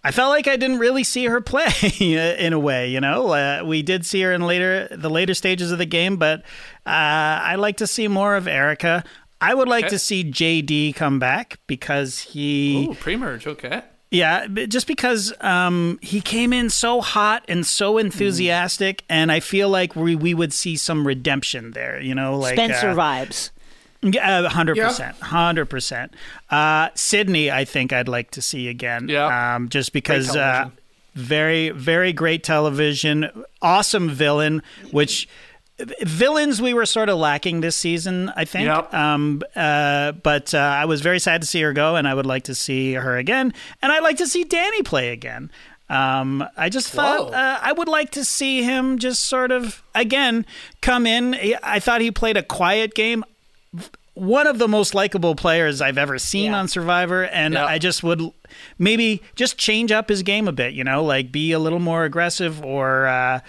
I 0.03 0.11
felt 0.11 0.31
like 0.31 0.47
I 0.49 0.57
didn't 0.57 0.79
really 0.79 1.05
see 1.05 1.27
her 1.27 1.41
play 1.53 1.71
in 2.01 2.53
a 2.55 2.59
way. 2.59 2.89
You 2.91 3.01
know, 3.01 3.29
uh, 3.29 3.63
we 3.65 3.83
did 3.83 4.07
see 4.07 4.23
her 4.23 4.33
in 4.33 4.41
later 4.43 4.89
the 4.91 5.11
later 5.11 5.35
stages 5.35 5.71
of 5.71 5.77
the 5.79 5.85
game, 5.87 6.17
but 6.17 6.41
uh, 6.87 7.45
I'd 7.45 7.57
like 7.57 7.77
to 7.79 7.87
see 7.87 8.09
more 8.09 8.35
of 8.37 8.49
Erika. 8.49 9.05
I 9.41 9.53
would 9.55 9.69
like 9.69 9.85
Okay. 9.87 9.91
to 9.91 9.99
see 9.99 10.25
JD 10.25 10.95
come 10.95 11.19
back 11.19 11.59
because 11.67 12.21
he. 12.21 12.87
Ooh, 12.89 12.95
pre-merge, 12.95 13.47
okay. 13.47 13.83
Yeah, 14.13 14.47
just 14.47 14.87
because 14.87 15.33
um, 15.41 15.99
he 16.03 16.21
came 16.21 16.53
in 16.53 16.69
so 16.69 17.01
hot 17.01 17.47
and 17.49 17.67
so 17.67 17.97
enthusiastic, 17.97 19.05
and 19.09 19.33
I 19.33 19.41
feel 19.41 19.71
like 19.71 19.97
we, 19.97 20.15
we 20.15 20.35
would 20.35 20.53
see 20.53 20.77
some 20.77 21.07
redemption 21.07 21.71
there. 21.71 21.99
You 21.99 22.15
know, 22.15 22.39
like 22.39 22.53
Spencer 22.53 22.91
uh, 22.91 22.95
vibes. 22.95 23.51
yeah, 24.03 24.47
hundred 24.51 24.77
percent, 24.77 25.17
hundred 25.17 25.65
percent. 25.65 26.13
Uh, 26.51 26.91
Sydney, 26.95 27.51
I 27.51 27.65
think 27.65 27.95
I'd 27.95 28.07
like 28.07 28.31
to 28.33 28.43
see 28.43 28.69
again. 28.69 29.09
Yeah. 29.09 29.55
um, 29.55 29.71
just 29.71 29.95
because 29.95 30.37
uh, 30.37 30.69
very, 31.15 31.71
very 31.71 32.13
great 32.13 32.45
television, 32.45 33.31
awesome 33.63 34.11
villain, 34.11 34.63
which. 34.91 35.27
Villains 36.03 36.61
we 36.63 36.75
were 36.75 36.87
sort 36.87 37.09
of 37.09 37.19
lacking 37.19 37.61
this 37.61 37.77
season, 37.77 38.31
I 38.37 38.45
think. 38.45 38.67
Yep. 38.67 38.93
Um, 38.95 39.43
uh, 39.57 40.13
but 40.13 40.55
uh, 40.55 40.59
I 40.59 40.85
was 40.85 41.01
very 41.01 41.19
sad 41.19 41.41
to 41.43 41.47
see 41.47 41.61
her 41.63 41.73
go, 41.73 41.97
and 41.97 42.07
I 42.09 42.15
would 42.15 42.27
like 42.27 42.45
to 42.45 42.55
see 42.55 42.95
her 42.95 43.17
again. 43.17 43.53
And 43.81 43.93
I'd 43.93 44.03
like 44.03 44.17
to 44.19 44.27
see 44.27 44.45
Danny 44.45 44.83
play 44.83 45.11
again. 45.11 45.51
Um, 45.89 46.45
I 46.57 46.69
just 46.71 46.89
thought 46.89 47.35
uh, 47.35 47.59
I 47.61 47.73
would 47.73 47.89
like 47.89 48.11
to 48.13 48.25
see 48.25 48.63
him 48.63 48.99
just 48.99 49.25
sort 49.25 49.51
of 49.53 49.83
again 49.95 50.47
come 50.81 51.07
in. 51.07 51.37
I 51.63 51.81
thought 51.81 52.01
he 52.01 52.11
played 52.11 52.37
a 52.37 52.43
quiet 52.43 52.95
game 52.95 53.25
one 54.15 54.47
of 54.47 54.59
the 54.59 54.69
most 54.69 54.95
likable 54.95 55.35
players 55.35 55.81
I've 55.81 55.97
ever 55.97 56.19
seen 56.19 56.53
Yeah. 56.53 56.59
on 56.59 56.69
Survivor, 56.69 57.25
and 57.25 57.55
Yeah. 57.55 57.65
I 57.65 57.79
just 57.79 58.03
would 58.03 58.21
maybe 58.79 59.23
just 59.37 59.57
change 59.57 59.91
up 59.91 60.11
his 60.11 60.23
game 60.23 60.47
a 60.49 60.53
bit, 60.53 60.75
you 60.75 60.85
know, 60.85 61.03
like 61.03 61.33
be 61.33 61.53
a 61.53 61.59
little 61.59 61.79
more 61.79 62.05
aggressive, 62.05 62.63
or 62.63 63.07
uh, 63.07 63.41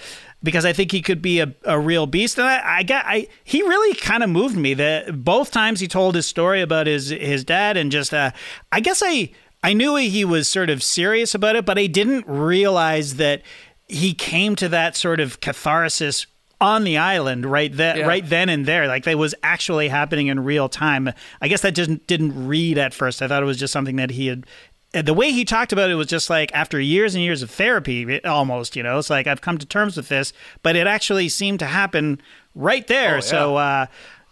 because 0.44 0.66
I 0.66 0.74
think 0.74 0.92
he 0.92 1.02
could 1.02 1.22
be 1.22 1.40
a, 1.40 1.54
a 1.64 1.80
real 1.80 2.06
beast. 2.06 2.38
And 2.38 2.48
I, 2.48 2.78
I 2.80 2.84
got, 2.84 3.06
I 3.08 3.28
he 3.44 3.62
really 3.62 3.96
kind 3.96 4.24
of 4.24 4.30
moved 4.30 4.58
me. 4.58 4.74
That 4.74 5.24
both 5.24 5.52
times 5.52 5.80
he 5.80 5.88
told 5.88 6.16
his 6.16 6.28
story 6.28 6.62
about 6.62 6.86
his 6.88 7.10
his 7.10 7.44
dad, 7.44 7.78
and 7.78 7.92
just 7.92 8.14
uh, 8.14 8.32
I 8.72 8.80
guess 8.80 9.02
I 9.06 9.32
I 9.64 9.74
knew 9.74 9.96
he 9.96 10.26
was 10.26 10.48
sort 10.48 10.70
of 10.70 10.84
serious 10.84 11.34
about 11.34 11.56
it, 11.56 11.66
but 11.66 11.78
I 11.80 11.88
didn't 11.88 12.26
realize 12.28 13.16
that 13.16 13.42
he 13.88 14.14
came 14.14 14.56
to 14.58 14.68
that 14.70 14.96
sort 14.98 15.20
of 15.20 15.40
catharsis 15.40 16.26
on 16.62 16.86
the 16.86 16.98
island 16.98 17.46
right 17.46 17.76
then 17.76 17.98
Yeah. 17.98 18.06
right 18.08 18.28
then 18.28 18.48
and 18.48 18.66
there 18.66 18.88
like 18.88 19.04
that 19.04 19.18
was 19.18 19.36
actually 19.44 19.90
happening 19.90 20.28
in 20.28 20.40
real 20.46 20.70
time 20.70 21.10
i 21.42 21.50
guess 21.50 21.60
that 21.60 21.72
just 21.76 22.08
didn't 22.08 22.48
read 22.48 22.78
at 22.78 22.94
first 22.94 23.22
i 23.22 23.28
thought 23.28 23.44
it 23.44 23.46
was 23.46 23.58
just 23.60 23.74
something 23.74 23.98
that 23.98 24.12
he 24.12 24.28
had 24.28 24.46
the 24.94 25.14
way 25.14 25.32
he 25.32 25.44
talked 25.44 25.72
about 25.74 25.90
it 25.90 25.96
was 25.96 26.08
just 26.08 26.30
like 26.30 26.52
after 26.54 26.80
years 26.80 27.16
and 27.16 27.24
years 27.24 27.42
of 27.42 27.50
therapy 27.50 28.24
almost 28.26 28.76
you 28.76 28.84
know 28.84 29.00
it's 29.00 29.10
like 29.10 29.26
i've 29.26 29.42
come 29.42 29.58
to 29.58 29.66
terms 29.66 29.98
with 29.98 30.08
this 30.08 30.34
but 30.62 30.76
it 30.76 30.86
actually 30.86 31.28
seemed 31.28 31.58
to 31.60 31.66
happen 31.66 32.22
right 32.54 32.86
there 32.88 33.14
Oh, 33.14 33.16
yeah. 33.16 33.20
so 33.22 33.56
uh 33.58 33.86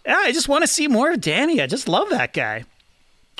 yeah, 0.06 0.16
I 0.16 0.32
just 0.32 0.48
want 0.48 0.62
to 0.62 0.66
see 0.66 0.88
more 0.88 1.12
of 1.12 1.20
Danny. 1.20 1.60
I 1.60 1.68
just 1.68 1.86
love 1.88 2.10
that 2.10 2.32
guy. 2.32 2.64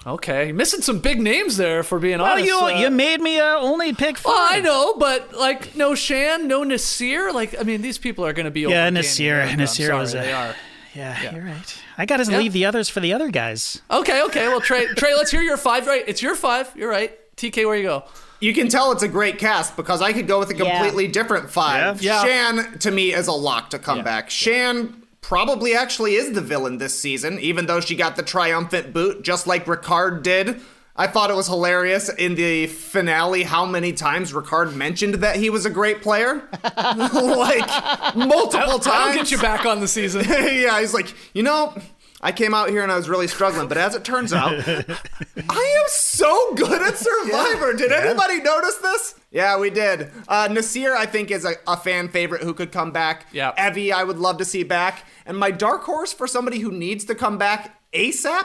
Okay, 0.06 0.52
missing 0.52 0.80
some 0.80 0.98
big 1.00 1.20
names 1.20 1.56
there, 1.56 1.82
for 1.82 1.98
being 1.98 2.18
Well, 2.18 2.32
honest. 2.32 2.46
you 2.46 2.56
Uh, 2.60 2.68
you 2.80 2.88
made 2.90 3.20
me 3.20 3.38
uh, 3.40 3.56
only 3.58 3.92
pick 3.92 4.16
five. 4.18 4.32
Well, 4.32 4.48
I 4.50 4.60
know, 4.60 4.94
but 4.94 5.32
like 5.34 5.74
no 5.76 5.94
Shan, 5.96 6.46
no 6.48 6.62
Naseer. 6.64 7.32
Like 7.34 7.58
I 7.58 7.64
mean, 7.64 7.82
these 7.82 7.98
people 7.98 8.24
are 8.24 8.32
going 8.32 8.44
to 8.46 8.50
be 8.52 8.60
Yeah, 8.60 8.90
Naseer- 8.90 9.48
Naseer 9.56 9.96
was 9.98 10.14
a- 10.14 10.18
they 10.18 10.32
are. 10.32 10.54
Yeah, 10.94 11.32
you're 11.32 11.44
right. 11.44 11.82
I 11.96 12.06
got 12.06 12.18
to 12.18 12.24
leave 12.36 12.52
the 12.52 12.64
others 12.66 12.88
for 12.88 13.00
the 13.00 13.12
other 13.12 13.30
guys. 13.30 13.80
Okay, 13.90 14.22
okay. 14.24 14.48
Well, 14.48 14.60
Trey, 14.60 14.86
Trey, 14.96 15.14
let's 15.14 15.30
hear 15.30 15.42
your 15.42 15.56
five. 15.56 15.86
Right, 15.86 16.04
it's 16.06 16.22
your 16.22 16.34
five. 16.34 16.70
You're 16.76 16.90
right. 16.90 17.18
TK, 17.36 17.64
where 17.66 17.76
you 17.76 17.84
go? 17.84 18.04
You 18.40 18.52
can 18.52 18.68
tell 18.68 18.92
it's 18.92 19.02
a 19.02 19.08
great 19.08 19.38
cast 19.38 19.76
because 19.76 20.02
I 20.02 20.12
could 20.12 20.26
go 20.26 20.38
with 20.38 20.50
a 20.50 20.56
Yeah. 20.56 20.78
completely 20.78 21.08
different 21.08 21.50
five. 21.50 22.02
Yeah. 22.02 22.24
Yeah. 22.24 22.52
Shan, 22.54 22.78
to 22.80 22.90
me, 22.90 23.14
is 23.14 23.26
a 23.28 23.32
lock 23.32 23.70
to 23.70 23.78
come 23.78 24.02
back. 24.04 24.28
Shan 24.30 25.02
probably 25.20 25.74
actually 25.74 26.16
is 26.16 26.32
the 26.32 26.40
villain 26.40 26.78
this 26.78 26.98
season, 26.98 27.38
even 27.38 27.66
though 27.66 27.80
she 27.80 27.94
got 27.94 28.16
the 28.16 28.22
triumphant 28.22 28.92
boot, 28.92 29.22
just 29.22 29.46
like 29.46 29.64
Ricard 29.66 30.22
did. 30.22 30.60
I 30.94 31.06
thought 31.06 31.30
it 31.30 31.36
was 31.36 31.46
hilarious 31.46 32.10
in 32.10 32.34
the 32.34 32.66
finale 32.66 33.44
how 33.44 33.64
many 33.64 33.92
times 33.92 34.32
Ricard 34.32 34.74
mentioned 34.74 35.14
that 35.14 35.36
he 35.36 35.48
was 35.48 35.64
a 35.64 35.70
great 35.70 36.02
player. 36.02 36.46
like, 36.76 38.14
multiple 38.14 38.78
times. 38.78 38.86
I'll 38.86 39.14
get 39.14 39.30
you 39.30 39.38
back 39.38 39.64
on 39.64 39.80
the 39.80 39.88
season. 39.88 40.22
yeah, 40.28 40.78
he's 40.80 40.92
like, 40.92 41.14
you 41.32 41.42
know, 41.42 41.74
I 42.20 42.30
came 42.30 42.52
out 42.52 42.68
here 42.68 42.82
and 42.82 42.92
I 42.92 42.96
was 42.96 43.08
really 43.08 43.26
struggling, 43.26 43.68
but 43.68 43.78
as 43.78 43.94
it 43.94 44.04
turns 44.04 44.34
out, 44.34 44.52
I 44.68 45.76
am 45.80 45.86
so 45.88 46.54
good 46.54 46.82
at 46.82 46.96
Survivor. 46.98 47.72
Did 47.72 47.90
anybody 47.90 48.40
notice 48.40 48.76
this? 48.76 49.14
Yeah, 49.30 49.58
we 49.58 49.70
did. 49.70 50.10
Uh, 50.28 50.48
Naseer, 50.48 50.94
I 50.94 51.06
think, 51.06 51.30
is 51.30 51.46
a, 51.46 51.54
a 51.66 51.76
fan 51.76 52.08
favorite 52.10 52.42
who 52.42 52.52
could 52.52 52.70
come 52.70 52.92
back. 52.92 53.26
Yeah. 53.32 53.52
Evvie, 53.56 53.92
I 53.92 54.04
would 54.04 54.18
love 54.18 54.36
to 54.38 54.44
see 54.44 54.62
back. 54.62 55.06
And 55.24 55.38
my 55.38 55.50
dark 55.50 55.84
horse 55.84 56.12
for 56.12 56.26
somebody 56.26 56.58
who 56.58 56.70
needs 56.70 57.06
to 57.06 57.14
come 57.14 57.38
back 57.38 57.80
ASAP, 57.94 58.44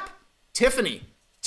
Tiffany. 0.54 1.04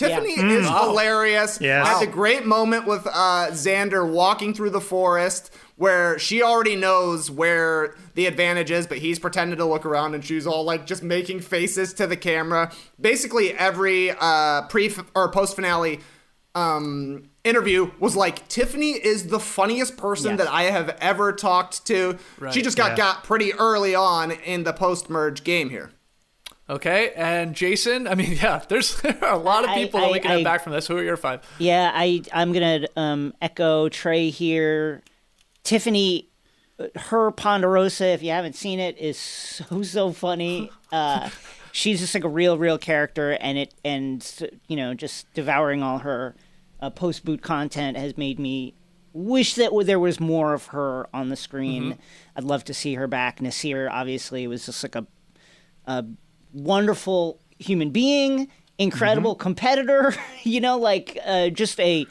Tiffany 0.09 0.33
is 0.33 0.67
hilarious. 0.69 1.59
Yes. 1.61 1.87
Had 1.87 2.01
the 2.01 2.11
great 2.11 2.47
moment 2.47 2.87
with 2.87 3.07
uh, 3.07 3.49
Xander 3.51 4.11
walking 4.11 4.55
through 4.55 4.71
the 4.71 4.81
forest 4.81 5.53
where 5.77 6.19
she 6.19 6.43
already 6.43 6.77
knows 6.77 7.31
where 7.31 7.95
the 8.15 8.27
advantage 8.27 8.71
is, 8.71 8.87
but 8.87 8.99
he's 8.99 9.19
pretending 9.19 9.57
to 9.57 9.65
look 9.65 9.87
around 9.87 10.15
and 10.15 10.25
she's 10.25 10.47
all 10.47 10.65
like 10.65 10.87
just 10.87 11.03
making 11.03 11.41
faces 11.41 11.95
to 11.95 12.07
the 12.07 12.17
camera. 12.17 12.71
Basically, 13.01 13.53
every 13.55 14.11
uh, 14.21 14.63
pre 14.63 14.93
or 15.15 15.31
post 15.31 15.55
finale 15.57 16.01
um, 16.55 17.31
interview 17.45 17.91
was 17.99 18.17
like 18.17 18.47
Tiffany 18.49 18.93
is 18.93 19.29
the 19.29 19.41
funniest 19.41 19.97
person 19.97 20.31
Yes. 20.31 20.39
that 20.41 20.53
I 20.53 20.65
have 20.65 20.91
ever 21.01 21.33
talked 21.33 21.87
to. 21.87 22.19
She 22.51 22.61
just 22.63 22.77
got 22.77 22.91
yeah. 22.93 22.97
got 22.97 23.25
pretty 23.25 23.53
early 23.55 23.95
on 23.95 24.33
in 24.33 24.65
the 24.65 24.73
post 24.73 25.09
merge 25.09 25.45
game 25.45 25.71
here. 25.71 25.91
Okay, 26.71 27.13
and 27.17 27.55
Jason. 27.55 28.07
I 28.07 28.15
mean, 28.15 28.33
yeah, 28.43 28.63
there's 28.69 29.01
there 29.03 29.19
are 29.25 29.35
a 29.35 29.39
lot 29.39 29.65
of 29.65 29.71
I- 29.71 29.75
people 29.75 30.01
that 30.01 30.11
we 30.13 30.19
I- 30.19 30.23
can 30.23 30.31
have 30.31 30.45
back 30.45 30.63
from 30.63 30.73
this. 30.73 30.87
Who 30.87 30.97
are 30.97 31.03
your 31.03 31.17
five? 31.17 31.43
Yeah, 31.59 31.91
I 31.93 32.23
I'm 32.33 32.53
gonna 32.53 32.87
um, 32.97 33.35
echo 33.43 33.89
Trey 33.89 34.31
here. 34.31 35.03
Tiffany, 35.65 36.29
her 36.97 37.31
Ponderosa, 37.33 38.07
if 38.07 38.23
you 38.23 38.31
haven't 38.31 38.55
seen 38.55 38.81
it, 38.81 38.97
is 38.99 39.19
so 39.19 39.83
so 39.83 40.13
funny. 40.13 40.71
Uh, 40.93 41.31
she's 41.71 42.01
just 42.01 42.13
like 42.17 42.25
a 42.25 42.29
real 42.29 42.59
real 42.59 42.77
character, 42.77 43.31
and 43.41 43.57
it 43.57 43.73
and 43.85 44.51
you 44.67 44.75
know 44.75 44.93
just 44.93 45.33
devouring 45.35 45.85
all 45.85 45.99
her 45.99 46.35
uh, 46.81 46.91
post 46.91 47.25
boot 47.25 47.43
content 47.43 47.97
has 47.97 48.19
made 48.19 48.41
me 48.41 48.75
wish 49.13 49.55
that 49.55 49.71
there 49.85 50.01
was 50.01 50.19
more 50.19 50.53
of 50.53 50.67
her 50.67 51.07
on 51.15 51.29
the 51.29 51.37
screen. 51.37 51.97
I'd 52.35 52.43
love 52.43 52.65
to 52.65 52.75
see 52.75 52.95
her 52.95 53.07
back. 53.07 53.39
Naseer 53.39 53.89
obviously 53.89 54.49
was 54.49 54.67
just 54.67 54.83
like 54.83 54.97
a 54.97 55.07
a 55.87 56.05
wonderful 56.53 57.41
human 57.59 57.91
being, 57.91 58.49
incredible 58.79 59.35
competitor, 59.35 60.15
you 60.43 60.61
know, 60.61 60.79
like 60.79 61.19
uh, 61.25 61.51
just 61.51 61.79
a 61.81 62.07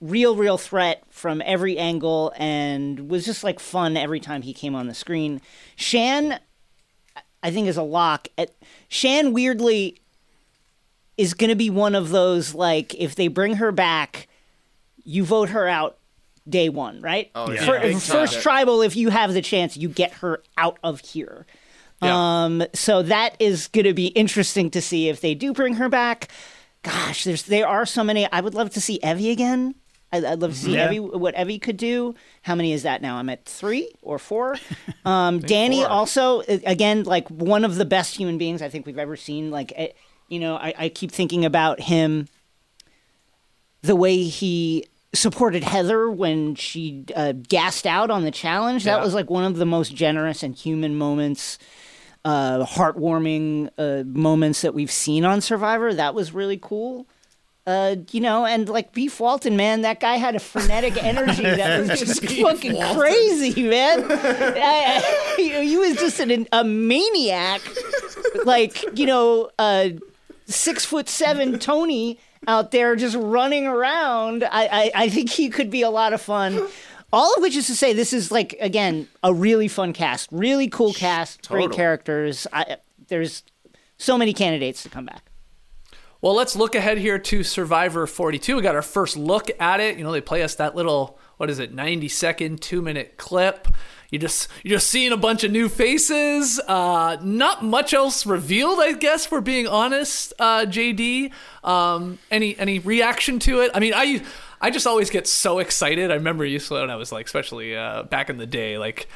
real, 0.00 0.36
real 0.36 0.58
threat 0.58 1.02
from 1.10 1.42
every 1.44 1.78
angle 1.78 2.32
and 2.36 3.10
was 3.10 3.24
just 3.24 3.42
like 3.42 3.58
fun 3.60 3.96
every 3.96 4.20
time 4.20 4.42
he 4.42 4.52
came 4.52 4.74
on 4.74 4.86
the 4.86 4.94
screen. 4.94 5.40
Shan, 5.76 6.38
I 7.42 7.50
think, 7.50 7.68
is 7.68 7.76
a 7.76 7.82
lock. 7.82 8.28
At, 8.36 8.54
Shan, 8.88 9.32
weirdly, 9.32 10.00
is 11.16 11.34
going 11.34 11.50
to 11.50 11.56
be 11.56 11.70
one 11.70 11.94
of 11.94 12.10
those, 12.10 12.54
like, 12.54 12.94
if 12.94 13.16
they 13.16 13.28
bring 13.28 13.54
her 13.54 13.72
back, 13.72 14.28
you 15.04 15.24
vote 15.24 15.48
her 15.50 15.66
out 15.66 15.98
day 16.48 16.68
one, 16.68 17.00
right? 17.00 17.30
Oh, 17.34 17.50
yeah. 17.50 17.64
For, 17.64 17.80
Big 17.80 17.92
time. 17.92 18.00
first 18.00 18.40
tribal, 18.40 18.82
if 18.82 18.96
you 18.96 19.10
have 19.10 19.34
the 19.34 19.42
chance, 19.42 19.76
you 19.76 19.88
get 19.88 20.12
her 20.14 20.42
out 20.56 20.78
of 20.82 21.00
here. 21.00 21.46
Yeah. 22.02 22.44
Um, 22.44 22.62
so 22.74 23.02
that 23.02 23.34
is 23.40 23.66
going 23.68 23.84
to 23.86 23.94
be 23.94 24.06
interesting 24.08 24.70
to 24.70 24.80
see 24.80 25.08
if 25.08 25.20
they 25.20 25.34
do 25.34 25.52
bring 25.52 25.74
her 25.74 25.88
back. 25.88 26.28
Gosh, 26.82 27.24
there's 27.24 27.42
there 27.42 27.66
are 27.66 27.84
so 27.86 28.04
many. 28.04 28.30
I 28.30 28.40
would 28.40 28.54
love 28.54 28.70
to 28.70 28.80
see 28.80 29.00
Evvie 29.02 29.32
again. 29.32 29.74
I'd, 30.12 30.24
I'd 30.24 30.40
love 30.40 30.52
to 30.52 30.56
see 30.58 30.74
Yeah. 30.74 30.88
Evvie 30.88 31.18
what 31.18 31.34
Evvie 31.34 31.60
could 31.60 31.76
do. 31.76 32.14
How 32.42 32.54
many 32.54 32.72
is 32.72 32.84
that 32.84 33.02
now? 33.02 33.16
I'm 33.16 33.28
at 33.28 33.44
three 33.44 33.90
or 34.02 34.18
four. 34.18 34.56
Um, 35.04 35.40
Danny 35.40 35.80
four. 35.80 35.88
also 35.90 36.40
again 36.46 37.04
like 37.04 37.28
one 37.28 37.64
of 37.64 37.76
the 37.76 37.84
best 37.86 38.14
human 38.16 38.36
beings 38.36 38.60
I 38.60 38.68
think 38.68 38.84
we've 38.86 38.98
ever 38.98 39.16
seen. 39.16 39.50
Like 39.50 39.72
eh, 39.74 39.88
you 40.28 40.38
know, 40.38 40.56
I, 40.56 40.74
I 40.78 40.88
keep 40.90 41.10
thinking 41.10 41.44
about 41.46 41.80
him, 41.80 42.28
the 43.82 43.96
way 43.96 44.22
he 44.24 44.84
supported 45.14 45.64
Heather 45.64 46.10
when 46.10 46.54
she 46.54 47.04
uh, 47.16 47.32
gassed 47.32 47.86
out 47.86 48.10
on 48.10 48.24
the 48.24 48.30
challenge. 48.30 48.84
That 48.84 48.98
Yeah. 48.98 49.04
was 49.04 49.14
like 49.14 49.30
one 49.30 49.44
of 49.44 49.56
the 49.56 49.66
most 49.66 49.94
generous 49.94 50.42
and 50.42 50.54
human 50.54 50.96
moments, 50.96 51.58
uh, 52.24 52.64
heartwarming 52.66 53.70
uh, 53.78 54.04
moments 54.04 54.60
that 54.62 54.74
we've 54.74 54.90
seen 54.90 55.24
on 55.24 55.40
Survivor. 55.40 55.94
That 55.94 56.14
was 56.14 56.32
really 56.34 56.58
cool. 56.60 57.06
Uh, 57.66 57.96
you 58.12 58.20
know, 58.20 58.46
and 58.46 58.66
like 58.68 58.92
Beef 58.94 59.20
Walton, 59.20 59.54
man, 59.56 59.82
that 59.82 60.00
guy 60.00 60.16
had 60.16 60.34
a 60.34 60.38
frenetic 60.38 60.96
energy 61.04 61.42
that 61.42 61.80
was 61.80 61.98
just 62.00 62.24
fucking 62.40 62.80
crazy, 62.96 63.62
man. 63.68 64.10
I- 64.10 64.14
I- 64.62 65.34
you 65.38 65.52
know, 65.52 65.60
he 65.62 65.76
was 65.76 65.96
just 65.96 66.18
an, 66.20 66.46
a 66.52 66.64
maniac, 66.64 67.60
like 68.44 68.98
you 68.98 69.04
know, 69.06 69.50
uh, 69.58 69.90
six 70.46 70.84
foot 70.86 71.08
seven 71.10 71.58
Tony 71.58 72.18
out 72.48 72.72
there 72.72 72.96
just 72.96 73.14
running 73.14 73.66
around. 73.66 74.42
I, 74.42 74.66
I, 74.66 74.90
I 74.94 75.08
think 75.10 75.30
he 75.30 75.50
could 75.50 75.70
be 75.70 75.82
a 75.82 75.90
lot 75.90 76.12
of 76.12 76.20
fun. 76.20 76.66
All 77.12 77.32
of 77.36 77.42
which 77.42 77.54
is 77.54 77.68
to 77.68 77.76
say, 77.76 77.92
this 77.92 78.12
is 78.12 78.32
like 78.32 78.56
again 78.60 79.08
a 79.22 79.32
really 79.32 79.68
fun 79.68 79.92
cast, 79.92 80.28
really 80.32 80.68
cool 80.68 80.92
cast, 80.92 81.48
great 81.48 81.70
characters. 81.70 82.46
I, 82.52 82.78
there's 83.06 83.44
so 83.98 84.18
many 84.18 84.32
candidates 84.32 84.82
to 84.82 84.88
come 84.88 85.06
back. 85.06 85.22
Well, 86.20 86.34
let's 86.34 86.56
look 86.56 86.74
ahead 86.74 86.98
here 86.98 87.18
to 87.18 87.44
Survivor 87.44 88.06
42. 88.06 88.56
We 88.56 88.62
got 88.62 88.74
our 88.74 88.82
first 88.82 89.16
look 89.16 89.50
at 89.60 89.78
it. 89.78 89.96
You 89.96 90.04
know, 90.04 90.10
they 90.10 90.20
play 90.20 90.42
us 90.42 90.56
that 90.56 90.74
little 90.74 91.18
what 91.38 91.48
is 91.48 91.60
it, 91.60 91.72
90 91.72 92.08
second, 92.08 92.60
two 92.60 92.82
minute 92.82 93.16
clip. 93.16 93.68
You 94.10 94.18
just 94.18 94.48
you're 94.64 94.76
just 94.78 94.88
seeing 94.88 95.12
a 95.12 95.16
bunch 95.18 95.44
of 95.44 95.50
new 95.52 95.68
faces. 95.68 96.58
Uh, 96.66 97.18
not 97.22 97.62
much 97.62 97.92
else 97.92 98.24
revealed, 98.24 98.78
I 98.80 98.92
guess. 98.92 99.26
For 99.26 99.40
being 99.40 99.66
honest, 99.66 100.32
uh, 100.38 100.60
JD. 100.66 101.30
Um, 101.62 102.18
any 102.30 102.58
any 102.58 102.78
reaction 102.78 103.38
to 103.40 103.60
it? 103.60 103.70
I 103.74 103.80
mean, 103.80 103.92
I 103.94 104.22
I 104.60 104.70
just 104.70 104.86
always 104.86 105.10
get 105.10 105.26
so 105.26 105.58
excited. 105.58 106.10
I 106.10 106.14
remember 106.14 106.44
used 106.44 106.68
to 106.68 106.74
when 106.74 106.90
I 106.90 106.96
was 106.96 107.12
like, 107.12 107.26
especially 107.26 107.76
uh, 107.76 108.04
back 108.04 108.30
in 108.30 108.38
the 108.38 108.46
day, 108.46 108.78
like 108.78 109.08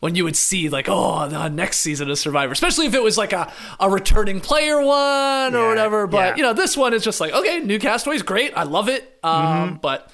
when 0.00 0.14
you 0.14 0.24
would 0.24 0.34
see 0.36 0.68
like 0.70 0.86
oh 0.88 1.28
the 1.28 1.48
next 1.48 1.78
season 1.80 2.10
of 2.10 2.18
survivor 2.18 2.52
especially 2.52 2.86
if 2.86 2.94
it 2.94 3.02
was 3.02 3.18
like 3.18 3.34
a, 3.34 3.52
a 3.78 3.90
returning 3.90 4.40
player 4.40 4.76
one 4.82 5.54
or 5.54 5.58
Yeah, 5.58 5.68
whatever 5.68 6.06
but 6.06 6.16
yeah. 6.16 6.36
you 6.36 6.42
know 6.42 6.54
this 6.54 6.74
one 6.74 6.94
is 6.94 7.04
just 7.04 7.20
like 7.20 7.34
okay 7.34 7.58
new 7.60 7.78
castaways 7.78 8.22
great 8.22 8.54
i 8.56 8.62
love 8.62 8.88
it 8.88 9.18
um, 9.22 9.78
but 9.82 10.10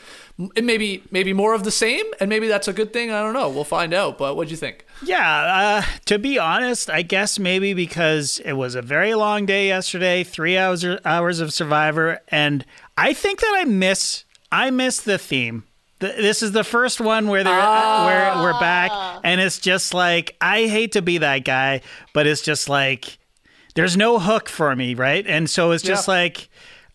it 0.54 0.64
may 0.64 0.76
be 0.76 1.02
maybe 1.10 1.32
more 1.32 1.54
of 1.54 1.64
the 1.64 1.70
same 1.70 2.04
and 2.20 2.28
maybe 2.28 2.46
that's 2.46 2.68
a 2.68 2.72
good 2.72 2.92
thing 2.92 3.10
i 3.10 3.22
don't 3.22 3.32
know 3.32 3.48
we'll 3.48 3.64
find 3.64 3.94
out 3.94 4.18
but 4.18 4.36
what 4.36 4.48
do 4.48 4.50
you 4.50 4.56
think 4.56 4.84
Yeah, 5.02 5.82
uh, 5.82 5.82
to 6.06 6.18
be 6.18 6.38
honest, 6.38 6.88
I 6.88 7.02
guess 7.02 7.38
maybe 7.38 7.74
because 7.74 8.40
it 8.44 8.54
was 8.54 8.74
a 8.74 8.80
very 8.82 9.14
long 9.14 9.44
day 9.44 9.66
yesterday, 9.68 10.24
three 10.24 10.56
hours 10.56 10.84
hours 11.04 11.40
of 11.40 11.52
Survivor, 11.52 12.20
and 12.28 12.64
I 12.96 13.12
think 13.12 13.40
that 13.40 13.54
I 13.60 13.64
miss 13.64 14.24
I 14.50 14.70
miss 14.70 15.00
the 15.00 15.18
theme. 15.18 15.64
Th- 16.00 16.16
This 16.16 16.42
is 16.42 16.52
the 16.52 16.64
first 16.64 16.98
one 17.00 17.28
where 17.28 17.44
they're 17.44 17.60
uh, 17.60 18.06
where 18.06 18.34
we're 18.42 18.58
back, 18.58 18.90
and 19.22 19.38
it's 19.40 19.58
just 19.58 19.92
like 19.92 20.34
I 20.40 20.66
hate 20.66 20.92
to 20.92 21.02
be 21.02 21.18
that 21.18 21.44
guy, 21.44 21.82
but 22.14 22.26
it's 22.26 22.40
just 22.42 22.66
like 22.70 23.18
there's 23.74 23.96
no 23.98 24.18
hook 24.18 24.48
for 24.48 24.74
me, 24.74 24.94
right? 24.94 25.26
And 25.26 25.50
so 25.50 25.72
it's 25.72 25.82
just 25.84 26.08
Yeah. 26.08 26.14
like 26.14 26.48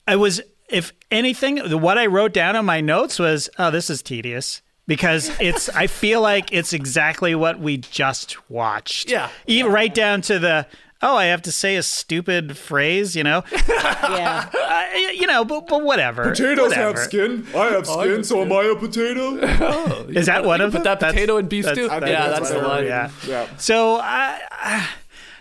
I 0.08 0.16
was. 0.16 0.42
If 0.72 0.94
anything, 1.12 1.58
what 1.82 1.98
I 1.98 2.06
wrote 2.08 2.34
down 2.34 2.56
on 2.56 2.66
my 2.66 2.82
notes 2.82 3.20
was, 3.20 3.50
"Oh, 3.60 3.72
this 3.72 3.90
is 3.90 4.02
tedious." 4.02 4.62
Because 4.88 5.32
it's, 5.40 5.70
I 5.70 5.88
feel 5.88 6.22
like 6.22 6.52
it's 6.52 6.74
exactly 6.74 7.36
what 7.36 7.60
we 7.60 7.78
just 7.78 8.50
watched. 8.50 9.10
Yeah. 9.10 9.30
even 9.48 9.72
right 9.72 9.94
down 9.94 10.22
to 10.24 10.40
the, 10.40 10.66
oh, 11.02 11.16
I 11.16 11.26
have 11.26 11.42
to 11.44 11.52
say 11.52 11.76
a 11.78 11.84
stupid 11.84 12.58
phrase, 12.58 13.16
you 13.16 13.24
know, 13.24 13.44
Yeah. 13.70 14.50
uh, 14.54 14.98
you 15.12 15.28
know, 15.28 15.46
but, 15.46 15.68
but 15.68 15.84
whatever. 15.84 16.34
whatever. 16.34 16.98
skin. 16.98 17.46
I 17.56 17.66
have 17.68 17.86
skin, 17.88 18.24
so 18.24 18.42
am 18.42 18.52
I 18.52 18.64
a 18.64 18.76
potato? 18.76 19.36
Is 20.10 20.26
that 20.26 20.44
one 20.44 20.60
of 20.62 20.72
put 20.74 20.84
them? 20.84 20.98
that 21.00 21.12
potato 21.12 21.38
in 21.38 21.48
beef 21.48 21.66
stew 21.66 21.86
yeah 21.86 22.00
that's 22.00 22.40
that's 22.40 22.50
the 22.50 22.56
what 22.58 22.66
I 22.66 22.76
line 22.78 22.86
Yeah. 22.86 23.12
Yeah. 23.28 23.48
So 23.58 23.98
I, 23.98 24.42
I, 24.52 24.90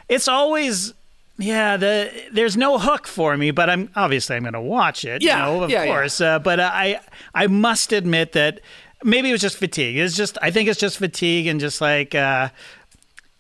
it's 0.09 0.29
always 0.29 0.93
yeah. 1.41 1.77
The 1.77 2.11
there's 2.33 2.57
no 2.57 2.79
hook 2.79 3.07
for 3.07 3.37
me, 3.37 3.51
but 3.51 3.69
I'm 3.69 3.91
obviously 3.97 4.37
I'm 4.37 4.43
going 4.43 4.53
to 4.55 4.61
watch 4.61 5.05
it. 5.05 5.23
Yeah, 5.23 5.47
you 5.47 5.53
know, 5.59 5.65
of 5.65 5.71
yeah, 5.71 5.85
yeah. 5.85 5.93
course. 5.93 6.21
Uh, 6.21 6.39
but 6.39 6.61
I 6.61 7.01
I 7.35 7.47
must 7.47 7.93
admit 7.93 8.33
that 8.33 8.61
maybe 9.03 9.31
it 9.31 9.33
was 9.33 9.41
just 9.41 9.57
fatigue. 9.57 9.97
It's 9.97 10.17
just 10.17 10.39
I 10.43 10.51
think 10.51 10.69
it's 10.69 10.81
just 10.81 10.99
fatigue 10.99 11.47
and 11.47 11.61
just 11.61 11.81
like. 11.81 12.15
Uh, 12.15 12.51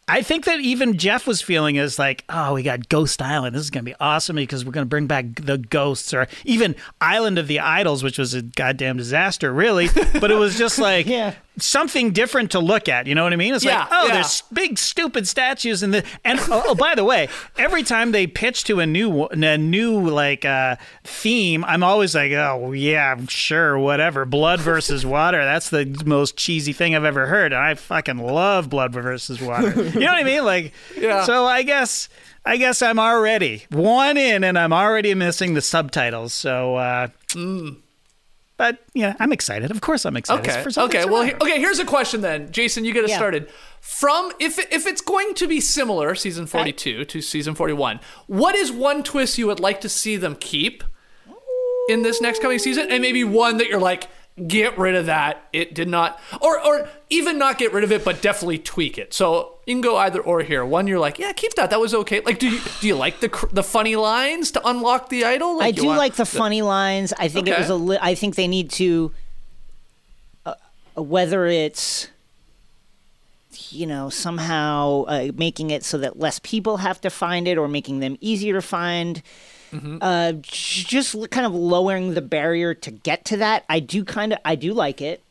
I 0.09 0.23
think 0.23 0.45
that 0.47 0.59
even 0.59 0.99
Jeff 0.99 1.25
was 1.25 1.41
feeling 1.41 1.77
is 1.77 1.97
like, 1.97 2.25
oh, 2.29 2.55
we 2.55 2.65
got 2.65 2.89
Ghost 2.89 3.23
Island. 3.23 3.55
This 3.55 3.63
is 3.63 3.71
going 3.71 3.85
to 3.85 3.91
be 3.93 3.97
awesome 4.01 4.35
because 4.35 4.65
we're 4.65 4.73
going 4.73 4.85
to 4.85 4.89
bring 4.89 5.07
back 5.07 5.37
the 5.37 5.57
ghosts, 5.57 6.13
or 6.13 6.27
even 6.45 6.75
Island 7.01 7.39
of 7.39 7.47
the 7.47 7.61
Idols, 7.61 8.03
which 8.03 8.19
was 8.19 8.35
a 8.35 8.43
goddamn 8.43 8.97
disaster, 8.97 9.53
really. 9.53 9.89
But 10.21 10.33
it 10.33 10.35
was 10.35 10.59
just 10.59 10.79
like 10.81 11.07
Yeah. 11.07 11.35
Something 11.61 12.13
different 12.13 12.51
to 12.53 12.59
look 12.61 12.89
at. 12.89 13.07
You 13.07 13.15
know 13.15 13.25
what 13.25 13.33
I 13.33 13.37
mean? 13.37 13.55
It's 13.55 13.65
Yeah, 13.65 13.81
like, 13.81 13.89
oh, 13.93 14.07
yeah. 14.07 14.15
there's 14.15 14.43
big 14.53 14.79
stupid 14.79 15.29
statues 15.29 15.83
and 15.83 15.95
the 15.95 16.05
and 16.25 16.39
oh, 16.43 16.63
oh, 16.69 16.75
by 16.75 16.95
the 16.95 17.05
way, 17.05 17.29
every 17.59 17.83
time 17.83 18.13
they 18.13 18.27
pitch 18.27 18.65
to 18.65 18.81
a 18.81 18.87
new 18.87 19.27
a 19.27 19.59
new 19.59 20.09
like 20.09 20.45
uh, 20.45 20.77
theme, 21.05 21.65
I'm 21.65 21.83
always 21.83 22.15
like, 22.15 22.33
oh 22.33 22.73
yeah, 22.73 23.17
sure, 23.29 23.79
whatever. 23.79 24.25
Blood 24.25 24.61
versus 24.61 25.05
water. 25.07 25.45
That's 25.45 25.71
the 25.71 25.87
most 26.05 26.37
cheesy 26.37 26.73
thing 26.73 26.95
I've 26.95 27.05
ever 27.05 27.27
heard, 27.27 27.53
and 27.53 27.63
I 27.63 27.75
fucking 27.75 28.19
love 28.19 28.69
blood 28.71 28.93
versus 28.93 29.41
water. 29.41 29.71
You 29.71 30.01
know 30.01 30.07
what 30.07 30.19
I 30.21 30.25
mean? 30.25 30.45
Like, 30.45 30.73
Yeah. 30.97 31.25
So 31.25 31.47
I 31.47 31.63
guess. 31.63 32.09
I 32.43 32.57
guess 32.57 32.81
I'm 32.81 32.99
already 32.99 33.65
one 33.71 34.17
in, 34.17 34.45
and 34.45 34.59
I'm 34.59 34.73
already 34.73 35.15
missing 35.15 35.53
the 35.53 35.61
subtitles. 35.61 36.33
So, 36.33 36.77
uh, 36.77 37.09
but 38.61 38.77
yeah, 38.93 39.15
I'm 39.19 39.33
excited. 39.33 39.71
Of 39.71 39.81
course, 39.81 40.05
I'm 40.05 40.19
excited. 40.19 40.47
Okay. 40.47 40.63
for 40.63 40.71
something 40.71 41.01
Okay. 41.01 41.09
Well, 41.11 41.23
he- 41.23 41.33
okay. 41.33 41.59
Here's 41.59 41.79
a 41.79 41.85
question 41.87 42.21
then, 42.21 42.53
Jason. 42.53 42.85
You 42.85 42.93
get 42.93 43.05
us 43.05 43.11
Yeah. 43.11 43.17
started. 43.17 43.49
From 43.81 44.33
if 44.39 44.59
if 44.71 44.87
it's 44.87 45.01
going 45.01 45.33
to 45.37 45.49
be 45.49 45.61
similar, 45.63 46.15
season 46.15 46.45
42 46.47 47.07
to 47.07 47.23
season 47.23 47.55
41, 47.55 48.01
what 48.27 48.55
is 48.55 48.71
one 48.71 49.03
twist 49.03 49.39
you 49.39 49.47
would 49.47 49.61
like 49.61 49.81
to 49.81 49.89
see 49.89 50.17
them 50.19 50.35
keep 50.39 50.85
in 51.89 52.03
this 52.03 52.21
next 52.21 52.43
coming 52.43 52.59
season, 52.59 52.89
and 52.91 53.01
maybe 53.01 53.25
one 53.25 53.57
that 53.57 53.69
you're 53.69 53.81
like, 53.81 54.09
get 54.47 54.79
rid 54.79 54.95
of 54.95 55.07
that. 55.07 55.43
It 55.53 55.75
did 55.75 55.89
not, 55.89 56.19
or 56.41 56.59
or 56.65 56.89
even 57.11 57.39
not 57.39 57.59
get 57.59 57.73
rid 57.73 57.85
of 57.85 57.93
it, 57.93 58.05
but 58.05 58.23
definitely 58.23 58.59
tweak 58.59 58.99
it. 58.99 59.13
So 59.13 59.57
you 59.67 59.75
can 59.75 59.81
go 59.81 59.97
either 59.97 60.21
or 60.21 60.43
here. 60.43 60.65
One, 60.65 60.87
you're 60.87 60.99
like, 60.99 61.19
yeah, 61.19 61.33
keep 61.33 61.55
that. 61.55 61.71
That 61.71 61.81
was 61.81 61.93
okay. 61.95 62.21
Like, 62.21 62.39
do 62.39 62.49
you 62.49 62.61
do 62.81 62.87
you 62.89 62.95
like 62.97 63.21
the 63.21 63.49
the 63.53 63.63
funny 63.63 63.97
lines 63.97 64.51
to 64.53 64.69
unlock 64.69 65.09
the 65.09 65.25
idol? 65.25 65.59
Like, 65.59 65.67
I 65.67 65.71
do 65.73 65.87
want- 65.87 65.99
like 65.99 66.15
the 66.15 66.25
funny 66.27 66.63
lines. 66.63 67.13
I 67.19 67.29
think 67.29 67.49
it 67.49 67.59
was 67.59 67.69
a. 67.69 67.75
Li- 67.77 67.99
I 68.01 68.15
think 68.15 68.35
they 68.37 68.49
need 68.49 68.71
to. 68.73 69.13
Uh, 70.47 70.55
whether 70.97 71.47
it's. 71.47 72.09
You 73.71 73.87
know, 73.87 74.11
somehow 74.11 75.03
uh, 75.07 75.33
making 75.35 75.71
it 75.71 75.85
so 75.85 75.99
that 75.99 76.19
less 76.19 76.39
people 76.43 76.79
have 76.79 77.01
to 77.03 77.11
find 77.11 77.47
it, 77.49 77.59
or 77.59 77.67
making 77.69 78.01
them 78.01 78.17
easier 78.21 78.55
to 78.55 78.63
find. 78.63 79.23
Uh, 79.73 80.33
j- 80.33 80.85
just 80.87 81.31
kind 81.31 81.47
of 81.47 81.55
lowering 81.55 82.15
the 82.15 82.23
barrier 82.23 82.75
to 82.75 82.91
get 82.91 83.25
to 83.27 83.37
that. 83.39 83.65
I 83.69 83.81
do 83.81 84.05
kind 84.05 84.33
of. 84.33 84.39
I 84.45 84.55
do 84.55 84.73
like 84.73 85.01
it. 85.01 85.23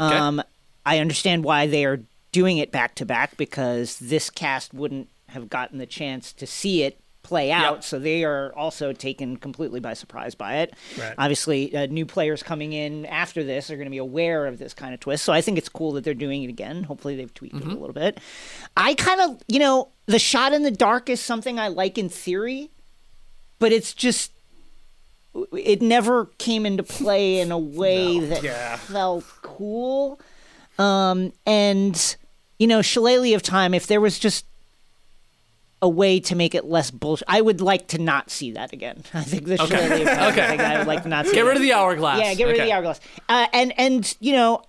Um, 0.00 0.42
I 0.86 0.98
understand 0.98 1.44
why 1.44 1.66
they 1.66 1.84
are 1.84 2.00
doing 2.32 2.58
it 2.58 2.70
back 2.70 2.94
to 2.96 3.06
back 3.06 3.36
because 3.36 3.98
this 3.98 4.30
cast 4.30 4.72
wouldn't 4.74 5.08
have 5.28 5.48
gotten 5.50 5.78
the 5.78 5.86
chance 5.86 6.32
to 6.34 6.46
see 6.46 6.82
it 6.82 7.00
play 7.22 7.50
out. 7.50 7.84
So 7.84 7.98
they 7.98 8.24
are 8.24 8.52
also 8.56 8.92
taken 8.94 9.36
completely 9.36 9.80
by 9.80 9.92
surprise 9.94 10.34
by 10.34 10.58
it. 10.58 10.72
Right. 10.98 11.14
Obviously, 11.18 11.76
uh, 11.76 11.84
new 11.86 12.06
players 12.06 12.42
coming 12.42 12.72
in 12.72 13.04
after 13.06 13.44
this 13.44 13.70
are 13.70 13.74
going 13.76 13.84
to 13.86 13.90
be 13.90 13.98
aware 13.98 14.46
of 14.46 14.58
this 14.58 14.72
kind 14.72 14.94
of 14.94 15.00
twist. 15.00 15.24
So 15.24 15.32
I 15.32 15.42
think 15.42 15.58
it's 15.58 15.68
cool 15.68 15.92
that 15.92 16.04
they're 16.04 16.14
doing 16.14 16.42
it 16.44 16.48
again. 16.48 16.84
Hopefully, 16.84 17.16
they've 17.16 17.32
tweaked 17.34 17.56
it 17.56 17.64
a 17.64 17.74
little 17.74 17.92
bit. 17.92 18.18
I 18.76 18.94
kind 18.94 19.20
of, 19.20 19.42
you 19.48 19.58
know, 19.58 19.88
the 20.06 20.18
shot 20.18 20.52
in 20.54 20.62
the 20.62 20.70
dark 20.70 21.10
is 21.10 21.20
something 21.20 21.58
I 21.58 21.68
like 21.68 21.98
in 21.98 22.08
theory, 22.08 22.70
but 23.58 23.72
it's 23.72 23.94
just. 23.94 24.32
It 25.52 25.80
never 25.80 26.26
came 26.38 26.66
into 26.66 26.82
play 26.82 27.38
in 27.38 27.52
a 27.52 27.58
way 27.58 28.18
that 28.18 28.78
felt 28.80 29.24
cool. 29.42 30.20
Um, 30.78 31.32
and 31.46 32.16
you 32.58 32.66
know, 32.66 32.82
Shillelagh 32.82 33.34
of 33.34 33.42
Time. 33.42 33.74
If 33.74 33.86
there 33.86 34.00
was 34.00 34.18
just 34.18 34.46
a 35.80 35.88
way 35.88 36.18
to 36.18 36.34
make 36.34 36.54
it 36.54 36.64
less 36.64 36.90
bullshit, 36.90 37.28
I 37.28 37.40
would 37.40 37.60
like 37.60 37.88
to 37.88 37.98
not 37.98 38.30
see 38.30 38.52
that 38.52 38.72
again. 38.72 39.04
I 39.14 39.22
think 39.22 39.46
the 39.46 39.56
Shillelagh 39.58 40.00
of 40.00 40.08
Time. 40.08 40.32
Okay. 40.32 40.44
I, 40.44 40.48
think 40.48 40.60
I 40.60 40.78
would 40.78 40.86
like 40.86 41.02
to 41.04 41.08
not 41.08 41.26
see. 41.26 41.34
Get 41.34 41.44
rid 41.44 41.56
of 41.56 41.62
the 41.62 41.72
hourglass. 41.72 42.20
Yeah, 42.20 42.34
get 42.34 42.44
rid 42.44 42.58
of 42.58 42.66
the 42.66 42.72
hourglass. 42.72 43.00
Uh, 43.28 43.46
and 43.52 43.78
and 43.78 44.16
you 44.20 44.32
know, 44.32 44.62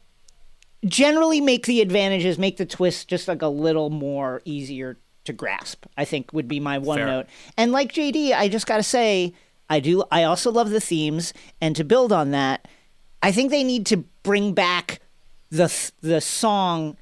generally 0.85 1.41
make 1.41 1.65
the 1.65 1.81
advantages, 1.81 2.37
make 2.37 2.57
the 2.57 2.65
twist 2.65 3.07
just 3.07 3.27
like 3.27 3.41
a 3.41 3.47
little 3.47 3.89
more 3.89 4.41
easier 4.45 4.97
to 5.29 5.33
grasp. 5.33 5.85
I 5.95 6.05
think 6.05 6.33
would 6.33 6.47
be 6.47 6.59
my 6.59 6.77
one 6.79 6.97
Fair. 6.97 7.07
note. 7.07 7.25
And 7.55 7.71
like 7.71 7.93
JD, 7.93 8.33
I 8.33 8.49
just 8.49 8.65
got 8.65 8.77
to 8.77 8.83
say, 8.83 9.33
I 9.69 9.79
do. 9.79 10.03
I 10.11 10.23
also 10.23 10.51
love 10.51 10.71
the 10.71 10.81
themes, 10.81 11.33
and 11.61 11.75
to 11.75 11.83
build 11.83 12.11
on 12.11 12.31
that, 12.31 12.67
I 13.21 13.31
think 13.31 13.51
they 13.51 13.63
need 13.63 13.85
to 13.87 13.97
bring 14.23 14.53
back 14.53 14.99
the 15.51 15.71
the 16.01 16.21
song 16.21 16.97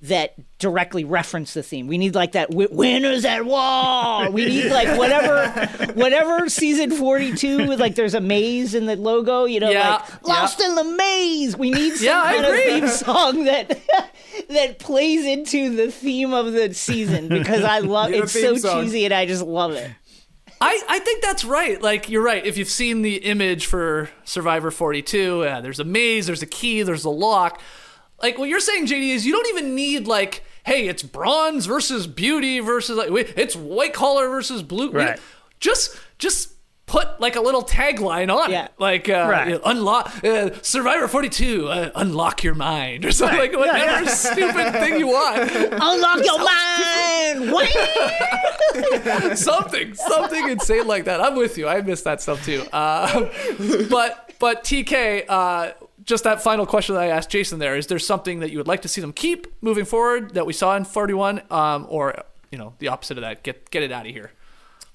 that 0.00 0.34
directly 0.60 1.02
reference 1.04 1.54
the 1.54 1.62
theme. 1.62 1.88
We 1.88 1.98
need 1.98 2.14
like 2.14 2.32
that 2.32 2.50
winners 2.54 3.24
at 3.24 3.44
war. 3.44 4.30
We 4.30 4.46
need 4.46 4.66
like 4.70 4.96
whatever 4.96 5.48
whatever 5.94 6.48
season 6.48 6.92
42 6.92 7.66
with 7.66 7.80
like 7.80 7.96
there's 7.96 8.14
a 8.14 8.20
maze 8.20 8.74
in 8.74 8.86
the 8.86 8.94
logo, 8.94 9.44
you 9.44 9.58
know, 9.58 9.70
Yeah, 9.70 9.94
like 9.94 10.22
lost 10.26 10.60
in 10.60 10.76
the 10.76 10.84
maze. 10.84 11.56
We 11.56 11.70
need 11.72 11.94
some 11.96 12.06
Yeah, 12.06 12.22
kind 12.22 12.44
of 12.46 12.54
theme 12.54 12.88
song 12.88 13.44
that 13.46 13.80
that 14.50 14.78
plays 14.78 15.24
into 15.26 15.74
the 15.74 15.90
theme 15.90 16.32
of 16.32 16.52
the 16.52 16.72
season 16.74 17.28
because 17.28 17.64
I 17.64 17.78
love 17.80 18.12
it's 18.12 18.32
so 18.32 18.56
song. 18.56 18.84
cheesy 18.84 19.04
and 19.04 19.12
I 19.12 19.26
just 19.26 19.42
love 19.42 19.72
it. 19.72 19.90
I, 20.60 20.80
I 20.88 20.98
think 21.00 21.22
that's 21.22 21.44
right. 21.44 21.80
Like 21.82 22.08
you're 22.08 22.22
right. 22.22 22.44
If 22.46 22.56
you've 22.56 22.68
seen 22.68 23.02
the 23.02 23.16
image 23.16 23.66
for 23.66 24.10
Survivor 24.24 24.70
42, 24.70 25.42
uh, 25.42 25.60
there's 25.60 25.80
a 25.80 25.84
maze, 25.84 26.26
there's 26.26 26.42
a 26.42 26.46
key, 26.46 26.82
there's 26.82 27.04
a 27.04 27.10
lock. 27.10 27.60
Like 28.22 28.38
what 28.38 28.48
you're 28.48 28.60
saying, 28.60 28.86
JD, 28.86 29.10
is 29.14 29.24
you 29.26 29.32
don't 29.32 29.46
even 29.48 29.74
need 29.74 30.06
like, 30.06 30.42
hey, 30.64 30.88
it's 30.88 31.02
bronze 31.02 31.66
versus 31.66 32.06
beauty 32.06 32.60
versus 32.60 32.96
like 32.96 33.10
it's 33.36 33.54
white 33.56 33.92
collar 33.92 34.28
versus 34.28 34.62
blue. 34.62 34.90
We- 34.90 34.98
Right. 34.98 35.20
Just 35.60 35.96
just 36.18 36.50
put 36.86 37.20
like 37.20 37.36
a 37.36 37.40
little 37.40 37.62
tagline 37.62 38.34
on 38.34 38.50
Yeah. 38.50 38.64
it, 38.66 38.72
like 38.78 39.08
uh, 39.10 39.26
Right. 39.28 39.48
you 39.48 39.54
know, 39.54 39.60
unlock 39.64 40.24
uh, 40.24 40.50
Survivor 40.62 41.06
42, 41.06 41.68
uh, 41.68 41.90
unlock 41.96 42.42
your 42.42 42.54
mind 42.54 43.04
or 43.04 43.12
something 43.12 43.38
like 43.38 43.52
whatever 43.54 44.06
stupid 44.08 44.72
thing 44.72 44.98
you 44.98 45.08
want. 45.08 45.50
Unlock 45.52 46.24
your 46.24 46.38
mind. 46.38 47.52
What? 47.52 47.68
something, 49.38 49.94
something 49.94 50.48
insane 50.48 50.86
like 50.86 51.04
that. 51.04 51.20
I'm 51.20 51.34
with 51.36 51.58
you. 51.58 51.68
I 51.68 51.80
miss 51.82 52.02
that 52.02 52.20
stuff 52.22 52.44
too. 52.44 52.64
Uh, 52.72 53.28
but 53.90 54.32
but 54.38 54.64
TK, 54.64 55.24
uh, 55.28 55.72
just 56.08 56.24
that 56.24 56.42
final 56.42 56.64
question 56.64 56.94
that 56.94 57.02
I 57.02 57.08
asked 57.08 57.28
Jason 57.28 57.58
there 57.58 57.76
is 57.76 57.86
there 57.86 57.98
something 57.98 58.40
that 58.40 58.50
you 58.50 58.56
would 58.56 58.66
like 58.66 58.82
to 58.82 58.88
see 58.88 59.02
them 59.02 59.12
keep 59.12 59.46
moving 59.60 59.84
forward 59.84 60.34
that 60.34 60.46
we 60.46 60.54
saw 60.54 60.74
in 60.74 60.84
41, 60.84 61.42
um, 61.50 61.86
or 61.88 62.24
you 62.50 62.56
know 62.58 62.72
the 62.78 62.88
opposite 62.88 63.18
of 63.18 63.22
that, 63.22 63.42
get 63.44 63.70
get 63.70 63.82
it 63.82 63.92
out 63.92 64.06
of 64.06 64.12
here. 64.12 64.32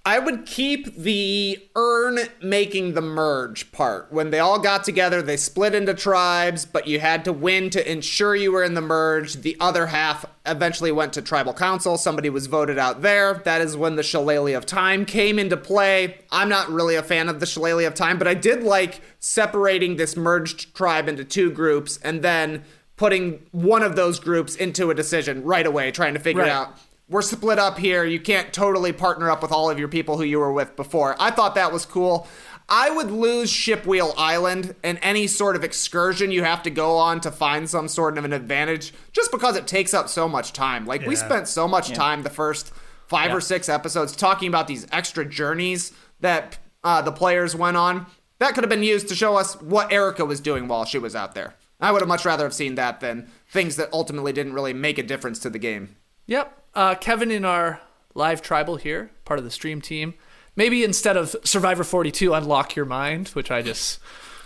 I 0.05 0.19
would 0.19 0.45
keep 0.45 0.97
the 0.97 1.57
earn 1.77 2.19
making 2.41 2.93
the 2.93 3.01
merge 3.01 3.71
part. 3.71 4.11
When 4.11 4.31
they 4.31 4.39
all 4.39 4.59
got 4.59 4.83
together, 4.83 5.21
they 5.21 5.37
split 5.37 5.73
into 5.73 5.93
tribes, 5.93 6.65
but 6.65 6.87
you 6.87 6.99
had 6.99 7.23
to 7.23 7.31
win 7.31 7.69
to 7.69 7.89
ensure 7.89 8.35
you 8.35 8.51
were 8.51 8.63
in 8.63 8.73
the 8.73 8.81
merge. 8.81 9.35
The 9.35 9.55
other 9.61 9.87
half 9.87 10.25
eventually 10.45 10.91
went 10.91 11.13
to 11.13 11.21
tribal 11.21 11.53
council. 11.53 11.97
Somebody 11.97 12.29
was 12.29 12.47
voted 12.47 12.77
out 12.77 13.01
there. 13.01 13.35
That 13.45 13.61
is 13.61 13.77
when 13.77 13.95
the 13.95 14.03
Shillelagh 14.03 14.57
of 14.57 14.65
Time 14.65 15.05
came 15.05 15.39
into 15.39 15.55
play. 15.55 16.17
I'm 16.31 16.49
not 16.49 16.69
really 16.69 16.95
a 16.95 17.03
fan 17.03 17.29
of 17.29 17.39
the 17.39 17.45
Shillelagh 17.45 17.87
of 17.87 17.93
Time, 17.95 18.17
but 18.17 18.27
I 18.27 18.33
did 18.33 18.61
like 18.61 18.99
separating 19.21 19.95
this 19.95 20.17
merged 20.17 20.75
tribe 20.75 21.07
into 21.07 21.23
two 21.23 21.49
groups 21.49 21.97
and 22.03 22.21
then 22.21 22.65
putting 22.97 23.39
one 23.51 23.83
of 23.83 23.95
those 23.95 24.19
groups 24.19 24.55
into 24.57 24.91
a 24.91 24.95
decision 24.95 25.45
right 25.45 25.65
away, 25.65 25.91
trying 25.91 26.13
to 26.13 26.19
figure 26.19 26.41
Right. 26.43 26.51
out 26.51 26.77
we're 27.09 27.21
split 27.21 27.59
up 27.59 27.77
here. 27.77 28.03
You 28.05 28.19
can't 28.19 28.53
totally 28.53 28.93
partner 28.93 29.29
up 29.29 29.41
with 29.41 29.51
all 29.51 29.69
of 29.69 29.77
your 29.77 29.87
people 29.87 30.17
who 30.17 30.23
you 30.23 30.39
were 30.39 30.53
with 30.53 30.75
before. 30.75 31.15
I 31.19 31.31
thought 31.31 31.55
that 31.55 31.71
was 31.71 31.85
cool. 31.85 32.27
I 32.69 32.89
would 32.89 33.11
lose 33.11 33.51
Shipwheel 33.51 34.13
Island 34.17 34.75
and 34.83 34.97
any 35.01 35.27
sort 35.27 35.55
of 35.57 35.63
excursion 35.63 36.31
you 36.31 36.43
have 36.43 36.63
to 36.63 36.69
go 36.69 36.95
on 36.97 37.19
to 37.21 37.31
find 37.31 37.69
some 37.69 37.87
sort 37.89 38.17
of 38.17 38.23
an 38.23 38.31
advantage 38.31 38.93
just 39.11 39.31
because 39.31 39.57
it 39.57 39.67
takes 39.67 39.93
up 39.93 40.07
so 40.07 40.29
much 40.29 40.53
time. 40.53 40.85
Like, 40.85 41.05
we 41.05 41.15
spent 41.15 41.47
so 41.49 41.67
much 41.67 41.91
time 41.91 42.23
the 42.23 42.29
first 42.29 42.71
five 43.07 43.33
or 43.33 43.41
six 43.41 43.67
episodes 43.67 44.15
talking 44.15 44.47
about 44.47 44.67
these 44.67 44.87
extra 44.91 45.25
journeys 45.25 45.91
that 46.21 46.57
uh, 46.85 47.01
the 47.01 47.11
players 47.11 47.53
went 47.53 47.75
on. 47.77 48.05
That 48.39 48.55
could 48.55 48.63
have 48.63 48.69
been 48.69 48.81
used 48.81 49.09
to 49.09 49.15
show 49.15 49.35
us 49.35 49.61
what 49.61 49.91
Erika 49.91 50.25
was 50.25 50.39
doing 50.39 50.67
while 50.67 50.85
she 50.85 50.97
was 50.97 51.15
out 51.15 51.35
there. 51.35 51.55
I 51.81 51.91
would 51.91 52.01
have 52.01 52.07
much 52.07 52.25
rather 52.25 52.45
have 52.45 52.53
seen 52.53 52.75
that 52.75 53.01
than 53.01 53.29
things 53.49 53.75
that 53.75 53.91
ultimately 53.91 54.31
didn't 54.31 54.53
really 54.53 54.73
make 54.73 54.97
a 54.97 55.03
difference 55.03 55.39
to 55.39 55.49
the 55.49 55.59
game. 55.59 55.97
Yep. 56.27 56.62
Uh, 56.75 56.95
Kevin 56.95 57.31
in 57.31 57.45
our 57.45 57.81
live 58.15 58.41
tribal 58.41 58.75
here, 58.77 59.11
part 59.25 59.37
of 59.39 59.43
the 59.45 59.51
stream 59.51 59.81
team. 59.81 60.13
Maybe 60.55 60.83
instead 60.83 61.17
of 61.17 61.35
Survivor 61.43 61.83
42, 61.83 62.33
unlock 62.33 62.75
your 62.75 62.85
mind, 62.85 63.29
which 63.29 63.49
I 63.51 63.61
just 63.61 63.99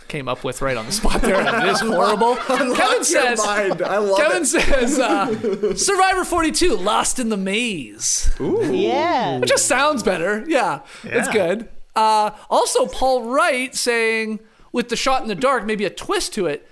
came 0.07 0.29
up 0.29 0.43
with 0.45 0.61
right 0.61 0.77
on 0.77 0.85
the 0.85 0.91
spot 0.93 1.21
there. 1.21 1.41
it 1.41 1.69
is 1.69 1.79
horrible. 1.81 2.37
Kevin 2.37 2.67
your 2.75 3.03
says. 3.03 3.45
mind. 3.45 3.81
I 3.81 3.97
love 3.97 4.17
Kevin 4.17 4.43
it. 4.43 4.45
says, 4.45 4.97
uh, 4.99 5.75
Survivor 5.75 6.23
42, 6.23 6.77
Lost 6.77 7.19
in 7.19 7.27
the 7.27 7.35
Maze. 7.35 8.33
Yeah. 8.39 9.39
It 9.39 9.47
just 9.47 9.65
sounds 9.67 10.03
better. 10.03 10.45
Yeah, 10.47 10.79
it's 11.03 11.27
good. 11.29 11.67
Uh, 11.93 12.31
also, 12.49 12.85
Paul 12.85 13.23
Wright 13.29 13.75
saying 13.75 14.39
with 14.71 14.87
the 14.89 14.95
shot 14.95 15.23
in 15.23 15.27
the 15.27 15.35
dark, 15.35 15.65
maybe 15.65 15.83
a 15.83 15.89
twist 15.89 16.33
to 16.35 16.45
it. 16.45 16.65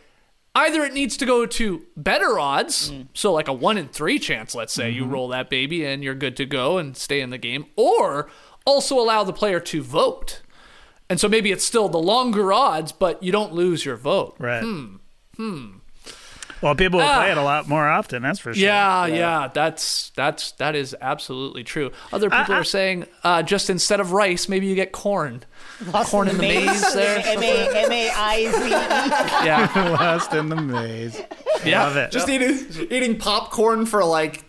Either 0.58 0.84
it 0.84 0.94
needs 0.94 1.18
to 1.18 1.26
go 1.26 1.46
to 1.46 1.84
better 1.98 2.40
odds, 2.40 2.92
so 3.14 3.34
like 3.34 3.50
a 3.50 3.54
one 3.54 3.78
in 3.78 3.90
three 3.90 4.18
chance, 4.18 4.56
let's 4.56 4.72
say, 4.74 4.90
you 4.90 5.04
roll 5.06 5.28
that 5.28 5.50
baby 5.50 5.86
and 5.86 6.02
you're 6.02 6.16
good 6.16 6.38
to 6.38 6.46
go 6.46 6.78
and 6.78 6.96
stay 6.96 7.20
in 7.20 7.30
the 7.30 7.38
game, 7.38 7.66
or 7.76 8.30
also 8.66 8.98
allow 8.98 9.24
the 9.26 9.34
player 9.34 9.60
to 9.60 9.84
vote. 9.84 10.42
And 11.10 11.20
so 11.20 11.28
maybe 11.28 11.52
it's 11.52 11.66
still 11.66 11.90
the 11.90 12.00
longer 12.00 12.54
odds, 12.54 12.92
but 12.94 13.22
you 13.22 13.32
don't 13.34 13.54
lose 13.54 13.84
your 13.86 13.98
vote. 13.98 14.36
Right. 14.40 14.64
Hmm. 14.64 14.96
Well, 16.62 16.74
people 16.74 17.00
will 17.00 17.14
play 17.14 17.32
it 17.32 17.38
a 17.38 17.44
lot 17.44 17.68
more 17.68 17.88
often. 17.88 18.24
That's 18.24 18.40
for 18.40 18.54
sure. 18.54 18.64
Yeah, 18.64 19.06
yeah, 19.08 19.50
that's 19.54 20.12
that's 20.16 20.54
that 20.54 20.74
is 20.74 20.96
absolutely 21.02 21.64
true. 21.64 21.92
Other 22.14 22.30
people 22.30 22.56
I- 22.56 22.60
are 22.60 22.64
saying 22.64 23.06
uh, 23.24 23.44
just 23.44 23.70
instead 23.70 24.00
of 24.00 24.14
rice, 24.14 24.48
maybe 24.48 24.66
you 24.66 24.74
get 24.74 24.92
corn. 24.94 25.44
corn 25.92 26.28
in 26.28 26.38
the 26.38 26.42
maze 26.42 26.94
there. 26.94 27.18
M 27.26 27.44
A 27.44 27.86
M 27.86 27.92
A 27.92 28.10
I 28.10 28.52
Z 28.52 28.66
E. 28.66 28.70
Yeah, 29.46 29.98
Lost 30.00 30.34
in 30.34 30.50
the 30.50 30.56
maze. 30.56 31.22
yeah. 31.66 31.84
Love 31.84 31.98
it. 31.98 32.12
Just 32.12 32.30
eating 32.30 32.68
eating 32.92 33.18
popcorn 33.18 33.86
for 33.86 34.04
like 34.04 34.44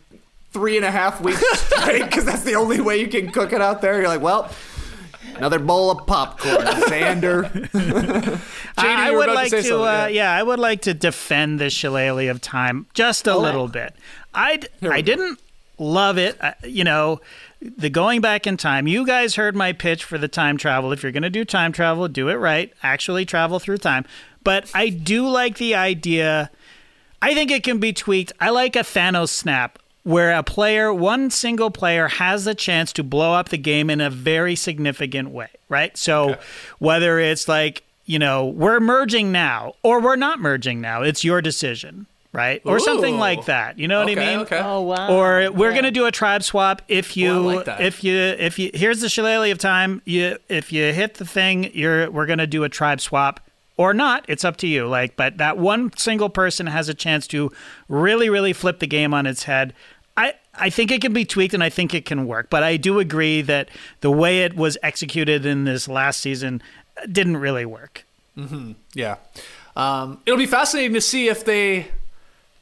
three 0.52 0.76
and 0.76 0.86
a 0.86 0.90
half 0.90 1.20
weeks 1.20 1.42
straight 1.60 2.04
because 2.04 2.24
that's 2.24 2.42
the 2.42 2.54
only 2.54 2.80
way 2.80 2.98
you 2.98 3.08
can 3.08 3.30
cook 3.30 3.52
it 3.52 3.60
out 3.60 3.82
there. 3.82 3.98
You're 3.98 4.08
like, 4.08 4.22
well, 4.22 4.50
another 5.36 5.58
bowl 5.58 5.90
of 5.90 6.06
popcorn, 6.06 6.64
Xander. 6.64 8.40
I, 8.78 9.08
I 9.08 9.10
would 9.10 9.28
about 9.28 9.48
to 9.48 9.56
like 9.56 9.64
to, 9.64 9.82
uh, 9.82 9.84
yeah. 9.84 10.06
yeah, 10.08 10.32
I 10.32 10.42
would 10.42 10.58
like 10.58 10.82
to 10.82 10.94
defend 10.94 11.58
the 11.58 11.70
Shillelagh 11.70 12.30
of 12.30 12.40
Time 12.40 12.86
just 12.94 13.26
a 13.26 13.36
little 13.36 13.68
bit. 13.68 13.94
I 14.34 14.60
I 14.82 15.00
didn't 15.00 15.40
love 15.78 16.18
it. 16.18 16.38
I, 16.40 16.54
you 16.64 16.84
know, 16.84 17.20
the 17.60 17.90
going 17.90 18.20
back 18.20 18.46
in 18.46 18.56
time. 18.56 18.86
You 18.86 19.06
guys 19.06 19.34
heard 19.34 19.56
my 19.56 19.72
pitch 19.72 20.04
for 20.04 20.18
the 20.18 20.28
time 20.28 20.56
travel. 20.56 20.92
If 20.92 21.02
you're 21.02 21.12
going 21.12 21.22
to 21.22 21.30
do 21.30 21.44
time 21.44 21.72
travel, 21.72 22.06
do 22.08 22.28
it 22.28 22.34
right. 22.34 22.72
Actually, 22.82 23.24
travel 23.24 23.58
through 23.58 23.78
time. 23.78 24.04
But 24.44 24.70
I 24.74 24.90
do 24.90 25.26
like 25.26 25.58
the 25.58 25.74
idea. 25.74 26.50
I 27.20 27.34
think 27.34 27.50
it 27.50 27.64
can 27.64 27.78
be 27.78 27.92
tweaked. 27.92 28.32
I 28.40 28.50
like 28.50 28.76
a 28.76 28.80
Thanos 28.80 29.30
snap 29.30 29.78
where 30.02 30.32
a 30.32 30.42
player, 30.44 30.94
one 30.94 31.30
single 31.30 31.70
player, 31.70 32.06
has 32.06 32.44
the 32.44 32.54
chance 32.54 32.92
to 32.92 33.02
blow 33.02 33.32
up 33.32 33.48
the 33.48 33.58
game 33.58 33.90
in 33.90 34.00
a 34.00 34.08
very 34.08 34.54
significant 34.54 35.30
way, 35.30 35.48
right? 35.68 35.96
So 35.96 36.36
whether 36.78 37.18
it's 37.18 37.48
like, 37.48 37.82
you 38.04 38.20
know, 38.20 38.46
we're 38.46 38.78
merging 38.78 39.32
now 39.32 39.74
or 39.82 40.00
we're 40.00 40.14
not 40.14 40.38
merging 40.38 40.80
now, 40.80 41.02
it's 41.02 41.24
your 41.24 41.42
decision, 41.42 42.06
right? 42.36 42.60
Or 42.66 42.78
something 42.78 43.16
like 43.18 43.46
that. 43.46 43.78
You 43.78 43.88
know 43.88 44.00
what 44.04 44.10
I 44.10 44.14
mean? 44.14 44.38
okay. 44.40 44.60
Oh 44.62 44.82
wow. 44.82 45.08
Or 45.10 45.50
we're 45.50 45.70
Yeah. 45.70 45.76
gonna 45.76 45.90
do 45.90 46.04
a 46.06 46.12
tribe 46.12 46.42
swap 46.42 46.82
if 46.86 47.16
you 47.16 47.32
I 47.50 47.54
like 47.64 47.80
if 47.80 48.04
you 48.04 48.14
if 48.14 48.58
you 48.58 48.70
here's 48.74 49.00
the 49.00 49.08
shillelagh 49.08 49.50
of 49.50 49.58
time 49.58 50.02
you 50.04 50.38
if 50.48 50.72
you 50.72 50.92
hit 50.92 51.14
the 51.14 51.24
thing 51.24 51.70
you're 51.72 52.10
we're 52.10 52.26
gonna 52.26 52.46
do 52.46 52.62
a 52.64 52.68
tribe 52.68 53.00
swap 53.00 53.40
or 53.78 53.94
not 53.94 54.24
it's 54.28 54.44
up 54.44 54.56
to 54.58 54.66
you 54.66 54.86
like 54.86 55.16
but 55.16 55.38
that 55.38 55.56
one 55.58 55.90
single 55.96 56.28
person 56.28 56.66
has 56.66 56.88
a 56.88 56.94
chance 56.94 57.26
to 57.28 57.50
really 57.88 58.28
really 58.28 58.52
flip 58.52 58.78
the 58.80 58.86
game 58.86 59.14
on 59.14 59.24
its 59.26 59.44
head. 59.44 59.72
I 60.16 60.34
I 60.54 60.70
think 60.70 60.90
it 60.90 61.00
can 61.00 61.12
be 61.12 61.24
tweaked 61.24 61.54
and 61.54 61.62
I 61.64 61.70
think 61.70 61.94
it 61.94 62.04
can 62.04 62.26
work 62.26 62.50
but 62.50 62.62
I 62.62 62.76
do 62.76 62.98
agree 62.98 63.40
that 63.42 63.68
the 64.02 64.10
way 64.10 64.40
it 64.44 64.54
was 64.56 64.76
executed 64.82 65.46
in 65.46 65.64
this 65.64 65.88
last 65.88 66.20
season 66.20 66.62
didn't 67.10 67.36
really 67.38 67.64
work. 67.66 68.04
Yeah. 68.94 69.16
Um, 69.74 70.20
it'll 70.26 70.38
be 70.38 70.46
fascinating 70.46 70.94
to 70.94 71.00
see 71.02 71.28
if 71.28 71.44
they 71.44 71.88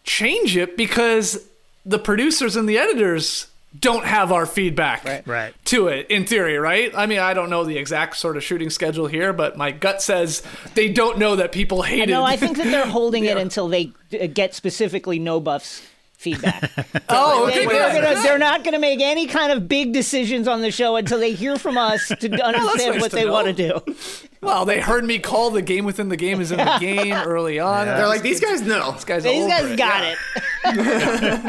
change 0.05 0.56
it 0.56 0.76
because 0.76 1.44
the 1.85 1.98
producers 1.98 2.56
and 2.56 2.68
the 2.68 2.78
editors 2.78 3.48
don't 3.78 4.05
have 4.05 4.31
our 4.31 4.47
feedback 4.47 5.26
Right. 5.26 5.52
to 5.64 5.89
it 5.89 6.06
in 6.09 6.26
theory, 6.26 6.56
right? 6.59 6.93
I 6.97 7.06
mean, 7.06 7.18
I 7.18 7.35
don't 7.35 7.51
know 7.51 7.64
the 7.64 7.76
exact 7.76 8.16
sort 8.16 8.36
of 8.36 8.44
shooting 8.44 8.70
schedule 8.70 9.09
here, 9.09 9.32
but 9.32 9.56
my 9.56 9.72
gut 9.72 10.01
says 10.01 10.43
they 10.74 10.89
don't 10.93 11.18
know 11.18 11.35
that 11.36 11.51
people 11.51 11.82
hated. 11.82 12.10
No, 12.10 12.22
I 12.22 12.36
think 12.36 12.56
that 12.59 12.66
they're 12.66 12.86
holding 12.86 13.24
it 13.24 13.36
until 13.47 13.66
they 13.66 13.90
uh, 14.18 14.28
get 14.32 14.55
specifically 14.55 15.18
no 15.18 15.40
buffs 15.40 15.82
feedback. 16.16 16.70
oh, 17.08 17.46
They, 17.46 17.66
okay, 17.66 17.78
are 17.78 17.92
good. 17.92 18.02
gonna, 18.02 18.22
they're 18.22 18.38
not 18.38 18.64
going 18.64 18.72
to 18.74 18.80
make 18.80 19.00
any 19.00 19.26
kind 19.26 19.52
of 19.52 19.68
big 19.68 19.92
decisions 19.92 20.48
on 20.48 20.62
the 20.62 20.70
show 20.70 20.96
until 20.96 21.18
they 21.18 21.32
hear 21.32 21.56
from 21.58 21.76
us 21.76 22.08
to 22.08 22.14
understand 22.44 22.92
nice 22.94 23.00
what 23.00 23.10
to 23.10 23.16
they 23.16 23.24
know. 23.26 23.32
want 23.32 23.46
to 23.48 23.52
do. 23.52 23.96
Well, 24.40 24.64
they 24.64 24.80
heard 24.80 25.04
me 25.04 25.18
call 25.18 25.50
the 25.50 25.62
game 25.62 25.84
within 25.84 26.08
the 26.08 26.16
game 26.16 26.40
is 26.40 26.50
in 26.52 26.58
the 26.58 26.76
game 26.80 27.12
early 27.14 27.58
on. 27.58 27.86
They're 27.86 28.06
like, 28.08 28.22
these 28.22 28.40
guys 28.40 28.62
know. 28.62 28.92
These 28.92 29.04
guys, 29.04 29.22
These 29.24 29.46
guys 29.46 29.70
it. 29.70 29.76
got 29.78 30.02
Yeah. 30.02 30.14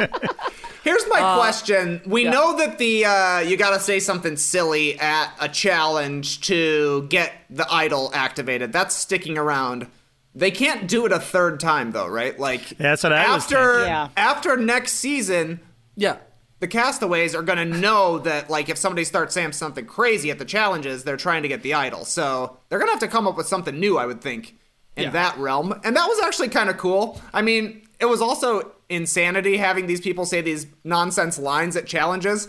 it. 0.04 0.12
Here's 0.84 1.04
my 1.10 1.36
question. 1.36 2.00
We 2.06 2.26
yeah. 2.26 2.30
know 2.30 2.58
that 2.58 2.78
the 2.78 3.06
uh, 3.06 3.40
you 3.40 3.58
got 3.58 3.72
to 3.72 3.80
say 3.80 4.00
something 4.00 4.38
silly 4.38 5.00
at 5.00 5.34
a 5.42 5.50
challenge 5.50 6.42
to 6.42 7.08
get 7.10 7.34
the 7.50 7.66
idol 7.74 8.12
activated. 8.14 8.72
That's 8.72 8.94
sticking 8.96 9.36
around. 9.38 9.88
They 10.36 10.52
can't 10.52 10.88
do 10.88 11.06
it 11.06 11.12
a 11.14 11.20
third 11.20 11.60
time 11.60 11.92
though, 11.92 12.08
right? 12.08 12.38
Like 12.38 12.72
Yeah, 12.72 12.78
that's 12.80 13.04
what 13.04 13.14
I 13.14 13.34
was 13.34 13.44
after 13.44 13.74
thinking. 13.74 13.88
Yeah. 13.88 14.10
after 14.18 14.58
next 14.58 14.94
season, 14.94 15.62
Yeah. 15.96 16.18
the 16.60 16.68
castaways 16.68 17.34
are 17.36 17.42
going 17.42 17.58
to 17.72 17.78
know 17.80 18.20
that 18.20 18.50
like 18.50 18.68
if 18.70 18.78
somebody 18.78 19.06
starts 19.06 19.34
saying 19.34 19.54
something 19.54 19.86
crazy 19.86 20.30
at 20.32 20.38
the 20.40 20.46
challenges, 20.46 21.04
they're 21.06 21.16
trying 21.18 21.44
to 21.44 21.48
get 21.48 21.64
the 21.64 21.74
idol. 21.74 22.04
So 22.06 22.58
they're 22.70 22.80
going 22.80 22.90
to 22.90 22.94
have 22.94 23.00
to 23.02 23.08
come 23.08 23.28
up 23.28 23.38
with 23.38 23.48
something 23.48 23.80
new, 23.80 23.98
I 23.98 24.06
would 24.06 24.22
think, 24.22 24.56
in 24.98 25.04
Yeah. 25.06 25.10
that 25.12 25.38
realm. 25.38 25.80
And 25.84 25.96
that 25.96 26.08
was 26.08 26.20
actually 26.22 26.50
kind 26.50 26.70
of 26.70 26.78
cool. 26.78 27.22
I 27.34 27.42
mean, 27.42 27.82
it 28.00 28.06
was 28.06 28.22
also 28.22 28.72
insanity 28.90 29.58
having 29.58 29.88
these 29.88 30.02
people 30.02 30.26
say 30.26 30.42
these 30.42 30.68
nonsense 30.84 31.40
lines 31.40 31.76
at 31.78 31.88
challenges. 31.88 32.48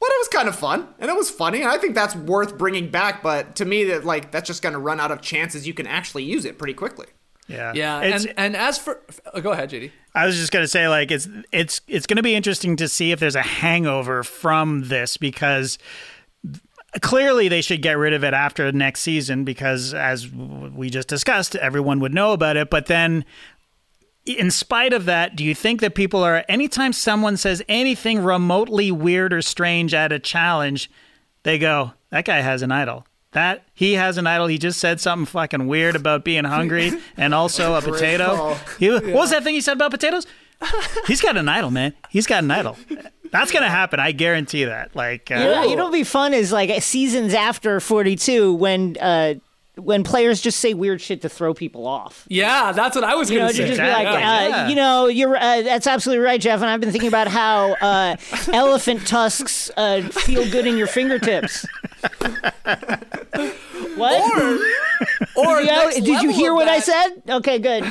But 0.00 0.10
it 0.10 0.18
was 0.18 0.28
kind 0.28 0.48
of 0.48 0.56
fun, 0.56 0.88
and 0.98 1.10
it 1.10 1.16
was 1.16 1.30
funny, 1.30 1.62
and 1.62 1.70
I 1.70 1.78
think 1.78 1.94
that's 1.94 2.14
worth 2.14 2.58
bringing 2.58 2.90
back. 2.90 3.22
But 3.22 3.56
to 3.56 3.64
me, 3.64 3.84
that 3.84 4.04
like 4.04 4.30
that's 4.32 4.46
just 4.46 4.62
going 4.62 4.74
to 4.74 4.78
run 4.78 5.00
out 5.00 5.10
of 5.10 5.22
chances 5.22 5.66
you 5.66 5.72
can 5.74 5.86
actually 5.86 6.24
use 6.24 6.44
it 6.44 6.58
pretty 6.58 6.74
quickly. 6.74 7.06
Yeah, 7.48 7.72
Yeah. 7.74 8.02
It's- 8.02 8.24
And 8.24 8.34
and 8.38 8.56
as 8.56 8.78
for 8.78 9.02
oh, 9.32 9.40
go 9.40 9.52
ahead, 9.52 9.70
JD. 9.70 9.90
I 10.14 10.26
was 10.26 10.36
just 10.36 10.52
gonna 10.52 10.68
say, 10.68 10.88
like, 10.88 11.10
it's 11.10 11.28
it's 11.52 11.80
it's 11.88 12.06
gonna 12.06 12.22
be 12.22 12.34
interesting 12.34 12.76
to 12.76 12.88
see 12.88 13.12
if 13.12 13.20
there's 13.20 13.34
a 13.36 13.42
hangover 13.42 14.22
from 14.22 14.88
this 14.88 15.16
because 15.16 15.76
clearly 17.00 17.48
they 17.48 17.60
should 17.60 17.82
get 17.82 17.98
rid 17.98 18.12
of 18.12 18.22
it 18.24 18.34
after 18.34 18.70
next 18.72 19.00
season 19.00 19.44
because, 19.44 19.92
as 19.94 20.28
we 20.30 20.88
just 20.90 21.08
discussed, 21.08 21.56
everyone 21.56 21.98
would 22.00 22.14
know 22.14 22.32
about 22.32 22.56
it. 22.56 22.70
But 22.70 22.86
then, 22.86 23.24
in 24.26 24.50
spite 24.50 24.92
of 24.92 25.04
that, 25.04 25.36
do 25.36 25.44
you 25.44 25.54
think 25.54 25.80
that 25.80 25.94
people 25.94 26.22
are 26.22 26.44
anytime 26.48 26.92
someone 26.92 27.36
says 27.36 27.62
anything 27.68 28.20
remotely 28.22 28.90
weird 28.90 29.32
or 29.32 29.42
strange 29.42 29.92
at 29.94 30.12
a 30.12 30.18
challenge, 30.18 30.90
they 31.42 31.58
go, 31.58 31.92
"That 32.10 32.24
guy 32.24 32.40
has 32.40 32.62
an 32.62 32.72
idol." 32.72 33.06
That 33.32 33.64
he 33.74 33.94
has 33.94 34.16
an 34.16 34.26
idol. 34.28 34.46
He 34.46 34.58
just 34.58 34.78
said 34.78 35.00
something 35.00 35.26
fucking 35.26 35.66
weird 35.66 35.96
about 35.96 36.24
being 36.24 36.44
hungry 36.44 36.92
and 37.16 37.34
also 37.34 37.74
a 37.74 37.82
potato. 37.82 38.36
call. 38.36 38.54
He, 38.78 38.88
What 38.90 39.04
was 39.12 39.30
that 39.30 39.42
thing 39.42 39.54
he 39.54 39.60
said 39.60 39.72
about 39.76 39.90
potatoes? 39.90 40.26
He's 41.08 41.20
got 41.20 41.36
an 41.36 41.48
idol, 41.48 41.70
man. 41.72 41.94
He's 42.10 42.26
got 42.28 42.44
an 42.44 42.50
idol. 42.52 42.78
That's 43.32 43.50
gonna 43.50 43.68
happen. 43.68 43.98
I 43.98 44.12
guarantee 44.12 44.64
that. 44.64 44.94
Like, 44.94 45.30
uh, 45.32 45.34
You 45.34 45.44
know, 45.44 45.62
you 45.64 45.76
know, 45.76 45.90
be 45.90 46.04
fun 46.04 46.32
is 46.32 46.52
like 46.52 46.80
seasons 46.82 47.34
after 47.34 47.80
42 47.80 48.54
when 48.54 48.96
uh, 49.00 49.34
when 49.76 50.04
players 50.04 50.40
just 50.40 50.60
say 50.60 50.72
weird 50.74 51.00
shit 51.00 51.22
to 51.22 51.28
throw 51.28 51.52
people 51.54 51.86
off. 51.86 52.26
Yeah, 52.28 52.70
that's 52.72 52.94
what 52.94 53.04
I 53.04 53.14
was 53.16 53.28
gonna 53.30 53.50
say. 53.52 53.66
just 53.66 53.80
be 53.80 53.86
like, 53.86 54.06
Exactly. 54.06 54.22
uh, 54.22 54.48
Yeah. 54.48 54.68
you 54.68 54.74
know, 54.76 55.06
you're 55.08 55.36
uh, 55.36 55.62
that's 55.62 55.86
absolutely 55.86 56.24
right, 56.24 56.40
Jeff. 56.40 56.60
And 56.60 56.70
I've 56.70 56.80
been 56.80 56.92
thinking 56.92 57.08
about 57.08 57.26
how 57.28 57.72
uh, 57.80 58.16
elephant 58.52 59.06
tusks 59.06 59.70
uh, 59.76 60.02
feel 60.10 60.48
good 60.50 60.66
in 60.66 60.76
your 60.76 60.86
fingertips. 60.86 61.66
what? 63.96 64.62
or 65.36 65.60
Yeah, 65.60 65.76
next 65.84 65.94
did 66.00 66.22
you 66.22 66.30
hear 66.30 66.54
what 66.54 66.68
I 66.68 66.78
said? 66.80 67.22
Okay, 67.28 67.58
good. 67.58 67.84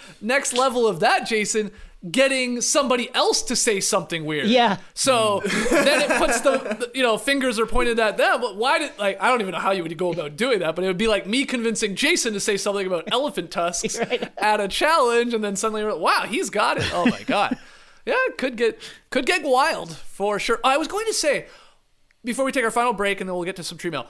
Next 0.22 0.52
level 0.52 0.86
of 0.86 1.00
that, 1.00 1.26
Jason, 1.26 1.70
getting 2.10 2.60
somebody 2.62 3.12
else 3.14 3.42
to 3.42 3.54
say 3.54 3.78
something 3.80 4.24
weird. 4.24 4.46
Yeah. 4.48 4.78
So 4.94 5.42
then 5.70 6.02
it 6.02 6.18
puts 6.18 6.40
the, 6.40 6.50
the- 6.58 6.90
you 6.94 7.02
know 7.02 7.18
fingers 7.18 7.58
are 7.58 7.66
pointed 7.66 7.98
at 7.98 8.16
them. 8.16 8.40
But 8.40 8.56
why 8.56 8.78
did 8.78 8.98
like 8.98 9.20
I 9.20 9.28
don't 9.28 9.40
even 9.42 9.52
know 9.52 9.58
how 9.60 9.72
you 9.72 9.82
would 9.82 9.96
go 9.98 10.12
about 10.12 10.36
doing 10.36 10.60
that, 10.60 10.74
but 10.76 10.84
it 10.84 10.86
would 10.88 10.96
be 10.98 11.08
like 11.08 11.26
me 11.26 11.44
convincing 11.44 11.94
Jason 11.94 12.32
to 12.32 12.40
say 12.40 12.56
something 12.56 12.86
about 12.86 13.04
elephant 13.12 13.50
tusks 13.50 13.98
at 14.38 14.60
a 14.60 14.68
challenge, 14.68 15.34
and 15.34 15.44
then 15.44 15.56
suddenly 15.56 15.84
wow, 15.84 16.24
he's 16.28 16.48
got 16.48 16.78
it. 16.78 16.90
Oh 16.94 17.04
my 17.06 17.22
god, 17.24 17.58
yeah, 18.06 18.16
could 18.38 18.56
get 18.56 18.80
could 19.10 19.26
get 19.26 19.42
wild 19.42 19.94
for 19.94 20.38
sure. 20.38 20.58
I 20.64 20.78
was 20.78 20.88
going 20.88 21.06
to 21.06 21.14
say 21.14 21.46
before 22.24 22.44
we 22.44 22.52
take 22.52 22.64
our 22.64 22.70
final 22.70 22.92
break, 22.94 23.20
and 23.20 23.28
then 23.28 23.34
we'll 23.34 23.44
get 23.44 23.56
to 23.56 23.62
some 23.64 23.76
tree 23.78 23.90
mail. 23.90 24.06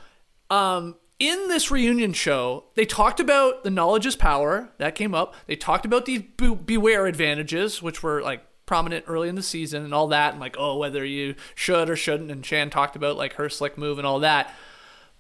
Um, 0.49 0.97
in 1.21 1.47
this 1.49 1.71
reunion 1.71 2.13
show, 2.15 2.65
they 2.75 2.85
talked 2.87 3.21
about 3.21 3.63
the 3.63 3.71
knowledge 3.71 4.07
is 4.07 4.17
power. 4.17 4.71
That 4.79 4.95
came 4.97 5.15
up. 5.15 5.35
They 5.47 5.55
talked 5.55 5.85
about 5.87 6.07
these 6.07 6.23
be- 6.37 6.55
beware 6.55 7.07
advantages, 7.07 7.81
which 7.81 8.03
were 8.03 8.21
like 8.23 8.43
prominent 8.67 9.05
early 9.07 9.29
in 9.29 9.35
the 9.35 9.43
season 9.43 9.85
and 9.85 9.93
all 9.95 10.09
that, 10.09 10.33
and 10.33 10.41
like, 10.41 10.57
oh, 10.59 10.77
whether 10.79 11.05
you 11.05 11.35
should 11.55 11.89
or 11.91 11.95
shouldn't. 11.97 12.31
And 12.31 12.45
Shan 12.45 12.71
talked 12.71 12.97
about 12.97 13.17
like 13.17 13.35
her 13.35 13.49
slick 13.49 13.77
move 13.79 13.99
and 13.99 14.07
all 14.07 14.21
that. 14.21 14.53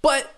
But 0.02 0.34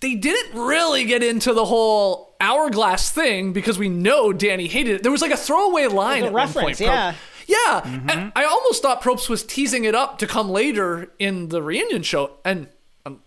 they 0.00 0.14
didn't 0.14 0.60
really 0.60 1.04
get 1.04 1.22
into 1.22 1.54
the 1.54 1.64
whole 1.64 2.36
hourglass 2.40 3.10
thing 3.10 3.52
because 3.54 3.78
we 3.78 3.88
know 3.88 4.32
Danny 4.32 4.66
hated 4.66 4.96
it. 4.96 5.02
There 5.02 5.12
was 5.12 5.22
like 5.22 5.30
a 5.30 5.36
throwaway 5.36 5.86
line 5.86 6.24
a 6.24 6.26
at 6.26 6.32
one 6.32 6.42
reference, 6.42 6.64
point. 6.64 6.76
Pro- 6.78 6.86
yeah. 6.88 7.14
yeah, 7.46 7.80
Mm-hmm. 7.80 8.10
and 8.10 8.32
I 8.36 8.44
almost 8.44 8.82
thought 8.82 9.00
Probst 9.02 9.30
was 9.30 9.42
teasing 9.42 9.84
it 9.84 9.94
up 9.94 10.18
to 10.18 10.26
come 10.26 10.50
later 10.50 11.10
in 11.18 11.48
the 11.48 11.62
reunion 11.62 12.02
show, 12.02 12.32
and 12.44 12.68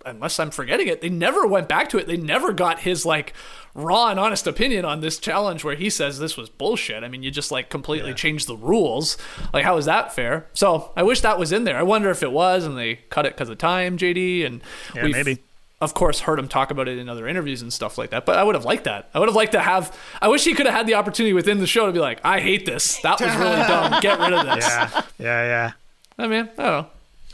unless 0.05 0.39
I'm 0.39 0.51
forgetting 0.51 0.87
it, 0.87 1.01
they 1.01 1.09
never 1.09 1.45
went 1.45 1.67
back 1.67 1.89
to 1.89 1.97
it. 1.97 2.07
They 2.07 2.17
never 2.17 2.51
got 2.51 2.79
his 2.79 3.05
like 3.05 3.33
raw 3.75 4.09
and 4.09 4.19
honest 4.19 4.47
opinion 4.47 4.85
on 4.85 5.01
this 5.01 5.19
challenge, 5.19 5.63
where 5.63 5.75
he 5.75 5.89
says 5.89 6.17
this 6.17 6.35
was 6.35 6.49
bullshit. 6.49 7.03
I 7.03 7.07
mean, 7.09 7.21
you 7.21 7.29
just 7.29 7.51
like 7.51 7.69
completely 7.69 8.13
changed 8.13 8.47
the 8.47 8.57
rules. 8.57 9.17
Like, 9.53 9.63
how 9.63 9.77
is 9.77 9.85
that 9.85 10.13
fair? 10.13 10.47
So 10.53 10.91
I 10.95 11.03
wish 11.03 11.21
that 11.21 11.37
was 11.37 11.51
in 11.51 11.63
there. 11.63 11.77
I 11.77 11.83
wonder 11.83 12.09
if 12.09 12.23
it 12.23 12.31
was, 12.31 12.65
and 12.65 12.77
they 12.77 12.95
cut 13.09 13.25
it 13.25 13.33
because 13.33 13.49
of 13.49 13.57
time, 13.59 13.97
JD, 13.97 14.45
and 14.45 14.61
Yeah, 14.95 15.03
we've, 15.03 15.13
maybe. 15.13 15.43
Of 15.79 15.93
course, 15.93 16.21
heard 16.21 16.39
him 16.39 16.47
talk 16.47 16.71
about 16.71 16.87
it 16.87 16.97
in 16.97 17.07
other 17.07 17.27
interviews 17.27 17.61
and 17.61 17.71
stuff 17.71 17.99
like 17.99 18.09
that. 18.09 18.25
But 18.25 18.39
I 18.39 18.43
would 18.43 18.55
have 18.55 18.65
liked 18.65 18.85
that. 18.85 19.11
I 19.13 19.19
would 19.19 19.29
have 19.29 19.35
liked 19.35 19.51
to 19.51 19.61
have. 19.61 19.95
I 20.19 20.27
wish 20.27 20.43
he 20.43 20.55
could 20.55 20.65
have 20.65 20.73
had 20.73 20.87
the 20.87 20.95
opportunity 20.95 21.33
within 21.33 21.59
the 21.59 21.67
show 21.67 21.85
to 21.85 21.91
be 21.91 21.99
like, 21.99 22.19
"I 22.25 22.39
hate 22.39 22.65
this. 22.65 22.97
That 23.01 23.21
was 23.21 23.29
really 23.35 23.57
dumb. 23.67 24.01
Get 24.01 24.19
rid 24.19 24.33
of 24.33 24.43
this." 24.55 24.65
yeah, 24.67 25.01
yeah, 25.19 25.43
yeah. 25.43 25.71
I 26.17 26.27
mean, 26.27 26.49
I 26.57 26.63
don't 26.63 26.81
know. 26.81 26.87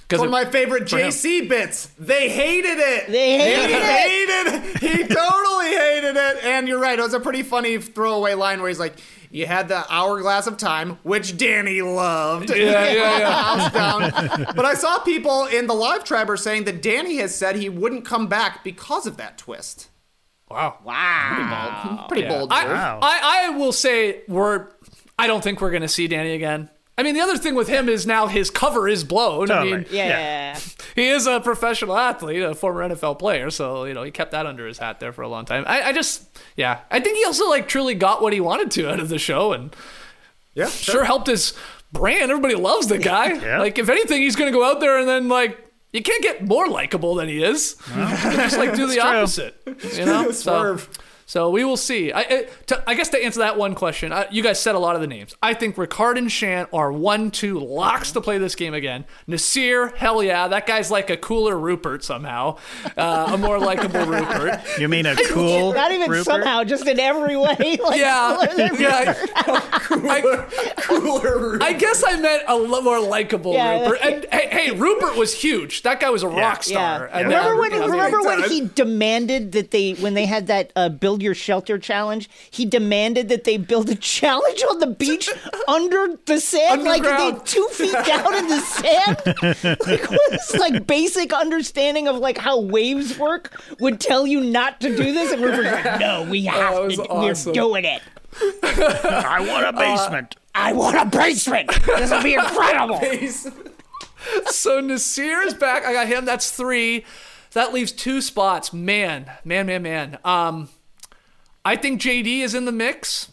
Because 0.03 0.19
One 0.19 0.27
of 0.27 0.31
my 0.31 0.45
favorite 0.45 0.91
him. 0.91 0.99
JC 0.99 1.47
bits. 1.49 1.87
They 1.97 2.29
hated 2.29 2.77
it. 2.77 3.07
They 3.07 3.37
hated 3.37 3.69
he 3.69 3.75
it. 3.75 3.83
hated 3.83 4.81
He 4.81 4.97
totally 5.15 5.67
hated 5.75 6.15
it. 6.15 6.43
And 6.43 6.67
you're 6.67 6.79
right. 6.79 6.99
It 6.99 7.01
was 7.01 7.13
a 7.13 7.19
pretty 7.19 7.41
funny 7.43 7.77
throwaway 7.79 8.33
line 8.33 8.59
where 8.59 8.67
he's 8.69 8.79
like, 8.79 8.93
"You 9.31 9.45
had 9.47 9.69
the 9.69 9.85
hourglass 9.91 10.45
of 10.45 10.57
time, 10.57 10.99
which 11.03 11.37
Danny 11.37 11.81
loved." 11.81 12.49
Yeah, 12.49 12.91
yeah, 12.91 13.17
yeah. 13.19 13.31
House 13.43 13.71
down. 13.73 14.45
But 14.55 14.65
I 14.65 14.73
saw 14.75 14.99
people 14.99 15.45
in 15.45 15.67
the 15.67 15.73
live 15.73 16.03
tribber 16.03 16.37
saying 16.37 16.65
that 16.65 16.81
Danny 16.81 17.17
has 17.17 17.33
said 17.33 17.55
he 17.55 17.69
wouldn't 17.69 18.05
come 18.05 18.27
back 18.27 18.63
because 18.63 19.07
of 19.07 19.17
that 19.17 19.37
twist. 19.37 19.89
wow. 20.49 20.77
Wow. 20.83 22.05
Pretty 22.09 22.27
bold. 22.27 22.49
Pretty 22.51 22.65
I, 22.67 22.69
move. 22.69 22.77
Wow. 22.77 22.99
I, 23.01 23.47
I 23.47 23.57
will 23.57 23.71
say 23.71 24.21
we're. 24.27 24.67
I 25.17 25.27
don't 25.27 25.43
think 25.43 25.61
we're 25.61 25.71
going 25.71 25.81
to 25.83 25.87
see 25.87 26.07
Danny 26.07 26.33
again. 26.33 26.69
I 26.97 27.01
mean, 27.03 27.15
the 27.15 27.21
other 27.21 27.37
thing 27.37 27.55
with 27.55 27.67
him 27.67 27.89
is 27.89 28.05
now 28.05 28.27
his 28.27 28.49
cover 28.51 28.87
is 28.87 29.03
blown. 29.03 29.49
I 29.49 29.63
mean, 29.63 29.85
Yeah. 29.89 30.07
Yeah. 30.07 30.59
he 30.95 31.07
is 31.07 31.25
a 31.25 31.39
professional 31.39 31.97
athlete, 31.97 32.43
a 32.43 32.53
former 32.53 32.87
NFL 32.87 33.17
player, 33.17 33.49
so 33.49 33.85
you 33.85 33.93
know 33.95 34.03
he 34.03 34.11
kept 34.11 34.31
that 34.31 34.45
under 34.45 34.67
his 34.67 34.77
hat 34.77 34.99
there 34.99 35.11
for 35.11 35.23
a 35.23 35.27
long 35.27 35.45
time. 35.45 35.63
I, 35.65 35.81
I 35.81 35.91
just, 35.93 36.27
yeah, 36.55 36.81
I 36.91 36.99
think 36.99 37.17
he 37.17 37.25
also 37.25 37.49
like 37.49 37.67
truly 37.67 37.95
got 37.95 38.21
what 38.21 38.31
he 38.33 38.39
wanted 38.39 38.69
to 38.71 38.89
out 38.91 38.99
of 38.99 39.09
the 39.09 39.17
show, 39.17 39.53
and 39.53 39.75
yeah, 40.53 40.67
sure 40.67 41.03
helped 41.03 41.27
his 41.27 41.53
brand. 41.91 42.29
Everybody 42.31 42.55
loves 42.55 42.87
the 42.87 42.99
guy. 42.99 43.33
Yeah. 43.43 43.59
Like, 43.59 43.79
if 43.79 43.89
anything, 43.89 44.21
he's 44.21 44.35
going 44.35 44.51
to 44.51 44.57
go 44.57 44.63
out 44.63 44.79
there 44.79 44.99
and 44.99 45.07
then 45.07 45.29
like. 45.29 45.59
You 45.95 46.01
can't 46.01 46.23
get 46.23 46.43
more 46.47 46.67
likable 46.67 47.13
than 47.13 47.29
he 47.29 47.43
is. 47.43 47.75
just 47.93 48.57
like 48.57 48.73
do 48.75 48.87
the 48.87 48.95
true. 48.95 49.03
opposite, 49.03 49.55
you 49.93 50.05
know. 50.05 50.31
Swerve. 50.31 50.89
So, 50.91 51.01
so 51.25 51.49
we 51.49 51.63
will 51.63 51.77
see. 51.77 52.11
I, 52.11 52.19
I, 52.21 52.47
to, 52.67 52.83
I 52.87 52.93
guess 52.95 53.09
to 53.09 53.23
answer 53.23 53.39
that 53.39 53.57
one 53.57 53.75
question, 53.75 54.11
uh, 54.11 54.25
you 54.31 54.43
guys 54.43 54.59
said 54.59 54.75
a 54.75 54.79
lot 54.79 54.95
of 54.95 55.01
the 55.01 55.07
names. 55.07 55.35
I 55.41 55.53
think 55.53 55.75
Ricard 55.75 56.17
and 56.17 56.31
Shan 56.31 56.67
are 56.73 56.91
one, 56.91 57.31
two 57.31 57.59
locks 57.59 58.11
to 58.13 58.21
play 58.21 58.37
this 58.37 58.55
game 58.55 58.73
again. 58.73 59.05
Naseer, 59.27 59.93
hell 59.95 60.21
yeah, 60.23 60.47
that 60.47 60.67
guy's 60.67 60.91
like 60.91 61.09
a 61.09 61.17
cooler 61.17 61.57
Rupert 61.57 62.03
somehow, 62.03 62.57
uh, 62.97 63.31
a 63.33 63.37
more 63.37 63.59
likable 63.59 64.05
Rupert. 64.05 64.59
You 64.79 64.87
mean 64.89 65.05
a 65.05 65.15
cool? 65.27 65.73
Not 65.73 65.91
even 65.91 66.09
Rupert? 66.09 66.25
somehow, 66.25 66.63
just 66.63 66.87
in 66.87 66.99
every 66.99 67.37
way. 67.37 67.55
Like, 67.83 67.99
Yeah, 67.99 68.37
cooler 68.49 68.79
yeah. 68.79 69.15
I, 69.91 70.73
Cooler. 70.77 71.61
I 71.61 71.73
guess 71.73 72.03
I 72.05 72.19
meant 72.19 72.43
a 72.47 72.55
lo- 72.55 72.81
more 72.81 72.99
likable 72.99 73.53
Yeah. 73.53 73.81
Rupert. 73.81 73.99
And 74.03 74.25
hey, 74.31 74.47
hey, 74.51 74.71
Rupert 74.71 75.15
was 75.17 75.33
huge. 75.39 75.83
That 75.83 75.99
guy 75.99 76.09
was 76.09 76.23
a 76.23 76.27
rock 76.27 76.67
Yeah. 76.67 76.97
star. 76.97 77.09
And 77.11 77.27
Remember 77.27 77.57
when? 77.59 77.71
Remember 77.91 78.21
when 78.21 78.43
he 78.49 78.67
demanded 78.67 79.51
that 79.53 79.71
they, 79.71 79.93
when 79.93 80.13
they 80.13 80.25
had 80.25 80.47
that 80.47 80.71
uh, 80.75 80.89
build 81.13 81.21
your 81.21 81.35
shelter 81.35 81.77
challenge, 81.77 82.27
he 82.49 82.65
demanded 82.65 83.29
that 83.29 83.43
they 83.43 83.57
build 83.57 83.87
a 83.87 83.95
challenge 83.95 84.63
on 84.67 84.79
the 84.79 84.87
beach 84.87 85.29
under 85.67 86.17
the 86.25 86.39
sand, 86.39 86.83
like 86.83 87.03
they 87.03 87.37
two 87.45 87.67
feet 87.71 87.93
down 88.03 88.33
in 88.33 88.47
the 88.47 88.59
sand. 88.59 89.17
like 89.85 90.09
what 90.09 90.33
is 90.33 90.55
like 90.55 90.87
basic 90.87 91.31
understanding 91.31 92.07
of 92.07 92.17
like 92.17 92.39
how 92.39 92.59
waves 92.59 93.19
work 93.19 93.61
would 93.79 93.99
tell 93.99 94.25
you 94.25 94.41
not 94.41 94.81
to 94.81 94.89
do 94.89 95.13
this, 95.13 95.31
and 95.31 95.43
Rupert's 95.43 95.71
like, 95.71 95.99
no, 95.99 96.27
we 96.27 96.45
have 96.45 96.83
was 96.83 96.95
to. 96.95 97.03
awesome. 97.03 97.51
We're 97.51 97.53
doing 97.53 97.85
it. 97.85 98.01
I 98.63 99.45
want 99.47 99.67
a 99.67 99.73
basement. 99.73 100.35
I 100.55 100.73
want 100.73 100.97
a 100.97 101.05
basement. 101.05 101.69
This 101.85 102.09
will 102.09 102.23
be 102.23 102.33
incredible. 102.33 102.99
so 104.47 104.79
Nasir 104.79 105.41
is 105.43 105.53
back. 105.53 105.85
I 105.85 105.93
got 105.93 106.07
him. 106.07 106.25
That's 106.25 106.49
three. 106.49 107.05
That 107.51 107.71
leaves 107.71 107.91
two 107.91 108.19
spots. 108.19 108.73
Man, 108.73 109.29
man, 109.45 109.67
man, 109.67 109.83
man. 109.83 110.17
Um, 110.25 110.69
I 111.65 111.75
think 111.75 112.01
JD 112.01 112.39
is 112.41 112.53
in 112.53 112.65
the 112.65 112.71
mix. 112.71 113.29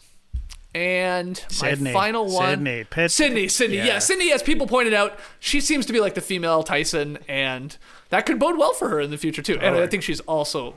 And 0.73 1.35
Sydney. 1.49 1.91
my 1.91 1.93
final 1.93 2.31
one, 2.31 2.59
Sydney. 2.59 2.85
Pitt- 2.85 3.11
Sydney, 3.11 3.47
Sydney, 3.49 3.77
yeah. 3.77 3.85
Yeah. 3.85 3.99
Sydney. 3.99 4.31
As 4.31 4.41
people 4.41 4.67
pointed 4.67 4.93
out, 4.93 5.19
she 5.41 5.59
seems 5.59 5.85
to 5.87 5.91
be 5.93 5.99
like 5.99 6.13
the 6.13 6.21
female 6.21 6.63
Tyson, 6.63 7.17
and 7.27 7.77
that 8.07 8.25
could 8.25 8.39
bode 8.39 8.57
well 8.57 8.71
for 8.71 8.87
her 8.87 9.01
in 9.01 9.11
the 9.11 9.17
future 9.17 9.41
too. 9.41 9.59
And 9.59 9.75
I 9.75 9.85
think 9.87 10.01
she's 10.01 10.21
also 10.21 10.75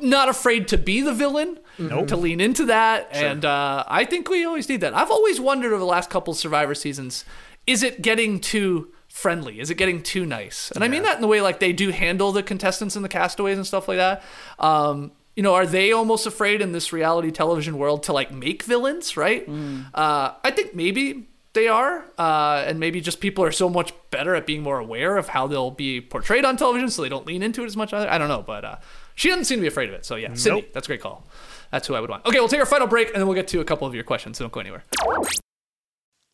not 0.00 0.30
afraid 0.30 0.68
to 0.68 0.78
be 0.78 1.02
the 1.02 1.12
villain, 1.12 1.58
to 1.76 2.16
lean 2.16 2.40
into 2.40 2.64
that, 2.64 3.08
and 3.12 3.44
uh, 3.44 3.84
I 3.86 4.06
think 4.06 4.30
we 4.30 4.42
always 4.46 4.70
need 4.70 4.80
that. 4.80 4.94
I've 4.94 5.10
always 5.10 5.38
wondered 5.38 5.68
over 5.72 5.80
the 5.80 5.84
last 5.84 6.08
couple 6.08 6.32
of 6.32 6.38
Survivor 6.38 6.74
seasons, 6.74 7.26
is 7.66 7.82
it 7.82 8.00
getting 8.00 8.40
too 8.40 8.90
friendly? 9.08 9.60
Is 9.60 9.68
it 9.68 9.74
getting 9.74 10.02
too 10.02 10.24
nice? 10.24 10.70
And 10.70 10.82
I 10.82 10.88
mean 10.88 11.02
that 11.02 11.16
in 11.16 11.20
the 11.20 11.28
way 11.28 11.42
like 11.42 11.60
they 11.60 11.74
do 11.74 11.90
handle 11.90 12.32
the 12.32 12.42
contestants 12.42 12.96
and 12.96 13.04
the 13.04 13.10
castaways 13.10 13.58
and 13.58 13.66
stuff 13.66 13.86
like 13.86 13.98
that. 13.98 14.22
Um, 14.58 15.12
you 15.36 15.42
know, 15.42 15.54
are 15.54 15.66
they 15.66 15.92
almost 15.92 16.26
afraid 16.26 16.60
in 16.60 16.72
this 16.72 16.92
reality 16.92 17.30
television 17.30 17.78
world 17.78 18.04
to 18.04 18.12
like 18.12 18.32
make 18.32 18.62
villains? 18.62 19.16
Right? 19.16 19.48
Uh, 19.48 20.34
I 20.42 20.50
think 20.50 20.74
maybe 20.74 21.28
they 21.54 21.68
are, 21.68 22.04
uh, 22.18 22.64
and 22.66 22.80
maybe 22.80 23.00
just 23.00 23.20
people 23.20 23.44
are 23.44 23.52
so 23.52 23.68
much 23.68 23.92
better 24.10 24.34
at 24.34 24.46
being 24.46 24.62
more 24.62 24.78
aware 24.78 25.16
of 25.16 25.28
how 25.28 25.46
they'll 25.46 25.70
be 25.70 26.00
portrayed 26.00 26.44
on 26.44 26.56
television, 26.56 26.90
so 26.90 27.02
they 27.02 27.08
don't 27.08 27.26
lean 27.26 27.42
into 27.42 27.62
it 27.62 27.66
as 27.66 27.76
much. 27.76 27.92
Either. 27.92 28.10
I 28.10 28.18
don't 28.18 28.28
know, 28.28 28.42
but 28.42 28.64
uh, 28.64 28.76
she 29.14 29.28
doesn't 29.28 29.44
seem 29.44 29.58
to 29.58 29.62
be 29.62 29.68
afraid 29.68 29.88
of 29.88 29.94
it. 29.94 30.04
So 30.04 30.16
yeah, 30.16 30.34
Sydney, 30.34 30.66
that's 30.72 30.86
a 30.86 30.88
great 30.88 31.00
call. 31.00 31.24
That's 31.70 31.86
who 31.86 31.94
I 31.94 32.00
would 32.00 32.10
want. 32.10 32.26
Okay, 32.26 32.38
we'll 32.38 32.48
take 32.48 32.60
our 32.60 32.66
final 32.66 32.86
break, 32.86 33.08
and 33.08 33.16
then 33.16 33.26
we'll 33.26 33.36
get 33.36 33.48
to 33.48 33.60
a 33.60 33.64
couple 33.64 33.86
of 33.86 33.94
your 33.94 34.04
questions. 34.04 34.38
So 34.38 34.44
don't 34.44 34.52
go 34.52 34.60
anywhere. 34.60 34.84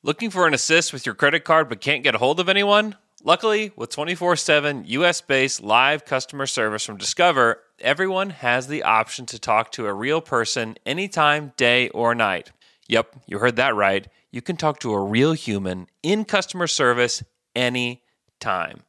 Looking 0.02 0.31
for 0.31 0.47
an 0.47 0.55
assist 0.55 0.94
with 0.94 1.05
your 1.05 1.14
credit 1.14 1.44
card 1.44 1.68
but 1.68 1.82
can't 1.82 2.02
get 2.02 2.14
a 2.14 2.18
hold 2.18 2.40
of 2.40 2.48
anyone? 2.48 2.97
Luckily, 3.22 3.72
with 3.77 3.90
24 3.90 4.36
7 4.36 4.85
US 4.86 5.20
based 5.20 5.62
live 5.62 6.06
customer 6.06 6.47
service 6.47 6.86
from 6.86 6.97
Discover, 6.97 7.60
everyone 7.82 8.31
has 8.31 8.66
the 8.66 8.82
option 8.82 9.27
to 9.27 9.39
talk 9.39 9.73
to 9.73 9.86
a 9.86 9.93
real 9.93 10.20
person 10.20 10.77
anytime, 10.85 11.52
day 11.57 11.89
or 11.90 12.15
night. 12.15 12.52
Yep, 12.89 13.16
you 13.27 13.39
heard 13.39 13.57
that 13.57 13.74
right. 13.74 14.07
You 14.31 14.43
can 14.43 14.57
talk 14.57 14.81
to 14.81 14.93
a 14.93 15.01
real 15.05 15.32
human 15.32 15.86
in 16.02 16.24
customer 16.24 16.66
service 16.66 17.23
anytime. 17.55 18.82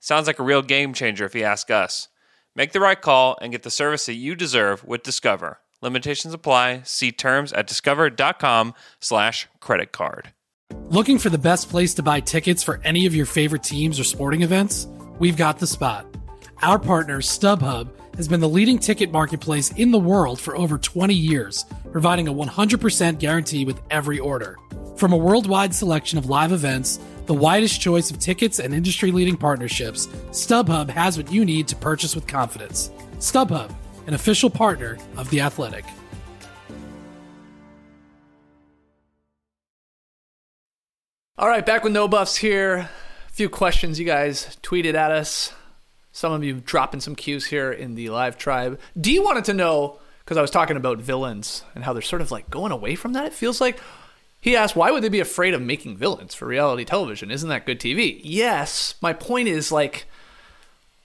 Sounds 0.00 0.26
like 0.26 0.38
a 0.38 0.44
real 0.44 0.62
game 0.62 0.92
changer 0.92 1.24
if 1.24 1.34
you 1.34 1.42
ask 1.42 1.70
us. 1.70 2.08
Make 2.54 2.72
the 2.72 2.80
right 2.80 3.00
call 3.00 3.38
and 3.40 3.52
get 3.52 3.62
the 3.62 3.70
service 3.70 4.06
that 4.06 4.14
you 4.14 4.34
deserve 4.34 4.84
with 4.84 5.02
Discover. 5.02 5.58
Limitations 5.80 6.34
apply. 6.34 6.82
See 6.84 7.12
terms 7.12 7.52
at 7.52 7.66
discover.com 7.66 8.74
slash 9.00 9.48
credit 9.60 9.92
card. 9.92 10.32
Looking 10.90 11.18
for 11.18 11.30
the 11.30 11.38
best 11.38 11.70
place 11.70 11.94
to 11.94 12.02
buy 12.02 12.20
tickets 12.20 12.62
for 12.62 12.80
any 12.84 13.06
of 13.06 13.14
your 13.14 13.26
favorite 13.26 13.62
teams 13.62 14.00
or 14.00 14.04
sporting 14.04 14.42
events? 14.42 14.86
We've 15.18 15.36
got 15.36 15.58
the 15.58 15.66
spot. 15.66 16.06
Our 16.62 16.78
partner, 16.78 17.20
StubHub, 17.20 17.90
has 18.18 18.28
been 18.28 18.40
the 18.40 18.48
leading 18.48 18.78
ticket 18.78 19.10
marketplace 19.12 19.72
in 19.76 19.92
the 19.92 19.98
world 19.98 20.38
for 20.38 20.56
over 20.56 20.76
20 20.76 21.14
years, 21.14 21.64
providing 21.92 22.28
a 22.28 22.34
100% 22.34 23.18
guarantee 23.18 23.64
with 23.64 23.80
every 23.90 24.18
order. 24.18 24.58
From 24.96 25.12
a 25.12 25.16
worldwide 25.16 25.72
selection 25.72 26.18
of 26.18 26.26
live 26.26 26.50
events, 26.50 26.98
the 27.26 27.34
widest 27.34 27.80
choice 27.80 28.10
of 28.10 28.18
tickets, 28.18 28.58
and 28.58 28.74
industry 28.74 29.12
leading 29.12 29.36
partnerships, 29.36 30.08
StubHub 30.30 30.90
has 30.90 31.16
what 31.16 31.32
you 31.32 31.44
need 31.44 31.68
to 31.68 31.76
purchase 31.76 32.16
with 32.16 32.26
confidence. 32.26 32.90
StubHub, 33.18 33.72
an 34.08 34.14
official 34.14 34.50
partner 34.50 34.98
of 35.16 35.30
The 35.30 35.40
Athletic. 35.40 35.84
All 41.38 41.48
right, 41.48 41.64
back 41.64 41.84
with 41.84 41.92
no 41.92 42.08
buffs 42.08 42.34
here. 42.34 42.78
A 43.28 43.32
few 43.32 43.48
questions 43.48 44.00
you 44.00 44.04
guys 44.04 44.56
tweeted 44.60 44.94
at 44.94 45.12
us. 45.12 45.54
Some 46.18 46.32
of 46.32 46.42
you 46.42 46.54
dropping 46.54 46.98
some 46.98 47.14
cues 47.14 47.46
here 47.46 47.70
in 47.70 47.94
the 47.94 48.10
live 48.10 48.36
tribe. 48.36 48.80
D 49.00 49.20
wanted 49.20 49.44
to 49.44 49.54
know 49.54 50.00
because 50.24 50.36
I 50.36 50.40
was 50.42 50.50
talking 50.50 50.76
about 50.76 50.98
villains 50.98 51.62
and 51.76 51.84
how 51.84 51.92
they're 51.92 52.02
sort 52.02 52.22
of 52.22 52.32
like 52.32 52.50
going 52.50 52.72
away 52.72 52.96
from 52.96 53.12
that. 53.12 53.26
It 53.26 53.32
feels 53.32 53.60
like 53.60 53.78
he 54.40 54.56
asked, 54.56 54.74
why 54.74 54.90
would 54.90 55.04
they 55.04 55.10
be 55.10 55.20
afraid 55.20 55.54
of 55.54 55.62
making 55.62 55.96
villains 55.96 56.34
for 56.34 56.46
reality 56.46 56.84
television? 56.84 57.30
Isn't 57.30 57.48
that 57.50 57.66
good 57.66 57.78
TV? 57.78 58.20
Yes. 58.24 58.96
My 59.00 59.12
point 59.12 59.46
is 59.46 59.70
like, 59.70 60.06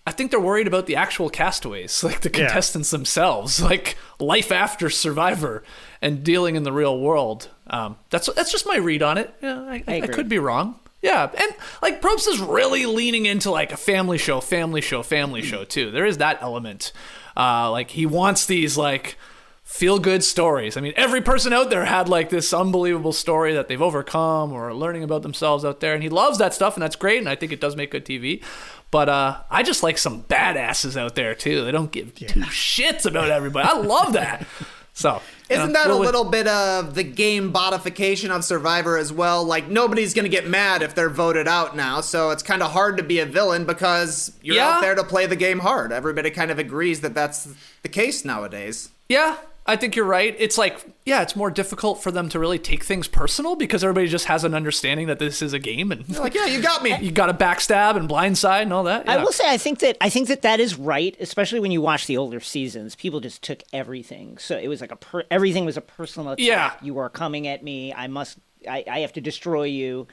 I 0.07 0.11
think 0.11 0.31
they're 0.31 0.40
worried 0.40 0.65
about 0.65 0.88
the 0.88 0.95
actual 0.95 1.30
castaways, 1.30 2.03
like 2.03 2.22
the 2.22 2.31
contestants 2.31 2.90
themselves, 2.90 3.61
like 3.61 3.95
life 4.19 4.52
after 4.52 4.90
Survivor 4.90 5.64
and 6.02 6.23
dealing 6.23 6.56
in 6.56 6.64
the 6.64 6.73
real 6.73 6.99
world. 6.99 7.52
Um, 7.68 7.98
that's 8.10 8.34
that's 8.34 8.52
just 8.52 8.65
my 8.65 8.77
read 8.77 9.03
on 9.03 9.19
it. 9.19 9.31
Yeah, 9.44 9.61
I, 9.61 9.84
I, 9.88 9.95
I 9.98 10.07
could 10.07 10.27
be 10.27 10.40
wrong. 10.40 10.80
Yeah, 11.04 11.30
and 11.38 11.52
like 11.82 12.02
Probst 12.02 12.30
is 12.30 12.40
really 12.40 12.86
leaning 12.86 13.26
into 13.26 13.52
like 13.52 13.74
a 13.74 13.78
family 13.78 14.18
show, 14.18 14.40
family 14.40 14.80
show, 14.80 15.04
family 15.04 15.42
show 15.42 15.66
too. 15.66 15.92
There 15.92 16.06
is 16.06 16.18
that 16.20 16.42
element. 16.42 16.94
Uh, 17.36 17.70
like 17.70 17.92
he 17.92 18.06
wants 18.06 18.46
these 18.46 18.78
like 18.78 19.18
feel 19.64 20.00
good 20.00 20.24
stories. 20.24 20.78
I 20.78 20.82
mean, 20.82 20.94
every 20.96 21.22
person 21.22 21.52
out 21.52 21.70
there 21.70 21.84
had 21.84 22.08
like 22.08 22.30
this 22.30 22.54
unbelievable 22.54 23.12
story 23.12 23.54
that 23.54 23.68
they've 23.68 23.82
overcome 23.82 24.54
or 24.54 24.70
are 24.70 24.74
learning 24.74 25.04
about 25.04 25.24
themselves 25.24 25.66
out 25.66 25.82
there, 25.82 25.94
and 25.94 26.02
he 26.02 26.08
loves 26.08 26.38
that 26.38 26.54
stuff, 26.54 26.76
and 26.76 26.84
that's 26.84 26.96
great. 26.96 27.18
And 27.18 27.28
I 27.28 27.36
think 27.36 27.52
it 27.52 27.60
does 27.60 27.76
make 27.76 27.92
good 27.92 28.06
TV. 28.06 28.42
But 28.90 29.10
uh, 29.10 29.42
I 29.50 29.64
just 29.64 29.84
like 29.84 29.98
some 29.98 30.24
badasses 30.24 30.96
out 30.96 31.16
there 31.16 31.36
too. 31.36 31.66
They 31.66 31.72
don't 31.72 31.92
give 31.92 32.16
two 32.16 32.28
shits 32.42 33.06
about 33.06 33.30
everybody. 33.30 33.68
I 33.68 33.78
love 33.78 34.14
that. 34.14 34.48
So 34.95 35.22
Isn't 35.49 35.74
that 35.74 35.90
a 35.90 35.95
little 35.95 36.24
bit 36.24 36.48
of 36.48 36.94
the 36.94 37.03
game 37.03 37.52
bodification 37.52 38.30
of 38.30 38.44
Survivor 38.44 38.95
as 38.98 39.11
well? 39.11 39.44
Like 39.44 39.68
nobody's 39.68 40.14
gonna 40.14 40.30
get 40.30 40.48
mad 40.48 40.82
if 40.84 40.94
they're 40.94 41.10
voted 41.10 41.48
out 41.48 41.76
now, 41.76 41.99
so 42.02 42.30
it's 42.30 42.44
kind 42.44 42.61
of 42.61 42.72
hard 42.72 42.98
to 42.98 43.03
be 43.03 43.20
a 43.20 43.26
villain 43.26 43.65
because 43.65 44.32
you're 44.41 44.56
Yeah. 44.57 44.70
out 44.76 44.82
there 44.82 44.94
to 44.95 45.03
play 45.03 45.26
the 45.26 45.36
game 45.36 45.60
hard. 45.60 45.91
Everybody 45.91 46.30
kind 46.30 46.52
of 46.52 46.60
agrees 46.60 47.02
that 47.02 47.15
that's 47.15 47.48
the 47.82 47.90
case 47.90 48.24
nowadays. 48.24 48.90
Yeah, 49.10 49.36
I 49.65 49.77
think 49.77 49.95
you're 49.95 50.06
right. 50.06 50.35
It's 50.40 50.57
like, 50.57 50.85
yeah, 51.06 51.22
it's 51.22 51.35
more 51.35 51.49
difficult 51.49 52.03
for 52.03 52.11
them 52.11 52.27
to 52.30 52.40
really 52.40 52.60
take 52.60 52.84
things 52.84 53.07
personal 53.07 53.56
because 53.56 53.81
everybody 53.84 54.07
just 54.07 54.26
has 54.26 54.44
an 54.44 54.53
understanding 54.53 55.07
that 55.07 55.19
this 55.19 55.41
is 55.41 55.53
a 55.53 55.60
game 55.60 55.91
and 55.91 56.07
Like, 56.18 56.34
yeah, 56.35 56.45
you 56.48 56.61
got 56.61 56.84
me. 56.84 56.98
you 57.02 57.11
got 57.11 57.30
a 57.30 57.34
backstab 57.34 57.95
and 57.95 58.10
blindside 58.10 58.64
and 58.64 58.73
all 58.73 58.84
that. 58.84 59.07
I 59.07 59.23
will 59.23 59.31
say 59.31 59.49
I 59.49 59.57
think 59.57 59.80
that 59.80 59.98
I 60.02 60.10
think 60.10 60.27
that 60.27 60.41
that 60.41 60.60
is 60.60 60.77
right, 60.77 61.15
especially 61.19 61.61
when 61.61 61.72
you 61.72 61.81
watch 61.81 62.07
the 62.07 62.18
older 62.18 62.41
seasons. 62.41 62.95
People 62.95 63.22
just 63.22 63.41
took 63.41 63.64
everything, 63.72 64.38
so 64.38 64.57
it 64.57 64.68
was 64.68 64.81
like 64.81 64.91
a 64.91 64.98
per- 64.98 65.23
everything 65.31 65.64
was 65.64 65.77
a 65.77 65.81
personal 65.81 66.31
attack. 66.31 66.45
Yeah. 66.45 66.73
you 66.81 66.98
are 66.98 67.10
coming 67.10 67.48
at 67.48 67.64
me. 67.64 67.94
I 67.94 68.07
must. 68.07 68.40
I, 68.69 68.84
I 68.90 68.99
have 68.99 69.14
to 69.14 69.22
destroy 69.22 69.64
you. 69.64 70.07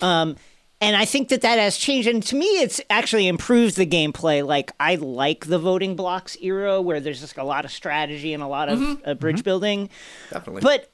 Um, 0.00 0.36
and 0.80 0.94
I 0.94 1.04
think 1.04 1.28
that 1.30 1.40
that 1.40 1.58
has 1.58 1.76
changed. 1.76 2.06
And 2.08 2.22
to 2.24 2.36
me, 2.36 2.46
it's 2.60 2.80
actually 2.90 3.28
improved 3.28 3.76
the 3.76 3.86
gameplay. 3.86 4.46
Like 4.46 4.72
I 4.78 4.96
like 4.96 5.46
the 5.46 5.58
voting 5.58 5.96
blocks 5.96 6.36
era 6.40 6.82
where 6.82 7.00
there's 7.00 7.20
just 7.20 7.36
a 7.38 7.44
lot 7.44 7.64
of 7.64 7.70
strategy 7.70 8.34
and 8.34 8.42
a 8.42 8.46
lot 8.46 8.68
of 8.68 9.02
uh, 9.04 9.14
bridge 9.14 9.42
building. 9.42 9.88
Definitely. 10.30 10.62
But 10.62 10.90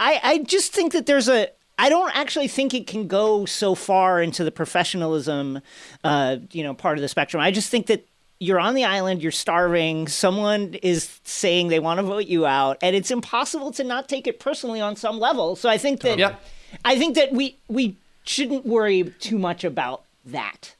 I, 0.00 0.20
I 0.22 0.38
just 0.38 0.72
think 0.72 0.92
that 0.92 1.06
there's 1.06 1.28
a. 1.28 1.48
I 1.76 1.88
don't 1.88 2.16
actually 2.16 2.46
think 2.46 2.72
it 2.72 2.86
can 2.86 3.08
go 3.08 3.46
so 3.46 3.74
far 3.74 4.22
into 4.22 4.44
the 4.44 4.52
professionalism, 4.52 5.60
uh, 6.04 6.36
you 6.52 6.62
know, 6.62 6.72
part 6.72 6.98
of 6.98 7.02
the 7.02 7.08
spectrum. 7.08 7.40
I 7.40 7.50
just 7.50 7.68
think 7.68 7.86
that 7.86 8.06
you're 8.38 8.60
on 8.60 8.74
the 8.74 8.84
island, 8.84 9.22
you're 9.22 9.32
starving, 9.32 10.06
someone 10.06 10.74
is 10.82 11.20
saying 11.24 11.68
they 11.68 11.80
want 11.80 11.98
to 11.98 12.02
vote 12.04 12.26
you 12.26 12.46
out, 12.46 12.78
and 12.82 12.94
it's 12.94 13.10
impossible 13.10 13.72
to 13.72 13.82
not 13.82 14.08
take 14.08 14.26
it 14.28 14.38
personally 14.38 14.80
on 14.80 14.94
some 14.94 15.18
level. 15.18 15.56
So 15.56 15.68
I 15.68 15.78
think 15.78 16.00
that 16.02 16.18
Yep. 16.18 16.40
I 16.84 16.98
think 16.98 17.14
that 17.16 17.32
we 17.32 17.58
we 17.68 17.96
shouldn't 18.24 18.66
worry 18.66 19.04
too 19.20 19.38
much 19.38 19.64
about 19.64 20.04
that. 20.24 20.74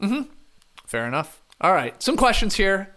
Hmm. 0.00 0.22
Fair 0.86 1.06
enough. 1.06 1.42
All 1.60 1.72
right, 1.72 2.00
some 2.02 2.16
questions 2.16 2.54
here. 2.54 2.94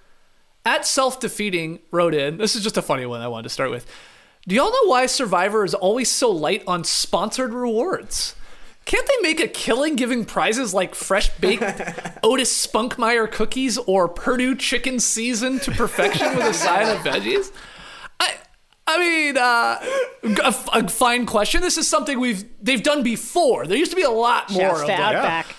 At 0.64 0.86
self 0.86 1.20
defeating 1.20 1.80
wrote 1.92 2.14
in. 2.14 2.38
This 2.38 2.56
is 2.56 2.64
just 2.64 2.78
a 2.78 2.82
funny 2.82 3.06
one 3.06 3.22
I 3.22 3.28
wanted 3.28 3.44
to 3.44 3.50
start 3.50 3.72
with. 3.72 3.88
Do 4.48 4.56
y'all 4.56 4.72
know 4.72 4.90
why 4.90 5.06
Survivor 5.08 5.66
is 5.66 5.74
always 5.74 6.10
so 6.10 6.32
light 6.32 6.64
on 6.68 6.84
sponsored 6.84 7.54
rewards? 7.54 8.36
Can't 8.86 9.08
they 9.08 9.22
make 9.22 9.40
a 9.40 9.48
killing 9.48 9.96
giving 9.96 10.26
prizes 10.26 10.74
like 10.74 10.96
fresh 10.96 11.30
baked 11.38 11.62
Otis 12.24 12.68
Spunkmeyer 12.68 13.32
cookies 13.32 13.78
or 13.78 14.08
Perdue 14.08 14.56
chicken 14.56 15.00
seasoned 15.00 15.62
to 15.64 15.72
perfection 15.72 16.36
with 16.36 16.46
a 16.48 16.54
side 16.54 16.88
of 16.88 17.04
veggies? 17.04 17.52
I, 18.88 18.96
I 18.96 19.00
mean, 19.00 19.38
uh, 19.38 20.44
a, 20.44 20.80
a 20.86 20.88
fine 20.90 21.26
question. 21.26 21.62
This 21.62 21.78
is 21.78 21.88
something 21.88 22.20
we've 22.20 22.44
they've 22.62 22.84
done 22.84 23.04
before. 23.04 23.66
There 23.68 23.78
used 23.78 23.92
to 23.92 23.96
be 23.98 24.04
a 24.04 24.10
lot 24.12 24.50
more 24.52 24.62
Shouts 24.62 24.82
of 24.82 24.88
to 24.88 24.92
them 24.94 25.16
Outback. 25.16 25.56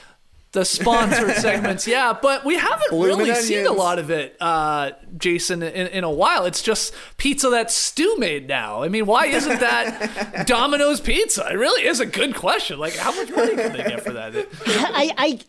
the 0.53 0.65
sponsored 0.65 1.37
segments. 1.37 1.87
Yeah, 1.87 2.13
but 2.21 2.45
we 2.45 2.57
haven't 2.57 2.91
Blooming 2.91 3.27
really 3.29 3.35
seen 3.41 3.67
a 3.67 3.73
lot 3.73 3.99
of 3.99 4.11
it, 4.11 4.37
uh, 4.41 4.91
Jason, 5.17 5.63
in, 5.63 5.87
in 5.89 6.05
a 6.05 6.11
while. 6.11 6.45
It's 6.45 6.61
just 6.63 6.93
pizza 7.17 7.49
that 7.51 7.71
Stu 7.71 8.17
made 8.19 8.49
now. 8.49 8.83
I 8.83 8.89
mean, 8.89 9.07
why 9.07 9.27
isn't 9.27 9.61
that 9.61 10.45
Domino's 10.47 11.01
pizza? 11.01 11.47
It 11.51 11.55
really 11.55 11.87
is 11.87 12.01
a 12.01 12.07
good 12.07 12.35
question. 12.35 12.79
Like, 12.79 12.97
how 12.97 13.15
much 13.15 13.31
money 13.35 13.55
can 13.57 13.73
they 13.73 13.85
get 13.85 14.03
for 14.03 14.13
that? 14.13 14.35
I, 14.67 15.11
I 15.17 15.41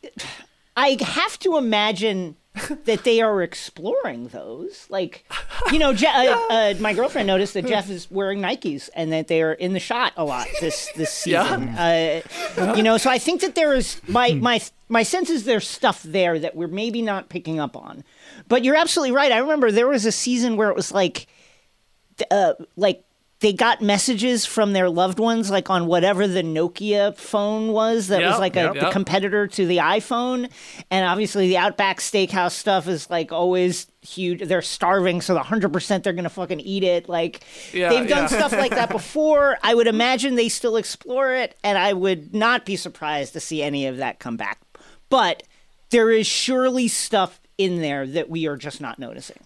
I 0.75 0.97
have 1.03 1.37
to 1.39 1.57
imagine 1.57 2.35
that 2.85 3.03
they 3.03 3.19
are 3.19 3.41
exploring 3.41 4.27
those. 4.27 4.85
Like, 4.89 5.25
you 5.71 5.79
know, 5.79 5.93
Je- 5.93 6.05
uh, 6.05 6.37
uh, 6.49 6.73
my 6.79 6.93
girlfriend 6.93 7.25
noticed 7.25 7.55
that 7.55 7.65
Jeff 7.65 7.89
is 7.89 8.09
wearing 8.11 8.41
Nikes 8.41 8.89
and 8.95 9.11
that 9.11 9.27
they 9.27 9.41
are 9.41 9.53
in 9.53 9.73
the 9.73 9.79
shot 9.79 10.13
a 10.17 10.23
lot 10.23 10.47
this 10.61 10.91
this 10.95 11.11
season. 11.23 11.69
Uh, 11.69 12.21
you 12.75 12.83
know, 12.83 12.97
so 12.97 13.09
I 13.09 13.17
think 13.17 13.41
that 13.41 13.55
there 13.55 13.73
is 13.73 13.99
my 14.07 14.33
my 14.33 14.61
my 14.87 15.01
sense 15.01 15.29
is 15.31 15.45
there's 15.45 15.67
stuff 15.67 16.03
there 16.03 16.37
that 16.37 16.55
we're 16.55 16.67
maybe 16.67 17.01
not 17.01 17.29
picking 17.29 17.59
up 17.59 17.75
on. 17.75 18.03
But 18.47 18.63
you're 18.63 18.75
absolutely 18.75 19.15
right. 19.15 19.31
I 19.31 19.39
remember 19.39 19.71
there 19.71 19.87
was 19.87 20.05
a 20.05 20.11
season 20.11 20.55
where 20.55 20.69
it 20.69 20.75
was 20.75 20.91
like 20.91 21.25
uh, 22.29 22.53
like 22.75 23.03
they 23.43 23.51
got 23.51 23.81
messages 23.81 24.45
from 24.45 24.71
their 24.71 24.89
loved 24.89 25.19
ones 25.19 25.51
like 25.51 25.69
on 25.69 25.85
whatever 25.85 26.27
the 26.27 26.41
Nokia 26.41 27.15
phone 27.17 27.73
was 27.73 28.07
that 28.07 28.21
was 28.21 28.39
like 28.39 28.55
a 28.55 28.61
yep, 28.61 28.75
yep. 28.75 28.91
competitor 28.93 29.47
to 29.47 29.67
the 29.67 29.77
iPhone 29.77 30.49
and 30.89 31.05
obviously 31.05 31.49
the 31.49 31.57
Outback 31.57 31.99
Steakhouse 31.99 32.53
stuff 32.53 32.87
is 32.87 33.09
like 33.09 33.33
always 33.33 33.87
huge. 34.01 34.47
They're 34.47 34.61
starving, 34.61 35.19
so 35.21 35.33
the 35.33 35.41
100% 35.41 36.03
they're 36.03 36.13
gonna 36.13 36.29
fucking 36.29 36.61
eat 36.61 36.83
it. 36.83 37.09
Like 37.09 37.43
Yeah, 37.73 37.89
they've 37.89 38.07
done 38.07 38.23
yeah. 38.23 38.27
stuff 38.27 38.53
like 38.53 38.71
that 38.71 38.89
before. 38.91 39.57
I 39.61 39.75
would 39.75 39.87
imagine 39.87 40.35
they 40.35 40.49
still 40.49 40.77
explore 40.77 41.33
it, 41.33 41.57
and 41.63 41.77
I 41.77 41.93
would 41.93 42.33
not 42.33 42.65
be 42.65 42.75
surprised 42.75 43.33
to 43.33 43.39
see 43.39 43.61
any 43.61 43.87
of 43.87 43.97
that 43.97 44.19
come 44.19 44.37
back. 44.37 44.59
But 45.09 45.43
there 45.89 46.11
is 46.11 46.27
surely 46.27 46.87
stuff 46.87 47.41
in 47.57 47.81
there 47.81 48.07
that 48.07 48.29
we 48.29 48.47
are 48.47 48.57
just 48.57 48.81
not 48.81 48.99
noticing. 48.99 49.39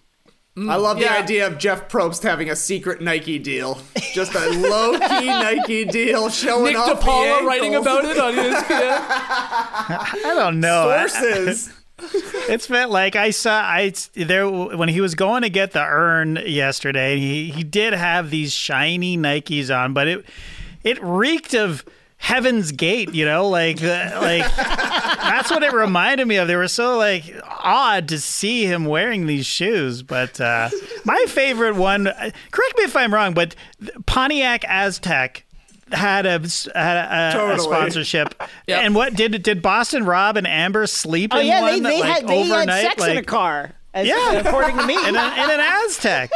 I 0.57 0.59
mm, 0.59 0.81
love 0.81 0.97
yeah. 0.97 1.13
the 1.13 1.23
idea 1.23 1.45
of 1.45 1.59
Jeff 1.59 1.87
Probst 1.87 2.23
having 2.23 2.49
a 2.49 2.55
secret 2.55 2.99
Nike 2.99 3.37
deal. 3.37 3.79
Just 4.13 4.33
a 4.33 4.49
low 4.49 4.93
key 4.93 5.25
Nike 5.27 5.85
deal 5.85 6.29
showing 6.29 6.73
Nick 6.73 6.77
off 6.77 6.99
the 6.99 7.05
DePaula 7.05 7.45
writing 7.45 7.75
ankles. 7.75 7.85
about 7.85 8.05
it 8.05 8.17
on 8.17 8.33
ESPN. 8.33 8.65
I 10.25 10.33
don't 10.35 10.59
know. 10.59 10.89
I- 10.89 11.05
Sources. 11.05 11.73
It's 12.47 12.67
felt 12.67 12.91
like 12.91 13.15
I 13.15 13.31
saw 13.31 13.59
I 13.59 13.91
there 14.13 14.47
when 14.47 14.87
he 14.87 15.01
was 15.01 15.15
going 15.15 15.41
to 15.41 15.49
get 15.49 15.71
the 15.71 15.81
urn 15.81 16.35
yesterday. 16.45 17.19
He 17.19 17.49
he 17.49 17.63
did 17.63 17.93
have 17.93 18.29
these 18.29 18.53
shiny 18.53 19.17
Nikes 19.17 19.75
on, 19.75 19.93
but 19.93 20.07
it 20.07 20.25
it 20.83 21.01
reeked 21.03 21.55
of 21.55 21.83
Heaven's 22.17 22.71
Gate. 22.71 23.13
You 23.13 23.25
know, 23.25 23.47
like 23.47 23.77
the, 23.79 24.11
like 24.21 24.55
that's 24.55 25.49
what 25.51 25.63
it 25.63 25.71
reminded 25.73 26.27
me 26.27 26.37
of. 26.37 26.47
They 26.47 26.55
were 26.55 26.67
so 26.67 26.97
like 26.97 27.23
odd 27.47 28.07
to 28.09 28.19
see 28.19 28.65
him 28.65 28.85
wearing 28.85 29.27
these 29.27 29.45
shoes. 29.45 30.03
But 30.03 30.39
uh, 30.41 30.69
my 31.05 31.25
favorite 31.27 31.75
one. 31.75 32.05
Correct 32.05 32.77
me 32.77 32.83
if 32.83 32.95
I'm 32.95 33.13
wrong, 33.13 33.33
but 33.33 33.55
Pontiac 34.05 34.61
Aztek. 34.63 35.43
Had 35.89 36.25
a 36.25 36.31
had 36.75 37.33
a, 37.37 37.53
a 37.55 37.59
sponsorship, 37.59 38.35
Yep. 38.67 38.83
and 38.83 38.93
what 38.93 39.13
did 39.13 39.41
did 39.41 39.61
Boston 39.61 40.03
Rob 40.03 40.35
and 40.35 40.45
Amber 40.45 40.85
sleep 40.85 41.31
Oh 41.33 41.39
in 41.39 41.47
yeah, 41.47 41.61
one 41.61 41.81
they, 41.81 41.89
they 41.91 42.01
like 42.01 42.11
had 42.11 42.27
they 42.27 42.41
had 42.43 42.51
overnight, 42.51 42.81
sex 42.83 43.07
in 43.07 43.17
a 43.17 43.23
car. 43.23 43.71
As, 43.93 44.05
Yeah. 44.05 44.33
according 44.33 44.75
to 44.79 44.85
me. 44.85 44.95
in, 44.95 45.15
a, 45.15 45.27
in 45.29 45.49
an 45.49 45.59
Aztek. 45.87 46.27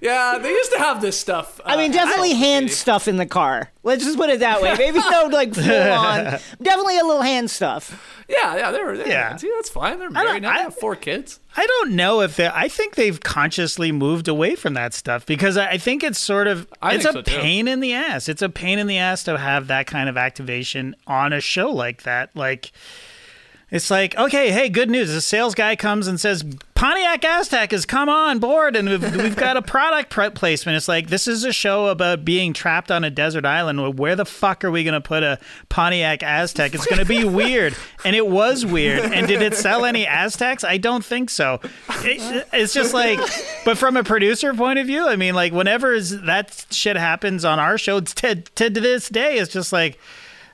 Yeah, 0.00 0.38
they 0.40 0.50
used 0.50 0.72
to 0.72 0.78
have 0.78 1.00
this 1.00 1.18
stuff. 1.18 1.60
I 1.64 1.76
mean, 1.76 1.90
uh, 1.90 1.94
definitely 1.94 2.32
I- 2.32 2.36
hand 2.36 2.70
stuff 2.70 3.08
in 3.08 3.16
the 3.16 3.26
car. 3.26 3.70
Let's 3.82 4.04
just 4.04 4.18
put 4.18 4.28
it 4.30 4.40
that 4.40 4.60
way. 4.60 4.74
Maybe 4.76 4.98
no 4.98 5.28
like 5.32 5.54
full 5.54 5.64
on. 5.64 6.24
Definitely 6.62 6.98
a 6.98 7.04
little 7.04 7.22
hand 7.22 7.50
stuff. 7.50 8.22
Yeah, 8.28 8.54
yeah, 8.56 8.70
they 8.70 8.82
were. 8.82 8.98
They 8.98 9.04
Yeah. 9.08 9.30
yeah, 9.30 9.36
see, 9.36 9.50
that's 9.56 9.70
fine. 9.70 9.98
They're 9.98 10.10
married 10.10 10.42
now. 10.42 10.50
I- 10.50 10.56
They 10.58 10.62
have 10.64 10.74
four 10.74 10.94
kids. 10.94 11.40
I 11.56 11.66
don't 11.66 11.92
know 11.96 12.20
if 12.20 12.36
they. 12.36 12.46
I 12.48 12.68
think 12.68 12.94
they've 12.96 13.18
consciously 13.18 13.90
moved 13.90 14.28
away 14.28 14.54
from 14.56 14.74
that 14.74 14.92
stuff 14.94 15.24
because 15.26 15.56
I 15.56 15.70
I 15.70 15.78
think 15.78 16.04
it's 16.04 16.18
sort 16.18 16.46
of 16.46 16.68
I 16.82 16.94
it's 16.96 17.04
a 17.06 17.12
so, 17.12 17.22
pain 17.22 17.66
in 17.66 17.80
the 17.80 17.94
ass. 17.94 18.28
It's 18.28 18.42
a 18.42 18.48
pain 18.50 18.78
in 18.78 18.86
the 18.88 18.98
ass 18.98 19.24
to 19.24 19.38
have 19.38 19.66
that 19.68 19.86
kind 19.86 20.08
of 20.08 20.16
activation 20.18 20.94
on 21.06 21.32
a 21.32 21.40
show 21.40 21.70
like 21.70 22.02
that. 22.02 22.36
Like. 22.36 22.72
It's 23.70 23.90
like, 23.90 24.16
okay, 24.16 24.50
hey, 24.50 24.70
good 24.70 24.88
news. 24.88 25.12
The 25.12 25.20
sales 25.20 25.54
guy 25.54 25.76
comes 25.76 26.06
and 26.06 26.18
says, 26.18 26.42
Pontiac 26.74 27.20
Aztek 27.20 27.72
has 27.72 27.84
come 27.84 28.08
on 28.08 28.38
board 28.38 28.76
and 28.76 28.88
we've, 28.88 29.16
we've 29.16 29.36
got 29.36 29.58
a 29.58 29.62
product 29.62 30.08
pre- 30.10 30.30
placement. 30.30 30.76
It's 30.76 30.88
like, 30.88 31.08
this 31.08 31.28
is 31.28 31.44
a 31.44 31.52
show 31.52 31.88
about 31.88 32.24
being 32.24 32.54
trapped 32.54 32.90
on 32.90 33.04
a 33.04 33.10
desert 33.10 33.44
island. 33.44 33.98
Where 33.98 34.16
the 34.16 34.24
fuck 34.24 34.64
are 34.64 34.70
we 34.70 34.84
going 34.84 34.94
to 34.94 35.02
put 35.02 35.22
a 35.22 35.38
Pontiac 35.68 36.20
Aztek? 36.20 36.74
It's 36.74 36.86
going 36.86 37.00
to 37.00 37.04
be 37.04 37.24
weird. 37.28 37.76
And 38.06 38.16
it 38.16 38.26
was 38.26 38.64
weird. 38.64 39.00
And 39.12 39.26
did 39.26 39.42
it 39.42 39.54
sell 39.54 39.84
any 39.84 40.06
Azteks? 40.06 40.66
I 40.66 40.78
don't 40.78 41.04
think 41.04 41.28
so. 41.28 41.60
It- 42.04 42.46
it's 42.54 42.72
just 42.72 42.94
like, 42.94 43.18
but 43.66 43.76
from 43.76 43.98
a 43.98 44.04
producer 44.04 44.54
point 44.54 44.78
of 44.78 44.86
view, 44.86 45.06
I 45.06 45.16
mean, 45.16 45.34
like, 45.34 45.52
whenever 45.52 46.00
that 46.00 46.64
shit 46.70 46.96
happens 46.96 47.44
on 47.44 47.58
our 47.58 47.76
show, 47.76 48.00
to, 48.00 48.36
to 48.36 48.70
this 48.70 49.10
day, 49.10 49.36
it's 49.36 49.52
just 49.52 49.74
like, 49.74 49.98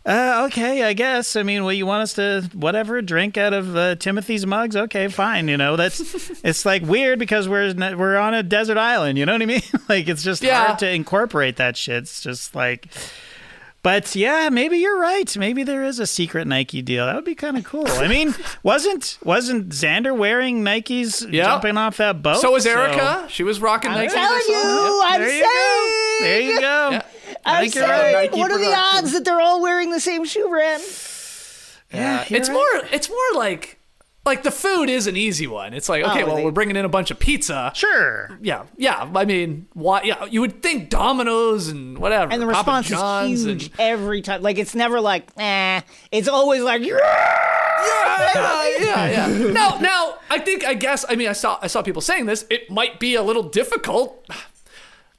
uh, 0.06 0.46
okay, 0.48 0.82
I 0.82 0.92
guess. 0.92 1.34
I 1.36 1.42
mean, 1.42 1.64
well, 1.64 1.72
you 1.72 1.86
want 1.86 2.02
us 2.02 2.12
to 2.14 2.48
whatever 2.52 3.00
drink 3.00 3.38
out 3.38 3.52
of 3.54 3.74
uh, 3.74 3.94
Timothy's 3.96 4.44
mugs? 4.46 4.76
Okay, 4.76 5.08
fine. 5.08 5.48
You 5.48 5.56
know, 5.56 5.76
that's 5.76 6.00
it's 6.44 6.66
like 6.66 6.82
weird 6.82 7.18
because 7.18 7.48
we're 7.48 7.72
we're 7.96 8.16
on 8.16 8.34
a 8.34 8.42
desert 8.42 8.76
island. 8.76 9.16
You 9.18 9.24
know 9.26 9.32
what 9.32 9.42
I 9.42 9.46
mean? 9.46 9.62
like 9.88 10.08
it's 10.08 10.22
just 10.22 10.42
Yeah. 10.42 10.64
hard 10.66 10.78
to 10.80 10.90
incorporate 10.90 11.56
that 11.56 11.76
shit. 11.76 12.02
It's 12.04 12.22
just 12.22 12.54
like. 12.54 12.86
But 13.82 14.16
yeah, 14.16 14.48
maybe 14.50 14.78
you're 14.78 14.98
right. 14.98 15.36
Maybe 15.36 15.62
there 15.62 15.84
is 15.84 15.98
a 15.98 16.06
secret 16.06 16.46
Nike 16.46 16.80
deal. 16.80 17.04
That 17.04 17.16
would 17.16 17.26
be 17.26 17.34
kind 17.34 17.58
of 17.58 17.64
cool. 17.64 17.86
I 17.86 18.08
mean, 18.08 18.34
wasn't 18.62 19.18
wasn't 19.22 19.68
Xander 19.70 20.16
wearing 20.16 20.62
Nikes 20.64 21.30
Yeah. 21.30 21.44
jumping 21.44 21.76
off 21.76 21.98
that 21.98 22.22
boat? 22.22 22.38
So 22.38 22.50
was 22.50 22.64
Erika. 22.64 23.26
She 23.28 23.42
was 23.42 23.60
rocking 23.60 23.90
Nike. 23.90 24.14
I'm 24.16 24.20
Nikes. 24.20 24.46
telling 24.46 24.48
you, 24.48 25.00
Yep. 25.02 25.12
I'm 25.12 25.20
There 25.20 25.30
you 25.30 25.40
saying. 25.40 25.50
go. 25.50 26.18
There 26.20 26.40
you 26.40 26.60
go. 26.60 26.90
Yeah. 26.92 27.02
I 27.46 27.56
I'm 27.56 27.62
think 27.62 27.74
you're 27.74 27.86
saying. 27.86 28.14
right. 28.14 28.32
What 28.32 28.50
are 28.50 28.58
the 28.58 28.74
odds 28.74 29.12
that 29.12 29.24
they're 29.24 29.40
all 29.40 29.60
wearing 29.62 29.90
the 29.90 30.00
same 30.00 30.24
shoe 30.24 30.48
brand? 30.48 30.82
Yeah, 31.92 32.24
you're 32.28 32.38
It's 32.40 32.48
right. 32.48 32.54
more. 32.54 32.88
It's 32.92 33.08
more 33.08 33.34
like. 33.34 33.78
Like 34.26 34.42
the 34.42 34.50
food 34.50 34.88
is 34.88 35.06
an 35.06 35.18
easy 35.18 35.46
one. 35.46 35.74
It's 35.74 35.86
like 35.90 36.02
okay, 36.02 36.22
Oh, 36.22 36.26
well 36.28 36.36
they- 36.36 36.44
we're 36.46 36.50
bringing 36.50 36.76
in 36.76 36.86
a 36.86 36.88
bunch 36.88 37.10
of 37.10 37.18
pizza. 37.18 37.70
Sure. 37.74 38.38
Yeah, 38.40 38.64
yeah. 38.78 39.10
I 39.14 39.26
mean, 39.26 39.66
why? 39.74 40.00
Yeah, 40.02 40.24
you 40.24 40.40
would 40.40 40.62
think 40.62 40.88
Domino's 40.88 41.68
and 41.68 41.98
whatever. 41.98 42.32
And 42.32 42.40
the 42.40 42.46
Papa 42.46 42.56
response 42.56 42.88
John's 42.88 43.40
is 43.40 43.44
and- 43.46 43.60
huge 43.60 43.72
every 43.78 44.22
time. 44.22 44.40
Like 44.40 44.56
it's 44.56 44.74
never 44.74 44.98
like, 44.98 45.28
eh. 45.36 45.82
It's 46.10 46.26
always 46.26 46.62
like, 46.62 46.80
yeah, 46.82 46.96
yeah, 48.80 49.10
yeah. 49.10 49.50
Now, 49.52 49.78
now, 49.78 50.14
I 50.30 50.38
think, 50.38 50.64
I 50.64 50.72
guess, 50.72 51.04
I 51.08 51.16
mean, 51.16 51.28
I 51.28 51.32
saw, 51.32 51.58
I 51.60 51.66
saw 51.66 51.82
people 51.82 52.00
saying 52.00 52.24
this. 52.24 52.46
It 52.48 52.70
might 52.70 52.98
be 52.98 53.14
a 53.16 53.22
little 53.22 53.42
difficult 53.42 54.26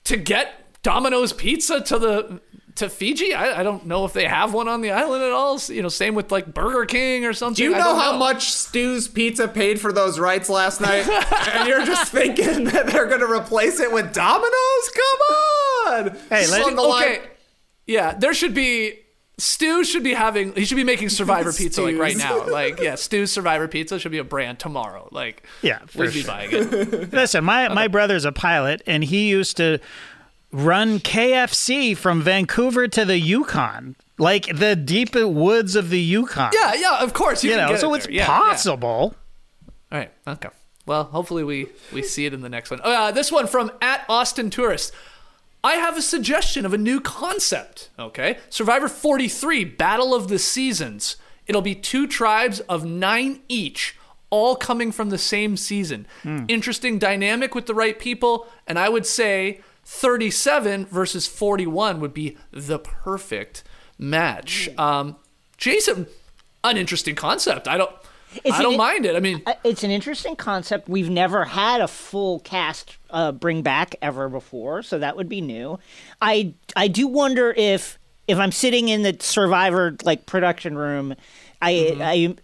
to 0.06 0.18
get 0.18 0.65
Domino's 0.86 1.34
pizza 1.34 1.82
to 1.82 1.98
the 1.98 2.40
to 2.76 2.90
Fiji. 2.90 3.34
I, 3.34 3.62
I 3.62 3.64
don't 3.64 3.86
know 3.88 4.06
if 4.06 4.14
they 4.14 4.26
have 4.28 4.54
one 4.54 4.68
on 4.68 4.82
the 4.82 4.92
island 4.92 5.24
at 5.24 5.32
all. 5.32 5.60
You 5.68 5.82
know, 5.82 5.90
same 5.90 6.14
with 6.14 6.32
like 6.32 6.54
Burger 6.54 6.86
King 6.86 7.26
or 7.26 7.34
something. 7.34 7.56
Do 7.56 7.64
you 7.64 7.72
know 7.72 7.78
don't 7.78 8.00
how 8.00 8.18
much 8.18 8.52
Stu's 8.52 9.08
Pizza 9.08 9.48
paid 9.48 9.80
for 9.82 9.92
those 9.92 10.20
rights 10.20 10.48
last 10.48 10.82
night? 10.82 11.08
and 11.54 11.68
you're 11.68 11.86
just 11.86 12.12
thinking 12.12 12.66
that 12.66 12.86
they're 12.88 13.08
going 13.08 13.22
to 13.22 13.32
replace 13.32 13.80
it 13.80 13.92
with 13.92 14.14
Domino's? 14.14 14.92
Come 14.94 15.20
on! 15.88 16.10
Hey, 16.30 16.42
Just 16.42 16.52
let- 16.52 16.66
on 16.68 16.76
the 16.76 16.82
line- 16.84 17.04
Okay, 17.04 17.22
yeah, 17.88 18.14
there 18.14 18.34
should 18.34 18.54
be. 18.54 19.00
Stu 19.38 19.84
should 19.84 20.04
be 20.04 20.14
having. 20.14 20.54
He 20.54 20.64
should 20.66 20.78
be 20.78 20.84
making 20.86 21.10
Survivor 21.10 21.52
Pizza 21.58 21.82
like 21.82 21.98
right 21.98 22.16
now. 22.16 22.48
Like, 22.48 22.80
yeah, 22.80 22.96
Stu's 22.96 23.32
Survivor 23.34 23.68
Pizza 23.68 24.00
should 24.00 24.12
be 24.14 24.18
a 24.18 24.24
brand 24.24 24.60
tomorrow. 24.60 25.10
Like, 25.12 25.46
Yeah, 25.62 25.80
for 25.88 26.04
we'd 26.04 26.14
be 26.14 26.24
buying 26.24 26.50
it. 26.54 27.12
Listen, 27.14 27.44
my 27.44 27.68
my 27.74 27.88
brother's 27.90 28.24
a 28.24 28.32
pilot, 28.32 28.82
and 28.88 29.04
he 29.04 29.28
used 29.28 29.58
to 29.58 29.80
run 30.56 31.00
KFC 31.00 31.96
from 31.96 32.22
Vancouver 32.22 32.88
to 32.88 33.06
the 33.06 33.20
Yukon, 33.20 33.96
like 34.18 34.46
the 34.58 34.76
deep 34.76 35.14
woods 35.14 35.76
of 35.76 35.90
the 35.90 36.00
Yukon. 36.00 36.52
Yeah, 36.54 36.74
yeah, 36.76 37.04
of 37.04 37.14
course. 37.14 37.44
You, 37.44 37.52
you 37.52 37.58
know, 37.58 37.76
so 37.76 37.94
it 37.94 37.98
it's. 37.98 38.08
Yeah, 38.08 38.22
yeah. 38.22 38.26
possible. 38.28 39.16
All 39.92 40.00
right. 40.00 40.12
Okay. 40.28 40.50
Well, 40.86 41.06
hopefully 41.06 41.44
we 41.44 41.68
we 41.92 42.02
see 42.02 42.26
it 42.26 42.34
in 42.34 42.42
the 42.42 42.50
next 42.50 42.72
one. 42.72 42.80
Uh, 42.84 43.12
this 43.12 43.32
one 43.32 43.48
from 43.48 43.72
at 43.82 44.06
Austin 44.08 44.50
Tourist. 44.50 44.94
I 45.64 45.76
have 45.76 45.98
a 45.98 46.02
suggestion 46.02 46.66
of 46.66 46.74
a 46.74 46.78
new 46.78 47.02
concept. 47.02 47.90
Okay, 47.98 48.38
Survivor 48.50 48.88
43, 48.88 49.66
Battle 49.66 50.14
of 50.14 50.28
the 50.28 50.38
Seasons. 50.38 51.18
It'll 51.48 51.62
be 51.62 51.76
two 51.76 52.06
tribes 52.08 52.60
of 52.62 52.86
nine 52.86 53.42
each, 53.48 53.96
all 54.30 54.56
coming 54.56 54.92
from 54.92 55.10
the 55.10 55.18
same 55.18 55.58
season. 55.58 56.08
Interesting 56.48 57.00
dynamic 57.00 57.56
with 57.56 57.66
the 57.66 57.74
right 57.74 57.98
people, 57.98 58.48
and 58.68 58.78
I 58.78 58.90
would 58.90 59.08
say 59.08 59.62
37 59.86 60.88
versus 60.88 61.28
41 61.28 62.00
would 62.00 62.14
be 62.14 62.38
the 62.52 62.80
perfect 62.80 63.64
match. 63.98 64.68
Um, 64.78 65.16
Jason, 65.58 66.08
an 66.64 66.76
interesting 66.78 67.16
concept. 67.16 67.68
I 67.68 67.78
don't. 67.78 67.92
It's 68.44 68.58
I 68.58 68.62
don't 68.64 68.74
an- 68.74 68.78
mind 68.78 69.06
it. 69.06 69.16
I 69.16 69.22
mean, 69.22 69.42
Uh, 69.46 69.54
It's 69.64 69.84
an 69.84 69.92
interesting 69.92 70.36
concept. 70.36 70.90
We've 70.90 71.10
never 71.10 71.46
had 71.46 71.80
a 71.80 71.88
full 71.88 72.40
cast 72.42 72.98
uh, 73.10 73.32
bring 73.32 73.62
back 73.62 73.96
ever 74.02 74.28
before, 74.28 74.84
so 74.84 75.00
that 75.00 75.16
would 75.16 75.30
be 75.30 75.40
new. 75.40 75.80
I 76.22 76.54
I 76.76 76.90
do 76.90 77.08
wonder 77.08 77.54
if 77.56 77.98
if 78.28 78.38
I'm 78.38 78.52
sitting 78.52 78.90
in 78.90 79.04
the 79.04 79.16
Survivor 79.22 79.96
like 80.04 80.26
production 80.26 80.78
room, 80.78 81.16
I 81.62 81.72
Mm-hmm. 81.74 82.02
I 82.02 82.36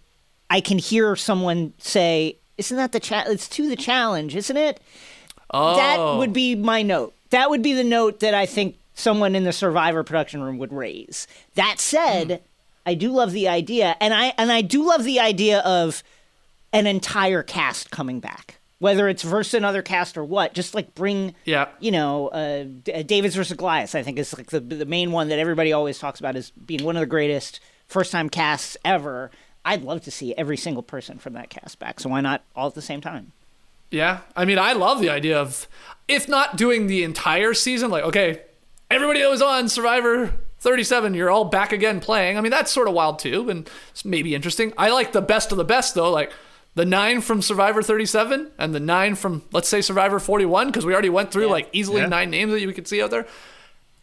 I 0.48 0.60
can 0.62 0.78
hear 0.78 1.14
someone 1.16 1.74
say, 1.78 2.38
"Isn't 2.56 2.76
that 2.78 2.92
the 2.92 3.00
cha- 3.00 3.24
It's 3.26 3.48
to 3.50 3.68
the 3.68 3.76
challenge, 3.76 4.34
isn't 4.36 4.56
it?" 4.56 4.80
oh, 5.50 5.76
That 5.76 6.18
would 6.18 6.32
be 6.32 6.54
my 6.54 6.80
note. 6.82 7.12
That 7.32 7.50
would 7.50 7.60
be 7.62 7.72
the 7.74 7.84
note 7.84 8.20
that 8.20 8.32
I 8.34 8.46
think 8.46 8.76
someone 8.94 9.34
in 9.34 9.44
the 9.44 9.52
Survivor 9.52 10.02
production 10.04 10.42
room 10.42 10.56
would 10.58 10.72
raise. 10.72 11.26
That 11.56 11.80
said, 11.80 12.28
Hmm. 12.30 12.46
I 12.84 12.94
do 12.94 13.10
love 13.12 13.32
the 13.32 13.46
idea, 13.48 13.96
and 14.00 14.12
I 14.14 14.34
and 14.38 14.50
I 14.50 14.60
do 14.62 14.84
love 14.86 15.04
the 15.04 15.20
idea 15.20 15.60
of 15.60 16.02
an 16.72 16.86
entire 16.86 17.42
cast 17.44 17.90
coming 17.92 18.18
back, 18.18 18.58
whether 18.80 19.08
it's 19.08 19.22
versus 19.22 19.54
another 19.54 19.82
cast 19.82 20.16
or 20.16 20.24
what. 20.24 20.52
Just 20.52 20.74
like 20.74 20.94
bring, 20.94 21.34
Yeah. 21.44 21.68
you 21.78 21.90
know, 21.92 22.28
uh, 22.28 22.64
uh, 22.92 23.02
David's 23.02 23.36
versus 23.36 23.56
Goliath. 23.56 23.94
I 23.94 24.02
think 24.02 24.18
is 24.18 24.36
like 24.36 24.50
the 24.50 24.58
the 24.60 24.84
main 24.84 25.12
one 25.12 25.28
that 25.28 25.38
everybody 25.38 25.72
always 25.72 25.98
talks 26.00 26.18
about 26.18 26.34
as 26.34 26.50
being 26.50 26.82
one 26.82 26.96
of 26.96 27.00
the 27.00 27.06
greatest 27.06 27.60
first 27.86 28.10
time 28.10 28.28
casts 28.28 28.76
ever. 28.84 29.30
I'd 29.64 29.84
love 29.84 30.00
to 30.02 30.10
see 30.10 30.34
every 30.34 30.56
single 30.56 30.82
person 30.82 31.18
from 31.18 31.34
that 31.34 31.50
cast 31.50 31.78
back. 31.78 32.00
So 32.00 32.08
why 32.10 32.20
not 32.20 32.42
all 32.56 32.66
at 32.66 32.74
the 32.74 32.82
same 32.82 33.00
time? 33.00 33.30
Yeah, 33.92 34.20
I 34.34 34.44
mean, 34.44 34.58
I 34.58 34.72
love 34.72 35.00
the 35.00 35.10
idea 35.10 35.38
of, 35.40 35.68
if 36.08 36.28
not 36.28 36.56
doing 36.56 36.86
the 36.86 37.04
entire 37.04 37.54
season, 37.54 37.90
like, 37.90 38.04
okay, 38.04 38.40
everybody 38.90 39.20
that 39.20 39.30
was 39.30 39.42
on 39.42 39.68
Survivor 39.68 40.34
37, 40.60 41.14
you're 41.14 41.30
all 41.30 41.44
back 41.44 41.72
again 41.72 42.00
playing. 42.00 42.38
I 42.38 42.40
mean, 42.40 42.50
that's 42.50 42.70
sort 42.72 42.88
of 42.88 42.94
wild 42.94 43.18
too, 43.18 43.50
and 43.50 43.68
it's 43.90 44.04
maybe 44.04 44.34
interesting. 44.34 44.72
I 44.78 44.90
like 44.90 45.12
the 45.12 45.22
best 45.22 45.52
of 45.52 45.58
the 45.58 45.64
best 45.64 45.94
though. 45.94 46.10
Like, 46.10 46.32
the 46.74 46.86
nine 46.86 47.20
from 47.20 47.42
Survivor 47.42 47.82
37 47.82 48.50
and 48.58 48.74
the 48.74 48.80
nine 48.80 49.14
from, 49.14 49.42
let's 49.52 49.68
say, 49.68 49.82
Survivor 49.82 50.18
41, 50.18 50.68
because 50.68 50.86
we 50.86 50.94
already 50.94 51.10
went 51.10 51.30
through 51.30 51.48
like 51.48 51.68
easily 51.72 52.00
Yeah. 52.00 52.06
nine 52.08 52.30
names 52.30 52.50
that 52.52 52.60
you 52.62 52.72
could 52.72 52.88
see 52.88 53.02
out 53.02 53.10
there. 53.10 53.26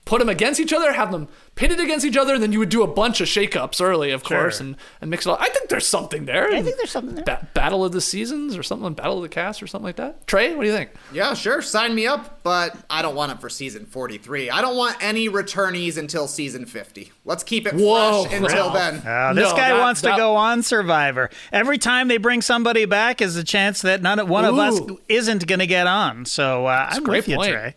Put 0.10 0.18
them 0.18 0.28
against 0.30 0.60
each 0.60 0.74
other, 0.74 0.92
have 0.92 1.12
them 1.12 1.28
pitted 1.54 1.80
against 1.80 2.04
each 2.04 2.18
other, 2.18 2.34
and 2.34 2.42
then 2.42 2.52
you 2.52 2.58
would 2.58 2.70
do 2.70 2.82
a 2.82 2.88
bunch 2.88 3.22
of 3.22 3.28
shakeups 3.28 3.80
early, 3.80 4.10
of 4.10 4.24
Sure. 4.26 4.40
course, 4.40 4.60
and, 4.60 4.76
and 5.02 5.12
mix 5.12 5.28
it 5.28 5.30
all. 5.30 5.38
I 5.40 5.50
think 5.50 5.70
there's 5.70 5.86
something 5.86 6.26
there. 6.26 6.48
I 6.52 6.64
think 6.64 6.78
there's 6.78 6.90
something 6.90 7.14
there. 7.14 7.24
Ba- 7.24 7.48
Battle 7.54 7.86
of 7.86 7.92
the 7.92 8.02
Seasons 8.02 8.58
or 8.58 8.64
something, 8.64 8.92
Battle 8.94 9.18
of 9.18 9.22
the 9.22 9.30
Cast 9.30 9.62
or 9.62 9.68
something 9.68 9.86
like 9.86 9.98
that. 9.98 10.26
Trey, 10.26 10.56
what 10.56 10.64
do 10.64 10.68
you 10.68 10.76
think? 10.76 10.90
Yeah, 11.14 11.36
sure, 11.36 11.62
sign 11.62 11.94
me 11.94 12.08
up, 12.08 12.42
but 12.42 12.76
I 12.90 13.04
don't 13.04 13.14
want 13.14 13.34
it 13.34 13.40
for 13.40 13.50
season 13.50 13.86
43. 13.86 14.50
I 14.50 14.62
don't 14.62 14.76
want 14.76 14.98
any 15.00 15.30
returnees 15.30 15.96
until 16.00 16.28
season 16.28 16.66
50. 16.66 17.12
Let's 17.24 17.44
keep 17.44 17.68
it 17.68 17.76
Whoa, 17.76 18.24
fresh 18.24 18.34
until 18.42 18.70
no. 18.70 18.74
then. 18.74 18.96
Uh, 19.06 19.34
this 19.34 19.52
No, 19.52 19.56
guy 19.56 19.70
that- 19.76 19.80
wants 19.80 20.02
that- 20.02 20.12
to 20.14 20.18
go 20.18 20.36
on 20.38 20.64
Survivor. 20.64 21.30
Every 21.52 21.78
time 21.78 22.08
they 22.08 22.18
bring 22.18 22.42
somebody 22.42 22.86
back 22.86 23.22
is 23.22 23.36
a 23.36 23.44
chance 23.44 23.84
that 23.84 24.02
none 24.02 24.18
of 24.18 24.28
one 24.28 24.44
of 24.46 24.58
us 24.58 24.80
isn't 25.08 25.46
going 25.46 25.60
to 25.60 25.68
get 25.68 25.86
on. 25.86 26.26
So 26.26 26.66
uh, 26.66 26.88
I'm 26.90 27.04
great 27.04 27.18
with 27.20 27.28
you, 27.28 27.36
point. 27.36 27.52
Trey. 27.52 27.76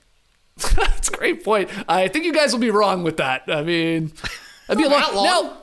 That's 0.76 1.08
a 1.08 1.12
great 1.12 1.44
point. 1.44 1.70
I 1.88 2.08
think 2.08 2.24
you 2.24 2.32
guys 2.32 2.52
will 2.52 2.60
be 2.60 2.70
wrong 2.70 3.02
with 3.02 3.16
that. 3.18 3.42
I 3.48 3.62
mean, 3.62 4.12
that'd 4.68 4.78
be 4.80 4.86
a 4.86 4.88
Not 4.88 5.14
lot. 5.14 5.24
that 5.24 5.42
long. 5.42 5.46
No, 5.46 5.56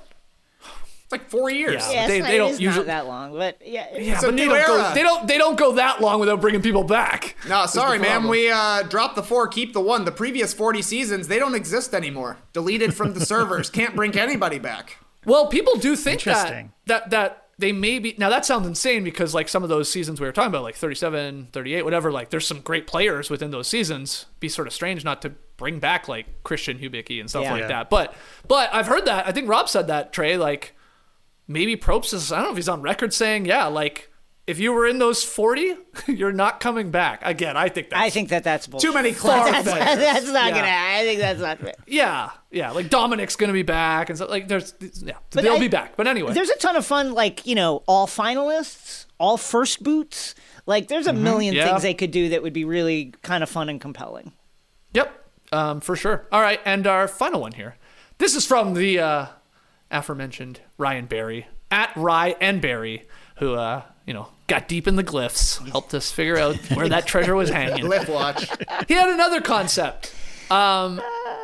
It's 1.03 1.11
like 1.11 1.29
four 1.29 1.49
years. 1.49 1.83
Yeah. 1.89 2.01
Yeah, 2.01 2.07
they- 2.07 2.21
they 2.21 2.37
don't 2.37 2.59
usually- 2.59 2.85
not 2.85 2.85
that 2.87 3.07
long, 3.07 3.33
but 3.33 3.57
yeah. 3.65 3.87
yeah, 3.93 4.13
It's 4.13 4.23
a 4.23 4.27
but 4.27 4.35
they 4.37 4.45
new 4.45 4.53
don't, 4.53 4.67
go, 4.67 4.93
they 4.93 5.01
don't. 5.03 5.27
They 5.27 5.37
don't 5.37 5.57
go 5.57 5.71
that 5.73 6.01
long 6.01 6.19
without 6.19 6.41
bringing 6.41 6.61
people 6.61 6.83
back. 6.83 7.35
No, 7.47 7.65
sorry, 7.65 7.97
the 7.97 8.03
man. 8.03 8.27
We 8.27 8.51
uh, 8.51 8.83
dropped 8.83 9.15
the 9.15 9.23
four, 9.23 9.47
keep 9.47 9.73
the 9.73 9.81
one. 9.81 10.05
The 10.05 10.11
previous 10.11 10.53
40 10.53 10.81
seasons, 10.81 11.27
they 11.27 11.39
don't 11.39 11.55
exist 11.55 11.93
anymore. 11.93 12.37
Deleted 12.53 12.93
from 12.93 13.13
the 13.13 13.25
servers. 13.25 13.69
Can't 13.69 13.95
bring 13.95 14.17
anybody 14.17 14.59
back. 14.59 14.97
Well, 15.25 15.47
people 15.47 15.75
do 15.77 15.95
think 15.95 16.23
that 16.23 16.69
that 16.85 17.09
that 17.09 17.48
they 17.59 17.71
may 17.71 17.99
be 17.99 18.15
now 18.17 18.29
that 18.29 18.45
sounds 18.45 18.65
insane 18.65 19.03
because 19.03 19.33
like 19.35 19.47
some 19.49 19.61
of 19.63 19.69
those 19.69 19.91
seasons 19.91 20.19
we 20.21 20.25
were 20.25 20.31
talking 20.31 20.47
about 20.49 20.63
like 20.63 20.75
37 20.75 21.49
38 21.51 21.83
whatever 21.83 22.11
like 22.11 22.29
there's 22.29 22.47
some 22.47 22.61
great 22.61 22.87
players 22.87 23.29
within 23.29 23.51
those 23.51 23.67
seasons 23.67 24.25
be 24.39 24.47
sort 24.49 24.65
of 24.67 24.73
strange 24.73 25.03
not 25.03 25.21
to 25.21 25.31
bring 25.57 25.77
back 25.79 26.07
like 26.07 26.25
christian 26.43 26.79
hubicki 26.79 27.19
and 27.19 27.29
stuff 27.29 27.43
Yeah. 27.43 27.51
like 27.51 27.61
Yeah. 27.63 27.67
that 27.67 27.89
but 27.89 28.15
but 28.47 28.69
i've 28.73 28.87
heard 28.87 29.05
that 29.05 29.27
i 29.27 29.31
think 29.31 29.47
rob 29.49 29.67
said 29.69 29.87
that 29.87 30.13
trey 30.13 30.37
like 30.37 30.73
maybe 31.47 31.75
Probst 31.75 32.13
is 32.13 32.31
i 32.31 32.37
don't 32.37 32.45
know 32.45 32.51
if 32.51 32.55
he's 32.57 32.69
on 32.69 32.81
record 32.81 33.13
saying 33.13 33.45
yeah 33.45 33.65
like 33.65 34.08
if 34.49 34.59
you 34.59 34.73
were 34.73 34.85
in 34.87 34.99
those 34.99 35.23
40 35.23 35.75
you're 36.07 36.31
not 36.31 36.59
coming 36.59 36.89
back 36.91 37.21
again 37.23 37.55
i 37.55 37.69
think 37.69 37.89
that's 37.89 38.01
I 38.01 38.09
think 38.09 38.29
that 38.29 38.43
that's 38.43 38.67
bullshit. 38.67 38.89
Too 38.89 38.93
many 38.93 39.13
classic 39.13 39.53
fetched. 39.73 39.99
that's 39.99 40.27
not 40.27 40.49
Yeah. 40.49 40.55
gonna. 40.55 40.99
I 41.01 41.05
think 41.05 41.19
that's 41.19 41.39
not. 41.39 41.59
fair. 41.59 41.73
yeah 41.87 42.29
yeah 42.51 42.71
like 42.71 42.89
dominic's 42.89 43.35
gonna 43.35 43.53
be 43.53 43.63
back 43.63 44.09
and 44.09 44.17
so 44.17 44.25
like 44.27 44.47
there's 44.47 44.73
yeah 45.03 45.13
But 45.31 45.43
they'll 45.43 45.53
I- 45.55 45.59
be 45.59 45.67
back 45.67 45.95
but 45.97 46.07
anyway 46.07 46.33
There's 46.33 46.49
a 46.49 46.57
ton 46.57 46.75
of 46.75 46.85
fun, 46.85 47.13
like 47.13 47.45
you 47.45 47.55
know, 47.55 47.83
all 47.87 48.07
finalists, 48.07 49.05
all 49.19 49.37
first 49.37 49.83
boots. 49.83 50.35
Like, 50.65 50.87
there's 50.87 51.07
a 51.07 51.13
million 51.13 51.53
Yeah. 51.55 51.67
things 51.67 51.81
they 51.81 51.93
could 51.93 52.11
do 52.11 52.29
that 52.29 52.43
would 52.43 52.53
be 52.53 52.63
really 52.65 53.13
kind 53.23 53.41
of 53.43 53.49
fun 53.49 53.69
and 53.69 53.79
compelling. 53.81 54.33
Yep, 54.93 55.25
um, 55.51 55.81
for 55.81 55.95
sure. 55.95 56.27
All 56.31 56.41
right, 56.41 56.59
and 56.65 56.85
our 56.85 57.07
final 57.07 57.41
one 57.41 57.53
here. 57.53 57.75
This 58.19 58.35
is 58.35 58.45
from 58.45 58.73
the 58.75 58.99
uh, 58.99 59.25
aforementioned 59.91 60.61
Ryan 60.77 61.05
Barry 61.05 61.47
at 61.71 61.91
Rye 61.95 62.35
and 62.41 62.61
Barry, 62.61 63.07
who 63.37 63.55
uh, 63.55 63.83
you 64.09 64.15
know 64.15 64.27
got 64.47 64.67
deep 64.67 64.87
in 64.87 64.95
the 64.95 65.03
glyphs, 65.03 65.65
helped 65.69 65.93
us 65.93 66.11
figure 66.11 66.35
out 66.35 66.55
where 66.73 66.89
that 66.89 67.05
treasure 67.05 67.35
was 67.35 67.51
hanging. 67.51 67.85
Glyph 67.85 68.09
watch. 68.09 68.49
He 68.87 68.95
had 68.95 69.07
another 69.09 69.39
concept. 69.39 70.11
Um, 70.49 70.99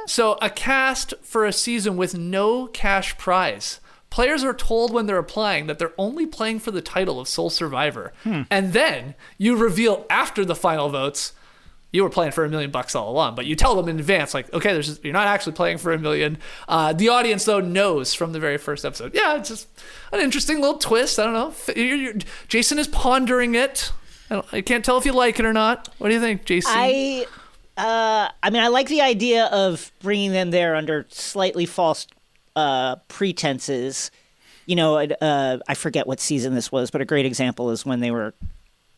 so 0.08 0.40
a 0.42 0.50
cast 0.50 1.14
for 1.22 1.46
a 1.46 1.54
season 1.54 1.96
with 1.96 2.18
no 2.18 2.66
cash 2.66 3.16
prize. 3.20 3.80
Players 4.10 4.44
are 4.44 4.54
told 4.54 4.92
when 4.92 5.06
they're 5.06 5.20
applying 5.20 5.68
that 5.68 5.78
they're 5.78 5.94
only 6.00 6.26
playing 6.26 6.58
for 6.60 6.72
the 6.72 6.82
title 6.82 7.20
of 7.20 7.28
sole 7.28 7.52
survivor, 7.52 8.14
and 8.50 8.74
then 8.74 9.14
you 9.38 9.56
reveal 9.56 10.08
after 10.10 10.44
the 10.44 10.56
final 10.56 10.90
votes 10.90 11.34
you 11.96 12.04
were 12.04 12.10
playing 12.10 12.32
for 12.34 12.46
a 12.46 12.50
million 12.50 12.70
bucks 12.72 12.94
all 12.94 13.10
along. 13.10 13.36
But 13.36 13.46
you 13.46 13.56
tell 13.56 13.76
them 13.76 13.88
in 13.90 13.98
advance, 14.00 14.34
like, 14.34 14.54
okay, 14.54 14.74
there's 14.74 15.00
you're 15.04 15.14
not 15.14 15.28
actually 15.28 15.54
playing 15.54 15.78
for 15.80 15.94
a 15.94 15.98
million. 15.98 16.38
Uh, 16.68 16.94
the 16.94 17.10
audience 17.10 17.46
though 17.46 17.60
knows 17.62 18.14
from 18.14 18.34
the 18.34 18.40
very 18.40 18.58
first 18.58 18.84
episode. 18.86 19.14
Yeah, 19.16 19.38
it's 19.38 19.50
just 19.50 19.68
an 20.12 20.20
interesting 20.20 20.62
little 20.62 20.78
twist. 20.78 21.18
I 21.20 21.24
don't 21.24 21.34
know. 21.34 21.54
You're- 21.76 22.00
you're- 22.00 22.20
Jason 22.48 22.78
is 22.80 22.88
pondering 22.88 23.56
it. 23.56 23.92
I, 24.30 24.44
I 24.52 24.62
can't 24.62 24.84
tell 24.84 24.98
if 24.98 25.06
you 25.06 25.14
like 25.14 25.40
it 25.40 25.46
or 25.46 25.54
not. 25.54 25.90
What 25.98 26.10
do 26.10 26.14
you 26.16 26.22
think, 26.22 26.46
Jason? 26.46 26.72
I, 26.76 27.26
uh, 27.78 28.30
I 28.44 28.50
mean, 28.50 28.62
I 28.64 28.68
like 28.68 28.88
the 28.90 29.02
idea 29.02 29.46
of 29.46 29.92
bringing 30.02 30.32
them 30.32 30.52
there 30.52 30.76
under 30.76 31.06
slightly 31.10 31.66
false 31.66 32.08
uh, 32.56 32.96
pretenses. 33.08 34.12
You 34.66 34.76
know, 34.76 34.98
uh, 34.98 35.60
I 35.68 35.74
forget 35.76 36.08
what 36.08 36.20
season 36.20 36.56
this 36.56 36.72
was, 36.72 36.90
but 36.90 37.02
a 37.02 37.06
great 37.06 37.26
example 37.26 37.70
is 37.72 37.86
when 37.86 38.00
they 38.00 38.12
were. 38.12 38.34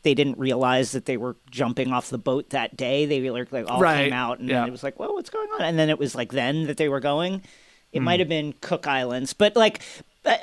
They 0.07 0.13
didn't 0.13 0.37
realize 0.37 0.93
that 0.93 1.03
they 1.05 1.17
were 1.17 1.35
jumping 1.51 1.91
off 1.91 2.09
the 2.09 2.17
boat 2.17 2.51
that 2.51 2.77
day. 2.77 3.05
They 3.05 3.29
were 3.29 3.45
like 3.51 3.69
all 3.69 3.81
Right, 3.81 4.05
came 4.05 4.13
out, 4.13 4.39
and 4.39 4.47
yeah. 4.47 4.65
it 4.65 4.71
was 4.71 4.81
like, 4.81 4.97
"Well, 4.97 5.13
what's 5.13 5.29
going 5.29 5.49
on?" 5.49 5.63
And 5.63 5.77
then 5.77 5.89
it 5.89 5.99
was 5.99 6.15
like 6.15 6.31
then 6.31 6.63
that 6.67 6.77
they 6.77 6.87
were 6.87 7.01
going. 7.01 7.39
Hmm. 7.39 7.45
It 7.91 8.01
might 8.03 8.19
have 8.21 8.29
been 8.29 8.53
Cook 8.61 8.87
Islands, 8.87 9.33
but 9.33 9.57
like, 9.57 9.81
uh, 10.23 10.37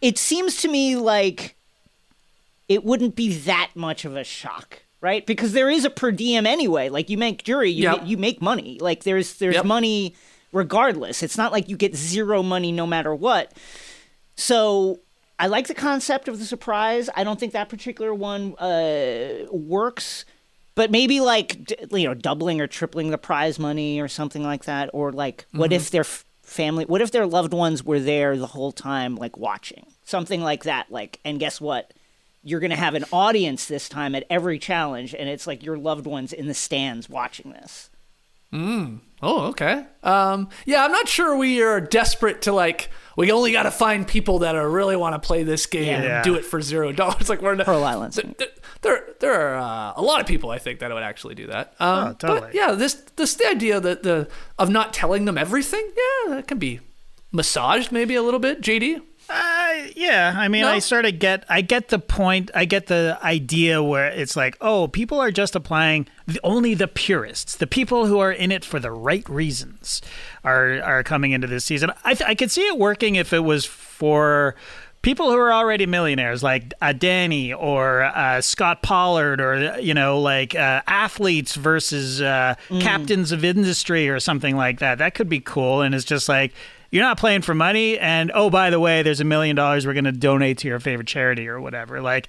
it 0.00 0.18
seems 0.18 0.56
to 0.62 0.68
me 0.68 0.96
like 0.96 1.54
it 2.68 2.82
wouldn't 2.82 3.14
be 3.14 3.32
that 3.34 3.70
much 3.76 4.04
of 4.04 4.16
a 4.16 4.24
shock, 4.24 4.82
right? 5.00 5.24
Because 5.24 5.52
there 5.52 5.70
is 5.70 5.84
a 5.84 5.90
per 5.90 6.10
diem 6.10 6.44
anyway. 6.44 6.88
Like 6.88 7.08
you 7.08 7.16
make 7.18 7.44
jury, 7.44 7.70
you 7.70 7.84
Yep. 7.84 8.00
ma- 8.00 8.04
you 8.08 8.16
make 8.16 8.42
money. 8.42 8.78
Like 8.80 9.04
there's 9.04 9.34
there's 9.34 9.54
Yep. 9.54 9.64
money 9.64 10.16
regardless. 10.52 11.22
It's 11.22 11.38
not 11.38 11.52
like 11.52 11.68
you 11.68 11.76
get 11.76 11.94
zero 11.94 12.42
money 12.42 12.72
no 12.72 12.86
matter 12.88 13.14
what. 13.14 13.52
So 14.34 14.98
I 15.42 15.46
like 15.46 15.66
the 15.66 15.74
concept 15.74 16.28
of 16.28 16.38
the 16.38 16.44
surprise. 16.44 17.10
I 17.16 17.24
don't 17.24 17.38
think 17.40 17.52
that 17.52 17.68
particular 17.68 18.14
one 18.14 18.54
uh, 18.58 19.46
works. 19.50 20.24
But 20.76 20.92
maybe 20.92 21.20
like 21.20 21.72
you 21.92 22.06
know 22.06 22.14
doubling 22.14 22.60
or 22.60 22.68
tripling 22.68 23.10
the 23.10 23.18
prize 23.18 23.58
money 23.58 24.00
or 24.00 24.06
something 24.06 24.44
like 24.44 24.64
that, 24.64 24.88
or 24.94 25.10
like 25.10 25.44
what 25.50 25.72
if 25.72 25.90
their 25.90 26.02
f- 26.02 26.24
family, 26.42 26.84
what 26.86 27.02
if 27.02 27.10
their 27.10 27.26
loved 27.26 27.52
ones 27.52 27.84
were 27.84 27.98
there 27.98 28.38
the 28.38 28.46
whole 28.46 28.70
time, 28.72 29.16
like 29.16 29.36
watching 29.36 29.84
something 30.04 30.42
like 30.42 30.62
that, 30.62 30.90
like 30.90 31.18
and 31.24 31.40
guess 31.40 31.60
what, 31.60 31.92
you're 32.42 32.60
gonna 32.60 32.76
have 32.76 32.94
an 32.94 33.04
audience 33.12 33.66
this 33.66 33.88
time 33.88 34.14
at 34.14 34.24
every 34.30 34.58
challenge, 34.60 35.12
and 35.12 35.28
it's 35.28 35.46
like 35.46 35.62
your 35.62 35.76
loved 35.76 36.06
ones 36.06 36.32
in 36.32 36.46
the 36.46 36.54
stands 36.54 37.10
watching 37.10 37.50
this. 37.52 37.90
Oh, 38.54 39.46
okay. 39.48 39.86
Um, 40.02 40.48
yeah, 40.66 40.84
I'm 40.84 40.92
not 40.92 41.08
sure 41.08 41.36
we 41.36 41.60
are 41.62 41.80
desperate 41.80 42.42
to 42.42 42.52
like. 42.52 42.90
We 43.16 43.30
only 43.32 43.52
got 43.52 43.64
to 43.64 43.70
find 43.70 44.06
people 44.06 44.40
that 44.40 44.54
are 44.54 44.68
really 44.68 44.96
want 44.96 45.14
to 45.20 45.26
play 45.26 45.42
this 45.42 45.66
game 45.66 45.84
Yeah. 46.02 46.16
and 46.16 46.24
do 46.24 46.34
it 46.34 46.44
for 46.44 46.60
zero 46.62 46.92
dollars. 46.92 47.28
Like 47.32 47.42
we're 47.42 47.54
not, 47.54 47.66
Pearl 47.66 47.84
Islands. 47.84 48.16
There, 48.16 48.32
there- 48.38 48.48
there, 48.82 49.04
there 49.20 49.32
are 49.32 49.56
uh, 49.58 49.92
a 49.96 50.02
lot 50.02 50.20
of 50.20 50.26
people 50.26 50.50
I 50.50 50.58
think 50.58 50.80
that 50.80 50.92
would 50.92 51.02
actually 51.04 51.36
do 51.36 51.46
that. 51.46 51.74
Um, 51.78 52.08
Oh, 52.08 52.12
totally. 52.14 52.40
But 52.40 52.54
yeah, 52.54 52.72
this 52.72 52.94
this 53.16 53.34
the 53.34 53.46
idea 53.48 53.78
that 53.78 54.02
the 54.02 54.28
of 54.58 54.70
not 54.70 54.92
telling 54.92 55.24
them 55.24 55.38
everything. 55.38 55.88
Yeah, 55.96 56.34
that 56.34 56.48
can 56.48 56.58
be 56.58 56.80
massaged 57.30 57.92
maybe 57.92 58.14
a 58.16 58.22
little 58.22 58.40
bit. 58.40 58.60
JD. 58.60 59.00
Uh, 59.34 59.86
yeah, 59.96 60.34
I 60.36 60.48
mean, 60.48 60.62
No? 60.62 60.68
I 60.68 60.78
sort 60.78 61.06
of 61.06 61.18
get, 61.18 61.46
I 61.48 61.62
get 61.62 61.88
the 61.88 61.98
point, 61.98 62.50
I 62.54 62.66
get 62.66 62.88
the 62.88 63.18
idea 63.22 63.82
where 63.82 64.08
it's 64.08 64.36
like, 64.36 64.58
oh, 64.60 64.88
people 64.88 65.18
are 65.20 65.30
just 65.30 65.56
applying 65.56 66.06
the, 66.26 66.38
only 66.44 66.74
the 66.74 66.86
purists, 66.86 67.56
the 67.56 67.66
people 67.66 68.04
who 68.04 68.18
are 68.18 68.30
in 68.30 68.52
it 68.52 68.62
for 68.62 68.78
the 68.78 68.90
right 68.90 69.26
reasons, 69.30 70.02
are 70.44 70.82
are 70.82 71.02
coming 71.02 71.32
into 71.32 71.46
this 71.46 71.64
season. 71.64 71.92
I 72.04 72.12
th- 72.14 72.28
I 72.28 72.34
could 72.34 72.50
see 72.50 72.66
it 72.66 72.78
working 72.78 73.14
if 73.14 73.32
it 73.32 73.38
was 73.38 73.64
for 73.64 74.54
people 75.00 75.30
who 75.30 75.38
are 75.38 75.52
already 75.52 75.86
millionaires, 75.86 76.42
like 76.42 76.74
uh, 76.82 76.92
Danny 76.92 77.54
or 77.54 78.02
uh, 78.02 78.40
Scott 78.42 78.82
Pollard, 78.82 79.40
or 79.40 79.80
you 79.80 79.94
know, 79.94 80.20
like 80.20 80.54
uh, 80.54 80.82
athletes 80.86 81.54
versus 81.54 82.20
uh, 82.20 82.54
captains 82.80 83.32
of 83.32 83.44
industry 83.44 84.10
or 84.10 84.20
something 84.20 84.56
like 84.56 84.80
that. 84.80 84.98
That 84.98 85.14
could 85.14 85.28
be 85.30 85.40
cool, 85.40 85.80
and 85.80 85.94
it's 85.94 86.04
just 86.04 86.28
like 86.28 86.52
you're 86.92 87.02
not 87.02 87.18
playing 87.18 87.42
for 87.42 87.54
money 87.54 87.98
and 87.98 88.30
oh 88.34 88.48
by 88.50 88.70
the 88.70 88.78
way 88.78 89.02
there's 89.02 89.18
a 89.20 89.24
million 89.24 89.56
dollars 89.56 89.84
we're 89.86 89.94
going 89.94 90.04
to 90.04 90.12
donate 90.12 90.58
to 90.58 90.68
your 90.68 90.78
favorite 90.78 91.08
charity 91.08 91.48
or 91.48 91.60
whatever. 91.60 92.00
Like 92.00 92.28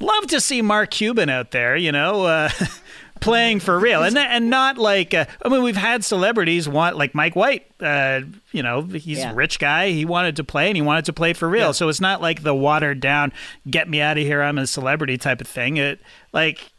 love 0.00 0.26
to 0.28 0.40
see 0.40 0.62
mark 0.62 0.90
cuban 0.90 1.28
out 1.28 1.50
there 1.50 1.76
you 1.76 1.92
know 1.92 2.24
uh, 2.24 2.48
playing 3.20 3.60
for 3.60 3.78
real. 3.78 4.02
And 4.02 4.16
and 4.16 4.48
not 4.48 4.78
like 4.78 5.12
uh, 5.12 5.26
i 5.44 5.48
mean 5.50 5.62
we've 5.62 5.76
had 5.76 6.04
celebrities 6.04 6.66
want 6.68 6.96
like 6.96 7.14
mike 7.14 7.36
white 7.36 7.66
uh, 7.80 8.20
you 8.52 8.62
know 8.62 8.82
he's 8.82 9.18
Yeah. 9.18 9.32
a 9.32 9.34
rich 9.34 9.58
guy. 9.58 9.90
He 9.90 10.04
wanted 10.04 10.36
to 10.36 10.44
play 10.44 10.68
and 10.68 10.76
he 10.76 10.82
wanted 10.82 11.04
to 11.06 11.12
play 11.12 11.32
for 11.32 11.48
real. 11.48 11.72
So 11.72 11.88
it's 11.88 12.00
not 12.00 12.22
like 12.22 12.42
the 12.42 12.54
watered 12.54 13.00
down 13.00 13.32
get 13.68 13.88
me 13.90 14.00
out 14.00 14.16
of 14.18 14.24
here 14.24 14.40
i'm 14.42 14.56
a 14.58 14.66
celebrity 14.66 15.18
type 15.18 15.40
of 15.40 15.48
thing. 15.48 15.76
It 15.76 16.00
like 16.32 16.70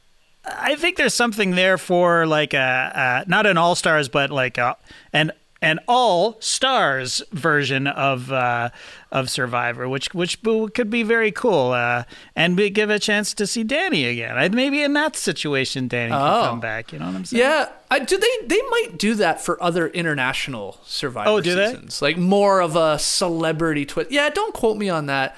I 0.43 0.75
think 0.75 0.97
there's 0.97 1.13
something 1.13 1.51
there 1.51 1.77
for 1.77 2.25
like 2.25 2.55
a 2.55 2.57
uh, 2.59 3.23
not 3.27 3.45
an 3.45 3.57
all 3.57 3.75
stars, 3.75 4.09
but 4.09 4.31
like 4.31 4.57
a, 4.57 4.75
an 5.13 5.31
an 5.63 5.79
all 5.87 6.37
stars 6.41 7.21
version 7.31 7.85
of 7.85 8.31
uh, 8.31 8.69
of 9.11 9.29
Survivor, 9.29 9.87
which 9.87 10.13
which 10.13 10.41
could 10.43 10.89
be 10.89 11.03
very 11.03 11.31
cool, 11.31 11.71
uh, 11.71 12.03
and 12.35 12.57
we 12.57 12.69
give 12.71 12.89
a 12.89 12.97
chance 12.97 13.33
to 13.35 13.45
see 13.45 13.63
Danny 13.63 14.05
again. 14.05 14.37
I, 14.37 14.49
maybe 14.49 14.81
in 14.81 14.93
that 14.93 15.15
situation, 15.15 15.87
Danny 15.87 16.13
Oh. 16.13 16.17
can 16.17 16.49
come 16.49 16.59
back. 16.59 16.91
You 16.91 16.99
know 16.99 17.05
what 17.05 17.15
I'm 17.15 17.25
saying? 17.25 17.41
Yeah, 17.43 17.69
I, 17.91 17.99
do 17.99 18.17
they? 18.17 18.47
They 18.47 18.61
might 18.69 18.97
do 18.97 19.13
that 19.15 19.39
for 19.41 19.61
other 19.61 19.87
international 19.89 20.79
Survivor 20.83 21.29
Oh, 21.29 21.41
do 21.41 21.53
they? 21.55 21.67
seasons, 21.67 22.01
like 22.01 22.17
more 22.17 22.59
of 22.61 22.75
a 22.75 22.97
celebrity 22.97 23.85
twist. 23.85 24.11
Yeah, 24.11 24.29
don't 24.29 24.53
quote 24.53 24.77
me 24.77 24.89
on 24.89 25.05
that, 25.07 25.35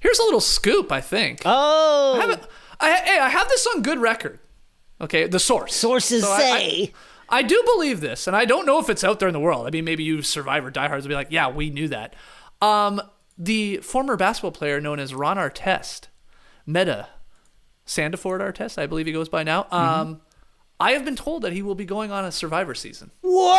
Here's 0.00 0.18
a 0.18 0.22
little 0.24 0.40
scoop. 0.40 0.92
I 0.92 1.00
think. 1.00 1.42
Oh, 1.46 2.14
I 2.18 2.20
have, 2.20 2.30
it- 2.30 2.46
I, 2.80 2.92
hey, 2.96 3.18
I 3.20 3.28
have 3.28 3.48
this 3.48 3.66
on 3.74 3.82
good 3.82 4.00
record. 4.00 4.38
Okay, 5.00 5.26
the 5.28 5.38
source. 5.40 5.74
sources 5.74 6.24
So 6.24 6.30
I- 6.30 6.38
say. 6.40 6.82
I, 6.82 6.92
I 7.32 7.42
do 7.42 7.60
believe 7.74 8.00
this, 8.02 8.26
and 8.26 8.36
I 8.36 8.44
don't 8.44 8.66
know 8.66 8.78
if 8.78 8.90
it's 8.90 9.02
out 9.02 9.18
there 9.18 9.28
in 9.28 9.32
the 9.32 9.40
world. 9.40 9.66
I 9.66 9.70
mean, 9.70 9.86
maybe 9.86 10.04
you 10.04 10.20
Survivor 10.20 10.70
diehards 10.70 11.04
will 11.04 11.08
be 11.08 11.14
like, 11.14 11.28
"Yeah, 11.30 11.48
we 11.48 11.70
knew 11.70 11.88
that." 11.88 12.14
Um, 12.60 13.00
the 13.38 13.78
former 13.78 14.16
basketball 14.16 14.52
player 14.52 14.80
known 14.80 15.00
as 15.00 15.14
Ron 15.14 15.38
Artest, 15.38 16.08
Metta 16.66 17.08
Sandiford 17.86 18.40
Artest, 18.40 18.76
I 18.78 18.86
believe 18.86 19.06
he 19.06 19.12
goes 19.12 19.28
by 19.30 19.42
now. 19.42 19.66
Um, 19.70 20.20
I 20.78 20.92
have 20.92 21.04
been 21.04 21.16
told 21.16 21.42
that 21.42 21.52
he 21.52 21.62
will 21.62 21.74
be 21.74 21.84
going 21.86 22.12
on 22.12 22.24
a 22.24 22.30
Survivor 22.32 22.74
season. 22.74 23.10
Whoa! 23.22 23.58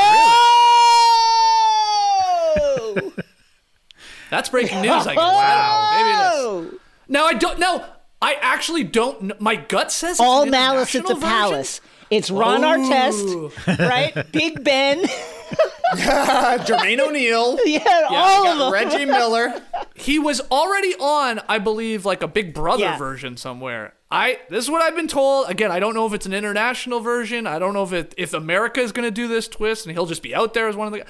That's 4.30 4.50
breaking 4.50 4.82
news. 4.82 5.08
I 5.08 5.16
guess. 5.16 5.18
Wow. 5.18 6.62
Maybe! 6.62 6.78
Now 7.08 7.26
I 7.26 7.34
don't. 7.34 7.60
Now 7.60 7.86
I 8.22 8.36
actually 8.36 8.84
don't. 8.84 9.22
Know. 9.24 9.36
My 9.40 9.56
gut 9.56 9.92
says 9.92 10.20
All 10.20 10.46
malice 10.46 10.96
at 10.96 11.08
the 11.08 11.16
version. 11.16 11.30
palace. 11.30 11.82
It's 12.14 12.30
Ron 12.30 12.62
Artest, 12.62 13.80
right? 13.80 14.14
Big 14.32 14.64
Ben. 14.64 15.04
Jermaine 15.96 17.00
O'Neal. 17.00 17.58
yeah, 17.66 18.08
all 18.10 18.48
of 18.48 18.58
them. 18.60 18.72
Reggie 18.74 19.06
Miller. 19.06 19.62
He 19.96 20.20
was 20.20 20.40
already 20.52 20.94
on, 21.00 21.42
I 21.50 21.60
believe, 21.60 22.06
like 22.06 22.22
a 22.24 22.28
Big 22.28 22.54
Brother 22.54 22.84
Yeah. 22.84 22.98
version 22.98 23.36
somewhere. 23.38 23.94
I 24.12 24.40
this 24.50 24.64
is 24.64 24.70
what 24.70 24.82
I've 24.84 24.96
been 24.96 25.08
told. 25.08 25.50
Again, 25.50 25.72
I 25.72 25.80
don't 25.80 25.96
know 25.96 26.06
if 26.06 26.14
it's 26.14 26.26
an 26.28 26.34
international 26.34 27.00
version. 27.00 27.48
I 27.48 27.58
don't 27.58 27.74
know 27.74 27.84
if 27.84 27.94
it 27.94 28.14
if 28.18 28.34
America 28.34 28.80
is 28.80 28.92
going 28.92 29.08
to 29.08 29.12
do 29.12 29.28
this 29.28 29.48
twist 29.48 29.86
and 29.88 29.94
he'll 29.96 30.06
just 30.06 30.22
be 30.22 30.36
out 30.36 30.54
there 30.54 30.68
as 30.68 30.76
one 30.76 30.88
of 30.88 30.94
the. 30.94 31.04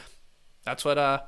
That's 0.64 0.86
what 0.86 0.98
uh. 0.98 1.20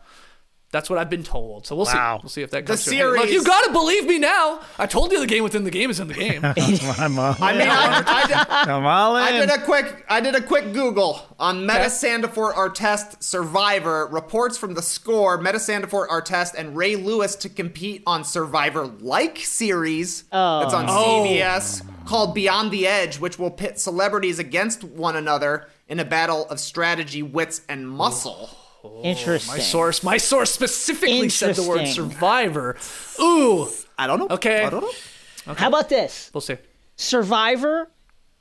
That's 0.71 0.89
what 0.89 0.99
I've 0.99 1.09
been 1.09 1.23
told. 1.23 1.65
So 1.65 1.75
we'll 1.75 1.85
Wow. 1.85 2.17
see. 2.17 2.21
We'll 2.23 2.29
see 2.29 2.41
if 2.41 2.51
that 2.51 2.65
comes 2.65 2.83
The 2.83 2.91
true. 2.91 2.97
Hey, 2.97 3.05
Look, 3.05 3.17
series- 3.19 3.33
you 3.33 3.43
gotta 3.43 3.71
believe 3.71 4.05
me 4.07 4.19
now. 4.19 4.59
I 4.77 4.85
told 4.85 5.11
you 5.11 5.19
the 5.19 5.27
game 5.27 5.43
within 5.43 5.63
the 5.63 5.71
game 5.71 5.89
is 5.89 5.99
in 5.99 6.07
the 6.07 6.13
game. 6.13 6.43
I'm 6.43 7.17
all, 7.17 7.35
I 7.39 7.53
mean, 7.53 7.67
I, 7.69 8.03
I, 8.05 8.27
did- 8.27 8.69
I'm 8.69 8.85
all 8.85 9.15
in. 9.15 9.23
I 9.23 9.31
did 9.31 9.49
a 9.49 9.59
quick 9.59 10.05
I 10.09 10.19
did 10.19 10.35
a 10.35 10.41
quick 10.41 10.73
Google 10.73 11.21
on 11.39 11.65
Metta 11.65 11.85
Sandiford 11.85 12.55
Artest 12.55 13.23
Survivor 13.23 14.07
reports 14.07 14.57
from 14.57 14.73
the 14.73 14.81
score 14.81 15.37
Metta 15.37 15.59
Sandiford 15.59 16.09
Artest 16.09 16.55
and 16.55 16.75
Ray 16.75 16.95
Lewis 16.95 17.35
to 17.37 17.49
compete 17.49 18.03
on 18.05 18.23
Survivor 18.23 18.85
like 18.85 19.37
series 19.37 20.25
oh. 20.31 20.59
that's 20.59 20.73
on 20.73 20.87
oh. 20.89 21.25
CBS 21.25 21.83
called 22.05 22.35
Beyond 22.35 22.71
the 22.71 22.87
Edge, 22.87 23.19
which 23.19 23.39
will 23.39 23.51
pit 23.51 23.79
celebrities 23.79 24.39
against 24.39 24.83
one 24.83 25.15
another 25.15 25.67
in 25.87 25.99
a 25.99 26.05
battle 26.05 26.47
of 26.49 26.59
strategy, 26.59 27.23
wits, 27.23 27.61
and 27.69 27.89
muscle. 27.89 28.49
Oh, 28.95 29.01
Interesting. 29.03 29.53
My 29.55 29.59
source, 29.59 30.03
my 30.03 30.17
source 30.17 30.51
specifically 30.51 31.29
said 31.29 31.55
the 31.55 31.63
word 31.63 31.87
Survivor. 31.87 32.77
Ooh. 33.19 33.67
I 33.97 34.07
don't 34.07 34.19
know. 34.19 34.27
Okay. 34.29 34.63
I 34.63 34.69
don't 34.69 34.81
know. 34.81 35.53
How 35.53 35.67
about 35.69 35.89
this? 35.89 36.29
We'll 36.33 36.41
see. 36.41 36.57
Survivor, 36.95 37.89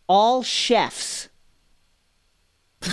all 0.09 0.43
chefs. 0.43 1.29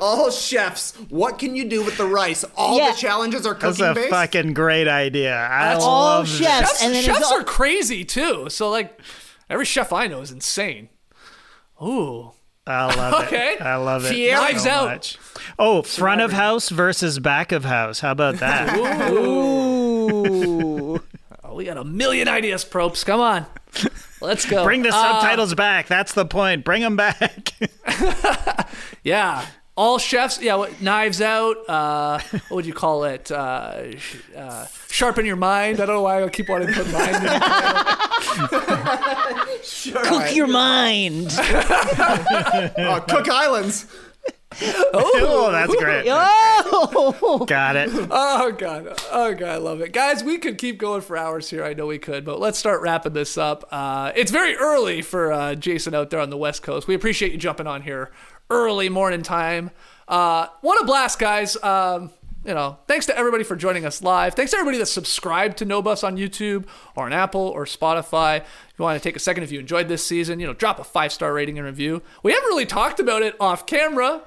All 0.00 0.30
chefs, 0.30 0.94
what 1.08 1.38
can 1.38 1.56
you 1.56 1.64
do 1.66 1.82
with 1.82 1.96
the 1.96 2.04
rice? 2.04 2.44
All 2.54 2.76
Yeah. 2.76 2.90
the 2.90 2.96
challenges 2.98 3.46
are 3.46 3.54
cooking 3.54 3.68
That's 3.78 3.80
a 3.80 3.94
based. 3.94 4.10
fucking 4.10 4.52
great 4.52 4.88
idea. 4.88 5.34
I 5.34 5.72
That's 5.72 5.84
all 5.84 6.02
love 6.18 6.28
chefs. 6.28 6.40
that. 6.40 6.60
Chefs, 6.68 6.82
and 6.82 6.94
then 6.94 7.02
chefs 7.02 7.22
all- 7.32 7.40
are 7.40 7.44
crazy 7.44 8.04
too. 8.04 8.50
So 8.50 8.68
like, 8.68 9.00
every 9.48 9.64
chef 9.64 9.90
I 9.90 10.06
know 10.06 10.20
is 10.20 10.30
insane. 10.30 10.90
Ooh. 11.82 12.32
I 12.66 12.94
love 12.96 13.24
Okay. 13.26 13.54
it. 13.54 13.62
I 13.62 13.76
love 13.76 14.04
it. 14.06 14.12
Fier- 14.12 14.36
Knives 14.36 14.62
so 14.64 14.70
out. 14.70 14.84
much. 14.88 15.18
Oh, 15.58 15.82
front 15.82 16.20
of 16.22 16.32
house 16.32 16.70
versus 16.70 17.18
back 17.18 17.52
of 17.52 17.64
house. 17.64 18.00
How 18.00 18.12
about 18.12 18.36
that? 18.36 18.76
Ooh. 18.78 21.00
Oh, 21.46 21.56
we 21.56 21.66
got 21.66 21.76
a 21.76 21.84
million 21.84 22.26
ideas, 22.26 22.64
Probst. 22.64 23.04
Come 23.06 23.20
on. 23.20 23.46
Let's 24.20 24.44
go. 24.46 24.64
Bring 24.64 24.82
the 24.82 24.88
Uh, 24.88 24.92
subtitles 24.92 25.54
back. 25.54 25.86
That's 25.86 26.12
the 26.14 26.24
point. 26.24 26.64
Bring 26.64 26.80
them 26.82 26.96
back. 26.96 27.50
Yeah. 29.04 29.44
All 29.76 29.98
chefs, 29.98 30.40
yeah. 30.40 30.54
What, 30.54 30.80
knives 30.80 31.20
out. 31.20 31.56
Uh, 31.68 32.20
what 32.30 32.50
would 32.52 32.66
you 32.66 32.72
call 32.72 33.02
it? 33.04 33.28
Uh, 33.30 33.82
uh, 34.36 34.66
sharpen 34.88 35.26
your 35.26 35.34
mind. 35.36 35.80
I 35.80 35.86
don't 35.86 35.96
know 35.96 36.02
why 36.02 36.22
I 36.22 36.28
keep 36.28 36.48
wanting 36.48 36.68
to 36.68 36.74
put 36.74 36.92
mind. 36.92 37.16
In 37.16 37.22
it. 37.24 37.42
Cook 40.04 40.34
your 40.36 40.46
mind. 40.46 41.32
Oh, 42.76 43.04
Cook 43.08 43.28
Islands. 43.28 43.86
oh, 44.62 45.48
that's 45.50 45.74
great. 45.74 46.06
Oh, 46.08 47.44
Got 47.46 47.74
it. 47.76 47.90
Oh 48.10 48.52
god, 48.52 48.88
oh 49.10 49.34
god, 49.34 49.48
I 49.48 49.56
love 49.56 49.80
it, 49.80 49.92
guys. 49.92 50.22
We 50.22 50.38
could 50.38 50.58
keep 50.58 50.78
going 50.78 51.00
for 51.00 51.16
hours 51.16 51.50
here. 51.50 51.64
I 51.64 51.74
know 51.74 51.86
we 51.86 51.98
could, 51.98 52.24
but 52.24 52.38
let's 52.38 52.56
start 52.58 52.80
wrapping 52.82 53.14
this 53.14 53.36
up. 53.36 53.64
Uh, 53.70 54.12
it's 54.14 54.30
very 54.30 54.54
early 54.56 55.02
for 55.02 55.32
uh, 55.32 55.54
Jason 55.56 55.92
out 55.94 56.10
there 56.10 56.20
on 56.20 56.30
the 56.30 56.36
West 56.36 56.62
Coast. 56.62 56.86
We 56.86 56.94
appreciate 56.94 57.32
you 57.32 57.38
jumping 57.38 57.66
on 57.66 57.82
here 57.82 58.12
early 58.50 58.88
morning 58.88 59.22
time. 59.22 59.70
Uh, 60.06 60.48
what 60.60 60.80
a 60.80 60.84
blast, 60.84 61.18
guys! 61.18 61.56
Um, 61.62 62.10
you 62.44 62.52
know, 62.52 62.78
thanks 62.86 63.06
to 63.06 63.16
everybody 63.16 63.42
for 63.42 63.56
joining 63.56 63.86
us 63.86 64.02
live. 64.02 64.34
Thanks 64.34 64.50
to 64.50 64.58
everybody 64.58 64.78
that 64.78 64.86
subscribed 64.86 65.58
to 65.58 65.64
No 65.64 65.80
Buffs 65.80 66.04
on 66.04 66.16
YouTube 66.16 66.66
or 66.94 67.06
on 67.06 67.12
Apple 67.12 67.40
or 67.40 67.64
Spotify. 67.64 68.38
If 68.38 68.74
you 68.78 68.82
want 68.82 69.02
to 69.02 69.08
take 69.08 69.16
a 69.16 69.20
second, 69.20 69.44
if 69.44 69.52
you 69.52 69.60
enjoyed 69.60 69.88
this 69.88 70.04
season, 70.04 70.40
you 70.40 70.46
know, 70.46 70.52
drop 70.52 70.78
a 70.78 70.84
five 70.84 71.12
star 71.12 71.32
rating 71.32 71.58
and 71.58 71.66
review. 71.66 72.02
We 72.22 72.32
haven't 72.32 72.48
really 72.48 72.66
talked 72.66 73.00
about 73.00 73.22
it 73.22 73.34
off 73.40 73.66
camera. 73.66 74.22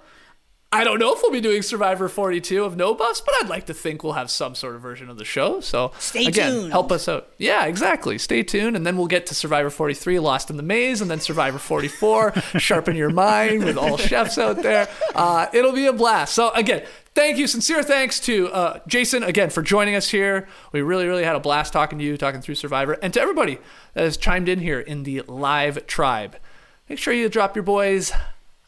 I 0.70 0.84
don't 0.84 1.00
know 1.00 1.14
if 1.16 1.22
we'll 1.22 1.32
be 1.32 1.40
doing 1.40 1.62
Survivor 1.62 2.10
42 2.10 2.66
of 2.66 2.76
no 2.76 2.94
buffs, 2.94 3.22
but 3.22 3.34
I'd 3.42 3.48
like 3.48 3.68
to 3.68 3.74
think 3.74 4.04
we'll 4.04 4.14
have 4.14 4.30
some 4.30 4.54
sort 4.54 4.76
of 4.76 4.82
version 4.82 5.10
of 5.10 5.18
the 5.18 5.24
show. 5.24 5.62
So 5.62 5.94
Stay 5.98 6.26
again, 6.26 6.52
tuned. 6.52 6.72
help 6.74 6.92
us 6.92 7.08
out. 7.08 7.30
Yeah, 7.38 7.66
exactly. 7.66 8.18
Stay 8.18 8.44
tuned, 8.44 8.76
and 8.76 8.86
then 8.86 8.98
we'll 8.98 9.08
get 9.08 9.26
to 9.28 9.36
Survivor 9.36 9.70
43, 9.70 10.20
Lost 10.20 10.50
in 10.50 10.58
the 10.58 10.64
Maze, 10.64 11.00
and 11.02 11.10
then 11.10 11.22
Survivor 11.22 11.58
44, 11.58 12.34
Sharpen 12.58 12.98
Your 12.98 13.10
Mind 13.10 13.64
with 13.64 13.78
all 13.78 13.96
chefs 13.96 14.38
out 14.38 14.62
there. 14.62 14.90
Uh, 15.16 15.48
it'll 15.54 15.72
be 15.72 15.86
a 15.86 15.94
blast. 15.94 16.34
So 16.34 16.52
again, 16.52 16.84
thank 17.16 17.38
you, 17.38 17.48
sincere 17.48 17.82
thanks 17.82 18.20
to 18.22 18.50
uh, 18.50 18.80
Jason 18.88 19.24
again 19.24 19.50
for 19.50 19.62
joining 19.62 19.96
us 19.96 20.10
here. 20.10 20.50
We 20.74 20.82
really, 20.82 21.08
really 21.08 21.24
had 21.24 21.38
a 21.38 21.40
blast 21.40 21.72
talking 21.72 21.98
to 22.00 22.04
you, 22.04 22.18
talking 22.18 22.42
through 22.42 22.56
Survivor, 22.56 22.98
and 23.02 23.14
to 23.14 23.22
everybody 23.22 23.58
that 23.94 24.04
has 24.04 24.18
chimed 24.18 24.50
in 24.50 24.60
here 24.60 24.82
in 24.82 25.04
the 25.04 25.22
live 25.30 25.88
tribe. 25.88 26.36
Make 26.90 27.00
sure 27.00 27.14
you 27.14 27.30
drop 27.30 27.56
your 27.56 27.64
boys 27.64 28.12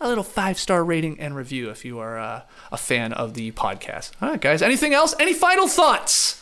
a 0.02 0.08
little 0.08 0.24
five 0.24 0.58
star 0.58 0.84
rating 0.84 1.20
and 1.20 1.36
review 1.36 1.70
if 1.70 1.84
you 1.84 2.00
are 2.00 2.18
uh, 2.18 2.42
a 2.72 2.78
fan 2.78 3.12
of 3.14 3.34
the 3.34 3.52
podcast. 3.52 4.12
All 4.22 4.30
right, 4.30 4.40
guys. 4.40 4.62
Anything 4.62 4.94
else? 4.94 5.14
Any 5.20 5.34
final 5.34 5.68
thoughts 5.68 6.42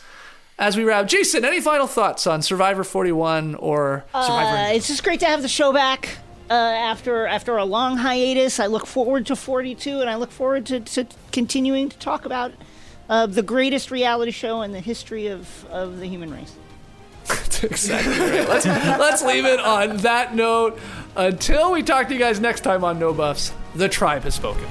as 0.58 0.76
we 0.76 0.84
wrap? 0.84 1.08
Jason, 1.08 1.44
any 1.44 1.60
final 1.60 1.86
thoughts 1.86 2.26
on 2.26 2.40
Survivor 2.40 2.84
41 2.84 3.56
or 3.56 4.04
Survivor? 4.12 4.56
Uh, 4.56 4.72
it's 4.72 4.86
just 4.86 5.02
great 5.02 5.20
to 5.20 5.26
have 5.26 5.42
the 5.42 5.48
show 5.48 5.72
back 5.72 6.18
uh, 6.50 6.52
after 6.52 7.26
after 7.26 7.56
a 7.56 7.64
long 7.64 7.96
hiatus. 7.96 8.60
I 8.60 8.66
look 8.66 8.86
forward 8.86 9.26
to 9.26 9.36
42, 9.36 10.00
and 10.00 10.08
I 10.08 10.14
look 10.14 10.30
forward 10.30 10.66
to, 10.66 10.80
to 10.80 11.06
continuing 11.32 11.88
to 11.88 11.98
talk 11.98 12.24
about 12.26 12.52
uh, 13.08 13.26
the 13.26 13.42
greatest 13.42 13.90
reality 13.90 14.30
show 14.30 14.62
in 14.62 14.70
the 14.70 14.80
history 14.80 15.26
of, 15.26 15.64
of 15.66 15.98
the 15.98 16.06
human 16.06 16.32
race. 16.32 16.54
exactly 17.62 18.18
right. 18.18 18.48
Let's, 18.48 18.66
let's 18.66 19.22
leave 19.22 19.44
it 19.44 19.60
on 19.60 19.98
that 19.98 20.34
note. 20.34 20.78
Until 21.16 21.72
we 21.72 21.82
talk 21.82 22.08
to 22.08 22.14
you 22.14 22.20
guys 22.20 22.40
next 22.40 22.60
time 22.60 22.84
on 22.84 22.98
No 22.98 23.12
Buffs, 23.12 23.52
the 23.74 23.88
tribe 23.88 24.22
has 24.22 24.34
spoken. 24.34 24.66